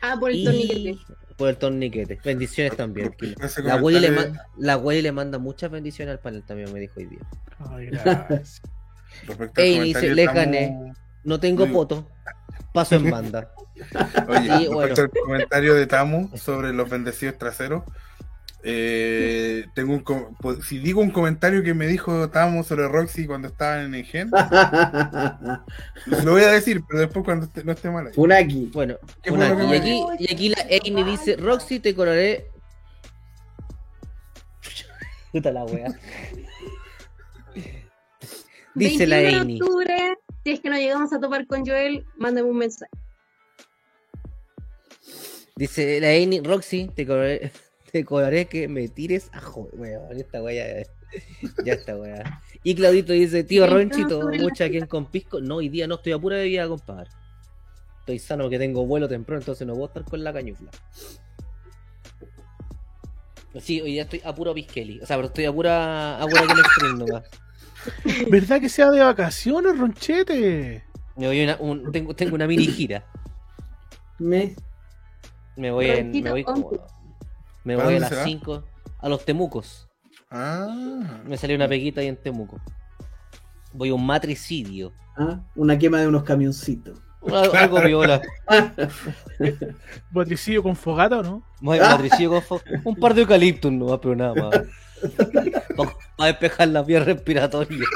Ah, 0.00 0.16
por 0.18 0.30
el 0.30 0.36
Y- 0.36 0.44
torniquete. 0.44 0.98
Por 1.42 1.48
el 1.50 1.56
torniquete. 1.56 2.20
Bendiciones 2.24 2.76
también. 2.76 3.12
La 3.64 3.76
güey 3.80 3.98
le, 3.98 4.10
comentario 4.10 4.32
ma- 4.34 4.46
la 4.58 4.74
güey 4.76 5.02
le 5.02 5.10
manda 5.10 5.38
muchas 5.38 5.72
bendiciones 5.72 6.12
al 6.12 6.20
panel 6.20 6.44
también, 6.44 6.72
me 6.72 6.78
dijo 6.78 6.94
hoy 6.98 7.06
día. 7.06 7.18
Ay, 7.58 7.86
gracias. 7.86 8.62
respecto 9.26 9.60
al 9.60 9.66
Ey, 9.66 9.80
dice, 9.80 10.14
le 10.14 10.24
gané. 10.26 10.92
No 11.24 11.40
tengo 11.40 11.66
Muy- 11.66 11.74
foto. 11.74 12.08
Paso 12.72 12.94
en 12.94 13.10
banda. 13.10 13.50
Oye, 14.28 14.62
Y 14.62 14.66
bueno. 14.68 14.94
al 14.96 15.10
comentario 15.10 15.74
de 15.74 15.86
Tamu 15.88 16.30
sobre 16.36 16.72
los 16.72 16.88
bendecidos 16.88 17.36
traseros, 17.38 17.82
eh, 18.64 19.66
tengo 19.74 19.92
un 19.94 20.04
pues, 20.40 20.64
si 20.66 20.78
digo 20.78 21.00
un 21.00 21.10
comentario 21.10 21.62
que 21.62 21.74
me 21.74 21.86
dijo 21.86 22.30
Tamu 22.30 22.62
sobre 22.64 22.86
Roxy 22.88 23.26
cuando 23.26 23.48
estaba 23.48 23.82
en 23.82 23.94
el 23.94 24.04
gen, 24.04 24.30
lo 26.24 26.30
voy 26.32 26.42
a 26.42 26.52
decir, 26.52 26.82
pero 26.88 27.00
después 27.00 27.24
cuando 27.24 27.46
esté- 27.46 27.64
no 27.64 27.72
esté 27.72 27.90
mal 27.90 28.06
ahí. 28.06 28.12
Funaki. 28.12 28.70
Bueno, 28.72 28.96
¿Qué 29.22 29.30
una- 29.30 29.48
fue 29.54 29.62
lo 29.64 29.70
que 29.70 29.76
y, 29.76 29.78
aquí, 29.80 30.02
y 30.20 30.32
aquí 30.32 30.48
la 30.50 30.62
Amy 30.86 31.02
dice, 31.10 31.36
Roxy, 31.36 31.80
te 31.80 31.94
colaré. 31.94 32.46
Puta 35.32 35.50
la 35.50 35.64
wea. 35.64 35.88
Dice 38.74 39.06
la 39.06 39.16
21 39.16 39.36
de 39.36 39.40
Amy. 39.42 39.60
octubre, 39.60 40.14
si 40.44 40.50
es 40.52 40.60
que 40.60 40.70
no 40.70 40.76
llegamos 40.76 41.12
a 41.12 41.20
topar 41.20 41.46
con 41.46 41.66
Joel, 41.66 42.06
mándame 42.16 42.48
un 42.48 42.56
mensaje. 42.58 42.90
Dice 45.56 46.00
la 46.00 46.08
Amy, 46.08 46.40
Roxy, 46.40 46.88
te 46.94 47.06
colaré, 47.06 47.52
te 47.92 48.04
colaré 48.06 48.46
que 48.46 48.68
me 48.68 48.88
tires 48.88 49.28
a 49.32 49.40
joder. 49.40 49.74
Weón, 49.78 50.16
esta 50.18 50.42
wea 50.42 50.82
ya, 50.82 51.22
ya 51.64 51.72
está 51.74 51.94
wea. 51.94 52.40
Y 52.64 52.74
Claudito 52.74 53.12
dice, 53.12 53.44
tío 53.44 53.62
21 53.62 53.76
de 54.08 54.14
Ronchito, 54.24 54.42
mucha 54.42 54.68
quien 54.70 54.86
con 54.86 55.06
pisco. 55.06 55.40
No, 55.42 55.56
hoy 55.56 55.68
día 55.68 55.86
no 55.86 55.96
estoy 55.96 56.12
a 56.12 56.18
pura 56.18 56.36
bebida, 56.36 56.66
compadre. 56.66 57.10
Estoy 58.00 58.18
sano 58.18 58.48
que 58.48 58.58
tengo 58.58 58.86
vuelo 58.86 59.08
temprano, 59.08 59.40
entonces 59.40 59.66
no 59.66 59.74
puedo 59.74 59.86
estar 59.88 60.04
con 60.04 60.24
la 60.24 60.32
cañufla. 60.32 60.70
Sí, 63.60 63.82
hoy 63.82 63.92
día 63.92 64.02
estoy 64.04 64.22
a 64.24 64.34
puro 64.34 64.54
Biskelly. 64.54 65.00
O 65.02 65.06
sea, 65.06 65.16
pero 65.16 65.28
estoy 65.28 65.44
a 65.44 65.52
pura, 65.52 66.16
a 66.20 66.26
pura 66.26 66.42
Extreme 66.44 66.98
nomás. 66.98 67.24
¿Verdad 68.30 68.58
que 68.60 68.70
sea 68.70 68.90
de 68.90 69.00
vacaciones, 69.00 69.78
Ronchete? 69.78 70.82
Me 71.16 71.26
voy 71.26 71.40
a 71.42 71.44
una- 71.44 71.56
un- 71.60 71.92
tengo, 71.92 72.16
tengo 72.16 72.34
una 72.36 72.46
mini 72.46 72.66
gira. 72.66 73.04
Me, 74.18 74.54
Me 75.56 75.70
voy, 75.70 75.90
en, 75.90 76.10
me 76.22 76.30
voy, 76.30 76.42
como-. 76.44 76.70
Me 77.64 77.76
¿Para 77.76 77.88
voy 77.88 77.96
a 77.96 78.00
las 78.00 78.08
se 78.10 78.16
va? 78.16 78.24
5 78.24 78.64
a 78.98 79.08
los 79.08 79.24
Temucos. 79.24 79.88
Ah. 80.30 81.20
Me 81.24 81.36
salió 81.36 81.56
una 81.56 81.68
peguita 81.68 82.00
ahí 82.00 82.06
en 82.08 82.16
Temuco. 82.16 82.60
Voy 83.72 83.90
a 83.90 83.94
un 83.94 84.04
matricidio. 84.06 84.92
ah, 85.16 85.40
una 85.54 85.78
quema 85.78 86.00
de 86.00 86.06
unos 86.08 86.22
camioncitos. 86.24 86.98
Algo, 87.24 87.54
algo 87.54 87.80
viola. 87.82 88.20
¿Patricidio 90.12 90.62
con 90.62 90.74
fogata 90.74 91.18
o 91.20 91.22
no? 91.22 91.42
Matricidio 91.60 92.30
con 92.30 92.40
fo- 92.42 92.80
un 92.84 92.96
par 92.96 93.14
de 93.14 93.20
eucaliptos 93.22 93.70
nomás, 93.70 93.98
pero 94.02 94.16
nada 94.16 94.34
más. 94.34 94.60
Para 96.16 96.30
despejar 96.30 96.68
las 96.68 96.84
vías 96.84 97.04
respiratorias. 97.04 97.88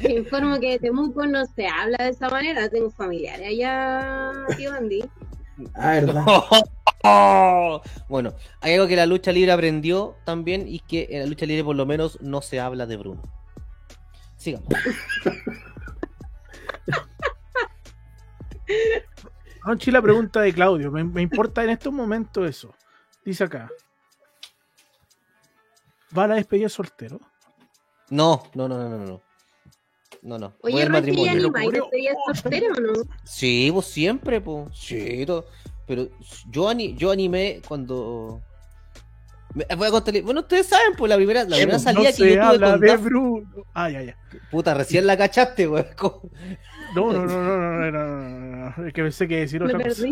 Te 0.00 0.12
informo 0.12 0.58
que 0.60 0.70
de 0.72 0.78
Temuco 0.78 1.26
no 1.26 1.44
se 1.46 1.66
habla 1.66 1.96
de 1.98 2.08
esa 2.10 2.28
manera. 2.28 2.68
Tengo 2.68 2.90
familiares 2.90 3.48
allá, 3.48 4.32
tío 4.56 4.72
Andy. 4.72 5.04
Ah, 5.74 5.92
verdad. 5.92 6.24
bueno, 8.08 8.34
hay 8.60 8.74
algo 8.74 8.86
que 8.86 8.96
la 8.96 9.06
lucha 9.06 9.32
libre 9.32 9.52
aprendió 9.52 10.16
también 10.24 10.66
y 10.66 10.80
que 10.80 11.06
en 11.10 11.20
la 11.20 11.26
lucha 11.26 11.46
libre 11.46 11.64
por 11.64 11.76
lo 11.76 11.86
menos 11.86 12.20
no 12.20 12.42
se 12.42 12.60
habla 12.60 12.86
de 12.86 12.96
Bruno. 12.96 13.22
Sigamos. 14.36 14.68
Ronchi, 19.62 19.90
la 19.90 20.02
pregunta 20.02 20.40
de 20.40 20.52
Claudio. 20.52 20.90
Me, 20.90 21.04
me 21.04 21.22
importa 21.22 21.64
en 21.64 21.70
estos 21.70 21.92
momentos 21.92 22.48
eso. 22.48 22.74
Dice 23.24 23.44
acá. 23.44 23.70
¿Va 26.16 26.24
a 26.24 26.28
la 26.28 26.34
despedida 26.34 26.68
soltero? 26.68 27.20
No, 28.10 28.42
no, 28.54 28.68
no, 28.68 28.78
no, 28.78 28.88
no, 28.88 28.98
no 28.98 29.22
no, 30.24 30.38
no. 30.38 30.54
Oye, 30.62 30.84
Voy 30.84 30.88
matrimonio. 30.88 31.32
¿y 31.32 31.38
animáis 31.38 31.84
soltero 32.32 32.72
o 32.72 32.80
no? 32.80 32.92
Sí, 33.24 33.70
pues 33.70 33.86
siempre, 33.86 34.40
pues. 34.40 34.68
Sí, 34.72 35.26
todo. 35.26 35.44
Pero 35.86 36.08
yo, 36.50 36.68
ani 36.68 36.94
yo 36.94 37.10
animé 37.10 37.60
cuando. 37.68 38.40
Voy 39.54 39.86
a 39.86 39.90
contarle. 39.90 40.22
Bueno, 40.22 40.40
ustedes 40.40 40.66
saben, 40.66 40.94
pues 40.96 41.10
la 41.10 41.16
primera, 41.16 41.44
la 41.44 41.56
primera 41.56 41.78
salida 41.78 42.04
no 42.04 42.06
que 42.06 42.12
se 42.14 42.28
yo 42.30 42.34
tuve 42.36 42.40
habla 42.40 42.70
con 42.72 42.80
de 42.80 42.86
Daf... 42.88 43.02
Bruno. 43.02 43.66
Ah, 43.74 43.90
ya, 43.90 44.02
ya. 44.02 44.16
Puta, 44.50 44.72
recién 44.72 45.06
la 45.06 45.16
cachaste, 45.16 45.66
güey. 45.66 45.84
No, 46.94 47.12
no, 47.12 47.26
no, 47.26 47.42
no, 47.42 47.90
no, 47.90 47.90
no, 47.90 48.70
no, 48.76 48.86
Es 48.86 48.92
que 48.92 49.02
pensé 49.02 49.26
que 49.26 49.40
decir 49.40 49.60
otra 49.62 49.80
cosa. 49.82 50.06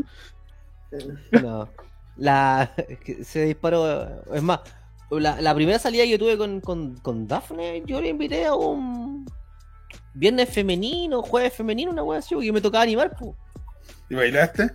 No. 1.40 1.68
La 2.16 2.74
se 3.22 3.44
disparó. 3.44 4.24
Es 4.34 4.42
más, 4.42 4.60
la, 5.10 5.40
la 5.40 5.54
primera 5.54 5.78
salida 5.78 6.02
que 6.02 6.10
yo 6.10 6.18
tuve 6.18 6.36
con, 6.36 6.60
con, 6.60 6.96
con 6.96 7.28
Daphne, 7.28 7.82
yo 7.86 8.00
le 8.00 8.08
invité 8.08 8.46
a 8.46 8.54
un 8.54 9.24
Viernes 10.14 10.48
femenino, 10.50 11.22
jueves 11.22 11.52
femenino, 11.54 11.90
una 11.90 12.02
wea 12.02 12.18
así, 12.18 12.34
porque 12.34 12.52
me 12.52 12.60
tocaba 12.60 12.82
animar, 12.82 13.14
pues. 13.18 13.32
¿Y 14.10 14.14
bailaste? 14.14 14.70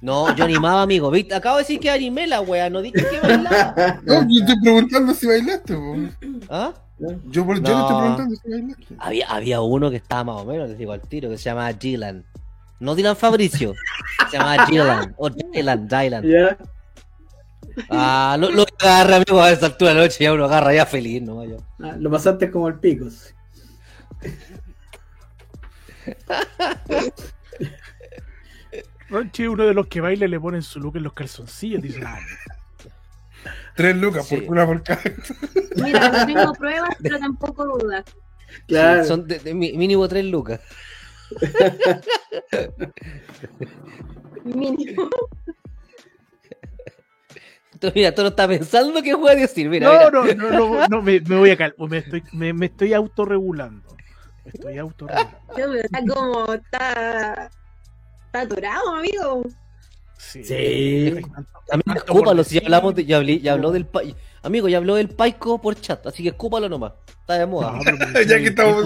No, 0.00 0.34
yo 0.34 0.44
animaba, 0.44 0.82
amigo. 0.82 1.10
¿viste? 1.10 1.34
Acabo 1.34 1.56
de 1.56 1.62
decir 1.62 1.78
que 1.80 1.90
animé 1.90 2.26
la 2.26 2.40
wea, 2.40 2.68
no 2.70 2.82
dije 2.82 3.04
que 3.08 3.20
bailaba. 3.20 4.00
No, 4.04 4.22
yo 4.28 4.40
estoy 4.40 4.60
preguntando 4.60 5.14
si 5.14 5.26
bailaste. 5.26 5.74
po. 5.74 5.96
¿Ah? 6.50 6.72
Yo, 7.26 7.44
por- 7.46 7.62
yo 7.62 7.72
No. 7.72 7.80
estoy 7.82 7.96
preguntando 8.00 8.36
si 8.36 8.50
bailaste. 8.50 8.94
Había, 8.98 9.26
había 9.28 9.60
uno 9.60 9.90
que 9.90 9.96
estaba 9.96 10.24
más 10.24 10.42
o 10.42 10.44
menos, 10.44 10.68
les 10.68 10.78
digo 10.78 10.92
al 10.92 11.00
tiro, 11.02 11.30
que 11.30 11.38
se 11.38 11.44
llamaba 11.44 11.72
Dylan. 11.72 12.24
No 12.80 12.94
Dylan 12.96 13.16
Fabricio, 13.16 13.72
se 14.30 14.36
llamaba 14.36 14.66
Dylan. 14.66 15.14
O 15.16 15.30
Dylan, 15.30 15.88
Dylan. 15.88 16.24
Ya. 16.24 16.58
Ah, 17.90 18.36
lo, 18.38 18.50
lo 18.50 18.64
agarra, 18.80 19.16
amigo, 19.16 19.40
a 19.40 19.50
esa 19.50 19.66
altura 19.66 19.90
de 19.90 19.96
la 19.96 20.02
noche, 20.02 20.22
ya 20.24 20.32
uno 20.32 20.44
agarra 20.44 20.74
ya 20.74 20.86
feliz, 20.86 21.22
¿no? 21.22 21.44
Ya. 21.44 21.56
Ah, 21.80 21.96
lo 21.98 22.10
pasaste 22.10 22.50
como 22.50 22.68
el 22.68 22.78
pico. 22.78 23.08
sí. 23.10 23.32
Ronchi 29.08 29.42
es 29.44 29.48
uno 29.48 29.64
de 29.64 29.74
los 29.74 29.86
que 29.86 30.00
baila 30.00 30.24
y 30.24 30.28
le 30.28 30.40
ponen 30.40 30.62
su 30.62 30.80
look 30.80 30.96
en 30.96 31.04
los 31.04 31.12
calzoncillos. 31.12 31.82
Dice, 31.82 32.00
Tres 33.76 33.96
lucas 33.96 34.26
Sí. 34.26 34.36
por 34.38 34.52
una 34.52 34.66
por 34.66 34.82
cada. 34.82 35.00
Mira, 35.76 36.08
no 36.08 36.26
tengo 36.26 36.52
pruebas, 36.54 36.96
pero 37.02 37.18
tampoco 37.18 37.64
dudas. 37.78 38.04
Claro. 38.66 39.02
Sí, 39.02 39.08
son 39.08 39.26
de, 39.26 39.38
de 39.40 39.52
mínimo 39.54 40.08
tres 40.08 40.24
lucas. 40.24 40.60
Mínimo. 44.44 45.08
Entonces, 47.72 47.94
mira, 47.96 48.14
tú 48.14 48.22
no 48.22 48.28
estás 48.28 48.46
pensando 48.46 49.02
qué 49.02 49.14
voy 49.14 49.32
a 49.32 49.34
decir. 49.34 49.68
Mira, 49.68 50.08
no, 50.10 50.22
mira. 50.22 50.34
no, 50.36 50.50
no, 50.50 50.58
no, 50.80 50.88
no, 50.88 51.02
me, 51.02 51.20
me 51.20 51.36
voy 51.36 51.50
a 51.50 51.56
calmar. 51.56 51.88
Me 51.90 51.98
estoy, 51.98 52.22
me, 52.32 52.52
me 52.52 52.66
estoy 52.66 52.94
autorregulando. 52.94 53.93
Estoy. 54.44 54.74
No, 54.74 54.92
pero 55.56 55.74
está 55.74 56.00
como. 56.06 56.52
Está. 56.54 57.50
Está 58.26 58.40
atorado, 58.40 58.94
amigo. 58.96 59.42
Sí. 60.18 60.42
Sí. 60.44 61.14
Amigo, 61.70 61.92
escúpalo, 61.96 62.44
si 62.44 62.56
ya 62.56 62.62
hablamos 62.64 62.94
de, 62.94 63.04
ya, 63.04 63.18
hablé- 63.20 63.40
ya 63.40 63.52
habló 63.52 63.70
del 63.72 63.86
pa- 63.86 64.02
Amigo, 64.42 64.68
ya 64.68 64.76
habló 64.78 64.96
del 64.96 65.08
paico 65.08 65.60
por 65.60 65.74
chat, 65.80 66.06
así 66.06 66.22
que 66.22 66.28
escúpalo 66.30 66.68
nomás. 66.68 66.92
Está 67.20 67.34
de 67.38 67.46
moda. 67.46 67.72
No, 67.78 67.78
porque 67.84 68.26
ya 68.26 68.38
que 68.38 68.44
estamos 68.46 68.84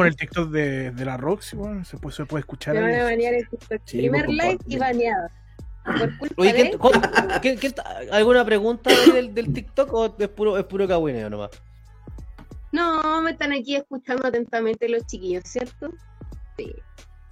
en 0.00 0.06
el 0.06 0.16
TikTok 0.16 0.50
de, 0.50 0.90
de 0.92 1.04
la 1.04 1.16
Roxy, 1.16 1.56
bueno, 1.56 1.84
se 1.84 1.96
puede, 1.98 2.14
se 2.14 2.26
puede 2.26 2.40
escuchar 2.40 2.74
Me 2.74 2.82
van 2.82 2.90
a 2.90 2.94
ahí. 2.96 3.02
banear 3.02 3.34
el 3.34 3.48
TikTok. 3.48 3.80
Sí, 3.84 3.98
Primer 3.98 4.24
pues, 4.26 4.36
like 4.36 4.64
y 4.68 4.76
baneado. 4.78 5.28
Oye. 6.36 6.52
¿qué- 7.42 7.56
qué- 7.56 7.56
qué- 7.56 7.74
¿alguna 8.12 8.44
pregunta 8.44 8.90
del, 9.12 9.34
del 9.34 9.52
TikTok 9.52 9.92
o 9.94 10.14
es 10.18 10.28
puro, 10.28 10.58
es 10.58 10.64
puro 10.64 10.86
cagüineo 10.86 11.30
nomás? 11.30 11.50
No, 12.72 13.22
me 13.22 13.30
están 13.30 13.52
aquí 13.52 13.76
escuchando 13.76 14.26
atentamente 14.28 14.88
los 14.88 15.06
chiquillos, 15.06 15.44
¿cierto? 15.44 15.90
Sí. 16.56 16.72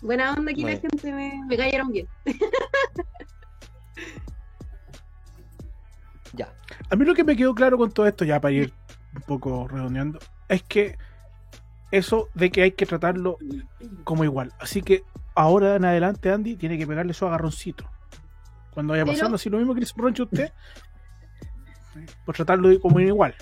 Buena 0.02 0.34
onda 0.34 0.52
aquí 0.52 0.62
la 0.62 0.76
gente 0.76 1.12
me, 1.12 1.42
me 1.46 1.56
cayeron 1.56 1.90
bien. 1.90 2.06
Ya. 6.32 6.52
A 6.90 6.96
mí 6.96 7.04
lo 7.06 7.14
que 7.14 7.24
me 7.24 7.34
quedó 7.34 7.54
claro 7.54 7.78
con 7.78 7.90
todo 7.90 8.06
esto, 8.06 8.24
ya 8.24 8.40
para 8.40 8.52
ir 8.52 8.72
un 9.14 9.22
poco 9.22 9.66
redondeando, 9.68 10.18
es 10.48 10.62
que 10.62 10.98
eso 11.90 12.28
de 12.34 12.50
que 12.50 12.62
hay 12.62 12.72
que 12.72 12.84
tratarlo 12.84 13.38
como 14.04 14.24
igual. 14.24 14.52
Así 14.58 14.82
que 14.82 15.02
ahora 15.34 15.76
en 15.76 15.84
adelante 15.84 16.30
Andy 16.30 16.56
tiene 16.56 16.76
que 16.76 16.86
pegarle 16.86 17.14
su 17.14 17.26
agarroncito. 17.26 17.88
Cuando 18.72 18.92
vaya 18.92 19.04
Pero- 19.04 19.16
pasando, 19.16 19.36
así 19.36 19.48
lo 19.48 19.58
mismo 19.58 19.74
que 19.74 19.80
le 19.80 19.86
Roncho 19.96 20.24
usted, 20.24 20.52
pues 22.26 22.36
tratarlo 22.36 22.78
como 22.80 23.00
igual. 23.00 23.34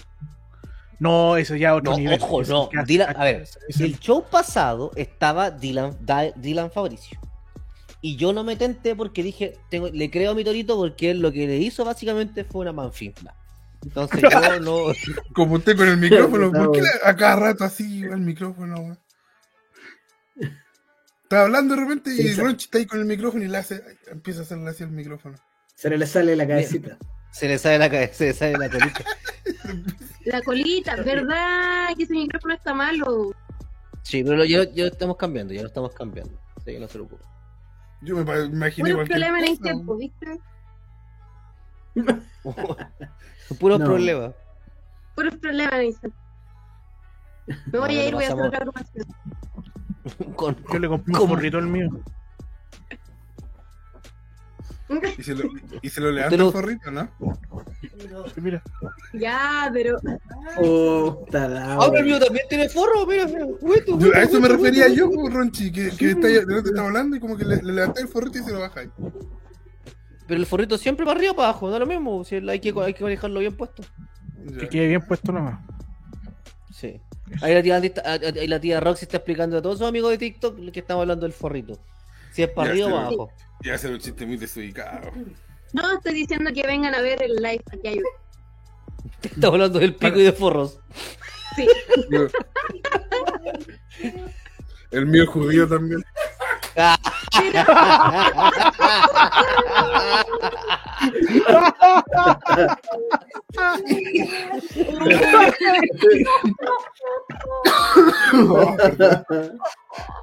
No, 1.05 1.37
eso 1.37 1.55
ya 1.55 1.75
otro 1.75 1.93
No, 1.93 1.99
nivel. 1.99 2.19
ojo, 2.23 2.43
no. 2.45 2.71
Dylan- 2.71 3.15
a 3.17 3.25
ver, 3.25 3.47
El 3.79 3.99
show 4.01 4.25
pasado 4.31 4.91
estaba 4.97 5.51
Dylan, 5.51 5.97
Dylan 6.37 6.71
Fabricio. 6.71 7.21
Y 8.01 8.17
yo 8.17 8.33
no 8.33 8.43
me 8.45 8.57
tenté 8.57 8.97
porque 8.97 9.23
dije, 9.23 9.59
tengo, 9.71 9.89
le 9.89 10.11
creo 10.11 10.33
a 10.33 10.35
mi 10.35 10.45
torito 10.45 10.77
porque 10.77 11.11
él 11.11 11.21
lo 11.21 11.31
que 11.33 11.47
le 11.47 11.57
hizo 11.57 11.85
básicamente 11.85 12.45
fue 12.45 12.63
una 12.63 12.73
manfinfla. 12.73 13.35
Entonces 13.83 14.23
yo 14.23 14.31
no. 14.61 14.93
Como 15.35 15.57
usted 15.57 15.77
con 15.77 15.89
el 15.89 15.97
micrófono, 15.99 16.51
¿por 16.51 16.73
qué 16.73 16.81
a 17.05 17.15
cada 17.17 17.37
rato 17.37 17.65
así 17.65 18.03
el 18.03 18.19
micrófono? 18.21 18.97
Está 21.23 21.43
hablando 21.43 21.75
de 21.75 21.81
repente 21.83 22.11
y 22.13 22.17
Sí. 22.17 22.35
Ronchi 22.35 22.65
está 22.67 22.79
ahí 22.79 22.87
con 22.87 23.01
el 23.01 23.07
micrófono 23.07 23.45
y 23.45 23.49
le 23.49 23.57
hace, 23.59 23.83
empieza 24.11 24.41
a 24.41 24.43
hacerle 24.45 24.71
así 24.71 24.83
el 24.85 24.91
micrófono. 24.91 25.37
Se 25.75 25.91
le 25.91 26.07
sale 26.07 26.37
la 26.37 26.47
cabecita. 26.47 26.97
Se 27.35 27.49
le 27.49 27.59
sale 27.59 27.79
la 27.79 27.91
cabeza, 27.91 28.15
se 28.15 28.27
le 28.27 28.33
sale 28.33 28.53
la 28.59 28.71
colita. 28.71 29.05
La 30.25 30.41
colita, 30.41 30.97
¿verdad? 30.97 31.89
Que 31.97 32.05
ese 32.05 32.15
micrófono 32.15 32.55
está 32.55 32.73
malo. 32.73 33.35
Sí, 34.03 34.23
pero 34.25 34.37
lo- 34.37 34.45
ya 34.45 34.59
lo 34.65 34.87
estamos 34.87 35.17
cambiando, 35.19 35.53
ya 35.53 35.61
lo 35.63 35.67
estamos 35.67 35.93
cambiando. 35.93 36.33
Así 36.57 36.67
que 36.73 36.79
no 36.81 36.87
se 36.87 36.95
preocupe. 36.95 37.23
Yo 38.01 38.17
me 38.17 38.23
imaginé 38.47 38.91
Puro 38.91 38.97
cualquier 38.99 39.19
problema 39.19 39.39
en 39.41 39.45
el 39.53 39.59
tiempo. 39.61 39.97
¿viste? 39.97 40.41
Puros 43.61 43.79
No. 43.81 43.85
problemas. 43.85 44.33
Puros 45.15 45.35
problemas 45.37 45.75
en 45.75 45.81
el 45.81 45.99
tiempo. 46.01 46.19
Me 47.47 47.79
voy 47.79 47.95
No, 47.95 48.01
a 48.01 48.05
ir, 48.05 48.15
voy 48.15 48.25
a 48.25 48.29
hacer 48.29 48.41
otra 48.43 48.59
agrupación. 48.59 49.07
Con, 50.37 50.57
Yo 50.73 50.79
le 50.79 50.89
compré 50.89 51.19
un 51.19 51.29
forrito 51.29 51.59
el 51.59 51.67
mío. 51.67 51.91
Y 55.19 55.23
se 55.23 55.35
lo, 55.35 55.45
y 55.81 55.89
se 55.89 56.01
lo 56.01 56.11
levanta 56.13 56.35
el 56.37 56.53
forrito, 56.53 56.91
¿no? 56.91 57.09
Mira, 58.37 58.63
Ya, 59.15 59.71
pero. 59.73 59.99
Oh, 60.59 61.23
está 61.25 61.49
la 61.49 61.75
Ah, 61.75 61.87
pero 61.91 61.99
el 62.01 62.05
mío 62.05 62.19
también 62.21 62.45
tiene 62.49 62.69
forro, 62.69 63.07
mira, 63.07 63.27
mira. 63.27 63.47
Hueto, 63.47 63.95
a 63.95 63.97
hueto, 63.97 64.13
eso 64.19 64.41
me 64.41 64.49
refería 64.49 64.89
yo, 64.89 65.11
pues, 65.11 65.33
Ronchi, 65.33 65.73
que, 65.73 65.91
que 65.91 66.11
está, 66.11 66.27
ahí- 66.27 66.35
de 66.35 66.47
lo 66.55 66.63
que 66.63 66.69
está 66.69 66.85
hablando 66.85 67.17
y 67.17 67.21
como 67.21 67.37
que 67.37 67.45
le, 67.45 67.57
le 67.63 67.73
levantáis 67.73 68.07
el 68.07 68.13
forrito 68.13 68.39
y 68.39 68.43
se 68.43 68.53
lo 68.53 68.61
bajáis. 68.61 68.91
Pero 70.27 70.41
el 70.41 70.47
forrito 70.47 70.77
siempre 70.79 71.05
para 71.07 71.17
arriba 71.19 71.33
o 71.33 71.37
para 71.37 71.49
abajo, 71.49 71.69
no 71.69 71.75
es 71.75 71.81
lo 71.81 71.87
mismo. 71.87 72.25
Si 72.25 72.35
hay, 72.37 72.61
que, 72.61 72.75
hay 72.81 72.95
que 72.95 73.05
manejarlo 73.05 73.41
bien 73.41 73.57
puesto. 73.57 73.83
Ya. 74.47 74.59
que 74.59 74.69
quede 74.69 74.89
bien 74.89 75.03
puesto 75.07 75.33
nomás. 75.33 75.61
Sí. 76.73 77.01
Ahí 77.41 77.55
la 77.55 77.63
tía, 77.63 77.77
Andy 77.77 77.89
está- 77.89 78.03
ahí 78.13 78.47
la 78.49 78.61
tía 78.61 78.81
Roxy 78.81 79.05
está 79.07 79.17
explicando 79.17 79.57
a 79.57 79.63
todos 79.63 79.79
sus 79.79 79.89
amigos 79.89 80.11
de 80.11 80.19
TikTok 80.19 80.71
que 80.73 80.81
estamos 80.81 81.03
hablando 81.03 81.25
del 81.25 81.33
forrito. 81.33 81.79
Si 82.33 82.43
es 82.43 82.51
para 82.51 82.69
Ya 82.69 82.73
arriba 82.73 82.87
o 82.87 82.91
para 82.91 83.07
abajo. 83.07 83.31
Y 83.65 83.71
hacer 83.71 83.91
un 83.93 83.99
chiste 83.99 84.27
muy 84.27 84.37
desubicado. 84.37 85.11
No, 85.73 85.97
estoy 85.97 86.13
diciendo 86.13 86.51
que 86.53 86.67
vengan 86.67 86.95
a 86.95 87.01
ver 87.01 87.23
el 87.23 87.37
live 87.37 87.65
aquí 87.73 87.89
hay 87.89 87.99
Estamos 89.23 89.55
hablando 89.55 89.79
del 89.79 89.95
pico 89.95 90.19
y 90.19 90.23
de 90.23 90.33
forros. 90.33 90.79
Sí. 91.57 91.67
El 94.91 95.07
mío 95.07 95.27
judío 95.27 95.67
también. 95.67 96.05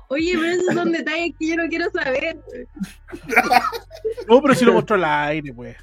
Oye, 0.09 0.33
pero 0.33 0.45
esos 0.45 0.73
son 0.73 0.91
detalles 0.91 1.33
que 1.39 1.47
yo 1.47 1.55
no 1.55 1.67
quiero 1.69 1.89
saber. 1.91 2.37
No, 4.27 4.41
pero 4.41 4.55
si 4.55 4.65
lo 4.65 4.73
mostró 4.73 4.95
al 4.95 5.05
aire, 5.05 5.53
pues. 5.53 5.77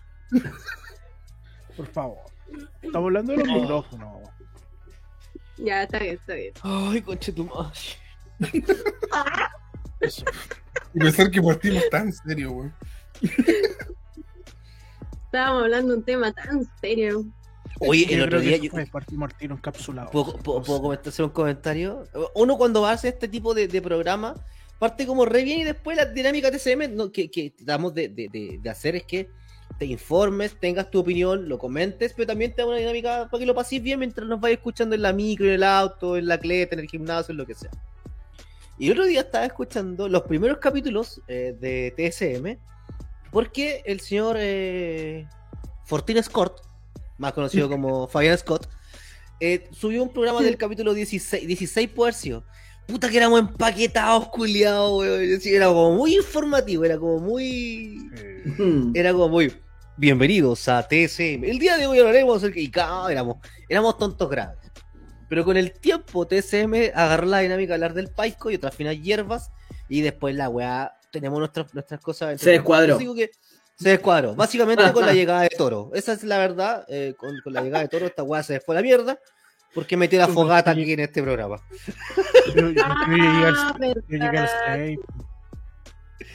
Por 1.77 1.86
favor. 1.86 2.19
Estamos 2.82 3.07
hablando 3.07 3.32
de 3.32 3.45
los 3.45 3.47
micrófonos. 3.47 4.28
Ya, 5.57 5.82
está 5.82 5.99
bien, 5.99 6.15
está 6.15 6.35
bien. 6.35 6.53
Ay, 6.62 7.03
conche 7.03 7.32
tu 7.32 7.45
madre. 7.45 7.73
Eso. 10.01 10.25
Y 10.95 10.99
pensar 11.01 11.31
que 11.31 11.43
partimos 11.43 11.83
tan 11.91 12.12
serio, 12.12 12.53
weón. 12.53 12.75
Estábamos 15.27 15.62
hablando 15.65 15.93
de 15.93 15.99
un 15.99 16.05
tema 16.05 16.33
tan 16.33 16.66
serio. 16.81 17.25
Oye, 17.81 18.07
el 18.12 18.20
Yo 18.20 18.25
otro 18.25 18.41
día 18.41 18.57
yo, 18.57 18.70
fue 18.70 18.87
partimos 18.87 19.31
al 19.31 19.37
tiro 19.39 19.55
encapsulado. 19.55 20.11
¿Puedo, 20.11 20.37
puedo- 20.39 20.62
puedo 20.62 20.83
comentar- 20.83 21.09
hacer 21.11 21.25
un 21.25 21.31
comentario? 21.31 22.05
Uno 22.35 22.57
cuando 22.57 22.83
va 22.83 22.91
a 22.91 22.95
hacer 22.95 23.15
este 23.15 23.29
tipo 23.29 23.55
de, 23.55 23.69
de 23.69 23.83
programa, 23.83 24.35
parte 24.79 25.07
como 25.07 25.25
re 25.27 25.45
bien 25.45 25.61
y 25.61 25.65
después 25.65 25.97
la 25.97 26.07
dinámica 26.07 26.51
TCM 26.51 26.89
no, 26.97 27.12
que, 27.12 27.31
que 27.31 27.51
tratamos 27.51 27.95
de, 27.95 28.09
de- 28.09 28.29
de- 28.33 28.59
de 28.61 28.70
hacer 28.70 28.97
es 28.97 29.05
que 29.05 29.29
te 29.79 29.85
informes, 29.85 30.59
tengas 30.59 30.91
tu 30.91 30.99
opinión, 30.99 31.49
lo 31.49 31.59
comentes, 31.59 32.12
pero 32.15 32.27
también 32.27 32.53
te 32.53 32.62
da 32.62 32.69
una 32.69 32.79
dinámica 32.79 33.29
para 33.31 33.39
que 33.39 33.47
lo 33.47 33.55
pases 33.55 33.81
bien 33.83 33.99
mientras 34.01 34.27
nos 34.27 34.41
vayas 34.41 34.59
escuchando 34.59 34.95
en 34.97 35.03
la 35.03 35.12
micro, 35.12 35.47
en 35.47 35.53
el 35.53 35.62
auto, 35.62 36.16
en 36.16 36.27
la 36.27 36.39
cleta, 36.39 36.75
en 36.75 36.81
el 36.81 36.89
gimnasio, 36.89 37.33
en 37.33 37.37
lo 37.39 37.47
que 37.47 37.55
sea. 37.55 37.70
Y 38.79 38.87
el 38.87 38.93
otro 38.93 39.07
día 39.07 39.21
estaba 39.21 39.45
escuchando 39.45 40.09
los 40.09 40.23
primeros 40.23 40.59
capítulos 40.59 41.21
eh, 41.27 41.57
de 41.61 41.93
TSM 41.97 42.57
porque 43.31 43.83
el 43.85 44.01
señor 44.01 44.37
eh, 44.39 45.27
Fortin 45.85 46.23
Scott, 46.23 46.63
más 47.19 47.33
conocido 47.33 47.69
como 47.69 48.09
Fabián 48.09 48.39
Scott, 48.39 48.69
eh, 49.41 49.69
subió 49.71 50.03
un 50.03 50.13
programa 50.13 50.41
del 50.43 50.57
capítulo 50.57 50.95
16, 50.95 51.47
16 51.47 51.89
puede 51.91 52.11
haber 52.11 52.15
sido. 52.15 52.45
Puta 52.87 53.11
que 53.11 53.19
éramos 53.19 53.41
empaquetados, 53.41 54.29
culiados, 54.29 55.01
weón. 55.01 55.41
Era 55.45 55.67
como 55.67 55.95
muy 55.95 56.17
informativo, 56.17 56.85
era 56.85 56.99
como 56.99 57.19
muy... 57.19 58.11
Eh, 58.17 58.93
Era 58.95 59.13
como 59.13 59.29
muy... 59.29 59.53
Bienvenidos 59.99 60.69
a 60.69 60.83
TSM. 60.89 61.45
El 61.45 61.59
día 61.59 61.77
de 61.77 61.87
hoy 61.87 61.99
hablaremos 61.99 62.39
acerca... 62.39 62.59
Y 62.59 62.71
cada 62.71 63.13
éramos, 63.13 63.37
éramos 63.69 63.99
tontos 63.99 64.31
graves. 64.31 64.57
Pero 65.29 65.45
con 65.45 65.57
el 65.57 65.73
tiempo 65.73 66.27
TSM 66.27 66.91
agarró 66.95 67.27
la 67.27 67.41
dinámica 67.41 67.69
de 67.71 67.75
hablar 67.75 67.95
del 67.95 68.09
paico 68.09 68.51
y 68.51 68.55
otras 68.57 68.75
finas 68.75 68.97
hierbas. 69.01 69.51
Y 69.89 70.01
después 70.03 70.35
la 70.35 70.49
weá... 70.49 70.93
Tenemos 71.11 71.39
nuestras, 71.39 71.73
nuestras 71.75 72.01
cosas... 72.01 72.41
Se 72.41 72.51
descuadró. 72.51 72.99
Que 72.99 73.31
se 73.77 73.89
descuadró. 73.91 74.35
Básicamente 74.35 74.83
con 74.93 75.07
la 75.07 75.15
llegada 75.15 75.43
de 75.43 75.49
Toro. 75.51 75.91
Esa 75.95 76.13
es 76.13 76.23
la 76.25 76.39
verdad. 76.39 76.85
eh, 76.89 77.15
con, 77.17 77.41
con 77.43 77.53
la 77.53 77.63
llegada 77.63 77.83
de 77.83 77.89
Toro 77.89 78.07
esta 78.07 78.23
weá 78.23 78.43
se 78.43 78.61
fue 78.61 78.75
a 78.75 78.77
la 78.77 78.83
mierda. 78.83 79.19
Porque 79.75 79.97
metió 79.97 80.19
la 80.19 80.29
fogata 80.29 80.71
aquí 80.73 80.93
en 80.93 81.01
este 81.01 81.23
programa. 81.23 81.57
yo- 82.55 82.71
yo- 82.71 82.73
yo 82.73 83.17
llegué 83.17 83.45
al- 83.47 83.55
Ah, 83.57 83.77
yo 83.81 83.95
llegué 84.09 84.25
al 84.27 84.33
verdad. 84.33 84.51
seis. 84.77 84.99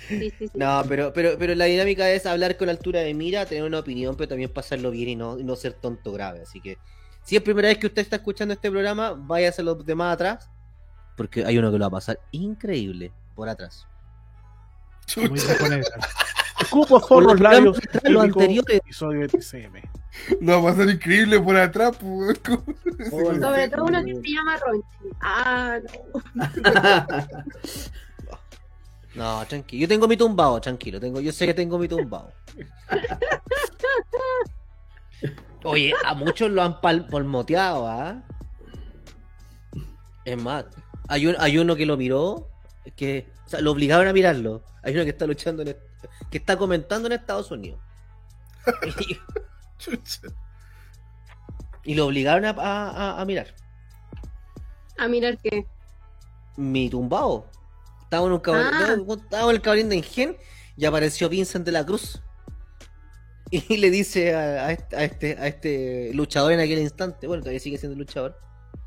Sí, 0.07 0.19
sí, 0.37 0.47
sí. 0.47 0.51
No, 0.53 0.83
pero, 0.87 1.11
pero, 1.13 1.35
pero 1.37 1.55
la 1.55 1.65
dinámica 1.65 2.09
es 2.11 2.25
hablar 2.25 2.57
con 2.57 2.69
altura 2.69 3.01
de 3.01 3.13
mira, 3.13 3.45
tener 3.45 3.63
una 3.63 3.79
opinión, 3.79 4.15
pero 4.15 4.27
también 4.29 4.51
pasarlo 4.51 4.91
bien 4.91 5.09
y 5.09 5.15
no, 5.15 5.39
y 5.39 5.43
no 5.43 5.55
ser 5.55 5.73
tonto 5.73 6.11
grave. 6.11 6.41
Así 6.41 6.61
que, 6.61 6.77
si 7.23 7.35
es 7.35 7.41
primera 7.41 7.69
vez 7.69 7.77
que 7.77 7.87
usted 7.87 8.01
está 8.01 8.17
escuchando 8.17 8.53
este 8.53 8.69
programa, 8.69 9.13
váyase 9.17 9.61
a 9.61 9.65
los 9.65 9.85
demás 9.85 10.13
atrás, 10.13 10.49
porque 11.17 11.45
hay 11.45 11.57
uno 11.57 11.71
que 11.71 11.77
lo 11.77 11.83
va 11.83 11.87
a 11.87 11.91
pasar 11.91 12.19
increíble 12.31 13.11
por 13.35 13.49
atrás. 13.49 13.87
Edgar. 15.15 15.81
Escupo 16.61 16.99
Por 16.99 17.07
por 17.07 17.23
lo 17.23 17.29
los 17.33 17.41
labios. 17.41 17.79
lo 18.03 18.21
anterior- 18.21 18.63
Episodio 18.69 19.21
de 19.21 19.27
TCM. 19.27 19.81
lo 20.41 20.61
va 20.63 20.69
a 20.69 20.73
pasar 20.73 20.89
increíble 20.89 21.39
por 21.39 21.57
atrás, 21.57 21.97
pues. 21.99 22.39
Sobre 23.09 23.69
todo 23.69 23.85
uno 23.85 24.03
que 24.05 24.15
se 24.15 24.21
llama 24.29 24.57
Ronchi. 24.57 24.87
Ah, 25.21 25.79
no. 26.33 26.33
No, 29.15 29.45
tranquilo. 29.45 29.81
Yo 29.81 29.87
tengo 29.87 30.07
mi 30.07 30.17
tumbado, 30.17 30.59
tranquilo. 30.59 30.99
Tengo, 30.99 31.19
yo 31.21 31.31
sé 31.31 31.45
que 31.45 31.53
tengo 31.53 31.77
mi 31.77 31.87
tumbado. 31.87 32.31
Oye, 35.63 35.93
a 36.05 36.13
muchos 36.13 36.51
lo 36.51 36.61
han 36.61 36.79
pal- 36.81 37.07
palmoteado, 37.09 37.87
¿ah? 37.87 38.21
Es 40.25 40.41
más, 40.41 40.65
hay, 41.07 41.27
un, 41.27 41.35
hay 41.39 41.57
uno 41.57 41.75
que 41.75 41.85
lo 41.85 41.97
miró, 41.97 42.49
que 42.95 43.27
o 43.45 43.49
sea, 43.49 43.61
lo 43.61 43.71
obligaron 43.71 44.07
a 44.07 44.13
mirarlo. 44.13 44.63
Hay 44.83 44.93
uno 44.93 45.03
que 45.03 45.09
está 45.11 45.25
luchando, 45.27 45.63
en, 45.63 45.75
que 46.29 46.37
está 46.37 46.57
comentando 46.57 47.07
en 47.07 47.13
Estados 47.13 47.51
Unidos. 47.51 47.79
Y, 51.85 51.95
lo 51.95 52.05
obligaron 52.07 52.45
a, 52.45 52.51
a- 52.51 52.89
a- 52.89 53.21
a 53.21 53.25
mirar. 53.25 53.47
A 54.97 55.07
mirar 55.09 55.37
que. 55.37 55.65
Mi 56.55 56.89
tumbado. 56.89 57.45
Estaba 58.03 58.25
en 58.27 58.31
un 58.33 58.39
cabrín, 58.39 58.65
Ah. 58.71 58.95
estaba 59.21 59.49
en 59.49 59.55
el 59.55 59.61
cabrín 59.61 59.89
de 59.89 59.95
Engen 59.97 60.37
y 60.77 60.85
apareció 60.85 61.27
Vincent 61.27 61.65
de 61.65 61.71
la 61.73 61.85
Cruz. 61.85 62.21
Y 63.55 63.77
le 63.77 63.91
dice 63.91 64.33
a, 64.33 64.65
a 64.67 64.71
este, 64.71 64.95
a 64.95 65.03
este- 65.03 65.37
a 65.39 65.47
este 65.47 66.11
luchador 66.13 66.53
en 66.53 66.59
aquel 66.59 66.79
instante, 66.79 67.27
bueno, 67.27 67.43
todavía 67.43 67.59
sigue 67.59 67.77
siendo 67.77 67.95
luchador. 67.97 68.35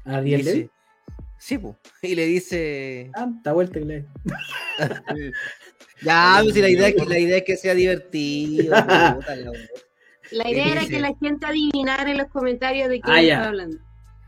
Ariel 0.05 0.41
dice- 0.41 0.55
Levy. 0.57 0.71
Sí, 1.39 1.59
po. 1.59 1.79
Y 2.03 2.15
le 2.17 2.25
dice. 2.27 3.11
Ah, 3.15 3.29
está 3.37 3.53
vuelta 3.53 3.79
que 3.79 3.85
le. 3.85 4.07
Ya, 6.03 6.41
pues 6.43 6.55
si 6.55 6.61
la 6.61 6.69
idea, 6.69 6.89
es 6.89 6.95
que, 6.95 7.07
la 7.07 7.19
idea 7.19 7.37
es 7.39 7.45
que 7.45 7.57
sea 7.57 7.75
divertido. 7.75 8.71
la 8.75 9.17
idea 10.51 10.67
era 10.73 10.85
que 10.87 11.01
la 11.01 11.15
gente 11.19 11.47
adivinara 11.47 12.11
en 12.11 12.19
los 12.19 12.27
comentarios 12.29 12.89
de 12.91 13.01
quién 13.01 13.17
Ah, 13.17 13.23
estaba 13.23 13.47
hablando. 13.47 13.79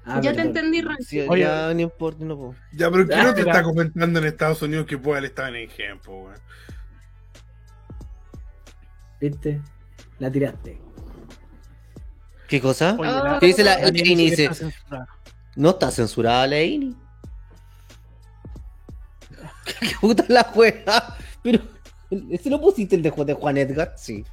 Ah, 0.06 0.20
Yo 0.23 0.32
te 0.35 0.40
entendí. 0.40 0.82
Sí, 1.01 1.20
Oye. 1.28 1.43
ya 1.43 1.74
no 1.74 1.81
importa, 1.81 2.24
no 2.24 2.36
puedo. 2.39 2.55
Ya, 2.73 2.90
pero 2.90 3.06
¿quién 3.06 3.23
no 3.24 3.35
te 3.35 3.40
está 3.40 3.62
comentando 3.62 4.19
en 4.19 4.24
Estados 4.27 4.62
Unidos 4.62 4.86
que 4.86 4.97
pueda 4.97 5.27
estar 5.27 5.48
en 5.55 5.69
ejemplo, 5.69 6.12
weón? 6.15 6.40
¿Viste? 9.20 9.60
La 10.19 10.31
tiraste. 10.31 10.81
¿Qué 12.49 12.61
cosa? 12.61 12.97
Oye, 12.99 13.09
Ah. 13.11 13.23
la- 13.24 13.39
¿Qué 13.39 13.47
dice 13.47 13.62
la, 13.65 13.77
la 13.78 13.82
la 13.82 13.89
Ini? 13.90 14.31
Dice, 14.31 14.45
está 14.47 15.07
no 15.57 15.70
está 15.70 15.90
censurada 15.90 16.47
la 16.47 16.61
Ini. 16.62 16.97
¿Qué 19.81 19.90
puta 20.01 20.24
la 20.28 20.45
juega? 20.45 21.16
Pero, 21.43 21.61
¿ese 22.31 22.49
lo 22.51 22.61
pusiste 22.61 22.97
el 22.97 23.03
de 23.03 23.11
Juan, 23.11 23.27
de 23.27 23.35
Juan 23.35 23.57
Edgar? 23.59 23.93
Sí. 23.97 24.24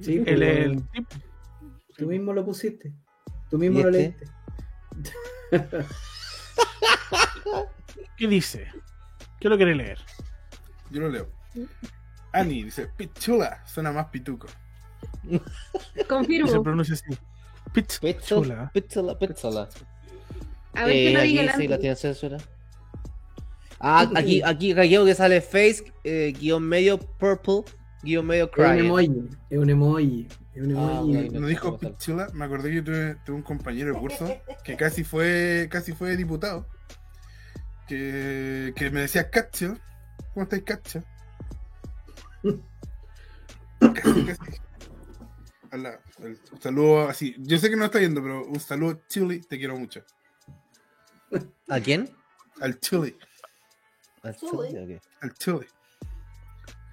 Sí, 0.00 0.22
El, 0.26 0.42
el 0.42 0.88
tipo. 0.90 1.16
tú 1.96 2.06
mismo 2.06 2.32
lo 2.32 2.44
pusiste. 2.44 2.92
Tú 3.50 3.58
mismo 3.58 3.80
¿Y 3.80 3.82
lo 3.82 3.88
este? 3.90 4.26
leíste. 5.00 5.16
¿Qué 8.16 8.26
dice? 8.28 8.68
¿Qué 9.40 9.48
lo 9.48 9.56
quiere 9.56 9.74
leer? 9.74 9.98
Yo 10.90 11.00
lo 11.02 11.08
leo. 11.08 11.28
Ani 12.40 12.64
dice, 12.64 12.86
pichula, 12.96 13.62
suena 13.66 13.92
más 13.92 14.06
pituco. 14.08 14.46
Y 15.24 15.38
se 15.94 16.04
Confirmo. 16.06 16.62
pronuncia 16.62 16.94
así. 16.94 17.16
Pizza. 17.72 18.00
Pizza, 18.00 18.20
Chula. 18.26 18.70
pizza, 18.72 19.02
pizza. 19.18 19.48
A 20.74 20.84
ver 20.84 20.94
Eh, 20.96 21.16
aquí 21.16 21.38
el 21.38 21.50
sí 21.52 21.68
la 21.68 21.78
tiene 21.78 21.96
censura. 21.96 22.38
Ah, 23.80 24.08
aquí, 24.14 24.40
aquí, 24.42 24.72
aquí 24.72 24.96
que 25.04 25.14
sale 25.14 25.40
face, 25.40 25.92
eh, 26.04 26.32
guion 26.38 26.62
medio 26.62 26.98
purple, 26.98 27.62
guion 28.02 28.26
medio 28.26 28.50
Es 28.54 28.58
un 28.58 28.78
emoji. 28.78 29.12
Es 29.50 29.58
un 29.58 29.70
emoji. 29.70 30.28
Es 30.54 30.62
un 30.62 30.76
Ah, 30.76 31.00
emoji. 31.00 31.26
ok. 31.28 31.32
No 31.34 31.46
dijo 31.46 31.78
pichula, 31.78 32.28
me 32.32 32.44
acordé 32.44 32.70
que 32.72 32.82
tuve, 32.82 33.16
tuve 33.26 33.36
un 33.36 33.42
compañero 33.42 33.92
de 33.94 34.00
curso 34.00 34.36
que 34.64 34.76
casi 34.76 35.04
fue, 35.04 35.68
casi 35.70 35.92
fue 35.92 36.16
diputado. 36.16 36.66
Que, 37.86 38.72
que 38.76 38.90
me 38.90 39.00
decía 39.00 39.30
Cacho. 39.30 39.76
¿Cómo 40.34 40.44
estáis, 40.44 40.62
Cacho? 40.64 41.02
Casi, 43.80 44.24
casi. 44.24 44.52
Hola, 45.72 46.00
un 46.20 46.38
saludo 46.60 47.08
así. 47.08 47.34
Yo 47.38 47.58
sé 47.58 47.68
que 47.68 47.76
no 47.76 47.84
está 47.86 47.98
viendo, 47.98 48.22
pero 48.22 48.44
un 48.46 48.60
saludo, 48.60 49.00
Chili, 49.08 49.40
te 49.40 49.58
quiero 49.58 49.76
mucho. 49.76 50.02
¿A 51.68 51.80
quién? 51.80 52.08
Al 52.60 52.78
Chili, 52.80 53.16
Al 54.22 54.36
ok. 54.42 55.02
al 55.20 55.34
Chili. 55.34 55.66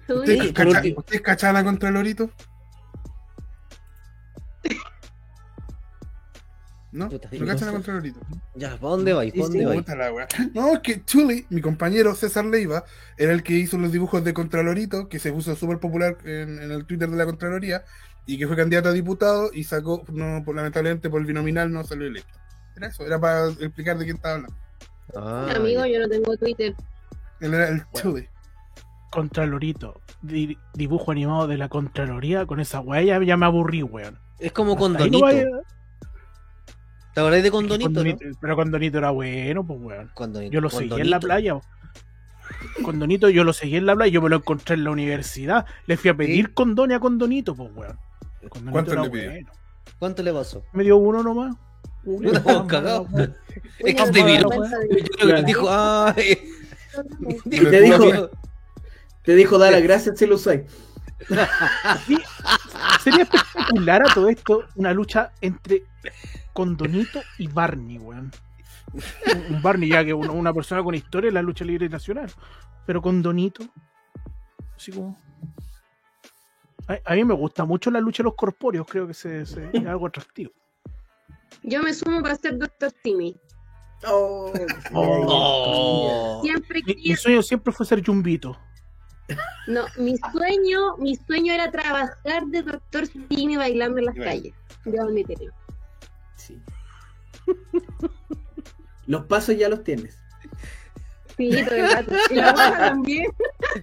Tú 0.06 0.18
¿Ustedes 0.18 0.42
Sí, 0.42 0.52
por 0.52 0.54
cacha- 0.66 0.78
último. 0.78 0.98
¿ustedes 0.98 1.20
cachan 1.22 1.54
la 1.54 1.64
contra 1.64 1.88
el 1.88 1.94
Lorito? 1.94 2.30
¿No? 6.94 7.08
Puta, 7.08 7.28
¿Lo 7.32 7.44
cachan 7.46 7.68
a 7.70 7.72
Contralorito? 7.72 8.20
Ya, 8.54 8.70
¿para 8.76 8.90
dónde 8.90 9.12
vais? 9.12 9.32
¿Para 9.32 9.44
dónde 9.46 9.66
vais? 9.66 9.84
No, 10.54 10.72
es 10.74 10.78
que 10.78 11.04
Chuli, 11.04 11.44
mi 11.50 11.60
compañero 11.60 12.14
César 12.14 12.44
Leiva, 12.44 12.84
era 13.18 13.32
el 13.32 13.42
que 13.42 13.54
hizo 13.54 13.76
los 13.78 13.90
dibujos 13.90 14.22
de 14.22 14.32
Contralorito, 14.32 15.08
que 15.08 15.18
se 15.18 15.32
puso 15.32 15.56
súper 15.56 15.80
popular 15.80 16.16
en, 16.24 16.62
en 16.62 16.70
el 16.70 16.86
Twitter 16.86 17.10
de 17.10 17.16
la 17.16 17.24
Contraloría, 17.26 17.84
y 18.26 18.38
que 18.38 18.46
fue 18.46 18.54
candidato 18.56 18.90
a 18.90 18.92
diputado 18.92 19.50
y 19.52 19.64
sacó, 19.64 20.04
no, 20.12 20.42
por- 20.44 20.54
lamentablemente 20.54 21.10
por 21.10 21.20
el 21.20 21.26
binominal 21.26 21.72
no 21.72 21.82
salió 21.82 22.06
electo. 22.06 22.38
Era 22.76 22.86
eso, 22.86 23.04
era 23.04 23.18
para 23.20 23.48
explicar 23.48 23.98
de 23.98 24.04
quién 24.04 24.16
estaba 24.16 24.36
hablando. 24.36 24.56
Ah, 25.16 25.52
Amigo, 25.56 25.84
ya. 25.84 25.94
yo 25.94 25.98
no 26.00 26.08
tengo 26.08 26.36
Twitter. 26.36 26.74
Él 27.40 27.54
era 27.54 27.68
el 27.70 27.82
Chuli. 27.92 28.28
Contralorito. 29.10 30.00
Di- 30.22 30.56
dibujo 30.74 31.10
animado 31.12 31.46
de 31.46 31.58
la 31.58 31.68
Contraloría. 31.68 32.46
Con 32.46 32.60
esa 32.60 32.80
weá 32.80 33.02
ya, 33.02 33.22
ya 33.22 33.36
me 33.36 33.46
aburrí, 33.46 33.82
weón. 33.82 34.18
Es 34.38 34.52
como 34.52 34.72
no 34.74 34.78
Condonito. 34.78 35.26
¿Te 37.14 37.20
acordás 37.20 37.42
de 37.42 37.50
Condonito, 37.50 37.88
no? 37.90 37.94
Condonito- 38.00 38.38
Pero 38.40 38.56
Condonito 38.56 38.98
era 38.98 39.10
bueno, 39.10 39.64
pues 39.64 39.80
weón. 39.80 40.10
Condonito. 40.14 40.52
Yo 40.52 40.60
lo 40.60 40.68
seguí 40.70 40.84
en 40.84 40.88
Condonito. 40.90 41.10
la 41.10 41.20
playa. 41.20 41.54
Condonito, 42.82 43.28
yo 43.30 43.44
lo 43.44 43.52
seguí 43.52 43.76
en 43.76 43.86
la 43.86 43.94
playa, 43.94 44.12
yo 44.12 44.20
me 44.22 44.28
lo 44.28 44.36
encontré 44.36 44.74
en 44.74 44.84
la 44.84 44.90
universidad. 44.90 45.64
Le 45.86 45.96
fui 45.96 46.10
a 46.10 46.14
pedir 46.16 46.52
condone 46.54 46.94
a 46.94 47.00
Condonito, 47.00 47.54
pues 47.54 47.70
weón. 47.74 47.96
Condonito 48.48 48.72
¿Cuánto 48.72 48.92
era 48.92 49.02
le 49.04 49.10
pidió? 49.10 49.30
bueno. 49.30 49.50
¿Cuánto 49.98 50.22
le 50.22 50.32
pasó? 50.32 50.62
Me 50.72 50.82
dio 50.82 50.96
uno 50.96 51.22
nomás. 51.22 51.56
Uno 52.04 52.30
vos 52.40 52.66
cagado. 52.66 53.06
Es 53.78 53.94
que 53.94 54.10
que 54.10 55.04
Claro. 55.20 55.42
dijo, 55.44 55.66
ay. 55.70 56.38
Te 57.48 57.80
dijo- 57.80 58.30
Te 59.22 59.34
dijo, 59.36 59.56
da 59.58 59.70
las 59.70 59.82
gracias 59.82 60.18
si 60.18 60.26
lo 60.26 60.34
usáis. 60.34 60.62
Sería 63.02 63.22
espectacular 63.22 64.02
a 64.02 64.12
todo 64.12 64.28
esto 64.28 64.64
una 64.76 64.92
lucha 64.92 65.30
entre 65.40 65.84
Condonito 66.54 67.20
y 67.38 67.48
Barney, 67.48 67.98
weón. 67.98 68.30
Un- 68.92 69.54
Un 69.56 69.62
Barney, 69.62 69.88
ya 69.90 70.04
que 70.04 70.14
una, 70.14 70.30
una 70.30 70.54
persona 70.54 70.82
con 70.82 70.94
historia 70.94 71.28
en 71.28 71.34
la 71.34 71.42
lucha 71.42 71.64
libre 71.64 71.88
nacional. 71.88 72.30
Pero 72.86 73.02
Condonito, 73.02 73.64
así 74.76 74.92
como. 74.92 75.18
A, 76.86 76.98
a 77.12 77.14
mí 77.14 77.24
me 77.24 77.34
gusta 77.34 77.64
mucho 77.64 77.90
la 77.90 78.00
lucha 78.00 78.22
de 78.22 78.24
los 78.24 78.34
corpóreos, 78.34 78.86
creo 78.88 79.06
que 79.06 79.14
se, 79.14 79.44
se- 79.46 79.68
es 79.72 79.86
algo 79.86 80.06
atractivo. 80.06 80.52
Yo 81.62 81.82
me 81.82 81.92
sumo 81.94 82.22
para 82.22 82.36
ser 82.36 82.58
Doctor 82.58 82.92
Timmy. 83.02 83.36
Oh, 84.06 84.52
Oh. 84.92 86.40
Siempre 86.42 86.82
Mi, 86.86 86.94
mi 86.94 87.16
sueño 87.16 87.42
siempre 87.42 87.72
fue 87.72 87.86
ser 87.86 88.04
Jumbito. 88.04 88.56
No, 89.66 89.86
mi 89.96 90.14
sueño, 90.30 90.96
mi 90.98 91.16
sueño 91.16 91.54
era 91.54 91.70
trabajar 91.70 92.44
de 92.48 92.62
Doctor 92.62 93.08
Timmy 93.28 93.56
bailando 93.56 93.98
en 93.98 94.04
las 94.04 94.14
calles. 94.14 94.52
Yo 94.84 95.02
admitirlo. 95.02 95.52
Los 99.06 99.26
pasos 99.26 99.56
ya 99.56 99.68
los 99.68 99.82
tienes. 99.84 100.18
Sí, 101.36 101.50
todo 101.64 101.74
el 101.74 101.90
rato. 101.90 102.12
Y 102.30 102.34
la 102.36 102.54
también. 102.54 103.26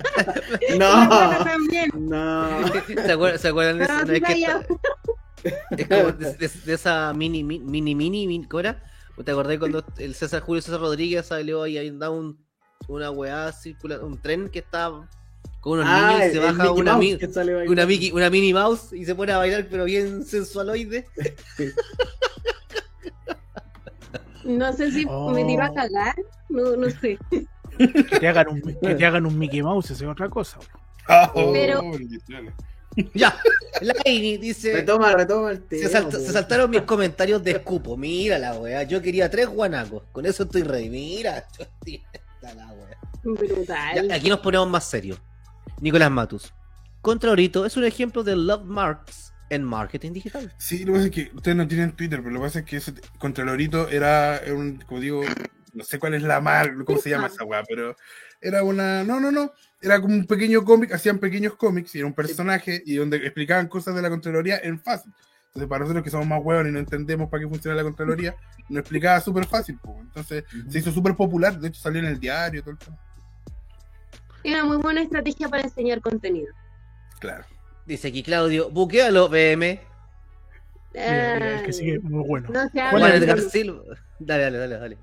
La 0.78 1.06
No, 1.38 1.44
también. 1.44 1.90
no. 1.96 2.68
¿Se 3.06 3.12
acuerdan, 3.12 3.40
¿se 3.40 3.48
acuerdan 3.50 3.78
de 3.80 3.88
no, 3.88 4.14
es 4.14 4.24
que 4.24 5.86
como 5.90 6.12
de, 6.14 6.34
de- 6.36 6.48
de 6.66 6.74
esa 6.74 7.14
mini, 7.14 7.44
mini, 7.44 7.66
mini, 7.96 7.96
mini, 8.28 8.46
¿cómo 8.48 8.62
era? 8.62 8.84
¿Te 9.26 9.32
acordás 9.32 9.58
cuando 9.60 9.84
el 9.98 10.16
César 10.16 10.42
Julio 10.42 10.62
César 10.62 10.80
Rodríguez 10.80 11.26
salió 11.26 11.68
y 11.68 11.78
ahí 11.78 11.90
andaba 11.90 12.16
un, 12.16 12.44
una 12.88 13.12
weá 13.12 13.52
circular, 13.52 14.04
un 14.04 14.20
tren 14.22 14.50
que 14.50 14.60
estaba 14.60 15.10
con 15.60 15.74
unos 15.74 15.86
Ah, 15.88 16.14
niños 16.14 16.30
y 16.30 16.32
se 16.32 16.40
baja 16.40 16.72
una, 16.72 16.98
mi- 16.98 17.14
una, 17.68 17.86
Mickey, 17.86 18.12
una 18.12 18.30
Minnie 18.30 18.54
Mouse 18.54 18.94
y 18.94 19.04
se 19.06 19.14
pone 19.14 19.32
a 19.34 19.38
bailar, 19.40 19.68
pero 19.70 19.84
bien 19.86 20.24
sensualoide? 20.26 21.06
No 24.46 24.74
sé 24.74 24.92
si 24.92 25.06
Oh. 25.10 25.32
me 25.32 25.44
tiró 25.46 25.64
a 25.64 25.74
cagar. 25.74 26.16
No, 26.50 26.76
no 26.76 26.90
sé. 26.90 27.18
Que 27.78 28.20
te 28.20 28.28
hagan 28.28 28.48
un, 28.50 28.62
que 28.62 28.96
te 28.96 29.06
hagan 29.06 29.26
un 29.26 29.38
Mickey 29.40 29.62
Mouse, 29.64 29.92
es 29.92 30.02
otra 30.04 30.30
cosa. 30.30 30.60
weón. 30.60 30.72
Ah, 31.08 31.32
oh, 31.36 31.52
Pero-. 31.52 31.82
Ya, 33.14 33.34
Laini 33.82 34.36
dice. 34.38 34.74
Retoma, 34.74 35.14
retoma 35.14 35.52
el 35.52 35.64
Se, 35.70 35.88
tema. 35.88 36.12
se 36.12 36.32
saltaron 36.34 36.70
mis 36.70 36.82
comentarios 36.82 37.42
de 37.42 37.52
escupo. 37.52 37.96
Mira 37.96 38.38
la 38.38 38.54
weá. 38.60 38.84
Yo 38.84 39.02
quería 39.02 39.30
tres 39.32 39.48
guanacos. 39.48 40.04
Con 40.12 40.26
eso 40.26 40.44
estoy 40.44 40.64
rey. 40.64 40.90
Mira. 40.90 41.46
yo 41.58 41.64
estoy- 41.64 42.04
está 42.14 42.54
la 42.54 42.68
weá. 42.74 42.98
Brutal. 43.24 44.08
Ya, 44.10 44.16
aquí 44.16 44.28
nos 44.30 44.40
ponemos 44.42 44.68
más 44.70 44.84
serios. 44.84 45.22
Nicolás 45.80 46.12
Matus. 46.12 46.54
Contraorito 47.02 47.66
es 47.66 47.78
un 47.78 47.86
ejemplo 47.86 48.24
de 48.24 48.36
love 48.36 48.66
marks 48.66 49.31
en 49.52 49.64
marketing 49.64 50.14
digital. 50.14 50.54
Sí, 50.58 50.86
lo 50.86 50.94
que 50.94 51.00
pasa 51.00 51.06
es 51.06 51.12
que 51.12 51.32
ustedes 51.36 51.58
no 51.58 51.68
tienen 51.68 51.92
Twitter, 51.92 52.20
pero 52.20 52.32
lo 52.32 52.40
que 52.40 52.46
pasa 52.46 52.60
es 52.60 52.66
que 52.66 52.78
ese 52.78 52.94
Contralorito 53.20 53.90
era 53.90 54.42
un, 54.48 54.78
como 54.88 55.02
digo, 55.02 55.22
no 55.74 55.84
sé 55.84 56.00
cuál 56.00 56.14
es 56.14 56.24
la 56.24 56.40
marca, 56.40 56.86
cómo 56.86 56.98
se 56.98 57.10
llama 57.10 57.28
esa 57.28 57.44
weá, 57.44 57.62
pero 57.68 57.98
era 58.40 58.64
una, 58.64 59.04
no, 59.04 59.20
no, 59.20 59.30
no, 59.30 59.52
era 59.82 60.00
como 60.00 60.16
un 60.16 60.26
pequeño 60.26 60.64
cómic, 60.64 60.94
hacían 60.94 61.20
pequeños 61.20 61.56
cómics 61.56 61.94
y 61.96 62.00
era 62.00 62.08
un 62.08 62.14
personaje 62.14 62.82
y 62.86 62.96
donde 62.96 63.18
explicaban 63.18 63.68
cosas 63.68 63.94
de 63.94 64.02
la 64.02 64.10
Contraloría 64.10 64.58
en 64.64 64.80
fácil. 64.80 65.12
Entonces, 65.48 65.68
para 65.68 65.80
nosotros 65.82 66.06
que 66.06 66.10
somos 66.10 66.28
más 66.28 66.40
huevos 66.42 66.66
y 66.66 66.72
no 66.72 66.80
entendemos 66.80 67.30
para 67.30 67.44
qué 67.44 67.50
funciona 67.50 67.76
la 67.76 67.84
Contraloría, 67.84 68.38
nos 68.70 68.80
explicaba 68.80 69.20
súper 69.20 69.46
fácil. 69.46 69.78
po. 69.80 70.00
Entonces, 70.00 70.46
se 70.70 70.80
hizo 70.80 70.94
súper 70.94 71.14
popular, 71.14 71.60
de 71.60 71.68
hecho 71.68 71.82
salió 71.82 72.00
en 72.00 72.06
el 72.06 72.22
diario, 72.22 72.62
todo 72.62 72.72
el 72.72 72.78
tema. 72.78 72.98
Era 74.46 74.64
muy 74.64 74.78
buena 74.78 75.02
estrategia 75.02 75.50
para 75.50 75.64
enseñar 75.64 76.00
contenido. 76.00 76.54
Claro. 77.20 77.44
Dice 77.86 78.10
aquí 78.10 78.24
Claudio. 78.24 78.70
Buquealo, 78.70 79.30
BM. 79.30 79.80
Mira, 80.94 81.34
mira, 81.36 81.60
el 81.60 81.66
que 81.66 81.74
sigue, 81.74 82.00
muy 82.00 82.28
bueno. 82.28 82.50
No 82.52 82.68
se 82.70 82.90
Juan 82.90 83.12
Edgar 83.14 83.38
eso. 83.38 83.50
Silva. 83.50 83.82
Dale, 84.20 84.44
dale, 84.44 84.58
dale, 84.58 84.78
dale. 84.78 84.98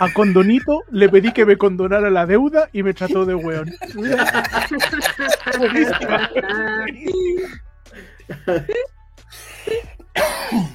A 0.00 0.12
Condonito 0.12 0.82
le 0.90 1.08
pedí 1.08 1.32
que 1.32 1.46
me 1.46 1.56
condonara 1.56 2.10
la 2.10 2.26
deuda 2.26 2.68
y 2.72 2.82
me 2.82 2.92
trató 2.92 3.24
de 3.24 3.34
weón. 3.34 3.72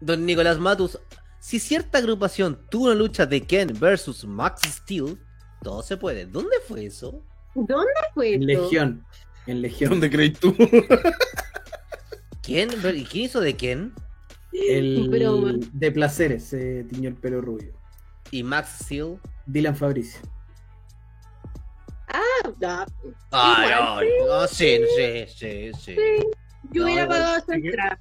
Don 0.00 0.26
Nicolás 0.26 0.58
Matus. 0.58 0.98
Si 1.38 1.60
cierta 1.60 1.98
agrupación 1.98 2.58
tuvo 2.70 2.86
una 2.86 2.94
lucha 2.94 3.26
de 3.26 3.42
Ken 3.42 3.72
versus 3.78 4.24
Max 4.24 4.62
Steel, 4.66 5.18
todo 5.62 5.82
se 5.82 5.96
puede. 5.96 6.26
¿Dónde 6.26 6.56
fue 6.66 6.86
eso? 6.86 7.22
¿Dónde 7.54 7.92
fue 8.14 8.34
En 8.34 8.50
esto? 8.50 8.62
Legión. 8.64 9.04
En 9.46 9.60
Legión. 9.62 9.90
¿Dónde 9.90 10.10
crees 10.10 10.38
tú? 10.38 10.54
¿Quién? 12.42 12.70
¿Y 12.94 13.04
quién 13.04 13.24
hizo 13.24 13.40
de 13.40 13.56
Ken? 13.56 13.92
El 14.52 15.08
Broma. 15.10 15.54
de 15.72 15.90
placeres 15.90 16.44
se 16.44 16.84
tiñó 16.84 17.08
el 17.08 17.16
pelo 17.16 17.40
rubio. 17.40 17.72
¿Y 18.30 18.42
Max 18.42 18.78
Steel? 18.84 19.18
Dylan 19.46 19.76
Fabricio. 19.76 20.20
Ah, 22.08 22.86
Ay, 23.30 23.68
Igual, 23.70 23.98
ay, 23.98 24.08
no, 24.28 24.46
sí, 24.46 24.78
sí, 24.96 25.24
sí, 25.36 25.70
sí. 25.78 25.96
Yo 26.70 26.82
No, 26.82 26.84
hubiera 26.86 27.08
pagado 27.08 27.36
esa 27.38 27.46
Sí 27.54 27.60
entrada. 27.66 27.98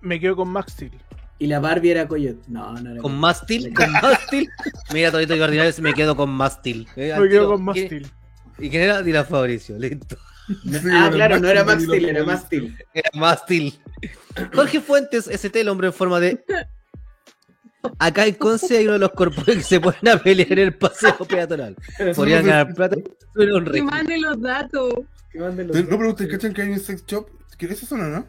Me 0.00 0.18
quedo 0.20 0.36
con 0.36 0.48
Max 0.48 0.72
Steel. 0.72 0.92
Y 1.38 1.46
la 1.46 1.60
Barbie 1.60 1.90
era 1.90 2.08
Coyote. 2.08 2.40
No, 2.48 2.72
no 2.74 2.90
era 2.92 3.00
¿Con. 3.02 3.18
Mastil? 3.18 3.72
¿Con 3.74 3.92
Mastil? 3.92 4.48
Mira, 4.92 5.10
Todito 5.12 5.36
y 5.36 5.40
Ordinarios, 5.40 5.78
me 5.80 5.92
quedo 5.94 6.16
con 6.16 6.30
Mastil. 6.30 6.88
Eh, 6.96 7.14
Me 7.18 7.28
quedo 7.28 7.48
con 7.52 7.62
Max 7.64 7.74
¿Quién- 7.78 7.86
Steel. 7.88 8.10
¿Y 8.58 8.70
quién 8.70 8.82
era? 8.82 9.02
Dila 9.02 9.24
Fabricio, 9.24 9.78
listo. 9.78 10.16
Ah, 10.92 11.10
claro, 11.12 11.40
no 11.40 11.48
era 11.48 11.64
Max 11.64 11.82
Steel, 11.84 12.04
era 12.08 12.24
Max 12.24 12.42
Steel. 12.42 12.76
Era 12.94 13.10
Mastil. 13.14 13.78
Jorge 14.54 14.80
Fuentes, 14.80 15.26
ST, 15.28 15.60
el 15.60 15.68
hombre 15.68 15.88
en 15.88 15.92
forma 15.92 16.20
de. 16.20 16.44
Acá 17.98 18.26
en 18.26 18.34
Conce 18.34 18.78
hay 18.78 18.84
uno 18.84 18.94
de 18.94 18.98
los 19.00 19.12
corpóreos 19.12 19.56
que 19.58 19.62
se 19.62 19.80
ponen 19.80 20.08
a 20.08 20.18
pelear 20.22 20.52
en 20.52 20.58
el 20.58 20.74
paseo 20.74 21.16
peatonal. 21.18 21.76
Podrían 22.14 22.44
ganar 22.44 22.74
plata. 22.74 22.96
Un 22.96 23.64
Que 23.64 23.70
rey. 23.70 23.82
mande 23.82 24.18
los 24.18 24.40
datos. 24.40 24.92
Que 25.30 25.38
manden 25.38 25.68
los- 25.68 25.76
No, 25.84 25.96
pero 25.96 26.08
ustedes 26.10 26.30
cachan 26.32 26.52
que 26.52 26.62
hay 26.62 26.70
un 26.70 26.80
sex 26.80 27.04
shop. 27.06 27.28
¿Qué 27.56 27.66
es 27.66 27.82
eso, 27.82 27.96
no, 27.96 28.04
no? 28.08 28.26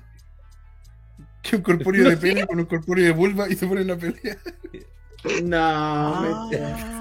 Que 1.42 1.56
un 1.56 1.62
corpóreo 1.64 2.10
de 2.10 2.18
pene 2.18 2.46
con 2.46 2.60
un 2.60 2.66
corpóreo 2.66 3.06
de 3.06 3.12
vulva 3.12 3.50
y 3.50 3.56
se 3.56 3.66
ponen 3.68 3.90
a 3.92 3.96
pelear. 3.98 4.38
No, 5.44 5.58
Ah, 5.60 7.00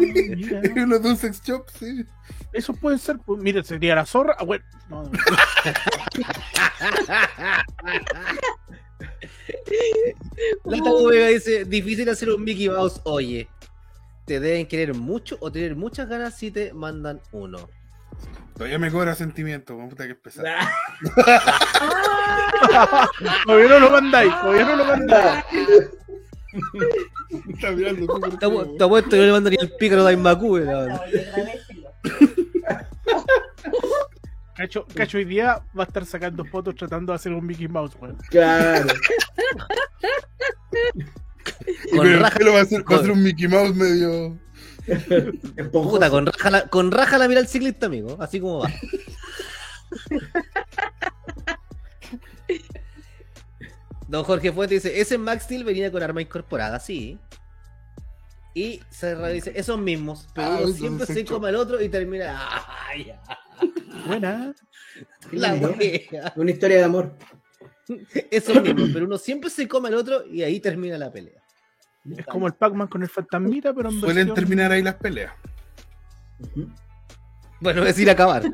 uno 0.76 0.98
de 0.98 1.08
un 1.08 1.16
sex 1.16 1.40
shop, 1.42 1.66
sí. 1.78 2.04
Eso 2.52 2.72
puede 2.74 2.98
ser, 2.98 3.18
pues, 3.24 3.40
mira, 3.40 3.62
sería 3.62 3.94
la 3.94 4.06
zorra. 4.06 4.34
Ah, 4.38 4.44
bueno, 4.44 4.64
no, 4.88 5.02
no. 5.04 5.10
Lata 10.64 10.90
Vega 11.08 11.28
dice: 11.28 11.64
difícil 11.64 12.08
hacer 12.08 12.30
un 12.30 12.42
Mickey 12.42 12.68
Mouse. 12.68 13.00
Oye, 13.04 13.48
te 14.24 14.40
deben 14.40 14.66
querer 14.66 14.94
mucho 14.94 15.36
o 15.40 15.50
tener 15.50 15.76
muchas 15.76 16.08
ganas 16.08 16.34
si 16.36 16.50
te 16.50 16.72
mandan 16.72 17.20
uno. 17.32 17.68
Todavía 18.54 18.78
me 18.78 18.90
cobra 18.90 19.14
sentimiento, 19.14 19.76
puta 19.76 20.06
que 20.06 20.12
es 20.12 20.18
pesado. 20.22 20.46
todavía 23.44 23.68
no 23.68 23.80
lo 23.80 23.90
mandáis, 23.90 24.32
todavía 24.40 24.64
no 24.64 24.76
lo 24.76 24.84
mandáis. 24.86 25.44
Está 27.48 27.70
mirando 27.72 28.20
Te 28.78 28.84
apuesto 28.84 29.10
que 29.10 29.16
no 29.18 29.22
le 29.24 29.32
mandaría 29.32 29.58
el 29.62 29.72
pícaro 29.72 30.04
de 30.04 30.10
Aimacu, 30.10 30.54
weón. 30.54 30.92
Cacho, 34.56 34.86
Cacho 34.94 35.18
hoy 35.18 35.24
día 35.26 35.60
va 35.78 35.84
a 35.84 35.86
estar 35.86 36.06
sacando 36.06 36.44
fotos 36.44 36.74
tratando 36.74 37.12
de 37.12 37.16
hacer 37.16 37.32
un 37.32 37.46
Mickey 37.46 37.68
Mouse, 37.68 37.94
weón. 38.00 38.16
Claro. 38.30 38.86
Y 41.66 41.90
Con 41.90 41.98
con 41.98 42.06
el 42.08 42.20
raja- 42.20 42.38
pelo 42.38 42.52
va 42.52 42.60
a 42.60 42.64
ser, 42.64 42.80
va 42.80 42.82
a 42.82 42.84
con- 42.84 43.00
ser 43.02 43.10
un 43.12 43.22
Mickey 43.22 43.46
Mouse 43.48 43.74
medio. 43.74 44.38
Puta, 45.72 46.10
con 46.10 46.26
raja, 46.26 46.50
la, 46.50 46.66
con 46.68 46.90
raja 46.90 47.18
la 47.18 47.28
mira 47.28 47.40
el 47.40 47.46
ciclista, 47.48 47.86
amigo. 47.86 48.16
Así 48.20 48.40
como 48.40 48.58
va. 48.60 48.68
Don 54.08 54.24
Jorge 54.24 54.52
Fuente 54.52 54.74
dice, 54.74 55.00
ese 55.00 55.18
Max 55.18 55.44
Steel 55.44 55.64
venía 55.64 55.90
con 55.90 56.02
arma 56.02 56.22
incorporada, 56.22 56.78
sí. 56.78 57.18
Y 58.54 58.80
Serra 58.88 59.28
dice, 59.28 59.52
esos 59.54 59.78
mismos, 59.78 60.28
pero 60.34 60.48
Ah, 60.48 60.72
siempre 60.74 61.06
se 61.06 61.24
come 61.24 61.48
al 61.48 61.56
otro 61.56 61.82
y 61.82 61.88
termina... 61.88 62.40
¡Ay, 62.88 63.06
ya! 63.06 63.20
Buena. 64.06 64.54
La. 65.32 65.54
Una 66.36 66.50
historia 66.50 66.78
de 66.78 66.84
amor. 66.84 67.12
Esos 68.30 68.62
mismos, 68.62 68.90
pero 68.92 69.06
uno 69.06 69.18
siempre 69.18 69.50
se 69.50 69.68
come 69.68 69.88
al 69.88 69.94
otro 69.94 70.26
y 70.26 70.42
ahí 70.42 70.60
termina 70.60 70.96
la 70.98 71.10
pelea. 71.12 71.42
Es 72.16 72.26
como 72.26 72.46
el 72.46 72.54
Pac-Man 72.54 72.88
con 72.88 73.02
el 73.02 73.08
fantasmita, 73.08 73.74
pero 73.74 73.90
en 73.90 74.00
Suelen 74.00 74.28
versión... 74.28 74.34
terminar 74.34 74.72
ahí 74.72 74.82
las 74.82 74.94
peleas. 74.94 75.32
Bueno, 77.60 77.84
es 77.84 77.98
ir 77.98 78.08
a 78.08 78.12
acabar. 78.12 78.42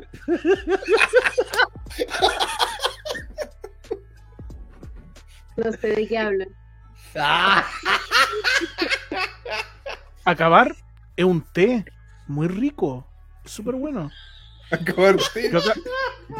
No 5.57 5.71
sé 5.73 5.87
de 5.87 6.07
qué 6.07 6.17
hablan. 6.17 6.47
¡Ah! 7.15 7.65
Acabar 10.25 10.75
es 11.15 11.25
un 11.25 11.41
té 11.53 11.85
muy 12.27 12.47
rico. 12.47 13.05
Súper 13.45 13.75
bueno. 13.75 14.09
Acabar 14.71 15.19
sí. 15.19 15.49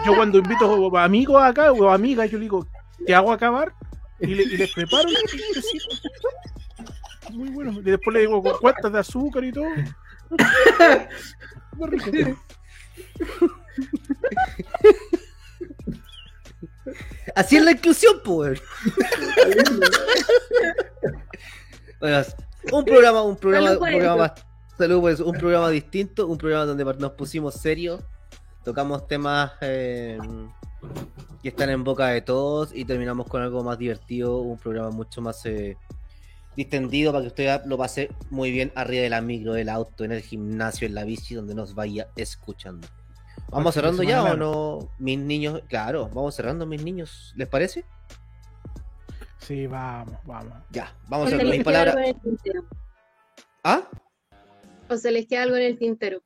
Yo, 0.05 0.15
cuando 0.15 0.39
invito 0.39 0.97
a 0.97 1.03
amigos 1.03 1.41
acá 1.43 1.71
o 1.71 1.89
amigas, 1.89 2.29
yo 2.31 2.37
le 2.37 2.43
digo, 2.43 2.67
te 3.05 3.13
hago 3.13 3.31
acabar 3.31 3.73
y, 4.19 4.27
le- 4.33 4.43
y 4.43 4.57
les 4.57 4.73
preparo 4.73 5.07
el 5.09 5.15
tecito. 5.15 5.59
Muy 7.31 7.49
bueno. 7.49 7.71
Y 7.79 7.83
después 7.83 8.13
le 8.13 8.21
digo 8.21 8.41
con 8.41 8.57
cuántas 8.59 8.91
de 8.93 8.99
azúcar 8.99 9.43
y 9.43 9.51
todo. 9.51 9.65
Muy 11.73 11.89
rico. 11.89 12.39
Así 17.35 17.57
es 17.57 17.63
la 17.63 17.71
inclusión, 17.71 18.21
pues. 18.23 18.61
Bueno, 21.99 22.21
un 22.73 22.83
programa, 22.83 23.21
un 23.21 23.37
programa, 23.37 23.71
un 23.71 23.79
programa, 23.79 24.25
eso. 24.35 24.45
salud 24.77 24.99
por 24.99 25.11
eso, 25.11 25.25
un 25.25 25.37
programa 25.37 25.69
distinto, 25.69 26.27
un 26.27 26.37
programa 26.37 26.65
donde 26.65 26.83
nos 26.83 27.13
pusimos 27.13 27.53
serios, 27.53 28.01
tocamos 28.65 29.07
temas 29.07 29.53
eh, 29.61 30.17
que 31.41 31.47
están 31.47 31.69
en 31.69 31.85
boca 31.85 32.07
de 32.07 32.21
todos 32.21 32.75
y 32.75 32.83
terminamos 32.83 33.27
con 33.27 33.41
algo 33.41 33.63
más 33.63 33.77
divertido, 33.77 34.39
un 34.39 34.57
programa 34.57 34.89
mucho 34.89 35.21
más 35.21 35.45
eh, 35.45 35.77
distendido 36.57 37.13
para 37.13 37.21
que 37.21 37.27
usted 37.29 37.61
lo 37.67 37.77
pase 37.77 38.09
muy 38.29 38.51
bien 38.51 38.73
arriba 38.75 39.03
de 39.03 39.09
la 39.09 39.21
micro, 39.21 39.53
del 39.53 39.69
auto, 39.69 40.03
en 40.03 40.11
el 40.11 40.21
gimnasio, 40.21 40.87
en 40.87 40.95
la 40.95 41.05
bici, 41.05 41.35
donde 41.35 41.55
nos 41.55 41.73
vaya 41.73 42.09
escuchando. 42.17 42.85
¿Vamos 43.53 43.73
cerrando 43.73 44.03
ya 44.03 44.23
o 44.23 44.35
no? 44.35 44.89
Mis 44.99 45.19
niños, 45.19 45.61
claro, 45.69 46.09
vamos 46.13 46.35
cerrando 46.35 46.65
mis 46.65 46.83
niños, 46.83 47.33
¿les 47.35 47.47
parece? 47.47 47.85
Sí, 49.37 49.67
vamos, 49.67 50.15
vamos. 50.25 50.53
Ya, 50.71 50.95
vamos 51.07 51.31
a 51.31 51.37
mis 51.37 51.63
palabras. 51.63 51.95
¿Ah? 53.63 53.87
O 54.89 54.97
se 54.97 55.11
les 55.11 55.27
queda 55.27 55.43
algo 55.43 55.55
en 55.55 55.63
el 55.63 55.77
tintero. 55.77 56.21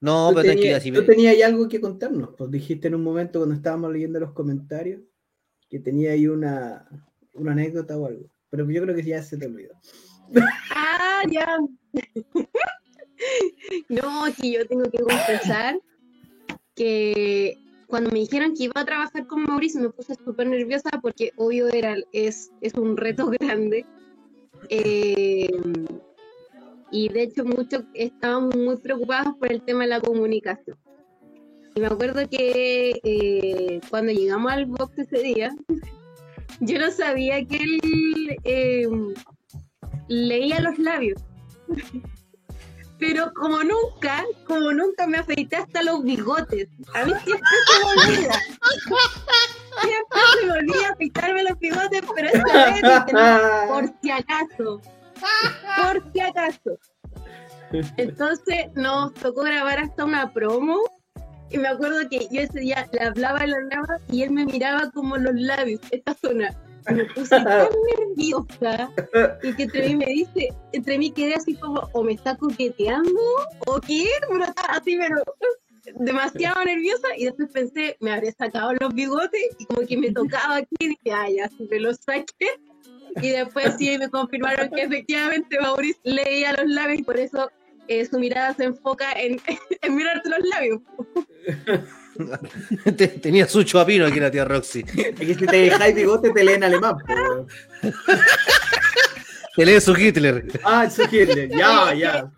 No, 0.00 0.28
Tú 0.28 0.36
pero 0.36 0.46
tranquila, 0.46 0.78
tenías, 0.78 0.82
si 0.82 0.92
tú 0.92 1.04
tenías 1.04 1.34
ahí 1.34 1.42
algo 1.42 1.68
que 1.68 1.80
contarnos. 1.80 2.30
Pues 2.36 2.50
dijiste 2.50 2.88
en 2.88 2.94
un 2.94 3.02
momento 3.02 3.38
cuando 3.38 3.54
estábamos 3.54 3.92
leyendo 3.92 4.20
los 4.20 4.32
comentarios 4.32 5.00
que 5.68 5.78
tenía 5.78 6.12
ahí 6.12 6.26
una, 6.26 6.88
una 7.34 7.52
anécdota 7.52 7.96
o 7.96 8.06
algo. 8.06 8.26
Pero 8.50 8.68
yo 8.70 8.82
creo 8.82 8.94
que 8.94 9.02
ya 9.02 9.22
se 9.22 9.36
te 9.36 9.46
olvidó. 9.46 9.74
Ah, 10.74 11.22
ya. 11.30 11.58
no, 13.88 14.24
que 14.40 14.52
yo 14.52 14.66
tengo 14.66 14.90
que 14.90 14.98
confesar 14.98 15.80
que 16.74 17.58
cuando 17.86 18.10
me 18.10 18.20
dijeron 18.20 18.54
que 18.54 18.64
iba 18.64 18.80
a 18.80 18.84
trabajar 18.84 19.26
con 19.26 19.42
Mauricio 19.44 19.80
me 19.80 19.90
puse 19.90 20.14
súper 20.14 20.46
nerviosa 20.46 20.88
porque 21.02 21.32
obvio 21.36 21.68
era, 21.68 21.96
es, 22.12 22.50
es 22.60 22.74
un 22.74 22.96
reto 22.96 23.26
grande. 23.40 23.84
Eh, 24.70 25.50
y 26.90 27.08
de 27.08 27.22
hecho 27.22 27.44
muchos 27.44 27.84
estábamos 27.94 28.54
muy 28.56 28.76
preocupados 28.76 29.36
por 29.36 29.50
el 29.50 29.62
tema 29.62 29.82
de 29.82 29.88
la 29.88 30.00
comunicación. 30.00 30.78
Y 31.74 31.80
me 31.80 31.86
acuerdo 31.86 32.28
que 32.28 33.00
eh, 33.02 33.80
cuando 33.88 34.12
llegamos 34.12 34.52
al 34.52 34.66
box 34.66 34.98
ese 34.98 35.22
día, 35.22 35.54
yo 36.60 36.78
no 36.78 36.90
sabía 36.90 37.44
que 37.46 37.56
él 37.56 38.38
eh, 38.44 38.88
leía 40.08 40.60
los 40.60 40.78
labios. 40.78 41.20
Pero 43.02 43.34
como 43.34 43.64
nunca, 43.64 44.24
como 44.46 44.70
nunca 44.70 45.08
me 45.08 45.18
afeité 45.18 45.56
hasta 45.56 45.82
los 45.82 46.04
bigotes. 46.04 46.68
A 46.94 47.04
mí 47.04 47.12
siempre 47.24 47.48
se 47.66 47.80
me 47.80 48.12
olvida. 48.12 48.34
Siempre 49.82 50.20
se 50.38 50.46
me 50.46 50.52
olvida 50.52 50.88
afeitarme 50.92 51.42
los 51.42 51.58
bigotes, 51.58 52.02
pero 52.14 52.28
esta 52.28 52.64
vez 52.66 52.74
dije, 52.76 53.12
no, 53.12 53.68
por 53.68 53.92
si 54.00 54.10
acaso. 54.12 54.80
Por 55.82 56.12
si 56.12 56.20
acaso. 56.20 56.78
Entonces 57.96 58.66
nos 58.76 59.12
tocó 59.14 59.42
grabar 59.42 59.80
hasta 59.80 60.04
una 60.04 60.32
promo. 60.32 60.78
Y 61.50 61.58
me 61.58 61.66
acuerdo 61.66 62.08
que 62.08 62.28
yo 62.30 62.40
ese 62.40 62.60
día 62.60 62.88
le 62.92 63.02
hablaba 63.04 63.44
y 63.44 63.48
le 63.48 63.56
hablaba 63.56 63.98
y 64.12 64.22
él 64.22 64.30
me 64.30 64.44
miraba 64.46 64.92
como 64.92 65.16
los 65.16 65.34
labios, 65.34 65.80
esta 65.90 66.14
zona. 66.14 66.56
Me 66.90 67.04
puse 67.06 67.28
tan 67.28 67.44
nerviosa 67.98 68.90
y 69.42 69.54
que 69.54 69.62
entre 69.64 69.88
mí 69.88 69.96
me 69.96 70.06
dice, 70.06 70.48
entre 70.72 70.98
mí 70.98 71.10
quedé 71.10 71.34
así 71.34 71.54
como, 71.54 71.88
o 71.92 72.02
me 72.02 72.12
está 72.12 72.36
coqueteando, 72.36 73.20
o 73.66 73.80
qué, 73.80 74.06
pero 74.28 74.44
así, 74.68 74.96
pero 74.96 75.22
demasiado 75.96 76.64
nerviosa. 76.64 77.08
Y 77.16 77.24
después 77.26 77.50
pensé, 77.52 77.96
me 78.00 78.12
habría 78.12 78.32
sacado 78.32 78.72
los 78.74 78.94
bigotes 78.94 79.42
y 79.58 79.66
como 79.66 79.86
que 79.86 79.96
me 79.96 80.10
tocaba 80.12 80.56
aquí 80.56 80.76
y 80.78 80.88
dije, 80.88 81.12
ah, 81.12 81.28
ya, 81.28 81.48
si 81.48 81.64
me 81.64 81.80
los 81.80 81.98
saqué. 81.98 82.48
Y 83.20 83.28
después 83.28 83.74
sí 83.78 83.96
me 83.98 84.08
confirmaron 84.08 84.70
que 84.70 84.82
efectivamente 84.82 85.58
Maurice 85.60 86.00
leía 86.02 86.52
los 86.54 86.66
labios 86.66 87.00
y 87.00 87.02
por 87.02 87.18
eso 87.18 87.50
eh, 87.88 88.06
su 88.06 88.18
mirada 88.18 88.54
se 88.54 88.64
enfoca 88.64 89.12
en, 89.12 89.38
en 89.82 89.94
mirarte 89.94 90.28
los 90.28 90.48
labios. 90.48 90.80
Te- 92.96 93.08
Tenía 93.08 93.46
su 93.48 93.62
chupapino 93.62 94.06
aquí 94.06 94.20
la 94.20 94.30
tía 94.30 94.44
Roxy. 94.44 94.80
Es 94.96 95.14
que 95.14 95.34
si 95.34 95.46
te 95.46 95.56
dejáis 95.56 95.94
bigote 95.94 96.30
te 96.30 96.44
leen 96.44 96.64
alemán. 96.64 96.96
Te 99.56 99.66
lee 99.66 99.80
su 99.80 99.94
Hitler. 99.96 100.44
Ah, 100.64 100.84
eso 100.86 101.02
quiere. 101.08 101.48
Ya, 101.48 101.92
ya. 101.94 102.30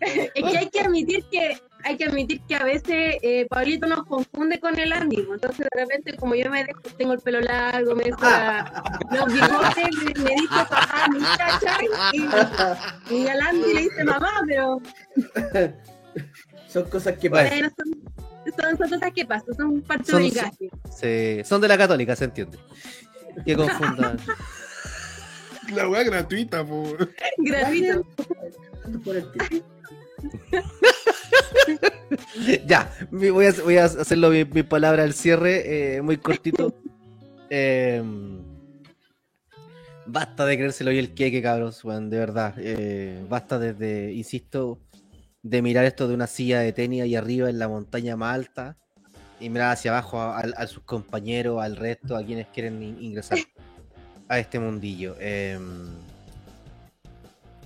es 0.00 0.30
que 0.32 0.58
hay 0.58 0.68
que 0.70 0.80
admitir 0.80 1.24
que 1.30 1.58
hay 1.86 1.98
que 1.98 2.04
admitir 2.06 2.40
que 2.48 2.54
a 2.54 2.64
veces 2.64 3.16
eh, 3.20 3.46
Pablito 3.50 3.86
nos 3.86 4.04
confunde 4.06 4.58
con 4.58 4.78
el 4.78 4.90
Andy, 4.90 5.16
entonces 5.30 5.66
de 5.70 5.80
repente 5.80 6.16
como 6.16 6.34
yo 6.34 6.50
me 6.50 6.64
dejo, 6.64 6.80
tengo 6.96 7.12
el 7.12 7.18
pelo 7.20 7.42
largo, 7.42 7.94
me 7.94 8.04
dejo 8.04 8.22
la- 8.22 8.82
los 9.10 9.26
bigotes, 9.30 9.94
me, 10.16 10.22
me 10.24 10.30
dice 10.30 10.48
papá, 10.48 11.06
mira, 11.12 11.60
Chay, 11.60 11.86
y, 13.10 13.14
y 13.14 13.28
al 13.28 13.38
Andy 13.42 13.74
le 13.74 13.80
dice 13.82 14.02
mamá, 14.04 14.30
pero 14.48 14.80
Son 16.68 16.84
cosas 16.88 17.18
que 17.18 17.28
pasan. 17.28 17.48
bueno, 17.50 17.70
son, 17.76 18.14
son, 18.50 18.76
son 18.78 18.88
cosas 18.90 19.12
que 19.14 19.24
pasan, 19.24 19.54
son 19.56 19.80
parte 19.82 20.10
Son- 20.10 20.22
del 20.22 20.32
gaje. 20.32 20.70
Se- 20.90 21.42
son 21.44 21.60
de 21.60 21.68
la 21.68 21.78
católica, 21.78 22.16
se 22.16 22.24
entiende. 22.24 22.58
Que 23.44 23.54
confundan. 23.56 24.16
La 25.72 25.88
weá 25.88 26.02
gratuita. 26.04 26.64
Por 26.64 27.08
tiempo. 27.72 28.06
ya, 32.66 32.90
voy 33.10 33.46
a, 33.46 33.52
voy 33.62 33.76
a 33.78 33.84
hacerlo 33.84 34.30
mi, 34.30 34.44
mi 34.44 34.62
palabra 34.62 35.02
al 35.02 35.14
cierre, 35.14 35.96
eh, 35.96 36.02
muy 36.02 36.16
cortito. 36.18 36.74
Eh, 37.50 38.02
basta 40.06 40.44
de 40.46 40.56
creérselo 40.56 40.92
y 40.92 40.98
el 40.98 41.14
queque, 41.14 41.42
cabros, 41.42 41.84
weón, 41.84 42.10
de 42.10 42.18
verdad. 42.18 42.54
eh, 42.58 43.24
basta 43.28 43.58
desde, 43.58 44.12
insisto, 44.12 44.78
de 45.44 45.60
mirar 45.60 45.84
esto 45.84 46.08
de 46.08 46.14
una 46.14 46.26
silla 46.26 46.60
de 46.60 46.72
tenis 46.72 47.02
ahí 47.02 47.14
arriba 47.14 47.50
en 47.50 47.58
la 47.58 47.68
montaña 47.68 48.16
más 48.16 48.34
alta 48.34 48.76
y 49.38 49.50
mirar 49.50 49.72
hacia 49.72 49.90
abajo 49.90 50.20
a, 50.20 50.66
sus 50.66 50.82
compañeros, 50.84 51.62
al 51.62 51.76
resto, 51.76 52.16
a 52.16 52.24
quienes 52.24 52.46
quieren 52.48 52.82
in- 52.82 52.96
ingresar 52.98 53.38
a 54.26 54.38
este 54.38 54.58
mundillo. 54.58 55.16
Eh, 55.20 55.58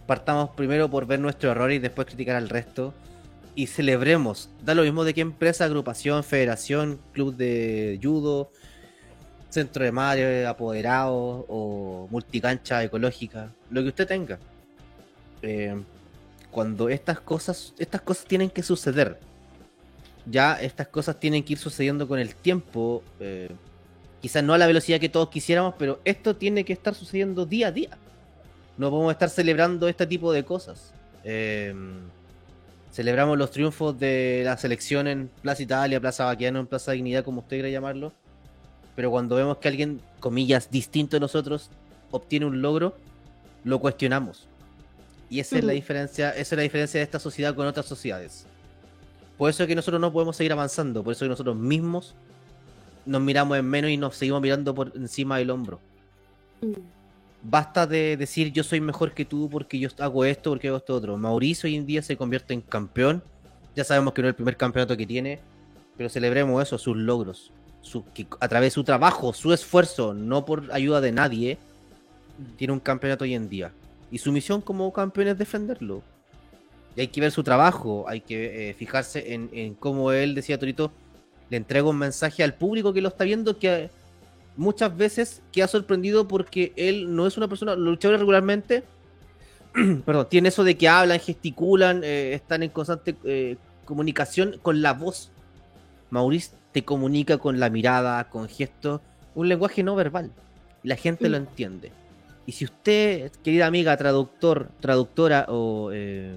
partamos 0.09 0.51
primero 0.51 0.91
por 0.91 1.07
ver 1.07 1.21
nuestro 1.21 1.53
error 1.53 1.71
y 1.71 1.79
después 1.79 2.09
criticar 2.09 2.35
al 2.35 2.49
resto 2.49 2.93
y 3.55 3.69
celebremos. 3.69 4.51
Da 4.65 4.75
lo 4.75 4.83
mismo 4.83 5.05
de 5.05 5.15
qué 5.15 5.21
empresa, 5.21 5.65
agrupación, 5.65 6.25
federación, 6.25 6.99
club 7.13 7.37
de 7.37 8.01
judo, 8.03 8.51
centro 9.51 9.85
de 9.85 9.93
madre, 9.93 10.47
apoderado 10.47 11.47
o 11.49 12.09
multicancha 12.11 12.83
ecológica, 12.83 13.53
lo 13.71 13.83
que 13.83 13.89
usted 13.89 14.09
tenga. 14.09 14.41
Eh, 15.43 15.81
cuando 16.59 16.89
estas 16.89 17.21
cosas, 17.21 17.73
estas 17.79 18.01
cosas 18.01 18.25
tienen 18.25 18.51
que 18.51 18.65
suceder. 18.65 19.21
ya 20.27 20.55
estas 20.61 20.89
cosas 20.89 21.21
tienen 21.21 21.45
que 21.45 21.53
ir 21.53 21.59
sucediendo 21.61 22.09
con 22.09 22.19
el 22.19 22.35
tiempo. 22.35 23.05
eh, 23.21 23.49
quizás 24.21 24.43
no 24.43 24.55
a 24.55 24.59
la 24.59 24.67
velocidad 24.67 24.99
que 24.99 25.09
todos 25.09 25.29
quisiéramos, 25.29 25.75
pero 25.79 26.01
esto 26.05 26.35
tiene 26.35 26.65
que 26.65 26.73
estar 26.73 26.97
sucediendo 26.97 27.47
día 27.47 27.69
a 27.69 27.71
día. 27.71 27.91
No 28.77 28.91
podemos 28.91 29.13
estar 29.13 29.31
celebrando 29.31 29.87
este 29.87 30.05
tipo 30.05 30.33
de 30.33 30.45
cosas. 30.45 30.93
Eh, 31.23 31.73
celebramos 32.93 33.39
los 33.39 33.53
triunfos 33.53 33.97
de 33.97 34.43
la 34.45 34.57
selección 34.57 35.07
en 35.07 35.31
Plaza 35.41 35.63
Italia, 35.63 36.01
Plaza 36.01 36.25
Baquiano, 36.25 36.59
en 36.59 36.67
Plaza 36.67 36.91
Dignidad, 36.91 37.23
como 37.23 37.43
usted 37.43 37.59
quiera 37.59 37.69
llamarlo. 37.69 38.13
Pero 38.97 39.13
cuando 39.13 39.37
vemos 39.37 39.59
que 39.59 39.69
alguien, 39.69 40.01
comillas, 40.19 40.73
distinto 40.73 41.15
de 41.15 41.21
nosotros, 41.21 41.71
obtiene 42.11 42.47
un 42.47 42.61
logro, 42.63 42.97
lo 43.63 43.79
cuestionamos. 43.79 44.49
Y 45.31 45.41
esa 45.41 45.59
es 45.59 45.65
la 45.65 45.73
diferencia, 45.73 46.31
esa 46.31 46.41
es 46.41 46.57
la 46.57 46.63
diferencia 46.63 46.99
de 46.99 47.05
esta 47.05 47.19
sociedad 47.19 47.55
con 47.55 47.67
otras 47.67 47.87
sociedades. 47.87 48.47
Por 49.37 49.51
eso 49.51 49.63
es 49.63 49.69
que 49.69 49.75
nosotros 49.75 50.01
no 50.01 50.13
podemos 50.13 50.37
seguir 50.37 50.53
avanzando, 50.53 51.05
por 51.05 51.13
eso 51.13 51.25
es 51.25 51.27
que 51.27 51.31
nosotros 51.31 51.57
mismos 51.57 52.15
nos 53.07 53.23
miramos 53.23 53.59
en 53.59 53.65
menos 53.67 53.91
y 53.91 53.97
nos 53.97 54.17
seguimos 54.17 54.41
mirando 54.41 54.75
por 54.75 54.93
encima 54.97 55.39
del 55.39 55.51
hombro. 55.51 55.81
Mm. 56.61 56.73
Basta 57.43 57.87
de 57.87 58.17
decir 58.17 58.53
yo 58.53 58.65
soy 58.65 58.81
mejor 58.81 59.13
que 59.13 59.25
tú 59.25 59.49
porque 59.49 59.79
yo 59.79 59.89
hago 59.99 60.25
esto, 60.25 60.51
porque 60.51 60.69
hago 60.69 60.79
esto 60.79 60.95
otro. 60.95 61.17
Mauricio 61.17 61.69
hoy 61.69 61.77
en 61.77 61.87
día 61.87 62.03
se 62.03 62.17
convierte 62.17 62.53
en 62.53 62.61
campeón. 62.61 63.23
Ya 63.77 63.85
sabemos 63.85 64.13
que 64.13 64.23
no 64.23 64.29
es 64.29 64.33
el 64.33 64.35
primer 64.35 64.57
campeonato 64.57 64.97
que 64.97 65.07
tiene, 65.07 65.39
pero 65.97 66.09
celebremos 66.09 66.61
eso, 66.63 66.79
sus 66.79 66.97
logros. 66.97 67.53
Su, 67.81 68.05
que 68.13 68.27
a 68.41 68.49
través 68.49 68.73
de 68.73 68.75
su 68.75 68.85
trabajo, 68.85 69.33
su 69.33 69.53
esfuerzo, 69.53 70.15
no 70.15 70.45
por 70.45 70.71
ayuda 70.73 71.01
de 71.01 71.13
nadie, 71.13 71.59
tiene 72.57 72.73
un 72.73 72.81
campeonato 72.81 73.23
hoy 73.23 73.35
en 73.35 73.49
día. 73.49 73.73
Y 74.11 74.19
su 74.19 74.33
misión 74.33 74.61
como 74.61 74.93
campeón 74.93 75.29
es 75.29 75.39
defenderlo. 75.39 76.03
Y 76.97 77.01
hay 77.01 77.09
que 77.09 77.21
ver 77.21 77.31
su 77.31 77.43
trabajo, 77.43 78.07
hay 78.09 78.21
que 78.21 78.71
eh, 78.71 78.75
fijarse 78.75 79.35
en, 79.35 79.51
en 79.53 79.75
cómo 79.75 80.13
él, 80.13 80.35
decía 80.35 80.59
Torito, 80.59 80.91
le 81.51 81.57
entrega 81.57 81.89
un 81.89 81.99
mensaje 81.99 82.43
al 82.43 82.55
público 82.55 82.93
que 82.93 83.01
lo 83.01 83.09
está 83.09 83.25
viendo 83.25 83.59
que 83.59 83.91
muchas 84.57 84.95
veces 84.97 85.41
queda 85.53 85.69
sorprendido 85.69 86.29
porque 86.29 86.73
él 86.77 87.15
no 87.15 87.27
es 87.27 87.37
una 87.37 87.49
persona, 87.49 87.77
los 87.77 87.87
luchadores 87.87 88.21
regularmente, 88.21 88.83
perdón, 90.05 90.27
tiene 90.29 90.49
eso 90.49 90.65
de 90.65 90.77
que 90.77 90.89
hablan, 90.89 91.21
gesticulan, 91.21 92.03
eh, 92.03 92.35
están 92.35 92.63
en 92.63 92.71
constante 92.71 93.17
eh, 93.25 93.57
comunicación 93.85 94.59
con 94.61 94.83
la 94.83 94.93
voz. 94.93 95.31
Maurice 96.11 96.53
te 96.73 96.85
comunica 96.85 97.39
con 97.39 97.61
la 97.61 97.71
mirada, 97.71 98.29
con 98.29 98.49
gestos, 98.49 99.01
un 99.35 99.49
lenguaje 99.49 99.83
no 99.83 99.95
verbal. 99.95 100.33
La 100.83 100.97
gente 100.97 101.29
lo 101.29 101.37
entiende. 101.37 101.93
Y 102.49 102.53
si 102.53 102.65
usted, 102.65 103.31
querida 103.45 103.67
amiga, 103.67 103.95
traductor, 103.99 104.71
traductora 104.81 105.45
o... 105.51 105.91
eh, 105.93 106.35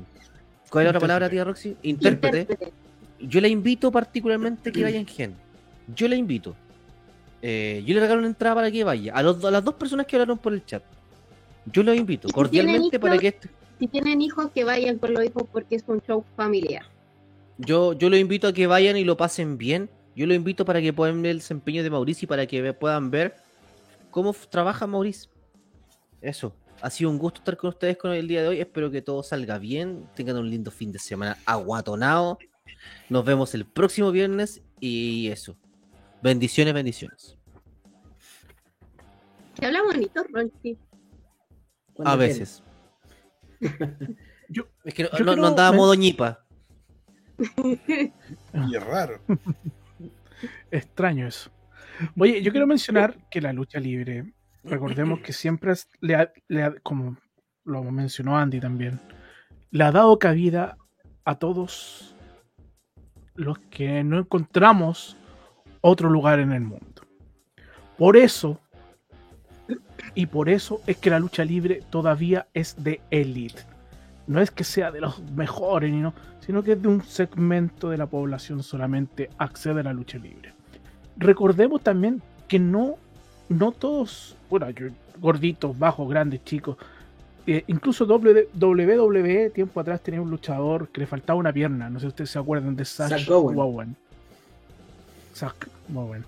¿Cuál 0.70 0.82
es 0.82 0.86
la 0.88 0.90
otra 0.90 1.00
palabra, 1.00 1.30
tía 1.30 1.46
Roxy? 1.46 1.78
Intérprete. 1.84 2.42
Intérprete. 2.42 2.74
Yo 3.22 3.40
le 3.40 3.48
invito 3.48 3.90
particularmente 3.94 4.74
que 4.74 4.84
vaya 4.84 5.00
en 5.00 5.08
Gen. 5.08 5.34
Yo 5.96 6.10
le 6.10 6.18
invito. 6.18 6.54
Eh, 7.42 7.82
yo 7.86 7.94
le 7.94 8.02
regalo 8.02 8.20
una 8.20 8.28
entrada 8.28 8.56
para 8.56 8.70
que 8.70 8.84
vaya. 8.84 9.14
A, 9.16 9.24
los, 9.24 9.42
a 9.46 9.52
las 9.52 9.64
dos 9.64 9.76
personas 9.76 10.06
que 10.06 10.18
hablaron 10.18 10.38
por 10.38 10.52
el 10.52 10.66
chat. 10.66 10.84
Yo 11.72 11.82
los 11.82 11.96
invito 11.96 12.28
si 12.28 12.34
cordialmente 12.34 13.00
para 13.00 13.18
que 13.18 13.30
este- 13.30 13.50
Si 13.80 13.88
tienen 13.88 14.22
hijos, 14.22 14.52
que 14.54 14.66
vayan 14.66 14.98
con 14.98 15.14
los 15.14 15.24
hijos 15.24 15.44
porque 15.50 15.76
es 15.78 15.84
un 15.88 16.02
show 16.02 16.26
familiar. 16.36 16.84
yo, 17.58 17.94
yo 17.94 18.10
los 18.10 18.20
invito 18.20 18.50
a 18.50 18.54
que 18.54 18.68
vayan 18.68 18.98
y 18.98 19.06
lo 19.06 19.16
pasen 19.16 19.58
bien. 19.58 19.90
Yo 20.14 20.28
los 20.28 20.36
invito 20.36 20.66
para 20.66 20.82
que 20.82 20.92
puedan 20.92 21.22
ver 21.22 21.32
el 21.32 21.38
desempeño 21.38 21.84
de 21.84 21.90
Mauricio 21.90 22.26
y 22.26 22.28
para 22.28 22.46
que 22.48 22.74
puedan 22.74 23.12
ver 23.12 23.36
cómo 24.10 24.36
trabaja 24.50 24.86
Mauricio. 24.88 25.32
Eso. 26.22 26.56
Ha 26.81 26.89
sido 26.89 27.10
un 27.11 27.18
gusto 27.18 27.39
estar 27.39 27.57
con 27.57 27.69
ustedes 27.69 27.98
con 27.98 28.11
el 28.11 28.27
día 28.27 28.41
de 28.41 28.48
hoy. 28.49 28.60
Espero 28.60 28.89
que 28.89 29.02
todo 29.02 29.22
salga 29.23 29.57
bien. 29.60 30.07
Tengan 30.15 30.38
un 30.38 30.49
lindo 30.49 30.72
fin 30.72 30.91
de 30.91 30.99
semana 30.99 31.38
aguatonado. 31.45 32.39
Nos 33.10 33.23
vemos 33.26 33.53
el 33.53 33.65
próximo 33.65 34.11
viernes 34.11 34.61
y 34.80 35.27
eso. 35.27 35.56
Bendiciones, 36.23 36.73
bendiciones. 36.73 37.38
Que 39.56 39.65
habla 39.68 39.84
bonito, 39.84 40.23
Ronchi. 40.31 40.77
A 42.03 42.15
veces. 42.15 42.64
Yo- 44.49 44.68
es 44.84 44.93
que 44.93 45.03
no, 45.23 45.35
no- 45.35 45.48
andaba 45.48 45.72
modo 45.76 45.93
ñipa. 45.93 46.45
Y 47.88 48.76
es 48.76 48.84
raro. 48.84 49.19
Extraño 50.72 51.27
eso. 51.27 51.49
Oye, 52.18 52.41
yo 52.41 52.52
quiero 52.52 52.65
mencionar 52.68 53.18
que 53.30 53.39
la 53.41 53.53
lucha 53.53 53.80
libre, 53.80 54.34
recordemos 54.64 55.20
que 55.20 55.34
siempre 55.34 55.72
es- 55.74 55.88
le 56.00 56.32
como 56.84 57.18
lo 57.64 57.84
mencionó 57.84 58.38
Andy 58.38 58.60
también, 58.60 59.00
le 59.70 59.84
ha 59.84 59.92
dado 59.92 60.18
cabida 60.20 60.78
a 61.26 61.36
todos 61.36 62.16
los 63.36 63.60
que 63.60 64.04
no 64.04 64.20
encontramos 64.20 65.18
otro 65.82 66.10
lugar 66.10 66.40
en 66.40 66.52
el 66.52 66.62
mundo. 66.62 67.04
Por 67.98 68.18
eso, 68.18 68.60
y 70.16 70.26
por 70.26 70.50
eso 70.50 70.82
es 70.88 70.98
que 70.98 71.10
la 71.10 71.20
lucha 71.20 71.46
libre 71.46 71.82
todavía 71.90 72.48
es 72.54 72.84
de 72.84 73.02
élite. 73.12 73.64
No 74.28 74.42
es 74.42 74.52
que 74.52 74.64
sea 74.64 74.92
de 74.92 75.02
los 75.02 75.22
mejores, 75.32 75.92
no, 75.94 76.14
sino 76.40 76.64
que 76.64 76.74
es 76.74 76.82
de 76.82 76.88
un 76.88 77.04
segmento 77.04 77.90
de 77.90 77.98
la 77.98 78.08
población 78.08 78.64
solamente 78.64 79.30
accede 79.38 79.82
a 79.82 79.84
la 79.84 79.94
lucha 79.94 80.18
libre. 80.18 80.54
Recordemos 81.18 81.82
también 81.82 82.22
que 82.48 82.60
no, 82.60 82.96
no 83.52 83.72
todos, 83.72 84.36
bueno, 84.49 84.69
yo- 84.72 84.88
gorditos, 85.19 85.78
bajos, 85.78 86.10
grandes, 86.10 86.44
chicos, 86.44 86.78
eh, 87.48 87.64
incluso 87.68 88.06
WWE 88.06 89.49
tiempo 89.49 89.80
atrás 89.80 90.02
tenía 90.02 90.22
un 90.22 90.30
luchador 90.30 90.88
que 90.90 91.02
le 91.02 91.07
faltaba 91.07 91.40
una 91.40 91.52
pierna, 91.52 91.90
no 91.90 91.99
sé 91.99 92.06
si 92.06 92.07
ustedes 92.10 92.30
se 92.30 92.40
acuerdan 92.40 92.76
de 92.76 92.86
Sash 92.86 93.26
Zack 93.26 93.30
Owen. 93.30 93.95
Owen. 95.95 96.26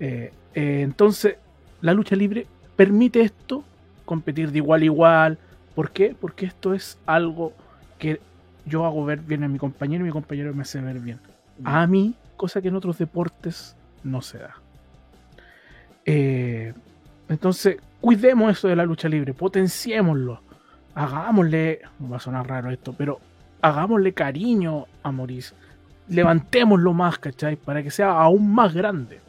Eh, 0.00 0.32
eh, 0.54 0.80
entonces, 0.82 1.36
la 1.80 1.92
lucha 1.92 2.16
libre 2.16 2.46
permite 2.76 3.20
esto, 3.20 3.64
competir 4.04 4.50
de 4.52 4.58
igual 4.58 4.82
a 4.82 4.84
igual. 4.84 5.38
¿Por 5.74 5.90
qué? 5.90 6.14
Porque 6.18 6.46
esto 6.46 6.74
es 6.74 6.98
algo 7.06 7.52
que 7.98 8.20
yo 8.66 8.84
hago 8.84 9.04
ver 9.04 9.20
bien 9.20 9.44
a 9.44 9.48
mi 9.48 9.58
compañero 9.58 10.04
y 10.04 10.06
mi 10.06 10.12
compañero 10.12 10.54
me 10.54 10.62
hace 10.62 10.80
ver 10.80 10.98
bien. 11.00 11.18
A 11.64 11.86
mí, 11.86 12.14
cosa 12.36 12.60
que 12.62 12.68
en 12.68 12.76
otros 12.76 12.98
deportes 12.98 13.76
no 14.02 14.22
se 14.22 14.38
da. 14.38 14.54
Eh, 16.06 16.72
entonces, 17.28 17.76
cuidemos 18.00 18.52
eso 18.52 18.68
de 18.68 18.76
la 18.76 18.84
lucha 18.84 19.08
libre, 19.08 19.32
potenciémoslo, 19.34 20.40
hagámosle, 20.94 21.80
va 22.10 22.16
a 22.16 22.20
sonar 22.20 22.46
raro 22.48 22.70
esto, 22.70 22.92
pero 22.96 23.18
hagámosle 23.62 24.12
cariño 24.12 24.86
a 25.02 25.10
Maurice, 25.12 25.54
levantémoslo 26.08 26.92
más, 26.92 27.18
¿cachai? 27.18 27.56
Para 27.56 27.82
que 27.82 27.90
sea 27.90 28.10
aún 28.12 28.52
más 28.54 28.74
grande. 28.74 29.20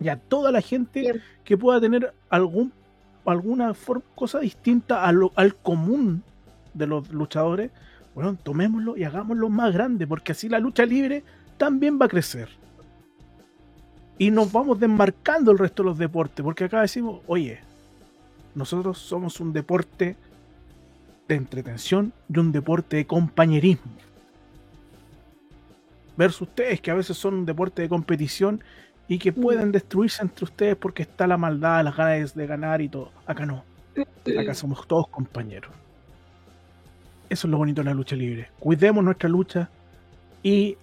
Y 0.00 0.08
a 0.08 0.16
toda 0.16 0.50
la 0.50 0.60
gente 0.60 1.20
que 1.44 1.56
pueda 1.58 1.80
tener 1.80 2.12
algún, 2.30 2.72
alguna 3.26 3.72
cosa 4.14 4.40
distinta 4.40 5.04
a 5.04 5.12
lo- 5.12 5.32
al 5.36 5.54
común 5.54 6.22
de 6.72 6.86
los 6.86 7.10
luchadores, 7.10 7.70
bueno, 8.14 8.36
tomémoslo 8.42 8.96
y 8.96 9.04
hagámoslo 9.04 9.48
más 9.48 9.72
grande, 9.74 10.06
porque 10.06 10.32
así 10.32 10.48
la 10.48 10.58
lucha 10.58 10.84
libre 10.86 11.22
también 11.58 11.98
va 12.00 12.06
a 12.06 12.08
crecer. 12.08 12.48
Y 14.18 14.30
nos 14.30 14.52
vamos 14.52 14.78
desmarcando 14.78 15.50
el 15.50 15.58
resto 15.58 15.82
de 15.82 15.88
los 15.88 15.98
deportes, 15.98 16.42
porque 16.44 16.64
acá 16.64 16.80
decimos, 16.80 17.20
oye, 17.26 17.60
nosotros 18.54 18.98
somos 18.98 19.40
un 19.40 19.52
deporte 19.52 20.16
de 21.26 21.34
entretención 21.34 22.12
y 22.32 22.38
un 22.38 22.52
deporte 22.52 22.96
de 22.96 23.06
compañerismo. 23.06 23.92
Versus 26.16 26.42
ustedes, 26.42 26.80
que 26.80 26.92
a 26.92 26.94
veces 26.94 27.16
son 27.16 27.34
un 27.34 27.46
deporte 27.46 27.82
de 27.82 27.88
competición 27.88 28.62
y 29.08 29.18
que 29.18 29.32
pueden 29.32 29.72
destruirse 29.72 30.22
entre 30.22 30.44
ustedes 30.44 30.76
porque 30.76 31.02
está 31.02 31.26
la 31.26 31.36
maldad, 31.36 31.84
las 31.84 31.96
ganas 31.96 32.34
de 32.34 32.46
ganar 32.46 32.80
y 32.80 32.88
todo. 32.88 33.10
Acá 33.26 33.44
no. 33.44 33.64
Acá 34.40 34.54
somos 34.54 34.86
todos 34.86 35.08
compañeros. 35.08 35.72
Eso 37.28 37.46
es 37.46 37.50
lo 37.50 37.58
bonito 37.58 37.82
de 37.82 37.86
la 37.86 37.94
lucha 37.94 38.14
libre. 38.14 38.50
Cuidemos 38.60 39.02
nuestra 39.02 39.28
lucha 39.28 39.68
y 40.42 40.76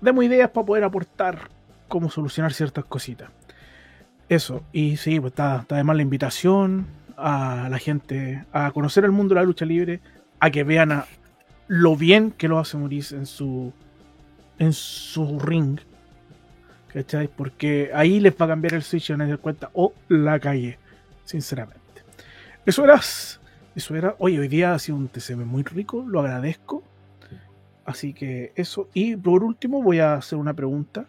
demos 0.00 0.24
ideas 0.24 0.50
para 0.50 0.66
poder 0.66 0.84
aportar 0.84 1.48
cómo 1.88 2.10
solucionar 2.10 2.52
ciertas 2.52 2.84
cositas. 2.84 3.30
Eso, 4.28 4.62
y 4.72 4.96
sí, 4.96 5.20
pues 5.20 5.32
está, 5.32 5.66
además 5.68 5.96
la 5.96 6.02
invitación 6.02 6.86
a 7.16 7.68
la 7.70 7.78
gente 7.78 8.44
a 8.52 8.70
conocer 8.72 9.04
el 9.04 9.12
mundo 9.12 9.34
de 9.34 9.40
la 9.40 9.46
lucha 9.46 9.64
libre, 9.64 10.00
a 10.40 10.50
que 10.50 10.64
vean 10.64 10.92
a 10.92 11.06
lo 11.68 11.96
bien 11.96 12.30
que 12.30 12.48
lo 12.48 12.58
hace 12.58 12.76
Maurice 12.76 13.16
en 13.16 13.26
su 13.26 13.72
en 14.58 14.72
su 14.72 15.38
ring. 15.38 15.78
¿Cachai? 16.92 17.28
Porque 17.28 17.90
ahí 17.92 18.20
les 18.20 18.34
va 18.34 18.46
a 18.46 18.48
cambiar 18.48 18.74
el 18.74 18.82
switch 18.82 19.10
a 19.10 19.16
dar 19.16 19.38
cuenta, 19.38 19.70
oh, 19.72 19.92
la 20.08 20.38
calle, 20.38 20.78
sinceramente. 21.24 21.80
Eso 22.64 22.84
era, 22.84 23.00
eso 23.74 23.96
era, 23.96 24.14
oye, 24.18 24.38
hoy 24.38 24.46
día 24.46 24.74
ha 24.74 24.78
sido 24.78 24.96
un 24.96 25.08
TCM 25.08 25.44
muy 25.44 25.64
rico, 25.64 26.04
lo 26.06 26.20
agradezco. 26.20 26.84
Así 27.84 28.14
que 28.14 28.52
eso. 28.54 28.88
Y 28.94 29.16
por 29.16 29.42
último 29.42 29.82
voy 29.82 29.98
a 29.98 30.14
hacer 30.14 30.38
una 30.38 30.54
pregunta 30.54 31.06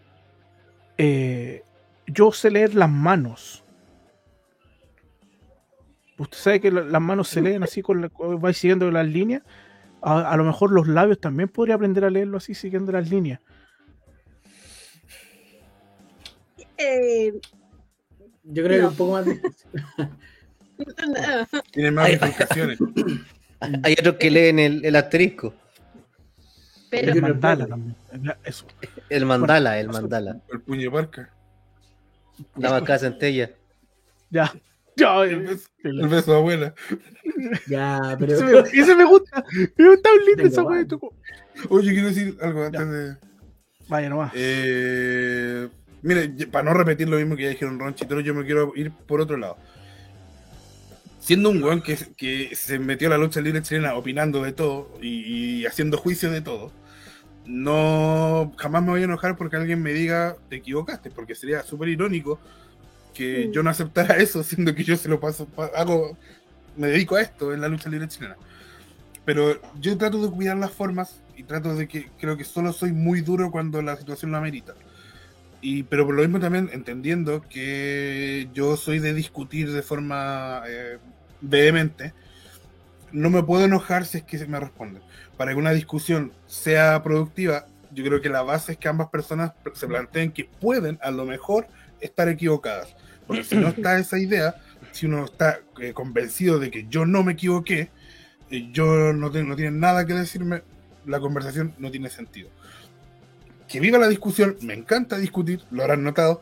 eh, 0.97 1.63
yo 2.07 2.31
sé 2.31 2.51
leer 2.51 2.75
las 2.75 2.89
manos. 2.89 3.63
Usted 6.17 6.37
sabe 6.37 6.61
que 6.61 6.71
las 6.71 7.01
manos 7.01 7.27
se 7.27 7.41
leen 7.41 7.63
así, 7.63 7.81
con 7.81 8.01
la, 8.01 8.09
vais 8.39 8.57
siguiendo 8.57 8.89
las 8.89 9.05
líneas. 9.05 9.43
A, 10.01 10.37
lo 10.37 10.43
mejor 10.43 10.71
los 10.71 10.87
labios 10.87 11.19
también 11.19 11.49
podría 11.49 11.75
aprender 11.75 12.05
a 12.05 12.09
leerlo 12.09 12.37
así, 12.37 12.53
siguiendo 12.53 12.91
las 12.91 13.09
líneas. 13.09 13.41
Eh, 16.77 17.33
yo 18.43 18.63
creo 18.63 18.83
no. 18.83 18.89
que 18.89 18.91
un 18.91 18.97
poco 18.97 19.11
más 19.11 19.25
Tienen 21.71 21.93
más 21.93 22.07
Hay, 22.07 22.19
hay 23.83 23.93
otros 23.93 24.15
que 24.15 24.29
leen 24.29 24.59
el, 24.59 24.85
el 24.85 24.95
asterisco 24.95 25.53
pero 27.01 27.13
El 27.13 27.21
mandala 27.21 27.67
también. 27.67 27.95
Eso. 28.43 28.65
El 29.09 29.25
mandala, 29.25 29.79
el 29.79 29.89
mandala. 29.89 30.41
El 30.51 30.61
puño 30.61 30.81
de 30.81 30.91
parca. 30.91 31.29
La 32.57 32.71
vaca 32.71 32.97
centella. 32.99 33.51
Ya. 34.29 34.53
Ya, 34.97 35.23
El 35.23 35.41
beso, 35.41 35.67
el 35.83 36.07
beso 36.07 36.35
abuela. 36.35 36.73
Ya, 37.67 38.15
pero. 38.17 38.33
ese, 38.33 38.43
me, 38.45 38.59
ese 38.81 38.95
me 38.95 39.03
gusta. 39.05 39.43
Me 39.77 39.89
gusta 39.89 40.09
un 40.13 40.25
lindo 40.25 40.43
esa 40.43 40.63
wea. 40.63 40.85
Oye, 41.69 41.91
quiero 41.91 42.07
decir 42.07 42.37
algo 42.41 42.63
antes 42.63 42.79
Ya. 42.81 42.85
de. 42.87 43.17
Vaya 43.89 44.09
nomás. 44.09 44.31
Eh, 44.35 45.67
mire, 46.01 46.47
para 46.47 46.63
no 46.63 46.73
repetir 46.73 47.09
lo 47.09 47.17
mismo 47.17 47.35
que 47.35 47.43
ya 47.43 47.49
dijeron 47.49 47.77
Ron 47.77 47.93
Chitoro, 47.95 48.21
yo 48.21 48.33
me 48.33 48.45
quiero 48.45 48.71
ir 48.75 48.91
por 48.91 49.19
otro 49.21 49.37
lado. 49.37 49.57
Siendo 51.19 51.49
un 51.49 51.61
weón 51.61 51.81
que, 51.81 51.97
que 52.15 52.55
se 52.55 52.79
metió 52.79 53.07
a 53.07 53.11
la 53.11 53.17
lucha 53.17 53.41
libre 53.41 53.61
chilena 53.63 53.95
opinando 53.95 54.43
de 54.43 54.53
todo 54.53 54.97
y, 55.01 55.61
y 55.61 55.65
haciendo 55.65 55.97
juicio 55.97 56.29
de 56.31 56.41
todo, 56.41 56.71
no 57.45 58.53
jamás 58.57 58.83
me 58.83 58.89
voy 58.91 59.01
a 59.01 59.05
enojar 59.05 59.37
porque 59.37 59.55
alguien 59.57 59.81
me 59.81 59.93
diga 59.93 60.35
te 60.49 60.57
equivocaste, 60.57 61.11
porque 61.11 61.35
sería 61.35 61.63
súper 61.63 61.89
irónico 61.89 62.39
que 63.13 63.49
Mm. 63.49 63.51
yo 63.51 63.63
no 63.63 63.69
aceptara 63.69 64.17
eso, 64.19 64.43
siendo 64.43 64.75
que 64.75 64.83
yo 64.83 64.97
se 64.97 65.09
lo 65.09 65.19
paso, 65.19 65.47
pa- 65.47 65.71
hago, 65.75 66.17
me 66.77 66.87
dedico 66.87 67.15
a 67.15 67.21
esto 67.21 67.53
en 67.53 67.61
la 67.61 67.69
lucha 67.69 67.89
libre 67.89 68.07
chilena. 68.07 68.37
Pero 69.25 69.59
yo 69.79 69.97
trato 69.97 70.21
de 70.23 70.31
cuidar 70.31 70.57
las 70.57 70.71
formas 70.71 71.23
y 71.35 71.43
trato 71.43 71.75
de 71.75 71.87
que 71.87 72.11
creo 72.19 72.37
que 72.37 72.43
solo 72.43 72.73
soy 72.73 72.93
muy 72.93 73.21
duro 73.21 73.51
cuando 73.51 73.81
la 73.81 73.95
situación 73.97 74.31
lo 74.31 74.37
amerita. 74.37 74.75
Y, 75.61 75.83
pero 75.83 76.05
por 76.05 76.15
lo 76.15 76.21
mismo 76.21 76.39
también 76.39 76.69
entendiendo 76.73 77.41
que 77.49 78.49
yo 78.53 78.77
soy 78.77 78.99
de 78.99 79.13
discutir 79.13 79.71
de 79.71 79.81
forma 79.81 80.63
eh, 80.67 80.99
vehemente, 81.41 82.13
no 83.11 83.29
me 83.29 83.43
puedo 83.43 83.65
enojar 83.65 84.05
si 84.05 84.19
es 84.19 84.23
que 84.23 84.37
se 84.37 84.47
me 84.47 84.59
responden. 84.59 85.01
Para 85.37 85.51
que 85.51 85.57
una 85.57 85.71
discusión 85.71 86.31
sea 86.47 87.01
productiva, 87.03 87.65
yo 87.91 88.03
creo 88.03 88.21
que 88.21 88.29
la 88.29 88.41
base 88.41 88.73
es 88.73 88.77
que 88.77 88.87
ambas 88.87 89.09
personas 89.09 89.51
se 89.73 89.87
planteen 89.87 90.31
que 90.31 90.45
pueden 90.45 90.97
a 91.01 91.11
lo 91.11 91.25
mejor 91.25 91.67
estar 91.99 92.27
equivocadas. 92.29 92.95
Porque 93.27 93.43
si 93.43 93.55
no 93.55 93.67
está 93.75 93.97
esa 93.99 94.17
idea, 94.19 94.55
si 94.91 95.05
uno 95.07 95.25
está 95.25 95.59
eh, 95.79 95.93
convencido 95.93 96.59
de 96.59 96.71
que 96.71 96.87
yo 96.87 97.05
no 97.05 97.23
me 97.23 97.33
equivoqué, 97.33 97.89
eh, 98.49 98.69
yo 98.71 99.11
no, 99.13 99.31
tengo, 99.31 99.49
no 99.49 99.55
tienen 99.55 99.79
nada 99.79 100.05
que 100.05 100.13
decirme, 100.13 100.63
la 101.05 101.19
conversación 101.19 101.73
no 101.77 101.91
tiene 101.91 102.09
sentido. 102.09 102.49
Que 103.67 103.79
viva 103.79 103.97
la 103.97 104.07
discusión, 104.07 104.55
me 104.61 104.73
encanta 104.73 105.17
discutir, 105.17 105.61
lo 105.71 105.81
habrán 105.81 106.03
notado, 106.03 106.41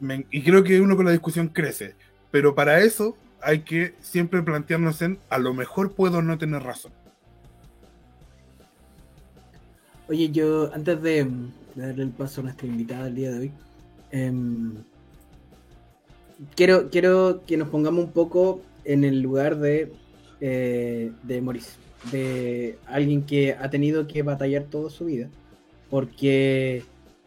me- 0.00 0.26
y 0.30 0.42
creo 0.42 0.64
que 0.64 0.80
uno 0.80 0.96
con 0.96 1.04
la 1.04 1.12
discusión 1.12 1.48
crece. 1.48 1.94
Pero 2.30 2.54
para 2.54 2.80
eso 2.80 3.16
hay 3.42 3.60
que 3.60 3.94
siempre 4.00 4.42
plantearnos 4.42 5.02
en, 5.02 5.18
a 5.28 5.38
lo 5.38 5.52
mejor 5.54 5.92
puedo 5.94 6.22
no 6.22 6.38
tener 6.38 6.62
razón. 6.62 6.92
Oye, 10.08 10.30
yo 10.30 10.72
antes 10.74 11.00
de, 11.02 11.24
de 11.74 11.86
darle 11.86 12.02
el 12.02 12.10
paso 12.10 12.40
a 12.40 12.44
nuestra 12.44 12.66
invitada 12.66 13.04
del 13.04 13.14
día 13.14 13.30
de 13.30 13.38
hoy, 13.38 13.52
em, 14.10 14.74
quiero, 16.54 16.90
quiero 16.90 17.42
que 17.46 17.56
nos 17.56 17.68
pongamos 17.68 18.04
un 18.04 18.12
poco 18.12 18.62
en 18.84 19.04
el 19.04 19.20
lugar 19.20 19.58
de, 19.58 19.92
eh, 20.40 21.12
de 21.22 21.40
Maurice, 21.40 21.72
de 22.10 22.78
alguien 22.86 23.22
que 23.24 23.52
ha 23.52 23.70
tenido 23.70 24.06
que 24.06 24.22
batallar 24.22 24.64
toda 24.64 24.90
su 24.90 25.06
vida, 25.06 25.28
porque 25.90 26.82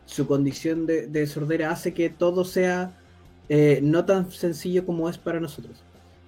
su 0.06 0.28
condición 0.28 0.86
de, 0.86 1.08
de 1.08 1.28
sordera 1.28 1.72
hace 1.72 1.94
que 1.94 2.10
todo 2.10 2.46
sea 2.46 2.94
eh, 3.48 3.80
no 3.84 4.06
tan 4.06 4.32
sencillo 4.32 4.86
como 4.86 5.10
es 5.10 5.18
para 5.18 5.40
nosotros. 5.40 5.84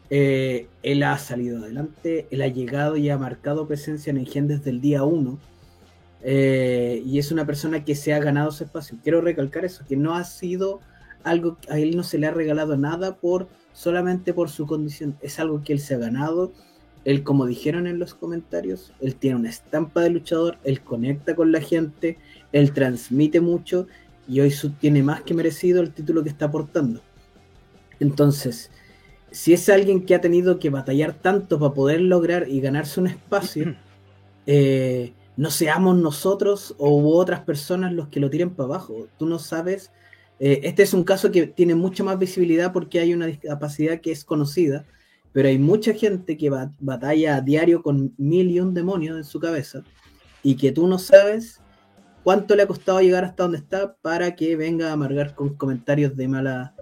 Eh, 0.10 0.68
él 0.84 1.04
ha 1.04 1.18
salido 1.18 1.60
adelante, 1.60 2.28
él 2.32 2.42
ha 2.42 2.48
llegado 2.48 2.96
y 2.96 3.10
ha 3.10 3.18
marcado 3.18 3.68
presencia 3.68 4.12
en 4.12 4.18
Engen 4.18 4.48
desde 4.48 4.70
el 4.70 4.82
día 4.82 5.04
1. 5.04 5.38
Eh, 6.24 7.02
y 7.06 7.20
es 7.20 7.32
una 7.32 7.46
persona 7.46 7.86
que 7.86 7.96
se 7.96 8.14
ha 8.14 8.20
ganado 8.20 8.52
su 8.52 8.64
espacio. 8.64 8.98
Quiero 9.04 9.22
recalcar 9.22 9.66
eso, 9.66 9.86
que 9.88 9.96
no 9.96 10.16
ha 10.16 10.24
sido 10.24 10.82
algo, 11.24 11.58
a 11.70 11.80
él 11.80 11.96
no 11.96 12.04
se 12.04 12.18
le 12.18 12.28
ha 12.28 12.32
regalado 12.32 12.78
nada 12.78 13.16
por 13.16 13.48
solamente 13.74 14.34
por 14.34 14.50
su 14.50 14.66
condición, 14.66 15.18
es 15.22 15.40
algo 15.40 15.62
que 15.64 15.74
él 15.74 15.80
se 15.80 15.94
ha 15.94 16.00
ganado. 16.00 16.52
Él, 17.06 17.24
como 17.24 17.46
dijeron 17.46 17.88
en 17.88 18.00
los 18.00 18.16
comentarios, 18.16 18.92
él 19.00 19.16
tiene 19.16 19.38
una 19.38 19.50
estampa 19.50 20.02
de 20.02 20.10
luchador, 20.10 20.58
él 20.64 20.82
conecta 20.82 21.36
con 21.36 21.52
la 21.52 21.62
gente, 21.62 22.18
él 22.52 22.74
transmite 22.74 23.40
mucho 23.40 23.88
y 24.28 24.42
hoy 24.42 24.54
tiene 24.80 25.04
más 25.04 25.22
que 25.22 25.34
merecido 25.34 25.82
el 25.82 25.94
título 25.94 26.24
que 26.24 26.30
está 26.30 26.46
aportando. 26.46 27.02
Entonces, 28.00 28.72
si 29.32 29.54
es 29.54 29.70
alguien 29.70 30.06
que 30.06 30.16
ha 30.16 30.22
tenido 30.22 30.60
que 30.60 30.70
batallar 30.70 31.14
tanto 31.14 31.60
para 31.60 31.74
poder 31.74 32.02
lograr 32.02 32.50
y 32.50 32.60
ganarse 32.60 33.00
un 33.00 33.08
espacio, 33.08 33.76
eh, 34.48 35.14
no 35.38 35.52
seamos 35.52 35.96
nosotros 35.98 36.76
o 36.78 36.90
u 37.00 37.14
otras 37.14 37.42
personas 37.42 37.94
los 37.94 38.10
que 38.10 38.20
lo 38.20 38.30
tiren 38.30 38.50
para 38.50 38.66
abajo. 38.66 39.08
Tú 39.18 39.26
no 39.26 39.40
sabes. 39.40 39.92
eh, 40.40 40.60
este 40.64 40.84
es 40.84 40.94
un 40.94 41.04
caso 41.04 41.32
que 41.32 41.48
tiene 41.48 41.76
mucha 41.76 42.04
más 42.04 42.20
visibilidad 42.20 42.74
porque 42.74 43.00
hay 43.00 43.14
una 43.14 43.26
discapacidad 43.28 44.02
que 44.02 44.12
es 44.12 44.26
conocida, 44.26 44.86
pero 45.34 45.48
hay 45.48 45.58
mucha 45.60 45.94
gente 45.94 46.38
que 46.38 46.50
ba- 46.50 46.74
batalla 46.80 47.36
a 47.38 47.42
diario 47.42 47.82
con 47.82 48.14
mil 48.18 48.50
y 48.52 48.60
un 48.60 48.74
demonios 48.74 49.18
en 49.18 49.24
su 49.24 49.40
cabeza 49.40 49.84
y 50.44 50.56
que 50.56 50.72
tú 50.72 50.88
no 50.88 51.00
sabes 51.00 51.62
cuánto 52.24 52.56
le 52.56 52.64
ha 52.64 52.68
costado 52.68 53.00
llegar 53.02 53.24
hasta 53.24 53.44
donde 53.44 53.60
está 53.60 53.96
para 54.02 54.36
que 54.36 54.56
venga 54.56 54.90
a 54.90 54.94
amargar 54.94 55.34
con 55.36 55.56
comentarios 55.56 56.16
de 56.16 56.28
mala, 56.28 56.76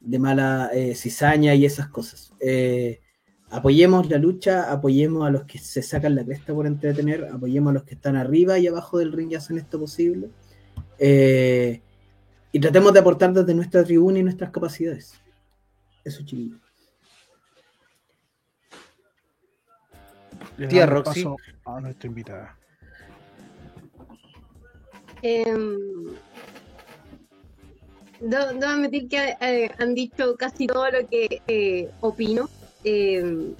de 0.00 0.18
mala 0.18 0.70
eh, 0.72 0.94
cizaña 0.94 1.54
y 1.54 1.64
esas 1.64 1.88
cosas. 1.88 2.32
Eh, 2.40 3.00
apoyemos 3.52 4.08
la 4.08 4.18
lucha, 4.18 4.72
apoyemos 4.72 5.26
a 5.26 5.30
los 5.30 5.44
que 5.44 5.58
se 5.58 5.82
sacan 5.82 6.14
la 6.14 6.24
cresta 6.24 6.54
por 6.54 6.66
entretener, 6.66 7.26
apoyemos 7.26 7.70
a 7.70 7.74
los 7.74 7.82
que 7.84 7.94
están 7.94 8.16
arriba 8.16 8.58
y 8.58 8.66
abajo 8.66 8.98
del 8.98 9.12
ring 9.12 9.30
y 9.30 9.34
hacen 9.34 9.58
esto 9.58 9.78
posible. 9.78 10.30
Eh, 10.98 11.82
y 12.50 12.60
tratemos 12.60 12.92
de 12.92 13.00
aportar 13.00 13.32
desde 13.32 13.54
nuestra 13.54 13.84
tribuna 13.84 14.18
y 14.18 14.22
nuestras 14.22 14.50
capacidades. 14.50 15.20
Eso, 16.02 16.24
chiquillos. 16.24 16.58
Tía 20.68 20.86
Roxy. 20.86 21.24
paso 21.24 21.36
A 21.64 21.80
nuestra 21.80 22.08
invitada. 22.08 22.58
Em, 25.22 25.76
debo, 28.20 28.46
debo 28.54 28.66
admitir 28.66 29.08
que 29.08 29.36
eh, 29.40 29.70
han 29.78 29.94
dicho 29.94 30.36
casi 30.36 30.66
todo 30.66 30.90
lo 30.90 31.06
que 31.08 31.42
eh, 31.46 31.90
opino. 32.00 32.48
Em, 32.84 33.54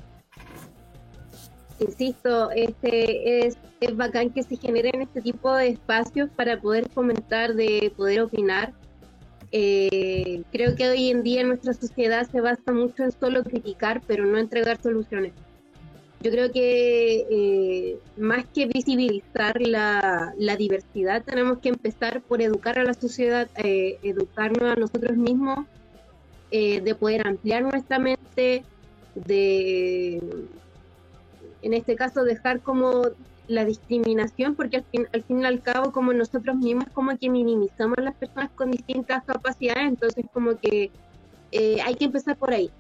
insisto, 1.79 2.51
este 2.51 3.47
es, 3.47 3.57
es 3.81 3.97
bacán 3.97 4.31
que 4.31 4.43
se 4.43 4.57
generen 4.57 5.03
este 5.03 5.21
tipo 5.21 5.55
de 5.55 5.69
espacios 5.69 6.31
para 6.31 6.61
poder 6.61 6.89
comentar, 6.91 7.55
de 7.55 7.93
poder 7.97 8.23
opinar. 8.23 8.73
Eh, 9.53 10.43
creo 10.51 10.75
que 10.77 10.89
hoy 10.89 11.11
en 11.11 11.23
día 11.23 11.45
nuestra 11.45 11.75
sociedad 11.75 12.29
se 12.31 12.41
basa 12.41 12.73
mucho 12.73 13.05
en 13.05 13.13
solo 13.13 13.45
criticar, 13.45 14.01
pero 14.07 14.25
no 14.25 14.39
entregar 14.39 14.81
soluciones. 14.81 15.33
Yo 16.23 16.31
creo 16.31 16.53
que 16.53 17.27
eh, 17.29 17.99
más 18.17 18.47
que 18.55 18.67
visibilizar 18.67 19.61
la, 19.61 20.33
la 20.39 20.57
diversidad, 20.57 21.25
tenemos 21.25 21.59
que 21.59 21.71
empezar 21.71 22.23
por 22.23 22.41
educar 22.41 22.79
a 22.79 22.85
la 22.85 22.95
sociedad, 22.95 23.49
eh, 23.57 23.99
educarnos 24.05 24.71
a 24.71 24.77
nosotros 24.77 25.17
mismos, 25.17 25.67
eh, 26.53 26.81
de 26.81 26.95
poder 26.95 27.27
ampliar 27.27 27.63
nuestra 27.63 27.99
mente, 27.99 28.63
de, 29.15 30.23
en 31.63 31.75
este 31.75 31.97
caso, 31.97 32.25
dejar 32.25 32.61
como 32.61 33.03
la 33.49 33.65
discriminación, 33.65 34.55
porque 34.55 34.79
al 34.79 34.85
fin, 34.85 35.07
al 35.13 35.23
fin 35.23 35.43
y 35.43 35.45
al 35.45 35.61
cabo, 35.61 35.93
como 35.93 36.13
nosotros 36.13 36.57
mismos, 36.57 36.87
como 36.93 37.17
que 37.19 37.29
minimizamos 37.29 37.99
a 37.99 38.03
las 38.03 38.15
personas 38.15 38.51
con 38.55 38.71
distintas 38.71 39.25
capacidades, 39.25 39.89
entonces 39.89 40.25
como 40.33 40.59
que 40.59 40.91
eh, 41.51 41.79
hay 41.85 41.95
que 41.95 42.07
empezar 42.07 42.37
por 42.37 42.53
ahí, 42.53 42.71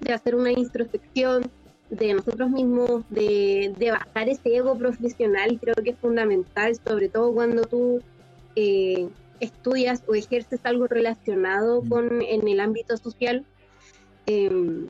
de 0.00 0.12
hacer 0.12 0.34
una 0.34 0.52
introspección, 0.52 1.50
de 1.90 2.14
nosotros 2.14 2.50
mismos, 2.50 3.02
de, 3.10 3.74
de 3.76 3.90
bajar 3.90 4.28
ese 4.28 4.56
ego 4.56 4.78
profesional, 4.78 5.58
creo 5.60 5.74
que 5.74 5.90
es 5.90 5.98
fundamental, 5.98 6.72
sobre 6.86 7.08
todo 7.08 7.34
cuando 7.34 7.62
tú 7.64 8.00
eh, 8.54 9.08
estudias 9.40 10.04
o 10.06 10.14
ejerces 10.14 10.60
algo 10.64 10.86
relacionado 10.86 11.82
con 11.88 12.22
en 12.22 12.46
el 12.46 12.60
ámbito 12.60 12.96
social. 12.96 13.44
Eh, 14.26 14.86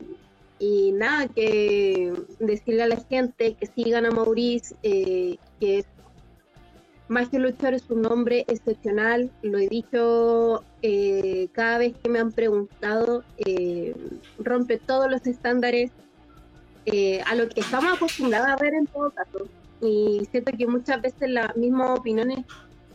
y 0.60 0.92
nada, 0.92 1.26
que 1.26 2.12
decirle 2.38 2.82
a 2.82 2.88
la 2.88 2.98
gente 3.08 3.54
que 3.54 3.66
sigan 3.66 4.04
a 4.04 4.10
Maurice, 4.10 4.76
eh, 4.82 5.38
que 5.58 5.86
más 7.08 7.30
que 7.30 7.38
luchar 7.38 7.72
es 7.72 7.88
un 7.88 8.02
nombre 8.02 8.44
excepcional, 8.46 9.30
lo 9.40 9.58
he 9.58 9.68
dicho 9.68 10.62
eh, 10.82 11.48
cada 11.52 11.78
vez 11.78 11.94
que 12.00 12.10
me 12.10 12.18
han 12.18 12.30
preguntado, 12.30 13.24
eh, 13.38 13.96
rompe 14.38 14.76
todos 14.76 15.10
los 15.10 15.26
estándares 15.26 15.90
a 17.26 17.34
lo 17.36 17.48
que 17.48 17.60
estamos 17.60 17.94
acostumbrados 17.94 18.48
a 18.48 18.56
ver 18.56 18.74
en 18.74 18.86
todo 18.86 19.10
caso. 19.12 19.48
Y 19.80 20.26
siento 20.30 20.52
que 20.56 20.66
muchas 20.66 21.00
veces 21.00 21.30
las 21.30 21.56
mismas 21.56 21.98
opiniones 21.98 22.44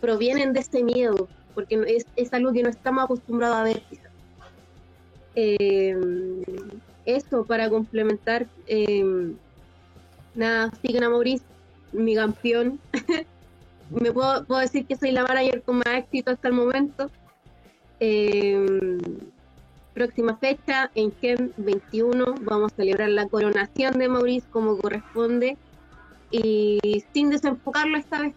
provienen 0.01 0.53
de 0.53 0.59
ese 0.59 0.83
miedo, 0.83 1.29
porque 1.55 1.81
es, 1.87 2.05
es 2.15 2.33
algo 2.33 2.51
que 2.51 2.61
no 2.61 2.69
estamos 2.69 3.05
acostumbrados 3.05 3.57
a 3.57 3.63
ver 3.63 3.81
quizás. 3.89 4.11
Eso 7.05 7.45
para 7.45 7.69
complementar, 7.69 8.47
eh, 8.67 9.33
nada, 10.33 10.71
sigan 10.81 11.03
a 11.03 11.09
Maurice, 11.09 11.45
mi 11.91 12.15
campeón. 12.15 12.79
Me 13.89 14.11
puedo, 14.11 14.45
puedo 14.45 14.61
decir 14.61 14.85
que 14.85 14.95
soy 14.95 15.11
la 15.11 15.23
manager 15.23 15.61
con 15.61 15.77
más 15.77 15.87
éxito 15.97 16.31
hasta 16.31 16.47
el 16.47 16.55
momento. 16.55 17.11
Eh, 17.99 18.97
próxima 19.93 20.35
fecha, 20.37 20.91
en 20.95 21.13
Gen 21.21 21.53
21, 21.57 22.35
vamos 22.41 22.73
a 22.73 22.75
celebrar 22.75 23.09
la 23.09 23.27
coronación 23.27 23.97
de 23.97 24.09
Maurice 24.09 24.47
como 24.51 24.77
corresponde 24.77 25.57
y 26.31 27.03
sin 27.13 27.29
desenfocarlo 27.29 27.97
esta 27.97 28.19
vez. 28.21 28.33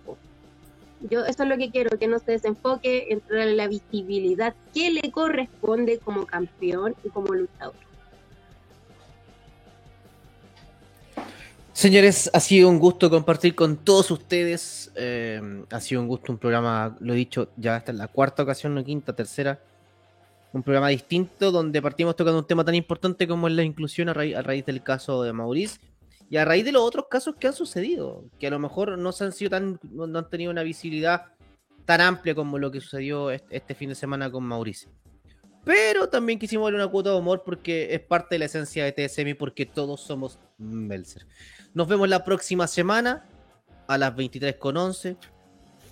Yo 1.11 1.25
eso 1.25 1.45
es 1.45 1.49
lo 1.49 1.57
que 1.57 1.71
quiero, 1.71 1.99
que 1.99 2.09
no 2.09 2.19
se 2.19 2.33
desenfoque, 2.33 3.07
entrar 3.11 3.49
en 3.49 3.57
la 3.57 3.69
visibilidad 3.69 4.55
que 4.75 4.91
le 4.91 5.11
corresponde 5.11 5.99
como 5.99 6.27
campeón 6.27 6.95
y 7.05 7.09
como 7.09 7.35
luchador. 7.35 7.88
Señores, 11.79 12.29
ha 12.35 12.41
sido 12.41 12.69
un 12.69 12.81
gusto 12.81 13.09
compartir 13.09 13.55
con 13.55 13.77
todos 13.77 14.11
ustedes. 14.11 14.91
eh, 14.97 15.41
ha 15.71 15.79
sido 15.81 16.01
un 16.01 16.09
gusto, 16.09 16.33
un 16.33 16.39
programa, 16.39 16.97
lo 16.99 17.13
he 17.13 17.17
dicho, 17.17 17.51
ya 17.57 17.77
esta 17.77 17.93
es 17.93 17.99
la 17.99 18.09
cuarta 18.09 18.43
ocasión, 18.43 18.75
no 18.75 18.83
quinta, 18.83 19.13
tercera. 19.13 19.61
Un 20.53 20.65
programa 20.65 20.89
distinto 20.89 21.53
donde 21.53 21.81
partimos 21.81 22.17
tocando 22.17 22.41
un 22.41 22.47
tema 22.49 22.65
tan 22.65 22.75
importante 22.75 23.29
como 23.29 23.47
es 23.47 23.55
la 23.55 23.63
inclusión 23.63 24.09
a, 24.09 24.13
raíz- 24.15 24.65
del 24.65 24.83
caso 24.83 25.23
de 25.23 25.33
Maurice 25.33 25.79
y 26.29 26.39
a 26.39 26.45
raíz 26.45 26.65
de 26.65 26.73
los 26.73 26.83
otros 26.83 27.05
casos 27.09 27.37
que 27.37 27.47
han 27.47 27.53
sucedido, 27.55 28.25
que 28.41 28.49
a 28.49 28.51
lo 28.51 28.59
mejor 28.59 28.99
no 28.99 29.13
se 29.13 29.23
han 29.23 29.33
sido 29.33 29.51
tan, 29.51 29.79
no 29.93 30.19
han 30.19 30.29
tenido 30.29 30.51
una 30.51 30.65
visibilidad 30.65 31.27
tan 31.85 32.01
amplia 32.01 32.35
como 32.35 32.59
lo 32.59 32.73
que 32.73 32.81
sucedió 32.81 33.31
este, 33.31 33.77
fin 33.77 33.91
de 33.91 33.95
semana 33.95 34.33
con 34.33 34.43
Maurice. 34.43 34.89
Pero 35.69 36.09
también 36.09 36.39
quisimos 36.39 36.65
darle 36.65 36.83
una 36.83 36.91
cuota 36.91 37.11
de 37.11 37.17
humor 37.19 37.43
porque 37.45 37.95
es 37.95 38.01
parte 38.01 38.37
de 38.37 38.39
la 38.39 38.45
esencia 38.47 38.87
de 38.87 38.93
TSM 38.93 39.37
porque 39.39 39.67
todos 39.67 40.01
somos 40.01 40.39
Melzer. 40.57 41.27
Nos 41.75 41.87
vemos 41.87 42.09
la 42.09 42.25
próxima 42.25 42.67
semana 42.67 43.27
a 43.87 43.99
las 43.99 44.17
23.11. 44.17 45.19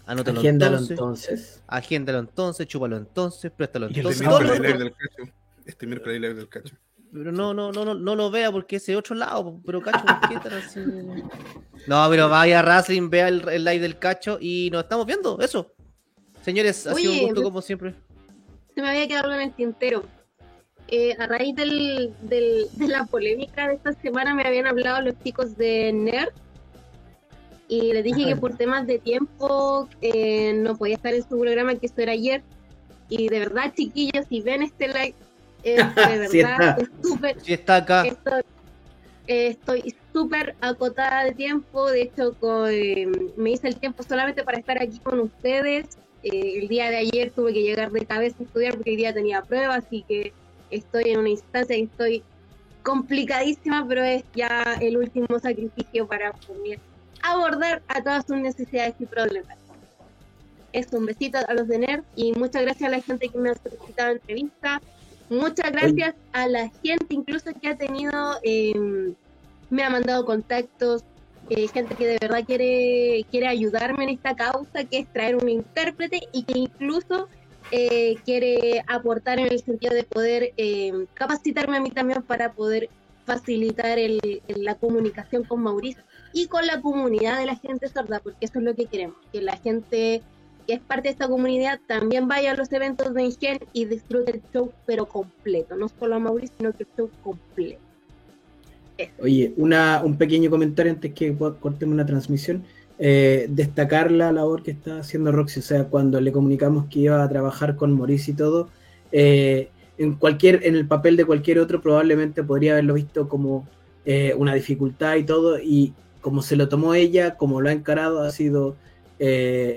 Anótalo 0.06 0.40
Agéndalo 0.40 0.78
entonces. 0.78 0.90
entonces. 0.90 1.62
Agéndalo 1.66 2.18
entonces, 2.20 2.66
chúpalo 2.66 2.96
entonces, 2.96 3.52
préstalo 3.54 3.88
entonces. 3.88 4.22
Este 4.22 4.26
miércoles 4.26 4.60
live 4.60 4.78
del 4.78 4.92
cacho. 4.94 5.32
Este 5.66 5.86
miércoles 5.86 6.20
live 6.22 6.34
del 6.34 6.48
cacho. 6.48 6.74
Pero 7.12 7.32
no, 7.32 7.52
no, 7.52 7.70
no, 7.70 7.84
no, 7.84 7.94
no 7.94 8.16
lo 8.16 8.30
vea 8.30 8.50
porque 8.50 8.76
es 8.76 8.86
de 8.86 8.96
otro 8.96 9.14
lado. 9.14 9.60
Pero 9.66 9.82
cacho, 9.82 10.06
¿por 10.06 10.40
qué 10.42 10.48
así? 10.56 10.80
No, 11.86 12.06
pero 12.08 12.30
vaya 12.30 12.62
Wrestling, 12.62 13.10
vea 13.10 13.28
el, 13.28 13.46
el 13.46 13.62
live 13.62 13.80
del 13.80 13.98
cacho 13.98 14.38
y 14.40 14.70
nos 14.72 14.84
estamos 14.84 15.04
viendo. 15.04 15.38
Eso. 15.38 15.70
Señores, 16.40 16.86
ha 16.86 16.94
sido 16.94 17.12
un 17.12 17.20
gusto 17.26 17.42
como 17.42 17.60
siempre. 17.60 18.05
Se 18.76 18.82
me 18.82 18.90
había 18.90 19.08
quedado 19.08 19.24
algo 19.30 19.36
en 19.40 19.48
el 19.48 19.54
tintero. 19.54 20.04
Eh, 20.88 21.16
a 21.18 21.26
raíz 21.26 21.56
del, 21.56 22.12
del- 22.20 22.66
de 22.74 22.88
la 22.88 23.06
polémica 23.06 23.66
de 23.66 23.74
esta 23.74 23.92
semana 23.94 24.34
me 24.34 24.44
habían 24.46 24.66
hablado 24.66 25.00
los 25.00 25.18
chicos 25.24 25.56
de 25.56 25.92
NERD 25.94 26.28
y 27.68 27.92
les 27.94 28.04
dije 28.04 28.24
que 28.26 28.36
por 28.36 28.56
temas 28.56 28.86
de 28.86 28.98
tiempo 29.00 29.88
eh, 30.02 30.52
no 30.52 30.76
podía 30.76 30.94
estar 30.94 31.12
en 31.14 31.22
su 31.28 31.40
programa 31.40 31.74
que 31.74 31.86
eso 31.86 31.94
era 32.00 32.12
ayer 32.12 32.42
y 33.08 33.28
de 33.28 33.38
verdad 33.40 33.72
chiquillos 33.74 34.26
si 34.28 34.42
ven 34.42 34.62
este 34.62 34.86
live 34.88 35.14
es 35.64 35.92
de 35.96 36.28
Sí 36.30 36.38
verdad 36.42 36.78
está. 36.78 36.82
es 36.82 36.88
súper 37.02 37.40
Si 37.40 37.52
está 37.54 37.76
acá, 37.76 38.06
Estoy 38.06 38.42
eh, 39.26 39.46
estoy 39.48 39.96
súper 40.12 40.54
acotada 40.60 41.24
de 41.24 41.32
tiempo, 41.32 41.90
de 41.90 42.02
hecho 42.02 42.36
eh, 42.68 43.08
me 43.36 43.50
hice 43.50 43.66
el 43.66 43.76
tiempo 43.76 44.04
solamente 44.04 44.44
para 44.44 44.58
estar 44.58 44.80
aquí 44.80 45.00
con 45.00 45.18
ustedes. 45.18 45.86
Eh, 46.26 46.58
el 46.58 46.66
día 46.66 46.90
de 46.90 46.96
ayer 46.96 47.30
tuve 47.30 47.52
que 47.52 47.62
llegar 47.62 47.92
de 47.92 48.04
cabeza 48.04 48.38
a 48.40 48.42
estudiar 48.42 48.74
porque 48.74 48.90
el 48.90 48.96
día 48.96 49.14
tenía 49.14 49.42
pruebas, 49.42 49.84
así 49.86 50.04
que 50.08 50.32
estoy 50.72 51.10
en 51.10 51.20
una 51.20 51.28
instancia 51.28 51.76
que 51.76 51.84
estoy 51.84 52.24
complicadísima, 52.82 53.86
pero 53.86 54.02
es 54.02 54.24
ya 54.34 54.76
el 54.80 54.96
último 54.96 55.38
sacrificio 55.38 56.04
para 56.08 56.32
poder 56.32 56.80
abordar 57.22 57.80
a 57.86 58.02
todas 58.02 58.26
sus 58.26 58.38
necesidades 58.38 58.96
y 58.98 59.06
problemas. 59.06 59.56
Eso, 60.72 60.98
un 60.98 61.06
besito 61.06 61.38
a 61.46 61.54
los 61.54 61.68
de 61.68 61.78
NERD 61.78 62.02
y 62.16 62.32
muchas 62.32 62.62
gracias 62.62 62.88
a 62.88 62.96
la 62.96 63.02
gente 63.02 63.28
que 63.28 63.38
me 63.38 63.50
ha 63.50 63.54
solicitado 63.54 64.10
entrevista. 64.10 64.82
Muchas 65.30 65.70
gracias 65.70 66.16
a 66.32 66.48
la 66.48 66.68
gente 66.82 67.06
incluso 67.10 67.52
que 67.60 67.68
ha 67.68 67.76
tenido, 67.76 68.40
eh, 68.42 69.14
me 69.70 69.84
ha 69.84 69.90
mandado 69.90 70.24
contactos, 70.24 71.04
eh, 71.48 71.68
gente 71.68 71.94
que 71.94 72.06
de 72.06 72.18
verdad 72.20 72.44
quiere, 72.44 73.24
quiere 73.30 73.46
ayudarme 73.46 74.04
en 74.04 74.10
esta 74.10 74.34
causa, 74.34 74.84
que 74.84 74.98
es 74.98 75.12
traer 75.12 75.36
un 75.36 75.48
intérprete 75.48 76.20
y 76.32 76.44
que 76.44 76.58
incluso 76.58 77.28
eh, 77.70 78.16
quiere 78.24 78.82
aportar 78.86 79.38
en 79.38 79.46
el 79.46 79.60
sentido 79.60 79.94
de 79.94 80.04
poder 80.04 80.52
eh, 80.56 80.92
capacitarme 81.14 81.76
a 81.76 81.80
mí 81.80 81.90
también 81.90 82.22
para 82.22 82.52
poder 82.52 82.88
facilitar 83.24 83.98
el, 83.98 84.20
la 84.46 84.76
comunicación 84.76 85.42
con 85.44 85.62
Mauricio 85.62 86.02
y 86.32 86.46
con 86.46 86.66
la 86.66 86.80
comunidad 86.80 87.38
de 87.38 87.46
la 87.46 87.56
gente 87.56 87.88
sorda, 87.88 88.20
porque 88.20 88.44
eso 88.46 88.58
es 88.60 88.64
lo 88.64 88.74
que 88.74 88.86
queremos, 88.86 89.16
que 89.32 89.42
la 89.42 89.56
gente 89.56 90.22
que 90.66 90.74
es 90.74 90.80
parte 90.80 91.08
de 91.08 91.12
esta 91.12 91.28
comunidad 91.28 91.80
también 91.86 92.28
vaya 92.28 92.52
a 92.52 92.56
los 92.56 92.72
eventos 92.72 93.14
de 93.14 93.22
Ingen 93.22 93.58
y 93.72 93.84
disfrute 93.84 94.32
el 94.32 94.42
show, 94.52 94.72
pero 94.84 95.06
completo, 95.06 95.76
no 95.76 95.88
solo 95.88 96.16
a 96.16 96.18
Mauricio, 96.18 96.56
sino 96.58 96.72
que 96.72 96.84
el 96.84 96.88
show 96.96 97.10
completo. 97.22 97.85
Oye, 99.20 99.52
una, 99.56 100.02
un 100.04 100.16
pequeño 100.16 100.50
comentario 100.50 100.92
antes 100.92 101.12
que 101.12 101.36
cortemos 101.36 101.96
la 101.96 102.06
transmisión. 102.06 102.64
Eh, 102.98 103.46
destacar 103.50 104.10
la 104.10 104.32
labor 104.32 104.62
que 104.62 104.70
está 104.70 105.00
haciendo 105.00 105.32
Roxy. 105.32 105.60
O 105.60 105.62
sea, 105.62 105.84
cuando 105.84 106.20
le 106.20 106.32
comunicamos 106.32 106.86
que 106.86 107.00
iba 107.00 107.22
a 107.22 107.28
trabajar 107.28 107.76
con 107.76 107.96
Maurice 107.96 108.30
y 108.30 108.34
todo, 108.34 108.68
eh, 109.12 109.68
en 109.98 110.14
cualquier, 110.14 110.66
en 110.66 110.76
el 110.76 110.86
papel 110.86 111.16
de 111.16 111.24
cualquier 111.24 111.58
otro, 111.58 111.80
probablemente 111.80 112.42
podría 112.42 112.72
haberlo 112.72 112.94
visto 112.94 113.28
como 113.28 113.68
eh, 114.04 114.34
una 114.36 114.54
dificultad 114.54 115.16
y 115.16 115.24
todo. 115.24 115.58
Y 115.60 115.92
como 116.20 116.42
se 116.42 116.56
lo 116.56 116.68
tomó 116.68 116.94
ella, 116.94 117.36
como 117.36 117.60
lo 117.60 117.68
ha 117.68 117.72
encarado, 117.72 118.22
ha 118.22 118.30
sido 118.30 118.76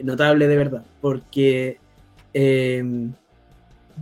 notable 0.04 0.48
de 0.48 0.58
verdad. 0.58 0.84
Porque 1.02 1.78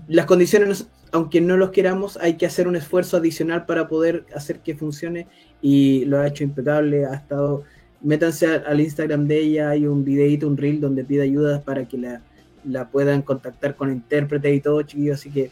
las 0.07 0.25
condiciones, 0.25 0.87
aunque 1.17 1.41
no 1.41 1.57
los 1.57 1.71
queramos, 1.71 2.15
hay 2.17 2.37
que 2.37 2.45
hacer 2.45 2.67
un 2.67 2.75
esfuerzo 2.75 3.17
adicional 3.17 3.65
para 3.65 3.87
poder 3.87 4.25
hacer 4.35 4.59
que 4.59 4.75
funcione 4.75 5.25
y 5.63 6.05
lo 6.05 6.19
ha 6.19 6.27
hecho 6.27 6.43
impecable, 6.43 7.07
ha 7.07 7.15
estado, 7.15 7.63
métanse 8.01 8.45
al 8.45 8.79
Instagram 8.79 9.27
de 9.27 9.39
ella, 9.39 9.69
hay 9.71 9.87
un 9.87 10.05
videito, 10.05 10.47
un 10.47 10.57
reel 10.57 10.79
donde 10.79 11.03
pide 11.03 11.23
ayuda 11.23 11.63
para 11.63 11.87
que 11.87 11.97
la, 11.97 12.21
la 12.63 12.87
puedan 12.89 13.23
contactar 13.23 13.75
con 13.75 13.91
intérprete 13.91 14.53
y 14.53 14.61
todo, 14.61 14.83
chiquillos, 14.83 15.19
así 15.19 15.31
que 15.31 15.49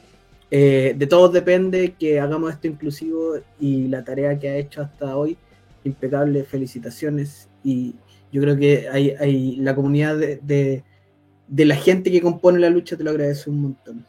eh, 0.52 0.94
de 0.96 1.08
todos 1.08 1.34
depende 1.34 1.96
que 1.98 2.20
hagamos 2.20 2.54
esto 2.54 2.68
inclusivo 2.68 3.38
y 3.60 3.88
la 3.88 4.04
tarea 4.04 4.38
que 4.38 4.50
ha 4.50 4.58
hecho 4.58 4.84
hasta 4.84 5.18
hoy, 5.18 5.36
impecable, 5.84 6.44
felicitaciones 6.44 7.50
y 7.64 7.96
yo 8.32 8.40
creo 8.40 8.56
que 8.56 8.88
hay, 8.88 9.16
hay 9.20 9.56
la 9.56 9.74
comunidad 9.74 10.16
de, 10.16 10.40
de, 10.44 10.84
de 11.48 11.66
la 11.66 11.76
gente 11.76 12.12
que 12.12 12.22
compone 12.22 12.60
la 12.60 12.70
lucha 12.70 12.96
te 12.96 13.04
lo 13.04 13.10
agradece 13.10 13.50
un 13.50 13.62
montón. 13.62 14.06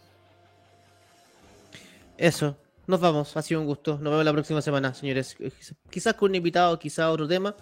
Eso. 2.18 2.56
Nos 2.86 3.00
vamos. 3.00 3.36
Ha 3.36 3.42
sido 3.42 3.60
un 3.60 3.66
gusto. 3.66 3.92
Nos 3.94 4.10
vemos 4.12 4.24
la 4.24 4.32
próxima 4.32 4.62
semana, 4.62 4.94
señores. 4.94 5.36
Eh, 5.40 5.50
Quizás 5.90 6.14
con 6.14 6.30
un 6.30 6.36
invitado, 6.36 6.78
quizás 6.78 7.06
otro 7.06 7.26
tema, 7.26 7.54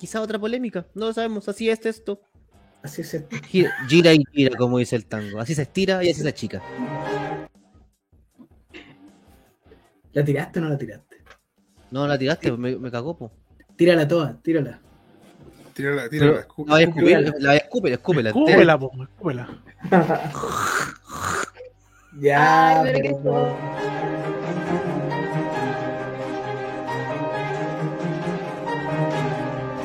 quizás 0.00 0.20
otra 0.22 0.38
polémica. 0.38 0.86
No 0.94 1.06
lo 1.06 1.12
sabemos. 1.12 1.48
Así 1.48 1.70
es 1.70 1.84
esto. 1.86 2.20
Así 2.82 3.00
es 3.02 3.14
esto. 3.14 3.36
Gira, 3.48 3.72
gira 3.88 4.12
y 4.12 4.22
gira, 4.32 4.56
como 4.58 4.78
dice 4.78 4.96
el 4.96 5.06
tango. 5.06 5.40
Así 5.40 5.54
se 5.54 5.62
estira 5.62 6.02
y 6.04 6.10
así 6.10 6.20
se 6.22 6.28
achica. 6.28 6.60
¿La 10.12 10.24
tiraste 10.24 10.58
o 10.58 10.62
no 10.62 10.68
la 10.68 10.78
tiraste? 10.78 11.16
No, 11.90 12.06
la 12.06 12.18
tiraste, 12.18 12.52
me, 12.52 12.76
me 12.76 12.90
cagó, 12.90 13.16
po. 13.16 13.32
Tírala 13.76 14.06
toda, 14.06 14.40
tírala. 14.42 14.80
Tírala, 15.72 16.08
tírala. 16.08 16.46
Escu- 16.46 16.66
La 16.66 16.74
voy 16.74 16.82
a 16.82 16.86
escupir, 16.86 17.18
la 17.20 17.30
voy 17.30 17.46
a 17.48 17.56
escupir, 17.56 17.92
escúpela. 17.92 18.28
Escúpela, 18.30 18.78
po, 18.78 18.92
escúpela. 19.02 19.48
Yeah. 22.16 22.82
Ay, 22.84 22.92
pero 22.92 23.20
que 23.20 24.73